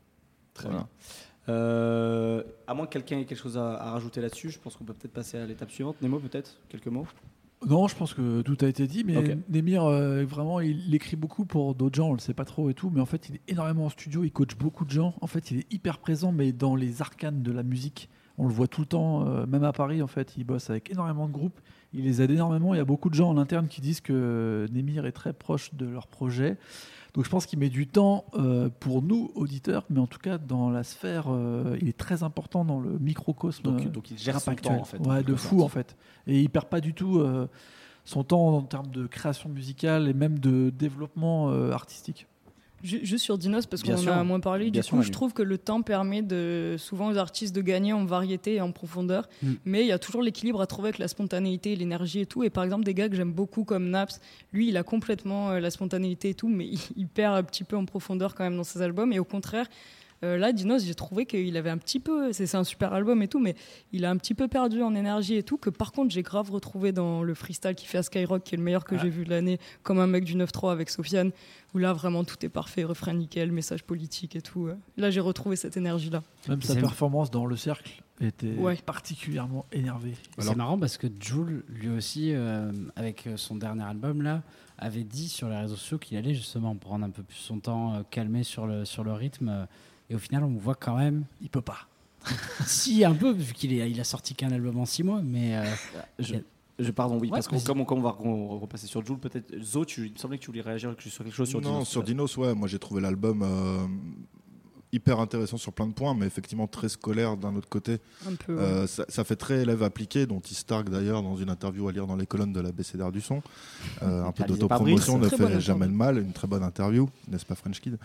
Très 0.54 0.66
Voilà. 0.70 0.82
bien. 0.82 0.88
Euh, 1.56 2.44
à 2.68 2.74
moins 2.74 2.86
que 2.86 2.94
quelqu'un 2.94 3.20
ait 3.20 3.26
quelque 3.26 3.38
chose 3.42 3.58
à, 3.58 3.76
à 3.76 3.92
rajouter 3.92 4.22
là-dessus, 4.22 4.50
je 4.50 4.60
pense 4.60 4.76
qu'on 4.76 4.84
peut 4.84 4.94
peut-être 4.94 5.14
passer 5.14 5.38
à 5.38 5.46
l'étape 5.46 5.72
suivante. 5.72 5.96
Nemo, 6.02 6.20
peut-être 6.20 6.58
Quelques 6.70 6.88
mots? 6.88 7.08
Non, 7.68 7.88
je 7.88 7.96
pense 7.96 8.14
que 8.14 8.42
tout 8.42 8.58
a 8.62 8.68
été 8.68 8.86
dit, 8.86 9.04
mais 9.04 9.18
Ok. 9.18 9.38
Nemir, 9.50 9.84
euh, 9.86 10.26
vraiment, 10.26 10.60
il 10.60 10.94
écrit 10.94 11.16
beaucoup 11.16 11.46
pour 11.46 11.74
d'autres 11.74 11.96
gens, 11.96 12.10
on 12.10 12.14
le 12.14 12.20
sait 12.20 12.34
pas 12.34 12.46
trop 12.46 12.70
et 12.70 12.74
tout, 12.76 12.92
mais 12.94 13.00
en 13.02 13.06
fait, 13.06 13.30
il 13.30 13.36
est 13.36 13.42
énormément 13.48 13.86
en 13.86 13.90
studio, 13.90 14.24
il 14.24 14.32
coach 14.32 14.56
beaucoup 14.56 14.86
de 14.86 14.92
gens. 14.92 15.16
En 15.22 15.28
fait, 15.28 15.50
il 15.52 15.60
est 15.60 15.74
hyper 15.74 15.98
présent, 16.00 16.32
mais 16.32 16.52
dans 16.52 16.76
les 16.76 17.02
arcanes 17.02 17.42
de 17.42 17.52
la 17.52 17.64
musique, 17.64 18.10
on 18.38 18.48
le 18.48 18.54
voit 18.54 18.68
tout 18.68 18.82
le 18.82 18.88
temps, 18.88 19.26
euh, 19.26 19.46
même 19.46 19.64
à 19.64 19.72
Paris, 19.72 20.02
en 20.02 20.08
fait, 20.08 20.34
il 20.38 20.44
bosse 20.44 20.70
avec 20.70 20.92
énormément 20.92 21.28
de 21.28 21.32
groupes, 21.32 21.60
il 21.94 22.04
les 22.04 22.22
aide 22.22 22.32
énormément. 22.32 22.74
Il 22.74 22.78
y 22.78 22.82
a 22.82 22.86
beaucoup 22.86 23.10
de 23.10 23.16
gens 23.16 23.30
en 23.30 23.38
interne 23.38 23.68
qui 23.68 23.82
disent 23.82 24.02
que 24.02 24.68
Nemir 24.72 25.06
est 25.06 25.14
très 25.14 25.34
proche 25.34 25.74
de 25.74 25.86
leur 25.86 26.08
projet. 26.08 26.58
Donc 27.14 27.24
je 27.24 27.30
pense 27.30 27.46
qu'il 27.46 27.60
met 27.60 27.70
du 27.70 27.88
temps 27.88 28.26
euh, 28.34 28.70
pour 28.82 29.02
nous, 29.02 29.32
auditeurs, 29.36 29.86
mais 29.90 30.02
en 30.02 30.08
tout 30.08 30.20
cas, 30.20 30.38
dans 30.38 30.70
la 30.70 30.84
sphère, 30.84 31.28
euh, 31.30 31.78
il 31.80 31.88
est 31.88 31.98
très 31.98 32.24
important 32.24 32.66
dans 32.66 32.82
le 32.82 33.00
microcosme. 33.00 33.64
donc, 33.64 33.90
donc 33.90 34.12
il 34.12 34.18
gère 34.18 34.42
son 34.42 34.54
temps, 34.56 34.82
en 34.82 34.84
fait. 34.84 35.00
Ouais, 35.00 35.24
de 35.24 35.36
fou 35.36 35.62
en 35.62 35.70
fait. 35.70 35.96
Et 36.28 36.42
il 36.42 36.50
perd 36.50 36.66
pas 36.66 36.82
du 36.82 36.94
tout 36.94 37.24
son 38.04 38.24
temps 38.24 38.50
en 38.50 38.62
termes 38.64 38.92
de 38.92 39.08
création 39.08 39.48
musicale 39.48 40.10
et 40.10 40.14
même 40.14 40.40
de 40.40 40.70
développement 40.72 41.50
artistique. 41.72 42.28
Ju- 42.86 43.00
Juste 43.04 43.24
sur 43.26 43.38
Dinos, 43.38 43.66
parce 43.66 43.84
qu'on 43.84 43.94
en 43.96 44.08
a 44.08 44.24
moins 44.24 44.40
parlé, 44.40 44.70
Bien 44.70 44.82
du 44.82 44.88
sûr, 44.88 44.98
coup, 44.98 45.04
je 45.04 45.12
trouve 45.12 45.34
que 45.34 45.42
le 45.44 45.58
temps 45.58 45.82
permet 45.82 46.22
de, 46.22 46.76
souvent 46.78 47.10
aux 47.12 47.18
artistes 47.18 47.56
de 47.56 47.62
gagner 47.62 47.94
en 47.94 48.06
variété 48.06 48.56
et 48.56 48.62
en 48.62 48.72
profondeur, 48.72 49.28
Mm. 49.42 49.52
mais 49.66 49.82
il 49.82 49.88
y 49.88 49.92
a 49.92 50.00
toujours 50.00 50.22
l'équilibre 50.22 50.62
à 50.62 50.68
trouver 50.68 50.90
avec 50.90 51.00
la 51.00 51.08
spontanéité, 51.08 51.76
l'énergie 51.76 52.20
et 52.22 52.26
tout. 52.26 52.44
Et 52.44 52.50
par 52.50 52.64
exemple, 52.64 52.84
des 52.86 52.94
gars 52.94 53.10
que 53.10 53.16
j'aime 53.16 53.34
beaucoup 53.34 53.64
comme 53.64 53.90
Naps, 53.90 54.22
lui, 54.54 54.70
il 54.70 54.78
a 54.78 54.84
complètement 54.84 55.50
euh, 55.52 55.60
la 55.60 55.70
spontanéité 55.72 56.30
et 56.30 56.34
tout, 56.36 56.48
mais 56.50 56.66
il, 56.68 56.80
il 56.96 57.08
perd 57.08 57.36
un 57.36 57.44
petit 57.44 57.64
peu 57.64 57.76
en 57.76 57.86
profondeur 57.86 58.36
quand 58.36 58.44
même 58.44 58.56
dans 58.58 58.64
ses 58.64 58.82
albums. 58.82 59.12
Et 59.12 59.20
au 59.20 59.26
contraire, 59.26 59.66
Euh, 60.26 60.38
là, 60.38 60.52
Dinos, 60.52 60.84
j'ai 60.84 60.96
trouvé 60.96 61.26
qu'il 61.26 61.56
avait 61.56 61.70
un 61.70 61.78
petit 61.78 62.00
peu, 62.00 62.34
c'est 62.34 62.56
un 62.56 62.64
super 62.64 62.92
album 62.94 63.22
et 63.22 63.28
tout, 63.28 63.40
mais 63.40 63.56
il 63.92 64.04
a 64.06 64.10
un 64.10 64.18
petit 64.18 64.34
peu 64.34 64.48
perdu 64.48 64.82
en 64.82 64.96
énergie 64.96 65.36
et 65.36 65.44
tout, 65.44 65.58
que 65.58 65.70
par 65.70 65.92
contre 65.92 66.12
j'ai 66.14 66.24
grave 66.24 66.50
retrouvé 66.52 66.92
dans 66.92 67.22
le 67.22 67.34
freestyle 67.36 67.76
qu'il 67.76 67.88
fait 67.88 68.00
à 68.00 68.04
Skyrock, 68.04 68.44
qui 68.44 68.56
est 68.56 68.58
le 68.58 68.64
meilleur 68.64 68.84
que 68.86 68.98
j'ai 68.98 69.10
vu 69.10 69.24
de 69.24 69.30
l'année, 69.30 69.60
comme 69.84 70.00
un 70.00 70.08
mec 70.08 70.24
du 70.26 70.36
9-3 70.36 70.72
avec 70.72 70.90
Sofiane, 70.90 71.32
où 71.74 71.78
là 71.78 71.94
vraiment 71.94 72.24
tout 72.24 72.44
est 72.44 72.50
parfait, 72.50 72.84
refrain 72.84 73.14
nickel, 73.14 73.52
message 73.52 73.84
politique 73.84 74.36
et 74.36 74.42
tout. 74.42 74.68
euh. 74.68 74.76
Là, 74.98 75.12
j'ai 75.12 75.20
retrouvé 75.20 75.56
cette 75.56 75.78
énergie-là. 75.78 76.24
Même 76.50 76.62
sa 76.62 76.76
performance 76.76 77.30
dans 77.30 77.46
le 77.46 77.56
cercle 77.56 78.02
était 78.20 78.54
Ouais. 78.54 78.78
particulièrement 78.86 79.66
énervée. 79.72 80.14
C'est 80.40 80.56
marrant 80.56 80.80
parce 80.80 80.98
que 80.98 81.08
Jules, 81.20 81.64
lui 81.70 81.90
aussi, 81.90 82.32
euh, 82.34 82.72
avec 82.96 83.28
son 83.36 83.56
dernier 83.56 83.84
album 83.84 84.22
là, 84.22 84.42
avait 84.78 85.04
dit 85.04 85.30
sur 85.30 85.50
les 85.50 85.58
réseaux 85.58 85.76
sociaux 85.76 85.98
qu'il 86.00 86.18
allait 86.18 86.34
justement 86.34 86.76
prendre 86.76 87.06
un 87.06 87.10
peu 87.10 87.24
plus 87.24 87.38
son 87.38 87.60
temps, 87.60 87.94
euh, 87.94 88.02
calmer 88.10 88.44
sur 88.44 88.66
le, 88.68 88.86
sur 88.86 89.04
le 89.04 89.14
rythme. 89.14 89.68
Euh, 90.10 90.14
et 90.14 90.16
au 90.16 90.20
final, 90.20 90.44
on 90.44 90.56
voit 90.58 90.76
quand 90.76 90.98
même. 90.98 91.26
Il 91.42 91.50
peut 91.50 91.62
pas. 91.62 91.88
si, 92.66 93.06
un 93.06 93.14
peu, 93.14 93.32
vu 93.32 93.54
qu'il 93.54 93.72
il 93.72 94.00
a 94.00 94.04
sorti 94.04 94.34
qu'un 94.34 94.52
album 94.52 94.80
en 94.80 94.86
six 94.86 95.04
mois, 95.04 95.22
mais. 95.24 95.56
euh, 95.58 95.66
Je, 96.20 96.36
je- 96.80 96.92
pardon, 96.92 97.16
oui, 97.20 97.28
Ouais, 97.30 97.38
parce 97.38 97.48
que 97.48 97.64
comme 97.66 97.82
on, 97.82 97.86
comme 97.86 98.00
on 98.00 98.02
va 98.02 98.10
re- 98.12 98.60
repasser 98.60 98.88
sur 98.88 99.06
Jules, 99.06 99.18
peut-être 99.20 99.54
Zo, 99.62 99.86
tu, 99.86 100.08
il 100.08 100.14
me 100.14 100.18
semblait 100.18 100.38
que 100.38 100.44
tu 100.44 100.48
voulais 100.52 100.62
réagir 100.62 100.96
sur 101.00 101.24
quelque 101.24 101.34
chose 101.36 101.50
sur 101.50 101.62
non, 101.62 101.70
Dinos, 101.74 101.88
sur 101.90 102.02
peut-être. 102.02 102.08
Dinos, 102.08 102.38
ouais, 102.38 102.54
moi 102.56 102.68
j'ai 102.68 102.80
trouvé 102.80 103.00
l'album 103.02 103.42
euh, 103.44 103.86
hyper 104.96 105.20
intéressant 105.20 105.58
sur 105.58 105.74
plein 105.74 105.88
de 105.88 105.94
points, 105.94 106.14
mais 106.14 106.26
effectivement 106.26 106.68
très 106.68 106.90
scolaire 106.90 107.38
d'un 107.38 107.56
autre 107.56 107.70
côté. 107.70 108.00
Un 108.28 108.36
peu. 108.36 108.56
ouais. 108.56 108.62
Euh, 108.62 108.88
ça, 108.88 109.06
ça 109.10 109.24
fait 109.24 109.36
très 109.36 109.62
élève 109.62 109.84
appliqué, 109.84 110.26
dont 110.26 110.40
il 110.40 110.56
Stark 110.56 110.90
d'ailleurs 110.90 111.22
dans 111.22 111.36
une 111.36 111.50
interview 111.50 111.88
à 111.88 111.92
lire 111.92 112.08
dans 112.08 112.16
les 112.16 112.26
colonnes 112.26 112.54
de 112.54 112.62
la 112.62 112.72
BCDR 112.72 113.12
du 113.12 113.22
son. 113.22 113.42
Euh, 114.02 114.24
un 114.24 114.32
peu 114.32 114.44
d'autopromotion 114.48 115.18
ne 115.20 115.28
fait 115.28 115.38
jamais 115.38 115.88
de 115.88 115.92
interview. 115.92 115.98
mal, 115.98 116.18
une 116.20 116.34
très 116.34 116.48
bonne 116.48 116.64
interview, 116.64 117.10
n'est-ce 117.30 117.46
pas 117.46 117.56
French 117.56 117.80
Kid? 117.82 117.98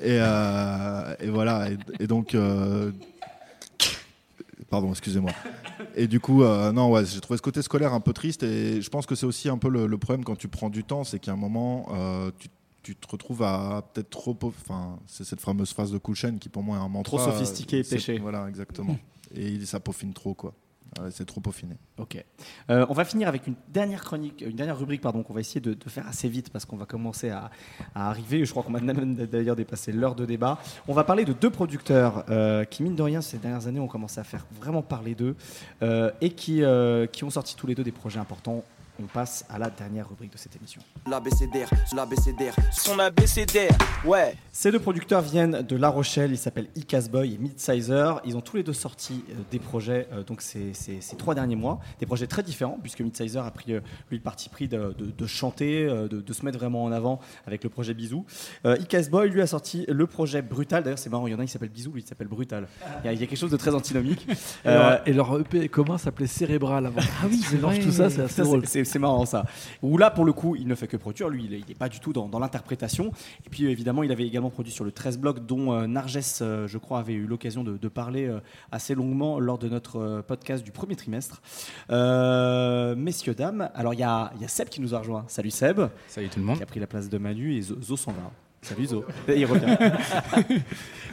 Et, 0.00 0.18
euh, 0.20 1.14
et 1.20 1.28
voilà, 1.28 1.70
et, 1.70 1.78
et 2.00 2.06
donc... 2.06 2.34
euh, 2.34 2.90
Pardon, 4.70 4.90
excusez-moi. 4.90 5.30
Et 5.94 6.08
du 6.08 6.18
coup, 6.18 6.42
euh, 6.42 6.72
non, 6.72 6.90
ouais, 6.90 7.04
j'ai 7.04 7.20
trouvé 7.20 7.36
ce 7.36 7.42
côté 7.42 7.62
scolaire 7.62 7.92
un 7.94 8.00
peu 8.00 8.12
triste 8.12 8.42
et 8.42 8.82
je 8.82 8.90
pense 8.90 9.06
que 9.06 9.14
c'est 9.14 9.26
aussi 9.26 9.48
un 9.48 9.58
peu 9.58 9.68
le, 9.68 9.86
le 9.86 9.98
problème 9.98 10.24
quand 10.24 10.34
tu 10.36 10.48
prends 10.48 10.70
du 10.70 10.82
temps, 10.82 11.04
c'est 11.04 11.20
qu'à 11.20 11.32
un 11.32 11.36
moment, 11.36 11.86
euh, 11.94 12.30
tu, 12.38 12.48
tu 12.86 12.94
te 12.94 13.08
retrouves 13.08 13.42
à 13.42 13.82
peut-être 13.92 14.10
trop. 14.10 14.36
Enfin, 14.42 14.98
c'est 15.06 15.24
cette 15.24 15.40
fameuse 15.40 15.72
phrase 15.72 15.90
de 15.90 16.00
Chain 16.14 16.36
qui 16.38 16.48
pour 16.48 16.62
moi 16.62 16.76
est 16.76 16.80
un 16.80 16.88
mantra. 16.88 17.18
Trop 17.18 17.30
sophistiqué 17.32 17.78
et 17.78 17.82
C'est- 17.82 17.96
péché. 17.96 18.18
Voilà, 18.18 18.48
exactement. 18.48 18.96
et 19.34 19.64
ça 19.64 19.80
peaufine 19.80 20.12
trop, 20.12 20.34
quoi. 20.34 20.54
C'est 21.10 21.26
trop 21.26 21.40
peaufiné. 21.42 21.74
Ok. 21.98 22.24
Euh, 22.70 22.86
on 22.88 22.94
va 22.94 23.04
finir 23.04 23.28
avec 23.28 23.46
une 23.46 23.54
dernière 23.68 24.02
chronique, 24.02 24.40
une 24.46 24.56
dernière 24.56 24.78
rubrique, 24.78 25.02
pardon, 25.02 25.22
qu'on 25.22 25.34
va 25.34 25.40
essayer 25.40 25.60
de, 25.60 25.74
de 25.74 25.88
faire 25.90 26.06
assez 26.08 26.26
vite 26.28 26.48
parce 26.48 26.64
qu'on 26.64 26.76
va 26.78 26.86
commencer 26.86 27.28
à, 27.28 27.50
à 27.94 28.08
arriver. 28.08 28.44
Je 28.46 28.50
crois 28.52 28.62
qu'on 28.62 28.70
même 28.80 29.14
d'ailleurs 29.14 29.56
dépasser 29.56 29.92
l'heure 29.92 30.14
de 30.14 30.24
débat. 30.24 30.58
On 30.88 30.94
va 30.94 31.04
parler 31.04 31.26
de 31.26 31.34
deux 31.34 31.50
producteurs 31.50 32.24
euh, 32.30 32.64
qui, 32.64 32.82
mine 32.82 32.94
de 32.94 33.02
rien, 33.02 33.20
ces 33.20 33.36
dernières 33.36 33.66
années, 33.66 33.80
ont 33.80 33.88
commencé 33.88 34.20
à 34.20 34.24
faire 34.24 34.46
vraiment 34.58 34.80
parler 34.80 35.14
d'eux 35.14 35.34
euh, 35.82 36.10
et 36.22 36.30
qui, 36.30 36.62
euh, 36.62 37.06
qui 37.06 37.24
ont 37.24 37.30
sorti 37.30 37.56
tous 37.56 37.66
les 37.66 37.74
deux 37.74 37.84
des 37.84 37.92
projets 37.92 38.20
importants. 38.20 38.64
On 38.98 39.06
passe 39.06 39.44
à 39.50 39.58
la 39.58 39.68
dernière 39.68 40.08
rubrique 40.08 40.32
de 40.32 40.38
cette 40.38 40.56
émission. 40.56 40.80
L'abécédaire, 41.06 41.68
l'abécédaire, 41.94 42.54
son 42.72 42.98
abécédaire, 42.98 43.76
ouais. 44.06 44.34
Ces 44.52 44.72
deux 44.72 44.78
producteurs 44.78 45.20
viennent 45.20 45.60
de 45.62 45.76
La 45.76 45.90
Rochelle, 45.90 46.30
ils 46.32 46.38
s'appellent 46.38 46.68
Icas 46.76 47.08
Boy 47.12 47.34
et 47.34 47.38
Midsizer. 47.38 48.22
Ils 48.24 48.36
ont 48.38 48.40
tous 48.40 48.56
les 48.56 48.62
deux 48.62 48.72
sorti 48.72 49.22
euh, 49.30 49.34
des 49.50 49.58
projets 49.58 50.08
euh, 50.12 50.22
donc 50.22 50.40
ces, 50.40 50.72
ces- 50.72 51.02
ces 51.02 51.16
trois 51.16 51.34
derniers 51.34 51.56
mois, 51.56 51.78
des 52.00 52.06
projets 52.06 52.26
très 52.26 52.42
différents 52.42 52.78
puisque 52.80 53.00
Midsizer 53.00 53.44
a 53.44 53.50
pris 53.50 53.74
euh, 53.74 53.80
lui 54.10 54.16
le 54.16 54.22
parti 54.22 54.48
pris 54.48 54.66
de, 54.66 54.94
de- 54.96 55.10
de 55.10 55.26
chanter, 55.26 55.86
de, 55.86 56.06
de 56.08 56.32
se 56.32 56.42
mettre 56.44 56.58
vraiment 56.58 56.82
en 56.84 56.90
avant 56.92 57.20
avec 57.46 57.64
le 57.64 57.68
projet 57.70 57.92
Bisou. 57.92 58.24
Euh, 58.64 58.76
Icas 58.80 59.08
Boy 59.10 59.28
lui 59.28 59.42
a 59.42 59.46
sorti 59.46 59.84
le 59.88 60.06
projet 60.06 60.40
Brutal. 60.40 60.82
D'ailleurs 60.84 60.98
c'est 60.98 61.10
marrant, 61.10 61.26
il 61.26 61.32
y 61.32 61.34
en 61.34 61.38
a 61.38 61.44
qui 61.44 61.52
s'appelle 61.52 61.68
Bisou, 61.68 61.92
lui 61.92 62.00
il 62.00 62.06
s'appelle 62.06 62.28
Brutal. 62.28 62.66
Il 63.02 63.06
y, 63.06 63.08
a, 63.08 63.12
il 63.12 63.20
y 63.20 63.24
a 63.24 63.26
quelque 63.26 63.38
chose 63.38 63.50
de 63.50 63.56
très 63.58 63.74
antinomique. 63.74 64.26
Et, 64.30 64.68
Euh, 64.68 64.90
leur, 64.90 65.08
et 65.08 65.12
leur 65.12 65.38
EP 65.40 65.68
commun 65.68 65.98
s'appelait 65.98 66.26
Cérébral 66.26 66.86
avant? 66.86 67.00
Ah 67.22 67.26
oui, 67.30 67.40
c'est 67.48 67.56
vrai. 67.56 67.78
tout 67.78 67.92
ça, 67.92 68.08
c'est 68.10 68.22
assez 68.22 68.42
drôle. 68.42 68.66
C'est 68.86 68.98
marrant 68.98 69.26
ça. 69.26 69.44
Où 69.82 69.98
là, 69.98 70.10
pour 70.10 70.24
le 70.24 70.32
coup, 70.32 70.56
il 70.56 70.66
ne 70.66 70.74
fait 70.74 70.86
que 70.86 70.96
produire. 70.96 71.28
Lui, 71.28 71.44
il 71.44 71.64
n'est 71.68 71.74
pas 71.74 71.90
du 71.90 72.00
tout 72.00 72.14
dans, 72.14 72.26
dans 72.28 72.38
l'interprétation. 72.38 73.10
Et 73.44 73.50
puis, 73.50 73.66
évidemment, 73.66 74.02
il 74.02 74.10
avait 74.10 74.26
également 74.26 74.48
produit 74.50 74.72
sur 74.72 74.84
le 74.84 74.92
13 74.92 75.18
bloc, 75.18 75.44
dont 75.44 75.72
euh, 75.72 75.86
Narges, 75.86 76.18
euh, 76.40 76.66
je 76.66 76.78
crois, 76.78 77.00
avait 77.00 77.12
eu 77.12 77.26
l'occasion 77.26 77.62
de, 77.64 77.76
de 77.76 77.88
parler 77.88 78.26
euh, 78.26 78.40
assez 78.72 78.94
longuement 78.94 79.38
lors 79.38 79.58
de 79.58 79.68
notre 79.68 79.98
euh, 80.00 80.22
podcast 80.22 80.64
du 80.64 80.70
premier 80.70 80.96
trimestre. 80.96 81.42
Messieurs, 82.96 83.34
dames, 83.34 83.68
alors 83.74 83.94
il 83.94 84.00
y 84.00 84.04
a, 84.04 84.30
il 84.36 84.42
y 84.42 84.44
a 84.44 84.48
Seb 84.48 84.68
qui 84.68 84.80
nous 84.80 84.94
a 84.94 84.98
rejoint. 85.00 85.24
Salut 85.28 85.50
Seb, 85.50 85.80
Salut 86.08 86.28
tout 86.28 86.38
le 86.38 86.44
monde. 86.44 86.56
qui 86.56 86.62
a 86.62 86.66
pris 86.66 86.80
la 86.80 86.86
place 86.86 87.08
de 87.08 87.18
Manu 87.18 87.54
et 87.56 87.62
Zo, 87.62 87.96
s'en 87.96 88.12
va. 88.12 88.30
Salut 88.62 88.86
Zo. 88.86 89.04
Il 89.28 89.44
revient. 89.46 89.76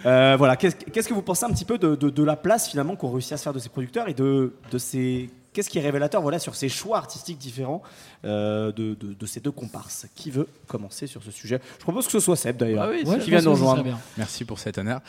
Voilà, 0.03 0.55
qu'est-ce 0.57 1.07
que 1.07 1.13
vous 1.13 1.21
pensez 1.21 1.45
un 1.45 1.49
petit 1.51 1.65
peu 1.65 1.77
de, 1.77 1.95
de- 1.95 2.09
de 2.09 2.23
la 2.23 2.35
place 2.35 2.67
finalement 2.69 2.95
qu'ont 2.95 3.11
réussi 3.11 3.33
à 3.33 3.37
se 3.37 3.43
faire 3.43 3.53
de 3.53 3.59
ces 3.59 3.69
producteurs 3.69 4.09
et 4.09 4.13
de, 4.13 4.53
de 4.71 4.77
ces. 4.77 5.29
Qu'est-ce 5.53 5.69
qui 5.69 5.77
est 5.77 5.81
révélateur 5.81 6.21
voilà, 6.21 6.39
sur 6.39 6.55
ces 6.55 6.67
choix 6.69 6.97
artistiques 6.97 7.37
différents 7.37 7.81
euh, 8.25 8.71
de, 8.71 8.95
de- 8.95 9.13
de 9.13 9.25
ces 9.25 9.39
deux 9.39 9.51
comparses? 9.51 10.07
Qui 10.15 10.31
veut 10.31 10.47
commencer 10.67 11.07
sur 11.07 11.23
ce 11.23 11.31
sujet? 11.31 11.61
Je 11.79 11.83
propose 11.83 12.05
que 12.05 12.11
ce 12.11 12.19
soit 12.19 12.35
Seb 12.35 12.57
d'ailleurs, 12.57 12.83
Ah 12.83 12.89
oui, 12.89 13.03
Ouais, 13.05 13.19
qui 13.19 13.29
vient 13.29 13.41
nous 13.41 13.51
rejoindre. 13.51 13.83
bien. 13.83 13.99
Merci 14.17 14.45
pour 14.45 14.59
cet 14.59 14.77
honneur. 14.77 15.01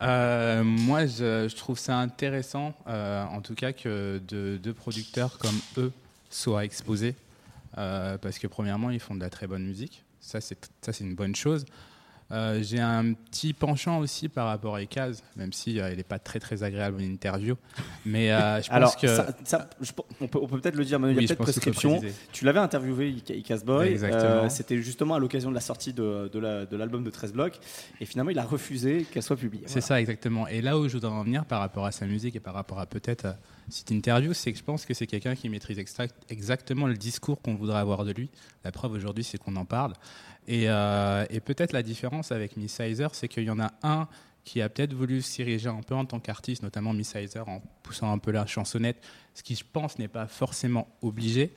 Euh, 0.00 0.64
moi, 0.64 1.06
je, 1.06 1.46
je 1.48 1.54
trouve 1.56 1.78
ça 1.78 1.96
intéressant, 1.98 2.74
euh, 2.88 3.22
en 3.24 3.40
tout 3.40 3.54
cas, 3.54 3.72
que 3.72 4.20
de 4.26 4.56
deux 4.60 4.72
producteurs 4.74 5.38
comme 5.38 5.54
eux 5.76 5.92
soient 6.30 6.64
exposés, 6.64 7.14
euh, 7.78 8.18
parce 8.18 8.38
que 8.38 8.46
premièrement, 8.48 8.90
ils 8.90 8.98
font 9.00 9.14
de 9.14 9.20
la 9.20 9.30
très 9.30 9.46
bonne 9.46 9.62
musique. 9.64 10.02
Ça, 10.20 10.40
c'est 10.40 10.58
ça, 10.80 10.92
c'est 10.92 11.04
une 11.04 11.14
bonne 11.14 11.36
chose. 11.36 11.64
Euh, 12.32 12.62
J'ai 12.62 12.80
un 12.80 13.12
petit 13.12 13.52
penchant 13.52 13.98
aussi 13.98 14.28
par 14.28 14.46
rapport 14.46 14.76
à 14.76 14.82
Ekaz, 14.82 15.22
même 15.36 15.52
si 15.52 15.78
euh, 15.78 15.90
il 15.90 15.98
n'est 15.98 16.02
pas 16.02 16.18
très 16.18 16.40
très 16.40 16.62
agréable 16.62 16.96
en 16.98 17.04
interview. 17.04 17.56
Mais 18.06 18.32
euh, 18.32 18.56
je 18.62 18.68
pense 18.68 18.76
Alors, 18.76 18.96
que 18.96 19.06
ça- 19.06 19.26
ça- 19.44 19.68
je- 19.80 19.92
on 20.20 20.28
peut, 20.28 20.40
peut-être 20.46 20.76
le 20.76 20.84
dire, 20.84 20.98
Manu, 20.98 21.12
il 21.12 21.16
y 21.16 21.18
oui, 21.18 21.24
a 21.24 21.28
peut-être 21.28 21.42
prescription. 21.42 22.00
Tu 22.32 22.44
l'avais 22.46 22.58
interviewé, 22.60 23.10
Icas 23.10 23.60
Boy. 23.64 23.98
Euh, 24.02 24.48
C'était 24.48 24.80
justement 24.80 25.14
à 25.14 25.18
l'occasion 25.18 25.50
de 25.50 25.54
la 25.54 25.60
sortie 25.60 25.92
de, 25.92 26.30
de 26.32 26.38
la- 26.38 26.64
de 26.64 26.76
l'album 26.76 27.04
de 27.04 27.10
13 27.10 27.32
blocs. 27.32 27.58
Et 28.00 28.06
finalement, 28.06 28.30
il 28.30 28.38
a 28.38 28.44
refusé 28.44 29.04
qu'elle 29.10 29.22
soit 29.22 29.36
publiée. 29.36 29.64
C'est 29.66 29.80
ça 29.82 30.00
exactement. 30.00 30.48
Et 30.48 30.62
là 30.62 30.78
où 30.78 30.88
je 30.88 30.94
voudrais 30.94 31.10
en 31.12 31.24
venir 31.24 31.44
par 31.44 31.60
rapport 31.60 31.84
à 31.84 31.92
sa 31.92 32.06
musique 32.06 32.34
et 32.34 32.40
par 32.40 32.54
rapport 32.54 32.80
à 32.80 32.86
peut-être 32.86 33.26
cette 33.68 33.90
interview, 33.90 34.32
c'est 34.32 34.52
que 34.52 34.58
je 34.58 34.64
pense 34.64 34.86
que 34.86 34.94
c'est 34.94 35.06
quelqu'un 35.06 35.34
qui 35.34 35.48
maîtrise 35.48 35.78
exactement 36.30 36.86
le 36.86 36.94
discours 36.94 37.40
qu'on 37.42 37.54
voudrait 37.54 37.78
avoir 37.80 38.04
de 38.04 38.12
lui. 38.12 38.30
La 38.64 38.72
preuve 38.72 38.92
aujourd'hui, 38.92 39.24
c'est 39.24 39.38
qu'on 39.38 39.56
en 39.56 39.64
parle. 39.64 39.92
Et, 40.48 40.64
euh, 40.68 41.24
et 41.30 41.40
peut-être 41.40 41.72
la 41.72 41.82
différence 41.82 42.32
avec 42.32 42.56
Miss 42.56 42.74
Sizer, 42.76 43.14
c'est 43.14 43.28
qu'il 43.28 43.44
y 43.44 43.50
en 43.50 43.60
a 43.60 43.70
un 43.82 44.08
qui 44.44 44.60
a 44.60 44.68
peut-être 44.68 44.92
voulu 44.92 45.22
s'ériger 45.22 45.68
un 45.68 45.82
peu 45.82 45.94
en 45.94 46.04
tant 46.04 46.18
qu'artiste, 46.18 46.62
notamment 46.62 46.92
Miss 46.92 47.12
Sizer, 47.12 47.48
en 47.48 47.62
poussant 47.82 48.12
un 48.12 48.18
peu 48.18 48.32
la 48.32 48.44
chansonnette, 48.46 49.00
ce 49.34 49.42
qui, 49.42 49.54
je 49.54 49.64
pense, 49.70 49.98
n'est 49.98 50.08
pas 50.08 50.26
forcément 50.26 50.88
obligé. 51.00 51.54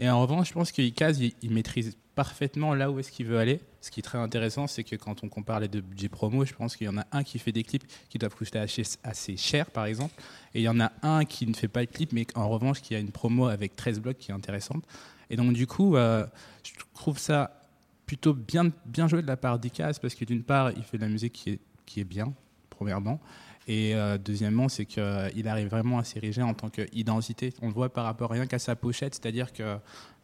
Et 0.00 0.10
en 0.10 0.20
revanche, 0.20 0.48
je 0.48 0.54
pense 0.54 0.72
qu'Ikaz, 0.72 1.20
il, 1.20 1.34
il 1.42 1.52
maîtrise 1.52 1.96
parfaitement 2.14 2.74
là 2.74 2.90
où 2.90 2.98
est-ce 2.98 3.10
qu'il 3.10 3.26
veut 3.26 3.38
aller. 3.38 3.60
Ce 3.80 3.90
qui 3.90 4.00
est 4.00 4.02
très 4.02 4.18
intéressant, 4.18 4.66
c'est 4.66 4.84
que 4.84 4.96
quand 4.96 5.24
on 5.24 5.28
compare 5.28 5.60
les 5.60 5.68
deux 5.68 5.80
budgets 5.80 6.08
promo, 6.08 6.44
je 6.44 6.54
pense 6.54 6.76
qu'il 6.76 6.86
y 6.86 6.90
en 6.90 6.98
a 6.98 7.06
un 7.12 7.22
qui 7.22 7.38
fait 7.38 7.52
des 7.52 7.62
clips 7.62 7.84
qui 8.08 8.18
doivent 8.18 8.34
coûter 8.34 8.58
assez 8.58 9.36
cher, 9.36 9.70
par 9.70 9.86
exemple, 9.86 10.14
et 10.54 10.60
il 10.60 10.62
y 10.62 10.68
en 10.68 10.80
a 10.80 10.90
un 11.02 11.24
qui 11.24 11.46
ne 11.46 11.54
fait 11.54 11.68
pas 11.68 11.84
de 11.84 11.90
clip, 11.90 12.12
mais 12.12 12.26
en 12.34 12.48
revanche 12.48 12.80
qui 12.80 12.94
a 12.94 12.98
une 12.98 13.10
promo 13.10 13.46
avec 13.46 13.76
13 13.76 14.00
blocs 14.00 14.16
qui 14.16 14.30
est 14.30 14.34
intéressante. 14.34 14.84
Et 15.30 15.36
donc, 15.36 15.52
du 15.52 15.66
coup, 15.66 15.96
euh, 15.96 16.26
je 16.62 16.72
trouve 16.94 17.18
ça 17.18 17.63
plutôt 18.06 18.34
bien, 18.34 18.70
bien 18.86 19.08
joué 19.08 19.22
de 19.22 19.26
la 19.26 19.36
part 19.36 19.58
d'Ikaz, 19.58 19.98
parce 19.98 20.14
que 20.14 20.24
d'une 20.24 20.42
part, 20.42 20.72
il 20.72 20.82
fait 20.82 20.98
de 20.98 21.02
la 21.02 21.08
musique 21.08 21.32
qui 21.32 21.50
est, 21.50 21.60
qui 21.86 22.00
est 22.00 22.04
bien, 22.04 22.32
premièrement. 22.70 23.20
Et 23.66 23.94
euh, 23.94 24.18
deuxièmement, 24.18 24.68
c'est 24.68 24.84
qu'il 24.84 25.48
arrive 25.48 25.68
vraiment 25.68 25.98
à 25.98 26.04
s'ériger 26.04 26.42
en 26.42 26.54
tant 26.54 26.68
qu'identité. 26.68 27.52
On 27.62 27.68
le 27.68 27.72
voit 27.72 27.92
par 27.92 28.04
rapport 28.04 28.30
rien 28.30 28.46
qu'à 28.46 28.58
sa 28.58 28.76
pochette, 28.76 29.14
c'est-à-dire 29.14 29.52
que 29.52 29.78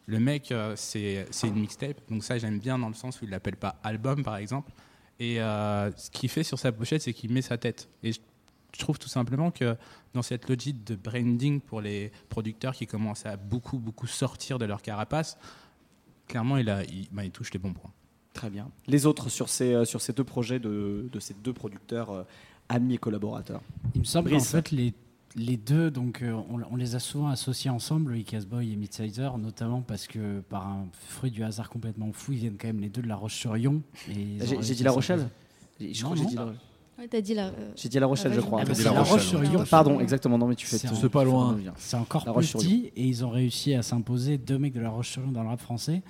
le 0.05 0.19
mec, 0.19 0.51
euh, 0.51 0.73
c'est 0.75 1.25
une 1.43 1.59
mixtape. 1.59 1.99
Donc 2.09 2.23
ça, 2.23 2.37
j'aime 2.37 2.59
bien 2.59 2.77
dans 2.77 2.89
le 2.89 2.93
sens 2.93 3.21
où 3.21 3.25
il 3.25 3.31
l'appelle 3.31 3.57
pas 3.57 3.79
album, 3.83 4.23
par 4.23 4.37
exemple. 4.37 4.71
Et 5.19 5.41
euh, 5.41 5.91
ce 5.95 6.09
qu'il 6.11 6.29
fait 6.29 6.43
sur 6.43 6.59
sa 6.59 6.71
pochette, 6.71 7.01
c'est 7.01 7.13
qu'il 7.13 7.31
met 7.31 7.41
sa 7.41 7.57
tête. 7.57 7.89
Et 8.03 8.11
je 8.13 8.19
trouve 8.79 8.99
tout 8.99 9.09
simplement 9.09 9.51
que 9.51 9.75
dans 10.13 10.21
cette 10.21 10.49
logique 10.49 10.83
de 10.83 10.95
branding 10.95 11.61
pour 11.61 11.81
les 11.81 12.11
producteurs 12.29 12.73
qui 12.73 12.87
commencent 12.87 13.25
à 13.25 13.37
beaucoup, 13.37 13.79
beaucoup 13.79 14.07
sortir 14.07 14.59
de 14.59 14.65
leur 14.65 14.81
carapace, 14.81 15.37
clairement, 16.31 16.57
il, 16.57 16.69
a, 16.69 16.83
il, 16.85 17.07
bah, 17.11 17.23
il 17.23 17.31
touche 17.31 17.51
les 17.53 17.59
bons 17.59 17.73
points. 17.73 17.91
Très 18.33 18.49
bien. 18.49 18.69
Les 18.87 19.05
autres 19.05 19.29
sur 19.29 19.49
ces, 19.49 19.73
euh, 19.73 19.85
sur 19.85 20.01
ces 20.01 20.13
deux 20.13 20.23
projets 20.23 20.59
de, 20.59 21.07
de 21.11 21.19
ces 21.19 21.33
deux 21.43 21.53
producteurs 21.53 22.09
euh, 22.11 22.23
amis 22.69 22.95
et 22.95 22.97
collaborateurs 22.97 23.61
Il 23.93 23.99
me 24.01 24.05
semble 24.05 24.31
qu'en 24.31 24.39
fait, 24.39 24.71
les, 24.71 24.93
les 25.35 25.57
deux, 25.57 25.91
donc, 25.91 26.21
euh, 26.21 26.31
on, 26.49 26.61
on 26.71 26.75
les 26.77 26.95
a 26.95 26.99
souvent 26.99 27.27
associés 27.27 27.69
ensemble, 27.69 28.17
Icas 28.17 28.45
Boy 28.49 28.71
et 28.71 28.75
Midsizer, 28.77 29.37
notamment 29.37 29.81
parce 29.81 30.07
que 30.07 30.39
par 30.41 30.65
un 30.67 30.87
fruit 31.09 31.31
du 31.31 31.43
hasard 31.43 31.69
complètement 31.69 32.11
fou, 32.13 32.31
ils 32.31 32.39
viennent 32.39 32.57
quand 32.57 32.67
même 32.67 32.79
les 32.79 32.89
deux 32.89 33.01
de 33.01 33.07
La 33.09 33.17
Roche-sur-Yon. 33.17 33.81
J'ai 34.07 34.75
dit 34.75 34.83
La. 34.83 34.91
Rochelle? 34.91 35.27
Je 35.79 36.01
crois 36.03 36.15
que 36.15 36.19
j'ai 36.19 36.23
Non, 36.23 36.29
dit. 36.29 36.35
La- 36.35 36.53
Ouais, 36.99 37.07
t'as 37.07 37.21
dit 37.21 37.33
la. 37.33 37.47
euh, 37.47 37.71
j'ai 37.75 37.89
dit 37.89 37.99
La 37.99 38.05
Rochelle, 38.05 38.33
je 38.33 38.41
crois. 38.41 38.59
Ah, 38.61 38.65
bah, 38.65 38.75
c'est 38.75 38.83
La 38.83 39.01
Rochelle. 39.01 39.39
Pardon, 39.69 39.99
exactement. 39.99 40.37
Non, 40.37 40.47
mais 40.47 40.55
tu 40.55 40.67
fais. 40.67 40.77
C'est 40.77 40.87
tout- 40.87 41.09
pas 41.09 41.23
loin. 41.23 41.57
C'est 41.77 41.97
encore 41.97 42.23
La 42.25 42.31
plus 42.33 42.53
Roche-sur-Yon. 42.53 42.63
petit 42.67 42.91
et 42.95 43.05
ils 43.07 43.25
ont 43.25 43.29
réussi 43.29 43.73
à 43.73 43.81
s'imposer 43.81 44.37
deux 44.37 44.59
mecs 44.59 44.73
de 44.73 44.81
La 44.81 44.89
Roche-sur-Yon 44.89 45.31
dans 45.31 45.41
le 45.43 45.49
rap 45.49 45.59
français. 45.61 46.03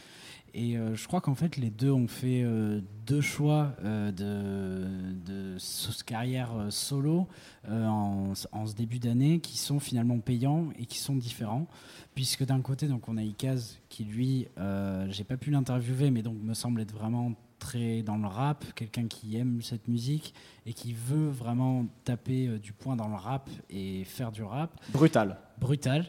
Et 0.54 0.76
euh, 0.78 0.96
je 0.96 1.08
crois 1.08 1.22
qu'en 1.22 1.34
fait, 1.36 1.56
les 1.56 1.70
deux 1.70 1.92
ont 1.92 2.10
fait 2.10 2.42
euh, 2.44 2.82
deux 3.06 3.22
choix 3.22 3.72
euh, 3.86 4.12
de, 4.12 5.56
de 5.56 5.58
carrière 6.06 6.50
euh, 6.58 6.70
solo 6.70 7.28
euh, 7.70 7.88
en, 7.88 8.34
en 8.52 8.66
ce 8.68 8.76
début 8.76 9.00
d'année 9.00 9.40
qui 9.40 9.58
sont 9.58 9.80
finalement 9.80 10.20
payants 10.20 10.66
et 10.78 10.86
qui 10.86 10.98
sont 10.98 11.16
différents. 11.16 11.68
Puisque 12.16 12.46
d'un 12.46 12.60
côté, 12.60 12.90
donc, 12.90 13.08
on 13.08 13.16
a 13.16 13.22
Ikaz 13.24 13.78
qui, 13.88 14.04
lui, 14.04 14.48
euh, 14.58 15.08
j'ai 15.10 15.24
pas 15.24 15.38
pu 15.38 15.52
l'interviewer, 15.52 16.12
mais 16.12 16.22
donc 16.22 16.36
me 16.44 16.54
semble 16.54 16.82
être 16.82 16.94
vraiment 16.94 17.32
très 17.62 18.02
dans 18.02 18.18
le 18.18 18.28
rap, 18.28 18.66
quelqu'un 18.76 19.08
qui 19.08 19.38
aime 19.38 19.62
cette 19.62 19.88
musique 19.88 20.34
et 20.66 20.74
qui 20.74 20.92
veut 20.92 21.30
vraiment 21.30 21.86
taper 22.04 22.48
euh, 22.48 22.60
du 22.60 22.74
poing 22.74 22.98
dans 22.98 23.08
le 23.08 23.16
rap 23.16 23.50
et 23.70 24.04
faire 24.04 24.34
du 24.34 24.44
rap 24.44 24.72
Brutal. 24.92 25.38
brutal. 25.58 26.06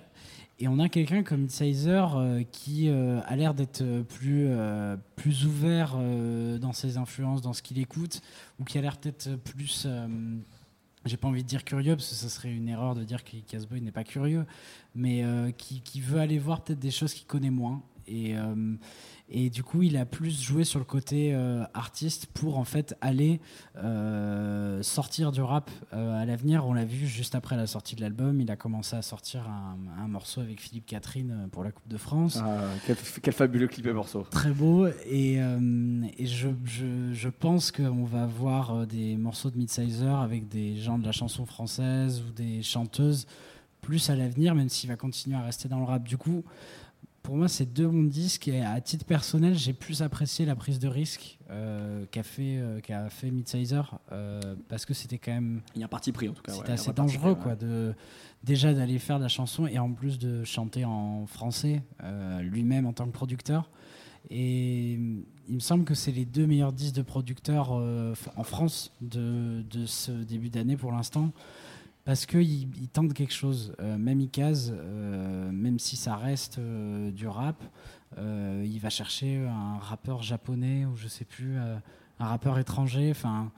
Et 0.63 0.69
on 0.69 0.79
a 0.79 0.89
quelqu'un 0.89 1.25
comme 1.25 1.49
Sizer 1.49 2.17
euh, 2.17 2.43
qui 2.53 2.89
euh, 2.89 3.21
a 3.27 3.35
l'air 3.35 3.53
d'être 3.53 3.83
plus, 4.03 4.47
euh, 4.47 4.97
plus 5.17 5.45
ouvert 5.45 5.97
dans 6.61 6.73
ses 6.73 6.99
influences, 6.99 7.43
dans 7.43 7.53
ce 7.53 7.63
qu'il 7.63 7.81
écoute, 7.81 8.23
ou 8.61 8.65
qui 8.65 8.79
a 8.79 8.81
l'air 8.81 8.97
peut-être 8.97 9.35
plus. 9.37 9.89
j'ai 11.05 11.17
pas 11.17 11.27
envie 11.27 11.43
de 11.43 11.49
dire 11.49 11.65
curieux, 11.65 11.97
parce 11.97 12.09
que 12.09 12.15
ce 12.15 12.29
serait 12.29 12.53
une 12.53 12.69
erreur 12.69 12.95
de 12.95 13.03
dire 13.03 13.25
que 13.25 13.37
Casboy 13.39 13.81
n'est 13.81 13.91
pas 13.91 14.05
curieux, 14.05 14.47
mais 14.95 15.25
qui, 15.59 15.81
qui 15.81 16.01
veut 16.01 16.21
aller 16.21 16.39
voir 16.39 16.63
peut-être 16.63 16.79
des 16.79 16.93
choses 16.93 17.13
qu'il 17.13 17.27
connaît 17.27 17.51
moins. 17.51 17.83
Et, 18.07 18.37
et 19.33 19.51
du 19.51 19.63
coup, 19.63 19.83
il 19.83 19.97
a 19.97 20.05
plus 20.05 20.43
joué 20.43 20.65
sur 20.65 20.79
le 20.79 20.85
côté 20.85 21.35
euh, 21.35 21.65
artiste 21.75 22.27
pour 22.27 22.59
en 22.59 22.65
fait 22.65 22.95
aller 23.01 23.41
euh, 23.77 24.83
sortir 24.83 25.33
du 25.33 25.41
rap 25.41 25.71
euh, 25.93 26.21
à 26.21 26.25
l'avenir. 26.25 26.67
On 26.67 26.75
l'a 26.75 26.85
vu 26.85 27.07
juste 27.07 27.35
après 27.35 27.57
la 27.57 27.67
sortie 27.67 27.97
de 27.97 28.03
l'album, 28.03 28.41
il 28.41 28.51
a 28.51 28.57
commencé 28.57 28.95
à 28.95 29.03
sortir 29.03 29.49
un, 29.49 29.77
un 30.03 30.09
morceau 30.09 30.41
avec 30.41 30.61
Philippe 30.61 30.87
Catherine 30.87 31.49
pour 31.51 31.65
la 31.65 31.73
Coupe 31.73 31.89
de 31.89 31.97
France. 31.97 32.39
Ah, 32.43 32.61
quel, 32.87 32.97
quel 33.23 33.35
fabuleux 33.35 33.69
clip 33.69 33.87
et 33.87 33.93
morceau. 33.93 34.27
Très 34.31 34.53
beau. 34.53 34.87
Et, 35.07 35.37
et 35.37 36.27
je, 36.27 36.49
je, 36.65 37.13
je 37.13 37.29
pense 37.29 37.73
qu'on 37.73 38.05
va 38.05 38.27
voir 38.27 38.87
des 38.87 39.17
morceaux 39.17 39.51
de 39.51 39.57
Midsizer 39.57 40.21
avec 40.21 40.49
des 40.49 40.77
gens 40.77 40.99
de 40.99 41.07
la 41.07 41.13
chanson 41.13 41.47
française 41.47 42.23
ou 42.27 42.33
des 42.33 42.63
chanteuses 42.63 43.27
plus 43.81 44.11
à 44.11 44.17
l'avenir, 44.17 44.55
même 44.55 44.69
s'il 44.69 44.89
va 44.89 44.97
continuer 44.97 45.37
à 45.37 45.43
rester 45.43 45.69
dans 45.69 45.79
le 45.79 45.85
rap. 45.85 46.05
Du 46.05 46.17
coup, 46.17 46.45
pour 47.23 47.37
moi, 47.37 47.49
c'est 47.49 47.73
deux 47.73 47.87
bons 47.87 48.05
disques. 48.05 48.49
Et 48.49 48.63
à 48.63 48.81
titre 48.81 49.05
personnel, 49.05 49.55
j'ai 49.57 49.73
plus 49.73 50.03
apprécié 50.03 50.45
la 50.45 50.57
prise 50.57 50.79
de 50.79 50.89
risque 50.89 51.39
euh, 51.51 52.05
qu'a 52.11 52.23
fait, 52.23 52.59
euh, 52.59 53.09
fait 53.11 53.31
Midsizer 53.31 53.99
euh, 54.11 54.41
parce 54.69 54.85
que 54.85 54.95
c'était 54.95 55.19
quand 55.19 55.33
même 55.33 55.61
Il 55.75 55.81
y 55.81 55.83
a 55.83 55.87
un 55.87 55.89
parti 55.89 56.13
pris 56.13 56.29
en 56.29 56.33
tout 56.33 56.43
cas. 56.43 56.53
c'était 56.53 56.69
ouais, 56.69 56.75
assez 56.75 56.93
dangereux 56.93 57.35
pris, 57.35 57.43
quoi 57.43 57.57
de 57.57 57.95
déjà 58.43 58.75
d'aller 58.75 58.99
faire 58.99 59.19
de 59.19 59.23
la 59.23 59.29
chanson 59.29 59.67
et 59.67 59.79
en 59.79 59.93
plus 59.93 60.19
de 60.19 60.43
chanter 60.45 60.85
en 60.85 61.27
français 61.27 61.83
euh, 62.03 62.41
lui-même 62.41 62.87
en 62.87 62.93
tant 62.93 63.07
que 63.07 63.13
producteur 63.13 63.71
et 64.31 64.93
il 64.93 65.55
me 65.55 65.61
semble 65.61 65.85
que 65.85 65.95
c'est 65.95 66.13
les 66.13 66.25
deux 66.25 66.47
meilleurs 66.47 66.73
disques 66.73 66.95
de 66.95 67.03
producteurs 67.03 67.73
en 67.73 68.45
France 68.45 68.93
de, 69.01 69.63
de 69.69 69.85
ce 69.85 70.13
début 70.13 70.49
d'année 70.49 70.77
pour 70.77 70.93
l'instant 70.93 71.33
parce 72.05 72.27
qu'ils 72.27 72.69
ils 72.77 72.89
tentent 72.89 73.15
quelque 73.15 73.33
chose 73.33 73.75
Euh, 73.81 73.97
même 73.99 74.21
Ikaz 74.21 74.73
euh, 74.75 75.51
même 75.53 75.79
si 75.79 75.97
ça 75.97 76.17
reste 76.17 76.59
euh, 76.59 77.11
du 77.11 77.27
rap 77.29 77.63
il 78.19 78.79
va 78.79 78.91
chercher 78.91 79.39
un 79.47 79.79
rappeur 79.79 80.23
japonais 80.23 80.85
ou 80.85 80.97
je 80.97 81.09
sais 81.09 81.25
plus 81.25 81.57
un 81.57 81.81
rappeur 82.27 82.59
étranger 82.59 83.11
enfin 83.11 83.51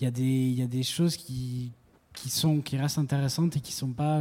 il 0.00 0.04
y 0.04 0.06
a 0.06 0.10
des 0.10 0.22
il 0.24 0.54
y 0.54 0.62
a 0.62 0.66
des 0.66 0.82
choses 0.82 1.16
qui 1.16 1.70
qui 2.12 2.28
sont 2.28 2.60
qui 2.60 2.76
restent 2.76 2.98
intéressantes 2.98 3.56
et 3.56 3.60
qui 3.60 3.72
sont 3.72 3.92
pas 3.92 4.20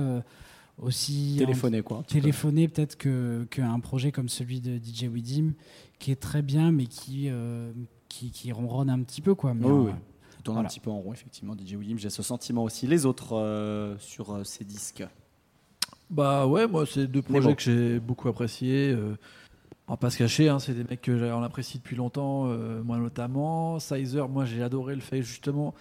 aussi 0.78 1.36
Téléphoné 1.40 1.82
quoi. 1.82 1.98
un 1.98 2.02
petit 2.04 2.16
peu. 2.16 2.22
téléphoné 2.22 2.68
peut-être 2.68 2.98
que 2.98 3.48
qu'un 3.50 3.80
projet 3.80 4.12
comme 4.12 4.30
celui 4.30 4.62
de 4.62 4.78
DJ 4.78 5.06
Widim 5.06 5.54
qui 5.98 6.12
est 6.12 6.22
très 6.22 6.42
bien 6.44 6.72
mais 6.72 6.86
qui 6.86 7.30
qui, 8.10 8.30
qui 8.32 8.52
ronronne 8.52 8.90
un 8.92 9.02
petit 9.02 9.22
peu 9.22 9.34
quoi 9.34 9.54
mais 9.56 9.66
en- 9.66 9.86
oui. 9.86 9.92
Tourne 10.44 10.56
Voilà. 10.58 10.68
un 10.68 10.70
petit 10.70 10.80
peu 10.80 10.90
en 10.90 11.00
rond 11.00 11.14
effectivement 11.14 11.54
DJ 11.56 11.74
Williams. 11.76 12.00
J'ai 12.02 12.10
ce 12.10 12.24
sentiment 12.24 12.64
aussi. 12.64 12.88
Les 12.88 13.06
autres 13.06 13.36
euh, 13.36 13.96
sur 14.00 14.32
euh, 14.34 14.44
ces 14.44 14.64
disques? 14.64 15.04
Bah 16.10 16.48
ouais, 16.48 16.68
moi 16.68 16.86
c'est 16.86 17.08
deux 17.08 17.22
projets 17.22 17.50
bon. 17.50 17.56
que 17.56 17.62
j'ai 17.62 18.00
beaucoup 18.00 18.28
appréciés. 18.30 18.92
euh, 18.92 19.16
on 19.88 19.94
va 19.94 19.98
pas 19.98 20.10
se 20.12 20.18
cacher, 20.18 20.50
hein, 20.50 20.60
c'est 20.60 20.74
des 20.74 20.84
mecs 20.84 21.02
que 21.02 21.32
on 21.34 21.42
apprécie 21.42 21.80
depuis 21.80 21.96
longtemps, 21.96 22.44
euh, 22.48 22.82
moi 22.84 22.98
notamment. 22.98 23.80
Sizer, 23.80 24.28
moi 24.30 24.46
j'ai 24.46 24.62
adoré 24.64 24.94
le 24.96 25.02
fait 25.02 25.22
justement 25.24 25.74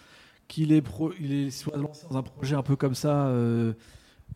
qu'il 0.49 0.73
est 0.73 0.81
pro, 0.83 1.13
il 1.21 1.33
est 1.33 1.51
soit 1.51 1.77
lancé 1.77 2.07
dans 2.11 2.17
un 2.17 2.23
projet 2.23 2.57
un 2.57 2.63
peu 2.63 2.75
comme 2.75 2.95
ça 2.95 3.31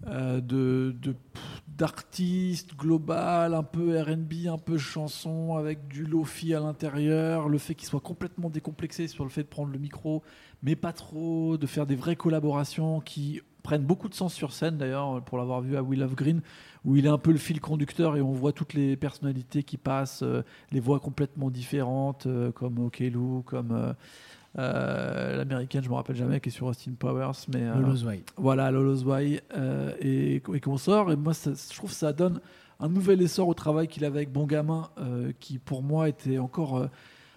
de 0.06 0.94
de- 1.00 1.12
pff, 1.12 1.62
d'artiste 1.68 2.76
global, 2.76 3.54
un 3.54 3.62
peu 3.62 4.00
R&B, 4.00 4.46
un 4.48 4.58
peu 4.58 4.78
chanson 4.78 5.56
avec 5.56 5.88
du 5.88 6.04
lofi 6.04 6.54
à 6.54 6.60
l'intérieur. 6.60 7.48
Le 7.48 7.58
fait 7.58 7.74
qu'il 7.74 7.88
soit 7.88 8.00
complètement 8.00 8.50
décomplexé 8.50 9.08
sur 9.08 9.24
le 9.24 9.30
fait 9.30 9.42
de 9.42 9.48
prendre 9.48 9.72
le 9.72 9.78
micro, 9.78 10.22
mais 10.62 10.76
pas 10.76 10.92
trop, 10.92 11.56
de 11.56 11.66
faire 11.66 11.86
des 11.86 11.96
vraies 11.96 12.16
collaborations 12.16 13.00
qui 13.00 13.40
prennent 13.62 13.84
beaucoup 13.84 14.08
de 14.08 14.14
sens 14.14 14.34
sur 14.34 14.52
scène 14.52 14.76
d'ailleurs 14.76 15.22
pour 15.24 15.38
l'avoir 15.38 15.60
vu 15.60 15.76
à 15.76 15.82
Will 15.82 16.02
of 16.02 16.14
Green 16.16 16.40
où 16.84 16.96
il 16.96 17.06
est 17.06 17.08
un 17.08 17.18
peu 17.18 17.30
le 17.30 17.38
fil 17.38 17.60
conducteur 17.60 18.16
et 18.16 18.20
on 18.20 18.32
voit 18.32 18.52
toutes 18.52 18.74
les 18.74 18.96
personnalités 18.96 19.62
qui 19.62 19.76
passent 19.76 20.24
euh, 20.24 20.42
les 20.72 20.80
voix 20.80 20.98
complètement 20.98 21.48
différentes 21.48 22.26
euh, 22.26 22.50
comme 22.50 22.78
Okelu 22.80 23.42
comme 23.46 23.70
euh, 23.70 23.76
euh, 23.88 23.94
l'américaine 24.56 25.82
je 25.82 25.88
me 25.88 25.94
rappelle 25.94 26.16
jamais 26.16 26.40
qui 26.40 26.48
est 26.48 26.52
sur 26.52 26.66
Austin 26.66 26.92
Powers 26.98 27.32
mais 27.52 27.62
euh, 27.62 27.74
Lolo 27.76 27.96
Zwei. 27.96 28.22
voilà 28.36 28.70
Lolo 28.70 28.94
Zwei 28.94 29.40
euh, 29.56 29.92
et, 30.00 30.36
et 30.36 30.60
qu'on 30.60 30.76
sort 30.76 31.10
et 31.12 31.16
moi 31.16 31.34
ça- 31.34 31.52
je 31.54 31.74
trouve 31.76 31.90
que 31.90 31.96
ça 31.96 32.12
donne 32.12 32.40
un 32.80 32.88
nouvel 32.88 33.22
essor 33.22 33.48
au 33.48 33.54
travail 33.54 33.88
qu'il 33.88 34.04
avait 34.04 34.18
avec 34.18 34.32
Bon 34.32 34.44
Gamin 34.46 34.88
euh, 34.98 35.32
qui 35.40 35.58
pour 35.58 35.82
moi 35.82 36.08
était 36.08 36.38
encore 36.38 36.78
euh, 36.78 36.86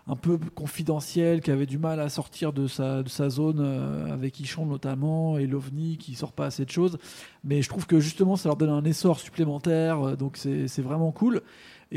un 0.08 0.16
peu 0.16 0.38
confidentiel, 0.54 1.42
qui 1.42 1.50
avait 1.50 1.66
du 1.66 1.80
mal 1.80 2.00
à 2.00 2.10
sortir 2.10 2.54
de 2.54 2.68
sa, 2.68 3.02
de 3.02 3.10
sa 3.10 3.30
zone 3.30 3.58
euh, 3.60 4.14
avec 4.14 4.40
Ichon 4.40 4.68
notamment 4.68 5.40
et 5.40 5.48
l'OVNI 5.48 5.98
qui 5.98 6.14
sort 6.14 6.32
pas 6.32 6.46
assez 6.46 6.64
de 6.64 6.70
choses. 6.70 7.00
Mais 7.44 7.64
je 7.64 7.70
trouve 7.70 7.88
que 7.88 8.00
justement 8.00 8.36
ça 8.36 8.50
leur 8.50 8.56
donne 8.56 8.70
un 8.70 8.84
essor 8.84 9.20
supplémentaire, 9.20 10.10
euh, 10.10 10.16
donc 10.16 10.38
c'est 10.38 10.82
vraiment 10.82 11.12
cool. 11.12 11.42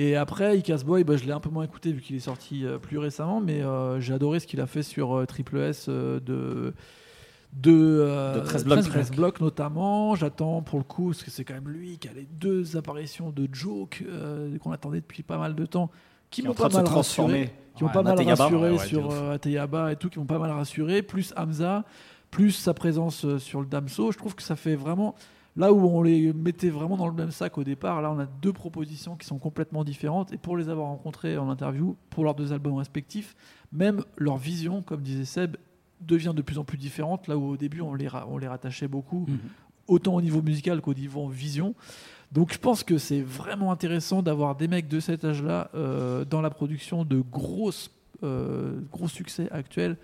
Et 0.01 0.14
après, 0.14 0.57
Icas 0.57 0.82
Boy, 0.86 1.03
bah, 1.03 1.16
je 1.16 1.24
l'ai 1.24 1.32
un 1.32 1.40
peu 1.40 1.51
moins 1.51 1.64
écouté 1.64 1.90
vu 1.90 2.01
qu'il 2.01 2.14
est 2.14 2.20
sorti 2.20 2.64
euh, 2.64 2.78
plus 2.78 2.99
récemment, 2.99 3.40
mais 3.40 3.62
euh, 3.62 3.99
j'ai 3.99 4.14
adoré 4.14 4.38
ce 4.38 4.46
qu'il 4.46 4.61
a 4.61 4.68
fait 4.68 4.84
sur 4.84 5.16
euh, 5.16 5.26
Triple 5.26 5.59
S 5.59 5.86
euh, 5.88 6.20
de. 6.20 6.72
De, 7.53 8.34
De 8.36 8.40
13 8.44 8.64
blocs. 8.64 8.84
13 8.84 9.11
blocs 9.11 9.40
notamment. 9.40 10.14
J'attends 10.14 10.62
pour 10.62 10.78
le 10.78 10.84
coup, 10.84 11.07
parce 11.09 11.24
que 11.24 11.32
c'est 11.32 11.44
quand 11.44 11.55
même 11.55 11.68
lui 11.68 11.99
qui 11.99 12.07
a 12.07 12.12
les 12.12 12.28
deux 12.30 12.76
apparitions 12.76 13.30
de 13.30 13.49
Joke 13.51 14.05
qu'on 14.62 14.70
attendait 14.70 15.01
depuis 15.01 15.24
pas 15.24 15.38
mal 15.38 15.57
de 15.57 15.66
temps, 15.66 15.90
qui 16.30 16.42
m'ont 16.42 16.55
pas 16.55 16.68
mal 16.68 16.86
rassuré 16.86 17.51
qui 17.74 17.82
m'ont 17.82 17.88
Ouais, 17.88 17.94
pas 17.94 18.03
mal 18.03 18.20
rassuré 18.20 18.70
Ouais, 18.70 18.76
ouais, 18.76 18.82
de 18.84 18.88
sur 18.88 19.30
Ateyaba 19.30 19.90
et 19.92 19.96
tout, 19.96 20.11
qui 20.11 20.18
m'ont 20.20 20.26
pas 20.26 20.38
mal 20.38 20.51
rassuré, 20.51 21.03
plus 21.03 21.32
Hamza, 21.36 21.84
plus 22.30 22.53
sa 22.53 22.74
présence 22.74 23.38
sur 23.38 23.62
le 23.62 23.66
Damso. 23.66 24.12
Je 24.12 24.18
trouve 24.18 24.36
que 24.36 24.42
ça 24.42 24.55
fait 24.55 24.76
vraiment. 24.76 25.16
Là 25.59 25.72
où 25.72 25.80
on 25.86 26.02
les 26.02 26.32
mettait 26.32 26.70
vraiment 26.70 26.96
dans 26.96 27.09
le 27.09 27.12
même 27.12 27.32
sac 27.32 27.59
au 27.59 27.64
départ, 27.64 28.00
là 28.00 28.11
on 28.11 28.18
a 28.20 28.26
deux 28.26 28.52
propositions 28.52 29.16
qui 29.16 29.26
sont 29.26 29.38
complètement 29.38 29.82
différentes. 29.84 30.32
Et 30.32 30.38
pour 30.38 30.56
les 30.56 30.68
avoir 30.70 30.86
rencontrés 30.88 31.36
en 31.36 31.50
interview, 31.50 31.96
pour 32.11 32.22
leurs 32.24 32.34
deux 32.36 32.52
albums 32.52 32.76
respectifs, 32.76 33.34
même 33.72 34.02
leur 34.16 34.36
vision, 34.38 34.82
comme 34.82 35.02
disait 35.02 35.24
Seb, 35.24 35.56
devient 36.00 36.32
de 36.34 36.42
plus 36.42 36.59
en 36.59 36.64
plus 36.64 36.78
différente. 36.78 37.26
Là 37.26 37.36
où 37.36 37.42
au 37.50 37.56
début 37.56 37.80
on 37.80 37.92
les, 37.94 38.09
on 38.30 38.38
les 38.38 38.46
rattachait 38.48 38.86
beaucoup, 38.88 39.26
Mhm. 39.28 39.38
autant 39.88 40.14
au 40.14 40.22
niveau 40.22 40.40
musical 40.42 40.80
qu'au 40.80 40.94
niveau 40.94 41.26
vision. 41.28 41.74
Donc 42.30 42.52
je 42.52 42.59
pense 42.59 42.84
que 42.84 42.96
c'est 42.98 43.22
vraiment 43.22 43.72
intéressant 43.72 44.22
d'avoir 44.22 44.54
des 44.54 44.68
mecs 44.68 44.86
de 44.86 45.00
cet 45.00 45.24
âge-là 45.24 45.70
euh, 45.74 46.24
dans 46.24 46.40
la 46.40 46.50
production 46.50 47.04
de 47.04 47.20
grosses, 47.20 47.90
euh, 48.22 48.78
gros 48.92 49.09
succès 49.09 49.48
actuels, 49.50 49.96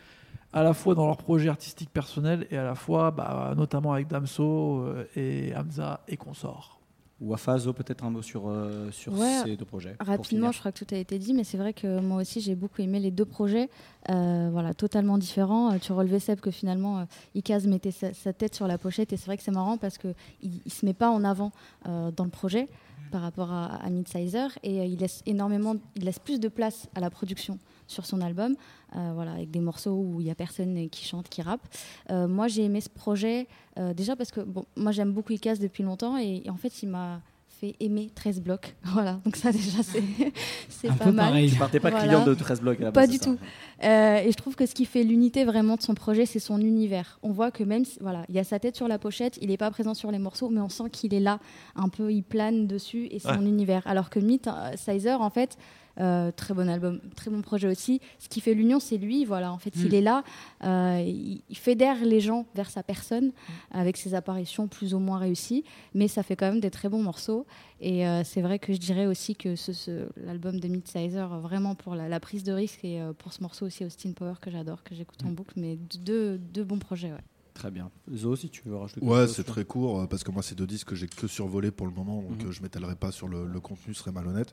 à 0.54 0.62
la 0.62 0.72
fois 0.72 0.94
dans 0.94 1.06
leurs 1.06 1.18
projets 1.18 1.48
artistiques 1.48 1.90
personnels 1.90 2.46
et 2.50 2.56
à 2.56 2.64
la 2.64 2.74
fois 2.76 3.10
bah, 3.10 3.52
notamment 3.56 3.92
avec 3.92 4.06
Damso 4.06 4.78
euh, 4.82 5.04
et 5.16 5.52
Hamza 5.54 6.00
et 6.08 6.16
consorts. 6.16 6.80
Ou 7.20 7.32
Afazo, 7.32 7.72
peut-être 7.72 8.04
un 8.04 8.10
mot 8.10 8.22
sur, 8.22 8.48
euh, 8.48 8.90
sur 8.90 9.12
Ouais, 9.16 9.42
ces 9.44 9.56
deux 9.56 9.64
projets. 9.64 9.96
Rapidement, 10.00 10.50
je 10.50 10.58
crois 10.58 10.72
que 10.72 10.84
tout 10.84 10.94
a 10.94 10.98
été 10.98 11.18
dit, 11.18 11.32
mais 11.32 11.44
c'est 11.44 11.56
vrai 11.56 11.72
que 11.72 12.00
moi 12.00 12.20
aussi 12.20 12.40
j'ai 12.40 12.54
beaucoup 12.56 12.82
aimé 12.82 12.98
les 12.98 13.12
deux 13.12 13.24
projets, 13.24 13.70
euh, 14.10 14.48
voilà, 14.52 14.74
totalement 14.74 15.16
différents. 15.16 15.72
Euh, 15.72 15.78
tu 15.78 15.92
relevais 15.92 16.18
Seb 16.18 16.40
que 16.40 16.50
finalement 16.50 16.98
euh, 16.98 17.04
Ikaz 17.36 17.66
mettait 17.66 17.92
sa, 17.92 18.12
sa 18.12 18.32
tête 18.32 18.54
sur 18.54 18.66
la 18.66 18.78
pochette 18.78 19.12
et 19.12 19.16
c'est 19.16 19.26
vrai 19.26 19.36
que 19.36 19.44
c'est 19.44 19.52
marrant 19.52 19.76
parce 19.78 19.96
que 19.96 20.08
il, 20.42 20.60
il 20.66 20.72
se 20.72 20.84
met 20.84 20.92
pas 20.92 21.10
en 21.10 21.22
avant 21.24 21.52
euh, 21.88 22.10
dans 22.10 22.24
le 22.24 22.30
projet 22.30 22.68
par 23.12 23.22
rapport 23.22 23.52
à, 23.52 23.76
à 23.76 23.90
Midsizer 23.90 24.50
et 24.64 24.80
euh, 24.80 24.84
il 24.84 24.98
laisse 24.98 25.22
énormément, 25.24 25.76
il 25.94 26.04
laisse 26.04 26.18
plus 26.18 26.40
de 26.40 26.48
place 26.48 26.88
à 26.96 27.00
la 27.00 27.10
production 27.10 27.58
sur 27.86 28.06
son 28.06 28.20
album, 28.20 28.54
euh, 28.96 29.12
voilà, 29.14 29.32
avec 29.32 29.50
des 29.50 29.60
morceaux 29.60 29.94
où 29.94 30.20
il 30.20 30.26
y 30.26 30.30
a 30.30 30.34
personne 30.34 30.88
qui 30.90 31.04
chante, 31.04 31.28
qui 31.28 31.42
rappe. 31.42 31.66
Euh, 32.10 32.26
moi 32.28 32.48
j'ai 32.48 32.64
aimé 32.64 32.80
ce 32.80 32.88
projet 32.88 33.46
euh, 33.78 33.92
déjà 33.94 34.16
parce 34.16 34.30
que 34.30 34.40
bon, 34.40 34.64
moi 34.76 34.92
j'aime 34.92 35.12
beaucoup 35.12 35.32
Ikaz 35.32 35.58
depuis 35.58 35.82
longtemps 35.82 36.16
et, 36.18 36.42
et 36.44 36.50
en 36.50 36.56
fait 36.56 36.82
il 36.82 36.88
m'a 36.88 37.20
fait 37.60 37.76
aimer 37.80 38.10
13 38.14 38.40
blocs. 38.40 38.74
Voilà, 38.84 39.20
donc 39.24 39.36
ça 39.36 39.52
déjà 39.52 39.82
c'est 39.82 40.88
pas 40.88 41.04
peu 41.04 41.12
mal. 41.12 41.26
pareil. 41.28 41.50
Tu 41.50 41.56
partais 41.56 41.78
pas 41.80 41.90
Voilà. 41.90 42.06
client 42.06 42.24
de 42.24 42.34
13 42.34 42.60
blocs 42.60 42.80
à 42.80 42.84
la 42.84 42.92
Pas 42.92 43.02
base, 43.02 43.10
du 43.10 43.18
tout. 43.18 43.36
Euh, 43.84 44.16
et 44.18 44.30
je 44.32 44.36
trouve 44.36 44.54
que 44.56 44.66
ce 44.66 44.74
qui 44.74 44.84
fait 44.86 45.04
l'unité 45.04 45.44
vraiment 45.44 45.76
de 45.76 45.82
son 45.82 45.94
projet, 45.94 46.26
c'est 46.26 46.38
son 46.40 46.60
univers. 46.60 47.18
On 47.22 47.30
voit 47.30 47.50
que 47.50 47.62
même, 47.64 47.84
si- 47.84 47.98
voilà, 48.00 48.24
il 48.28 48.34
y 48.34 48.38
a 48.38 48.44
sa 48.44 48.58
tête 48.58 48.74
sur 48.76 48.88
la 48.88 48.98
pochette, 48.98 49.38
il 49.40 49.48
n'est 49.48 49.56
pas 49.56 49.70
présent 49.70 49.94
sur 49.94 50.10
les 50.10 50.18
morceaux, 50.18 50.48
mais 50.48 50.60
on 50.60 50.68
sent 50.68 50.90
qu'il 50.90 51.14
est 51.14 51.20
là, 51.20 51.38
un 51.76 51.88
peu, 51.88 52.12
il 52.12 52.22
plane 52.22 52.66
dessus 52.66 53.06
et 53.10 53.18
c'est 53.18 53.32
son 53.34 53.46
univers. 53.46 53.82
Alors 53.86 54.10
que 54.10 54.18
Myth, 54.18 54.48
Sizer, 54.76 55.20
en 55.20 55.30
fait, 55.30 55.56
Euh, 56.00 56.32
très 56.32 56.54
bon 56.54 56.68
album, 56.68 56.98
très 57.14 57.30
bon 57.30 57.40
projet 57.40 57.68
aussi. 57.68 58.00
Ce 58.18 58.28
qui 58.28 58.40
fait 58.40 58.54
l'union, 58.54 58.80
c'est 58.80 58.96
lui. 58.98 59.24
Voilà, 59.24 59.52
en 59.52 59.58
fait, 59.58 59.72
il 59.76 59.94
est 59.94 60.00
là, 60.00 60.24
euh, 60.64 61.00
il, 61.06 61.42
il 61.48 61.56
fédère 61.56 62.04
les 62.04 62.20
gens 62.20 62.46
vers 62.56 62.68
sa 62.68 62.82
personne 62.82 63.30
avec 63.70 63.96
ses 63.96 64.14
apparitions 64.14 64.66
plus 64.66 64.92
ou 64.94 64.98
moins 64.98 65.18
réussies, 65.18 65.62
mais 65.94 66.08
ça 66.08 66.22
fait 66.24 66.34
quand 66.34 66.46
même 66.50 66.58
des 66.60 66.70
très 66.72 66.88
bons 66.88 67.02
morceaux. 67.02 67.46
Et 67.80 68.06
euh, 68.08 68.24
c'est 68.24 68.40
vrai 68.42 68.58
que 68.58 68.72
je 68.72 68.78
dirais 68.78 69.06
aussi 69.06 69.36
que 69.36 69.54
ce, 69.54 69.72
ce- 69.72 70.08
l'album 70.16 70.58
de 70.58 70.66
Midsizer, 70.66 71.38
vraiment 71.38 71.74
pour 71.76 71.94
la, 71.94 72.08
la 72.08 72.18
prise 72.18 72.42
de 72.42 72.52
risque 72.52 72.84
et 72.84 73.00
euh, 73.00 73.12
pour 73.12 73.32
ce 73.32 73.42
morceau 73.42 73.66
aussi 73.66 73.84
Austin 73.84 74.12
Power 74.12 74.34
que 74.40 74.50
j'adore, 74.50 74.82
que 74.82 74.94
j'écoute 74.94 75.20
en 75.24 75.30
boucle, 75.30 75.54
mais 75.56 75.76
deux, 76.04 76.38
deux 76.38 76.64
bons 76.64 76.78
projets. 76.78 77.12
Ouais. 77.12 77.22
Très 77.52 77.70
bien. 77.70 77.88
Zo, 78.12 78.34
si 78.34 78.48
tu 78.48 78.62
veux 78.66 78.74
rajouter 78.76 79.00
quelque 79.00 79.12
Ouais, 79.12 79.28
c'est 79.28 79.44
très 79.44 79.64
court 79.64 80.08
parce 80.08 80.24
que 80.24 80.32
moi, 80.32 80.42
c'est 80.42 80.56
deux 80.56 80.66
disques 80.66 80.88
que 80.88 80.96
j'ai 80.96 81.06
que 81.06 81.28
survolé 81.28 81.70
pour 81.70 81.86
le 81.86 81.92
moment, 81.92 82.20
donc 82.22 82.42
Mhm. 82.42 82.50
je 82.50 82.62
m'étalerai 82.62 82.96
pas 82.96 83.12
sur 83.12 83.28
le, 83.28 83.46
le 83.46 83.60
contenu, 83.60 83.94
ce 83.94 84.00
serait 84.00 84.10
malhonnête. 84.10 84.52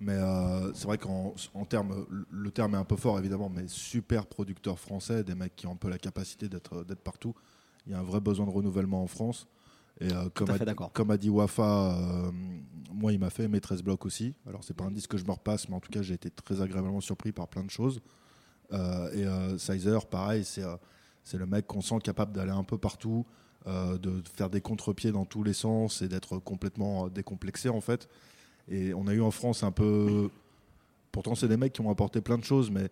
Mais 0.00 0.14
euh, 0.14 0.72
c'est 0.72 0.86
vrai 0.86 0.96
qu'en 0.96 1.34
en 1.52 1.64
termes, 1.66 2.06
le 2.30 2.50
terme 2.50 2.74
est 2.74 2.78
un 2.78 2.84
peu 2.84 2.96
fort 2.96 3.18
évidemment, 3.18 3.50
mais 3.50 3.68
super 3.68 4.26
producteurs 4.26 4.78
français, 4.78 5.22
des 5.22 5.34
mecs 5.34 5.54
qui 5.54 5.66
ont 5.66 5.72
un 5.72 5.76
peu 5.76 5.90
la 5.90 5.98
capacité 5.98 6.48
d'être 6.48 6.84
d'être 6.84 7.02
partout. 7.02 7.34
Il 7.86 7.92
y 7.92 7.94
a 7.94 7.98
un 7.98 8.02
vrai 8.02 8.20
besoin 8.20 8.46
de 8.46 8.50
renouvellement 8.50 9.02
en 9.02 9.06
France. 9.06 9.46
Et 10.00 10.10
euh, 10.10 10.30
comme, 10.32 10.48
a, 10.48 10.74
comme 10.94 11.10
a 11.10 11.18
dit 11.18 11.28
Wafa, 11.28 11.92
euh, 11.92 12.30
moi 12.90 13.12
il 13.12 13.18
m'a 13.18 13.28
fait 13.28 13.42
aimer 13.42 13.60
13 13.60 13.82
blocs 13.82 14.06
aussi. 14.06 14.34
Alors 14.46 14.64
c'est 14.64 14.72
pas 14.72 14.84
un 14.84 14.90
disque 14.90 15.10
que 15.10 15.18
je 15.18 15.26
me 15.26 15.32
repasse, 15.32 15.68
mais 15.68 15.74
en 15.74 15.80
tout 15.80 15.90
cas 15.90 16.00
j'ai 16.00 16.14
été 16.14 16.30
très 16.30 16.62
agréablement 16.62 17.02
surpris 17.02 17.32
par 17.32 17.48
plein 17.48 17.62
de 17.62 17.70
choses. 17.70 18.00
Et 18.72 19.24
Sizer, 19.58 20.06
pareil, 20.06 20.44
c'est 20.44 21.36
le 21.36 21.46
mec 21.46 21.66
qu'on 21.66 21.82
sent 21.82 21.98
capable 22.02 22.32
d'aller 22.32 22.52
un 22.52 22.62
peu 22.62 22.78
partout, 22.78 23.26
de 23.66 24.22
faire 24.32 24.48
des 24.48 24.60
contre-pieds 24.60 25.10
dans 25.10 25.26
tous 25.26 25.42
les 25.42 25.52
sens 25.52 26.00
et 26.00 26.08
d'être 26.08 26.38
complètement 26.38 27.08
décomplexé 27.08 27.68
en 27.68 27.80
fait. 27.80 28.08
Et 28.70 28.94
on 28.94 29.06
a 29.06 29.12
eu 29.12 29.20
en 29.20 29.30
France 29.30 29.62
un 29.62 29.72
peu. 29.72 30.30
Pourtant, 31.12 31.34
c'est 31.34 31.48
des 31.48 31.56
mecs 31.56 31.72
qui 31.72 31.80
ont 31.80 31.90
apporté 31.90 32.20
plein 32.20 32.38
de 32.38 32.44
choses, 32.44 32.70
mais 32.70 32.88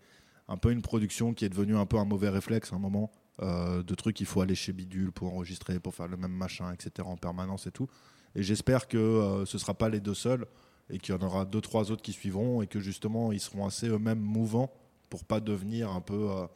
un 0.48 0.56
peu 0.56 0.72
une 0.72 0.82
production 0.82 1.34
qui 1.34 1.44
est 1.44 1.48
devenue 1.48 1.76
un 1.76 1.86
peu 1.86 1.98
un 1.98 2.04
mauvais 2.04 2.28
réflexe 2.28 2.72
à 2.72 2.76
un 2.76 2.80
moment. 2.80 3.10
euh, 3.40 3.82
de 3.84 3.94
trucs, 3.94 4.20
il 4.20 4.26
faut 4.26 4.40
aller 4.40 4.56
chez 4.56 4.72
Bidule 4.72 5.12
pour 5.12 5.32
enregistrer, 5.32 5.78
pour 5.78 5.94
faire 5.94 6.08
le 6.08 6.16
même 6.16 6.32
machin, 6.32 6.72
etc. 6.72 7.06
en 7.08 7.16
permanence 7.16 7.66
et 7.66 7.70
tout. 7.70 7.88
Et 8.34 8.42
j'espère 8.42 8.88
que 8.88 8.98
euh, 8.98 9.46
ce 9.46 9.56
ne 9.56 9.60
sera 9.60 9.74
pas 9.74 9.88
les 9.88 10.00
deux 10.00 10.14
seuls 10.14 10.46
et 10.90 10.98
qu'il 10.98 11.14
y 11.14 11.18
en 11.18 11.22
aura 11.22 11.44
deux, 11.44 11.60
trois 11.60 11.90
autres 11.90 12.02
qui 12.02 12.12
suivront 12.12 12.62
et 12.62 12.66
que 12.66 12.80
justement 12.80 13.30
ils 13.30 13.40
seront 13.40 13.66
assez 13.66 13.88
eux-mêmes 13.88 14.20
mouvants 14.20 14.72
pour 15.08 15.24
pas 15.24 15.40
devenir 15.40 15.90
un 15.90 16.00
peu 16.00 16.30
euh, 16.30 16.46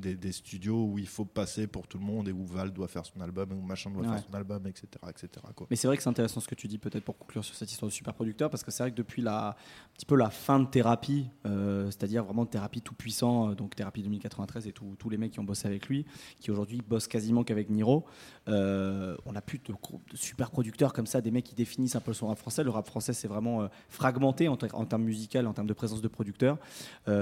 des, 0.00 0.16
des 0.16 0.32
studios 0.32 0.84
où 0.86 0.98
il 0.98 1.06
faut 1.06 1.24
passer 1.24 1.66
pour 1.66 1.86
tout 1.86 1.98
le 1.98 2.04
monde 2.04 2.28
et 2.28 2.32
où 2.32 2.44
Val 2.44 2.72
doit 2.72 2.88
faire 2.88 3.04
son 3.06 3.20
album, 3.20 3.52
ou 3.52 3.60
machin 3.62 3.90
doit 3.90 4.02
Ouais. 4.02 4.08
faire 4.08 4.24
son 4.28 4.34
album, 4.34 4.66
etc. 4.66 4.88
etc. 5.08 5.28
quoi. 5.54 5.66
Mais 5.70 5.76
c'est 5.76 5.86
vrai 5.86 5.96
que 5.96 6.02
c'est 6.02 6.08
intéressant 6.08 6.40
ce 6.40 6.48
que 6.48 6.54
tu 6.54 6.66
dis, 6.68 6.78
peut-être 6.78 7.04
pour 7.04 7.16
conclure 7.18 7.44
sur 7.44 7.54
cette 7.54 7.70
histoire 7.70 7.88
de 7.88 7.94
super 7.94 8.14
producteur, 8.14 8.50
parce 8.50 8.64
que 8.64 8.70
c'est 8.70 8.82
vrai 8.82 8.90
que 8.90 8.96
depuis 8.96 9.22
la, 9.22 9.50
un 9.50 9.54
petit 9.94 10.06
peu 10.06 10.16
la 10.16 10.30
fin 10.30 10.58
de 10.58 10.66
thérapie, 10.66 11.28
euh, 11.46 11.86
c'est-à-dire 11.86 12.24
vraiment 12.24 12.44
de 12.44 12.50
thérapie 12.50 12.80
tout 12.80 12.94
puissant, 12.94 13.50
euh, 13.50 13.54
donc 13.54 13.76
thérapie 13.76 14.02
2093 14.02 14.66
et 14.66 14.72
tous 14.72 14.96
tous 14.98 15.08
les 15.10 15.16
mecs 15.18 15.32
qui 15.32 15.40
ont 15.40 15.44
bossé 15.44 15.68
avec 15.68 15.86
lui, 15.88 16.06
qui 16.40 16.50
aujourd'hui 16.50 16.80
bossent 16.86 17.06
quasiment 17.08 17.44
qu'avec 17.44 17.70
Niro, 17.70 18.04
euh, 18.48 19.16
on 19.26 19.32
n'a 19.32 19.40
plus 19.42 19.58
de, 19.58 19.74
super 20.14 20.50
producteurs 20.50 20.92
comme 20.92 21.06
ça, 21.06 21.20
des 21.20 21.30
mecs 21.30 21.44
qui 21.44 21.54
définissent 21.54 21.96
un 21.96 22.00
peu 22.00 22.12
son 22.12 22.28
rap 22.28 22.38
français. 22.38 22.64
Le 22.64 22.70
rap 22.70 22.86
français, 22.86 23.12
c'est 23.12 23.28
vraiment 23.28 23.62
euh, 23.62 23.68
fragmenté 23.88 24.48
en, 24.48 24.56
ter- 24.56 24.74
en 24.74 24.84
termes 24.86 25.04
musicaux, 25.04 25.38
en 25.44 25.52
termes 25.52 25.66
de 25.66 25.72
présence 25.74 26.00
de 26.00 26.08
producteurs. 26.08 26.58
Il 27.06 27.12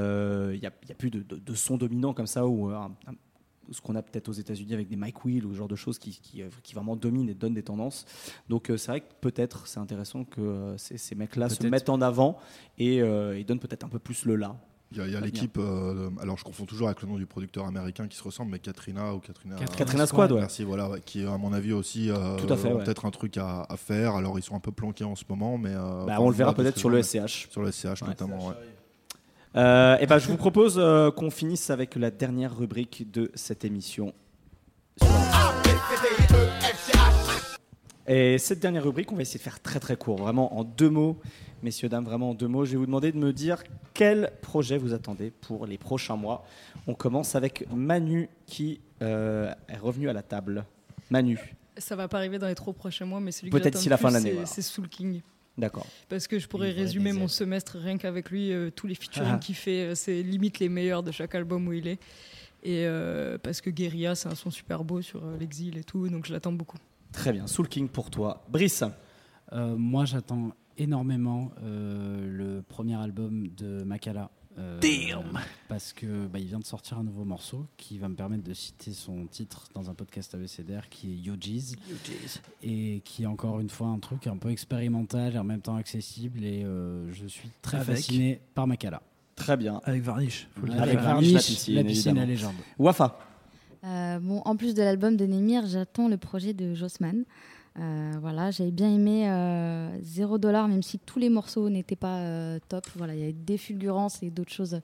n'y 0.61 0.67
a, 0.67 0.71
a 0.91 0.95
plus 0.95 1.11
de, 1.11 1.23
de, 1.23 1.37
de 1.37 1.55
son 1.55 1.77
dominant 1.77 2.13
comme 2.15 2.27
ça 2.27 2.47
où 2.47 2.68
euh, 2.71 2.77
un- 2.77 2.93
un- 3.07 3.15
ce 3.71 3.83
qu'on 3.83 3.95
a 3.97 4.03
peut-être 4.03 4.29
aux 4.31 4.33
États-Unis 4.33 4.73
avec 4.73 4.89
des 4.89 4.97
Mike 4.97 5.25
Will 5.27 5.45
ou 5.45 5.53
ce 5.53 5.59
genre 5.59 5.69
de 5.69 5.77
choses 5.77 5.99
qui, 5.99 6.13
qui, 6.23 6.41
euh, 6.43 6.49
qui 6.63 6.75
vraiment 6.75 6.97
dominent 6.97 7.29
et 7.29 7.35
donnent 7.35 7.53
des 7.55 7.63
tendances. 7.63 8.07
Donc 8.49 8.71
euh, 8.71 8.79
c'est 8.79 8.91
vrai 8.93 9.01
que 9.03 9.13
peut-être 9.21 9.67
c'est 9.67 9.79
intéressant 9.79 10.25
que 10.25 10.41
euh, 10.41 10.79
ces, 10.79 10.97
ces 10.97 11.15
mecs-là 11.15 11.51
se 11.51 11.67
mettent 11.67 11.91
en 11.91 12.01
avant 12.01 12.39
et, 12.79 13.03
euh, 13.03 13.39
et 13.39 13.45
donnent 13.45 13.61
peut-être 13.61 13.85
un 13.85 13.89
peu 13.91 13.99
plus 13.99 14.25
le 14.25 14.37
là. 14.37 14.57
Il 14.93 14.97
y 14.97 15.17
a, 15.17 15.21
l'équipe, 15.21 15.59
euh, 15.59 16.09
alors 16.19 16.39
je 16.39 16.45
confonds 16.45 16.65
toujours 16.65 16.87
avec 16.89 17.03
le 17.03 17.09
nom 17.09 17.19
du 17.19 17.27
producteur 17.27 17.67
américain 17.67 18.09
qui 18.09 18.17
se 18.17 18.23
ressemble, 18.23 18.53
mais 18.53 18.59
Katrina 18.59 19.13
ou 19.15 19.19
Katrina. 19.19 19.57
Katrina 19.57 19.77
Katrina 19.77 20.07
Squad, 20.07 20.33
ouais. 20.33 20.41
Merci, 20.41 20.65
voilà, 20.65 20.89
ouais, 20.89 21.03
qui 21.05 21.27
à 21.27 21.37
mon 21.37 21.53
avis 21.53 21.75
aussi 21.75 22.09
euh, 22.11 22.39
Tout 22.39 22.51
à 22.51 22.57
fait, 22.57 22.69
ont 22.73 22.77
ouais. 22.79 22.85
peut-être 22.85 23.05
un 23.05 23.11
truc 23.11 23.37
à, 23.37 23.65
à 23.69 23.77
faire. 23.77 24.15
Alors 24.15 24.39
ils 24.39 24.43
sont 24.43 24.55
un 24.57 24.61
peu 24.61 24.73
planqués 24.73 25.05
en 25.05 25.15
ce 25.15 25.25
moment, 25.29 25.59
mais 25.59 25.75
euh, 25.75 26.07
Bah, 26.07 26.17
on 26.23 26.31
le 26.31 26.35
verra 26.35 26.55
peut-être 26.55 26.79
sur 26.79 26.89
le 26.89 27.03
SCH. 27.03 27.49
Sur 27.51 27.61
le 27.61 27.71
SCH 27.71 28.01
Ouais. 28.01 28.09
notamment, 28.09 28.49
ouais. 28.49 28.55
Euh, 29.59 29.97
et 29.99 30.07
ben, 30.07 30.19
je 30.19 30.29
vous 30.29 30.37
propose 30.37 30.77
euh, 30.79 31.11
qu'on 31.11 31.31
finisse 31.31 31.71
avec 31.71 31.97
la 31.97 32.11
dernière 32.13 32.57
rubrique 32.57 33.11
de 33.11 33.31
cette 33.35 33.65
émission. 33.65 34.13
Et 38.07 38.39
cette 38.39 38.61
dernière 38.61 38.85
rubrique, 38.85 39.11
on 39.13 39.17
va 39.17 39.23
essayer 39.23 39.39
de 39.39 39.43
faire 39.43 39.61
très 39.61 39.81
très 39.81 39.97
court, 39.97 40.17
vraiment 40.17 40.57
en 40.59 40.65
deux 40.65 40.89
mots, 40.89 41.19
messieurs, 41.63 41.89
dames, 41.91 42.05
vraiment 42.05 42.31
en 42.31 42.35
deux 42.35 42.47
mots. 42.49 42.65
Je 42.65 42.71
vais 42.73 42.77
vous 42.79 42.87
demander 42.87 43.13
de 43.13 43.19
me 43.19 43.33
dire 43.33 43.63
quel 43.93 44.31
projet 44.41 44.79
vous 44.79 44.95
attendez 44.95 45.31
pour 45.31 45.67
les 45.67 45.77
prochains 45.77 46.17
mois. 46.17 46.45
On 46.87 46.95
commence 46.95 47.35
avec 47.35 47.67
Manu 47.75 48.31
qui 48.47 48.81
euh, 49.03 49.53
est 49.69 49.77
revenu 49.77 50.09
à 50.09 50.13
la 50.15 50.23
table. 50.23 50.65
Manu, 51.11 51.39
Ça 51.77 51.97
va 51.97 52.07
pas 52.09 52.19
arriver 52.19 52.39
dans 52.39 52.47
les 52.47 52.55
trop 52.55 52.73
prochains 52.73 53.05
mois, 53.05 53.21
mais 53.21 53.33
celui 53.33 53.51
que 53.51 53.59
Peut-être 53.59 53.85
le 53.85 53.91
la 53.91 53.97
fin 53.99 54.09
de 54.09 54.15
l'année, 54.15 54.29
c'est- 54.31 54.35
voilà. 54.35 54.47
C'est 54.47 54.63
Soul 54.63 54.89
King. 54.89 55.21
D'accord. 55.59 55.87
Parce 56.09 56.27
que 56.27 56.39
je 56.39 56.49
pourrais 56.49 56.71
résumer 56.71 57.13
mon 57.13 57.29
semestre 57.29 57.77
rien 57.79 57.99
qu'avec 57.99 58.31
lui, 58.31 58.53
euh, 58.53 58.71
tous 58.71 58.87
les 58.87 58.95
featuring 58.95 59.33
Ah. 59.35 59.39
qu'il 59.39 59.55
fait, 59.55 59.83
euh, 59.91 59.95
c'est 59.95 60.23
limite 60.23 60.59
les 60.61 60.69
meilleurs 60.71 61.03
de 61.03 61.11
chaque 61.13 61.35
album 61.35 61.69
où 61.69 61.73
il 61.75 61.87
est. 61.89 62.01
Et 62.63 62.87
euh, 62.87 63.39
parce 63.39 63.61
que 63.61 63.71
Guerilla, 63.71 64.15
c'est 64.15 64.29
un 64.29 64.35
son 64.35 64.51
super 64.51 64.83
beau 64.85 65.01
sur 65.03 65.25
euh, 65.25 65.37
l'exil 65.39 65.77
et 65.79 65.85
tout, 65.85 66.09
donc 66.09 66.27
je 66.27 66.33
l'attends 66.33 66.53
beaucoup. 66.53 66.79
Très 67.13 67.33
bien, 67.33 67.47
Soul 67.47 67.69
King 67.69 67.89
pour 67.89 68.11
toi. 68.11 68.45
Brice, 68.49 68.85
Euh, 69.53 69.77
moi, 69.77 70.05
j'attends 70.05 70.51
énormément 70.77 71.53
euh, 71.63 72.27
le 72.29 72.63
premier 72.63 72.97
album 72.97 73.49
de 73.57 73.83
Makala. 73.83 74.31
Euh, 74.59 74.81
Parce 75.69 75.93
que 75.93 76.27
bah, 76.27 76.39
il 76.39 76.47
vient 76.47 76.59
de 76.59 76.65
sortir 76.65 76.99
un 76.99 77.05
nouveau 77.05 77.25
morceau 77.25 77.67
qui 77.77 77.99
va 77.99 78.09
me 78.09 78.15
permettre 78.15 78.43
de 78.45 78.53
citer 78.55 78.93
son 78.93 79.27
titre 79.27 79.69
dans 79.75 79.89
un 79.91 79.95
podcast 79.95 80.35
ABCDR 80.35 80.89
qui 80.91 81.13
est 81.13 81.17
Yoji's 81.17 81.77
et 82.63 83.01
qui 83.05 83.23
est 83.23 83.27
encore 83.27 83.61
une 83.61 83.71
fois 83.71 83.89
un 83.89 83.99
truc 83.99 84.27
un 84.27 84.37
peu 84.37 84.51
expérimental 84.51 85.35
et 85.35 85.39
en 85.39 85.45
même 85.45 85.61
temps 85.61 85.77
accessible 85.77 86.45
et 86.45 86.65
euh, 86.65 87.11
je 87.13 87.27
suis 87.27 87.51
très 87.63 87.79
Avec 87.79 87.97
fasciné 87.97 88.41
par 88.55 88.67
Makala. 88.67 89.01
très 89.37 89.57
bien. 89.57 89.81
Avec 89.85 90.03
Varnish. 90.03 90.49
Avec 90.57 90.81
Avec 90.81 90.99
Varnish, 90.99 91.33
la 91.33 91.39
piscine, 91.39 91.75
la 91.75 91.85
piscine, 91.85 92.17
la 92.17 92.27
légende. 92.27 92.55
Wafa, 92.79 93.19
Euh, 93.85 94.19
bon, 94.19 94.43
en 94.45 94.57
plus 94.57 94.75
de 94.75 94.83
l'album 94.83 95.17
de 95.17 95.25
Nemir, 95.25 95.65
j'attends 95.67 96.09
le 96.09 96.17
projet 96.17 96.53
de 96.53 96.75
Jossman. 96.75 97.25
Euh, 97.79 98.13
voilà, 98.21 98.51
j'avais 98.51 98.73
bien 98.73 98.93
aimé 98.93 99.31
euh, 99.31 99.89
0 100.03 100.39
dollar, 100.39 100.67
même 100.67 100.83
si 100.83 100.99
tous 100.99 101.19
les 101.19 101.29
morceaux 101.29 101.71
n'étaient 101.71 101.97
pas 101.97 102.19
euh, 102.19 102.59
top. 102.69 102.85
Voilà, 102.97 103.15
il 103.15 103.21
y 103.21 103.23
avait 103.23 103.33
des 103.33 103.57
fulgurances 103.57 104.23
et 104.23 104.31
d'autres 104.31 104.53
choses 104.53 104.75
euh, 104.75 104.81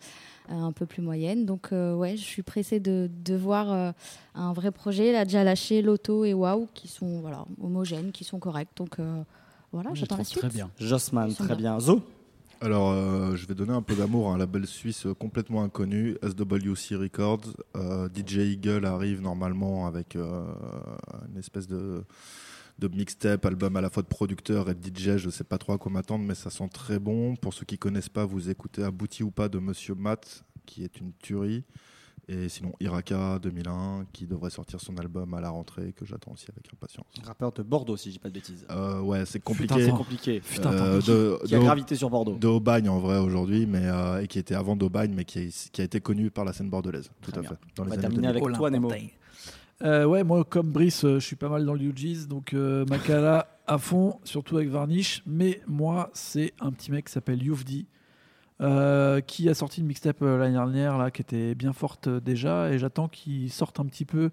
un 0.49 0.71
peu 0.73 0.87
plus 0.87 1.03
moyennes. 1.03 1.45
Donc, 1.45 1.73
euh, 1.73 1.95
ouais, 1.95 2.16
je 2.16 2.23
suis 2.23 2.43
pressée 2.43 2.79
de, 2.79 3.11
de 3.25 3.35
voir 3.35 3.73
euh, 3.73 3.91
un 4.35 4.53
vrai 4.53 4.71
projet. 4.71 5.11
Il 5.11 5.16
a 5.16 5.25
déjà 5.25 5.43
lâché 5.43 5.83
Loto 5.83 6.25
et 6.25 6.35
Wow, 6.35 6.69
qui 6.73 6.87
sont 6.87 7.21
voilà, 7.21 7.45
homogènes, 7.61 8.12
qui 8.12 8.23
sont 8.23 8.39
corrects. 8.39 8.77
Donc, 8.77 9.01
euh, 9.01 9.23
voilà, 9.73 9.91
Je 9.95 10.01
j'attends 10.01 10.19
la 10.19 10.25
suite. 10.25 10.39
Très 10.39 10.51
bien. 10.51 10.71
Jossman, 10.79 11.35
très 11.35 11.47
bien. 11.57 11.57
bien. 11.57 11.81
Zo, 11.81 12.01
Alors, 12.61 12.93
euh, 12.93 13.35
je 13.35 13.45
vais 13.49 13.55
donner 13.55 13.73
un 13.73 13.83
peu 13.83 13.97
d'amour 13.97 14.31
à 14.31 14.35
un 14.35 14.39
label 14.39 14.69
suisse 14.69 15.09
complètement 15.19 15.65
inconnu, 15.65 16.16
SWC 16.23 16.95
Records. 16.95 17.57
Euh, 17.77 18.09
DJ 18.15 18.37
Eagle 18.53 18.85
arrive 18.87 19.21
normalement 19.21 19.89
avec 19.89 20.15
euh, 20.15 20.45
une 21.33 21.39
espèce 21.41 21.66
de, 21.66 22.05
de 22.78 22.88
mixtape, 22.88 23.44
album 23.46 23.76
à 23.76 23.80
la 23.80 23.90
fois 23.90 24.02
de 24.02 24.09
producteur 24.09 24.68
et 24.70 24.74
de 24.74 24.80
DJ. 24.86 25.16
Je 25.16 25.26
ne 25.26 25.30
sais 25.30 25.44
pas 25.44 25.59
trop 25.59 25.72
à 25.72 25.78
quoi 25.78 25.92
m'attendre, 25.92 26.24
mais 26.24 26.34
ça 26.34 26.51
sent 26.51 26.68
très 26.72 26.98
bon. 26.98 27.36
Pour 27.36 27.55
ceux 27.55 27.64
qui 27.64 27.78
connaissent 27.78 28.09
pas, 28.09 28.24
vous 28.24 28.51
écoutez 28.51 28.82
Abouti 28.82 29.22
ou 29.22 29.30
pas 29.30 29.48
de 29.48 29.59
Monsieur 29.59 29.94
Matt, 29.94 30.44
qui 30.66 30.82
est 30.84 30.98
une 31.01 31.12
tuerie. 31.14 31.64
Et 32.26 32.48
sinon, 32.48 32.72
Iraka 32.80 33.38
2001, 33.38 34.06
qui 34.10 34.26
devrait 34.26 34.48
sortir 34.48 34.80
son 34.80 34.96
album 34.96 35.34
à 35.34 35.42
la 35.42 35.51
rentrée, 35.51 35.92
que 35.92 36.06
j'attends 36.06 36.32
aussi 36.32 36.46
avec 36.51 36.64
impatience. 36.72 37.05
rappeur 37.22 37.52
de 37.52 37.62
Bordeaux, 37.62 37.98
si 37.98 38.09
je 38.09 38.14
dis 38.14 38.18
pas 38.18 38.30
de 38.30 38.34
bêtises. 38.34 38.64
Euh, 38.70 39.01
ouais, 39.02 39.26
c'est 39.26 39.40
Putain, 39.40 39.52
compliqué. 39.66 39.84
C'est 39.84 39.90
compliqué. 39.90 40.40
Putain, 40.40 40.72
Euh, 40.72 41.01
de, 41.02 41.38
Qui 41.46 41.55
a 41.55 41.59
de- 41.59 41.64
gravité 41.64 41.96
sur 41.96 42.09
Bordeaux. 42.09 42.38
de 42.38 42.46
Aubagne 42.48 42.88
en 42.88 42.98
vrai 42.98 43.18
aujourd'hui, 43.18 43.66
mais 43.66 43.84
euh, 43.84 44.22
et 44.22 44.26
qui 44.26 44.38
était 44.38 44.55
avant 44.55 44.74
d'Aubagne, 44.74 45.12
mais 45.14 45.26
qui, 45.26 45.51
a 45.78 45.82
été 45.82 46.01
connu 46.01 46.30
par 46.30 46.46
la 46.46 46.55
scène 46.55 46.70
bordelaise. 46.70 47.10
Tout 47.20 47.30
Très 47.30 47.38
à 47.40 47.42
bien. 47.42 47.51
fait. 47.51 47.56
Dans 47.76 47.82
On 47.82 47.84
les 47.84 47.90
va 47.90 47.96
terminer 47.98 48.22
2000. 48.22 48.30
avec 48.30 48.42
Olympe 48.42 48.59
toi, 48.59 48.70
Nemo. 48.70 48.88
Montaigne. 48.88 49.10
Euh, 49.82 50.05
ouais, 50.05 50.22
moi, 50.22 50.44
comme 50.44 50.70
Brice, 50.70 51.05
euh, 51.05 51.18
je 51.18 51.26
suis 51.26 51.36
pas 51.36 51.48
mal 51.48 51.64
dans 51.64 51.74
le 51.74 51.82
UG's, 51.82 52.28
donc 52.28 52.55
euh, 52.55 52.84
Makala 52.86 53.48
à 53.66 53.78
fond, 53.78 54.20
surtout 54.24 54.56
avec 54.56 54.68
Varnish. 54.68 55.22
Mais 55.26 55.60
moi, 55.66 56.10
c'est 56.12 56.55
un 56.60 56.70
petit 56.70 56.92
mec 56.92 57.06
qui 57.06 57.12
s'appelle 57.12 57.42
Youvdi, 57.42 57.86
euh, 58.60 59.20
qui 59.20 59.48
a 59.48 59.55
sorti 59.55 59.80
une 59.80 59.86
mixtape 59.86 60.20
l'année 60.20 60.52
dernière, 60.52 60.96
là, 60.96 61.10
qui 61.10 61.22
était 61.22 61.55
bien 61.55 61.72
forte 61.72 62.09
déjà, 62.09 62.70
et 62.70 62.78
j'attends 62.78 63.09
qu'il 63.09 63.51
sorte 63.51 63.80
un 63.80 63.86
petit 63.86 64.05
peu 64.05 64.30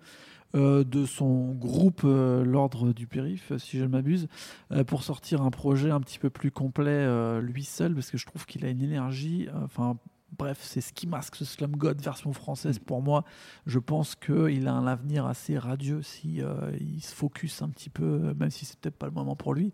de 0.54 1.06
son 1.06 1.54
groupe 1.54 2.02
L'Ordre 2.04 2.92
du 2.92 3.08
Périph, 3.08 3.54
si 3.58 3.78
je 3.78 3.84
ne 3.84 3.88
m'abuse, 3.88 4.28
pour 4.86 5.04
sortir 5.04 5.42
un 5.44 5.50
projet 5.50 5.92
un 5.92 6.02
petit 6.02 6.20
peu 6.20 6.30
plus 6.30 6.52
complet 6.52 7.08
lui 7.40 7.64
seul, 7.64 7.96
parce 7.96 8.12
que 8.12 8.18
je 8.18 8.26
trouve 8.26 8.46
qu'il 8.46 8.66
a 8.66 8.70
une 8.70 8.82
énergie, 8.82 9.48
enfin. 9.64 9.98
Bref, 10.38 10.60
c'est 10.62 10.82
ce 10.82 10.94
qui 10.94 11.08
masque 11.08 11.36
ce 11.36 11.46
Slum 11.46 11.76
God 11.76 12.02
version 12.02 12.32
française 12.34 12.80
pour 12.80 13.02
moi 13.02 13.26
je 13.66 13.80
pense 13.80 14.16
qu'il 14.16 14.68
a 14.68 14.74
un 14.74 14.88
avenir 14.88 15.26
assez 15.26 15.58
radieux 15.58 16.02
si 16.02 16.42
euh, 16.42 16.72
il 16.80 17.02
se 17.02 17.14
focus 17.14 17.62
un 17.62 17.70
petit 17.70 17.90
peu, 17.90 18.34
même 18.38 18.50
si 18.50 18.66
c'est 18.66 18.80
peut-être 18.80 18.98
pas 18.98 19.08
le 19.08 19.12
moment 19.12 19.36
pour 19.36 19.54
lui. 19.54 19.72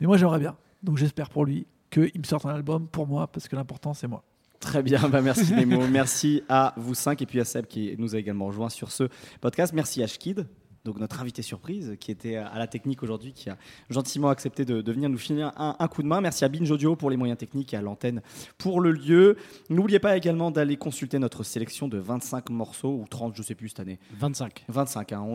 Mais 0.00 0.06
moi, 0.06 0.16
j'aimerais 0.16 0.38
bien. 0.38 0.56
Donc, 0.82 0.98
j'espère 0.98 1.30
pour 1.30 1.44
lui 1.44 1.66
qu'ils 1.90 2.18
me 2.18 2.24
sortent 2.24 2.46
un 2.46 2.54
album 2.54 2.88
pour 2.88 3.06
moi, 3.06 3.26
parce 3.26 3.48
que 3.48 3.56
l'important, 3.56 3.94
c'est 3.94 4.08
moi. 4.08 4.24
Très 4.60 4.82
bien, 4.82 5.08
bah 5.10 5.20
merci 5.20 5.52
Nemo. 5.52 5.86
merci 5.88 6.42
à 6.48 6.72
vous 6.78 6.94
cinq 6.94 7.20
et 7.20 7.26
puis 7.26 7.38
à 7.38 7.44
Seb 7.44 7.66
qui 7.66 7.94
nous 7.98 8.14
a 8.14 8.18
également 8.18 8.46
rejoint 8.46 8.70
sur 8.70 8.90
ce 8.90 9.04
podcast. 9.42 9.74
Merci 9.74 10.02
à 10.02 10.06
Shkid 10.06 10.46
donc 10.84 10.98
notre 10.98 11.20
invité 11.20 11.40
surprise 11.40 11.96
qui 11.98 12.10
était 12.10 12.36
à 12.36 12.58
la 12.58 12.66
technique 12.66 13.02
aujourd'hui, 13.02 13.32
qui 13.32 13.48
a 13.48 13.56
gentiment 13.88 14.28
accepté 14.28 14.64
de, 14.66 14.92
venir 14.92 15.08
nous 15.08 15.18
finir 15.18 15.52
un, 15.56 15.88
coup 15.88 16.02
de 16.02 16.06
main. 16.06 16.20
Merci 16.20 16.44
à 16.44 16.48
Binge 16.48 16.70
Audio 16.70 16.94
pour 16.94 17.08
les 17.08 17.16
moyens 17.16 17.38
techniques 17.38 17.72
et 17.72 17.76
à 17.76 17.82
l'antenne 17.82 18.20
pour 18.58 18.80
le 18.80 18.92
lieu. 18.92 19.36
N'oubliez 19.70 19.98
pas 19.98 20.16
également 20.16 20.50
d'aller 20.50 20.76
consulter 20.76 21.18
notre 21.18 21.42
sélection 21.42 21.88
de 21.88 21.96
25 21.96 22.50
morceaux 22.50 23.00
ou 23.00 23.06
30, 23.08 23.34
je 23.34 23.42
sais 23.42 23.54
plus 23.54 23.70
cette 23.70 23.80
année. 23.80 23.98
25. 24.18 24.64
25, 24.68 25.12
hein, 25.12 25.26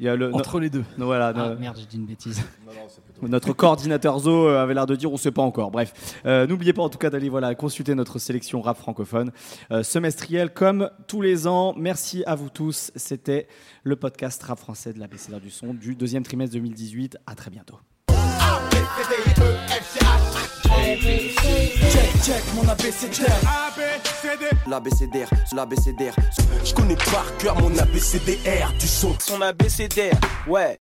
il 0.00 0.06
y 0.06 0.08
a 0.08 0.16
le, 0.16 0.34
Entre 0.34 0.58
les 0.58 0.68
deux. 0.68 0.84
Voilà, 0.98 1.32
ah, 1.34 1.54
merde, 1.54 1.76
j'ai 1.78 1.86
dit 1.86 1.96
une 1.96 2.06
bêtise. 2.06 2.42
notre 3.22 3.52
coordinateur 3.52 4.18
Zo 4.18 4.48
euh, 4.48 4.62
avait 4.62 4.74
l'air 4.74 4.86
de 4.86 4.96
dire 4.96 5.10
on 5.10 5.14
ne 5.14 5.18
sait 5.18 5.30
pas 5.30 5.42
encore. 5.42 5.70
Bref, 5.70 6.20
euh, 6.26 6.46
n'oubliez 6.46 6.72
pas 6.72 6.82
en 6.82 6.88
tout 6.88 6.98
cas 6.98 7.10
d'aller 7.10 7.28
voilà, 7.28 7.54
consulter 7.54 7.94
notre 7.94 8.18
sélection 8.18 8.60
rap 8.60 8.78
francophone 8.78 9.30
euh, 9.70 9.82
semestrielle 9.82 10.52
comme 10.52 10.90
tous 11.06 11.20
les 11.20 11.46
ans. 11.46 11.74
Merci 11.76 12.24
à 12.26 12.34
vous 12.34 12.50
tous. 12.50 12.90
C'était 12.96 13.46
le 13.82 13.96
podcast 13.96 14.42
rap 14.42 14.58
français 14.58 14.92
de 14.92 15.00
la 15.00 15.06
BCDR 15.06 15.40
du 15.40 15.50
son 15.50 15.74
du 15.74 15.94
deuxième 15.94 16.22
trimestre 16.22 16.54
2018. 16.54 17.18
À 17.26 17.34
très 17.34 17.50
bientôt. 17.50 17.78
Check, 21.90 22.22
check, 22.24 22.42
mon 22.54 22.68
ABCDR. 22.68 23.28
L'ABCDR, 24.68 25.28
l'ABCDR. 25.54 26.14
Je 26.64 26.74
connais 26.74 26.96
par 26.96 27.36
cœur 27.38 27.60
mon 27.60 27.76
ABCDR 27.76 28.72
du 28.78 28.86
son. 28.86 29.14
Son 29.20 29.40
ABCDR, 29.40 30.18
ouais. 30.46 30.78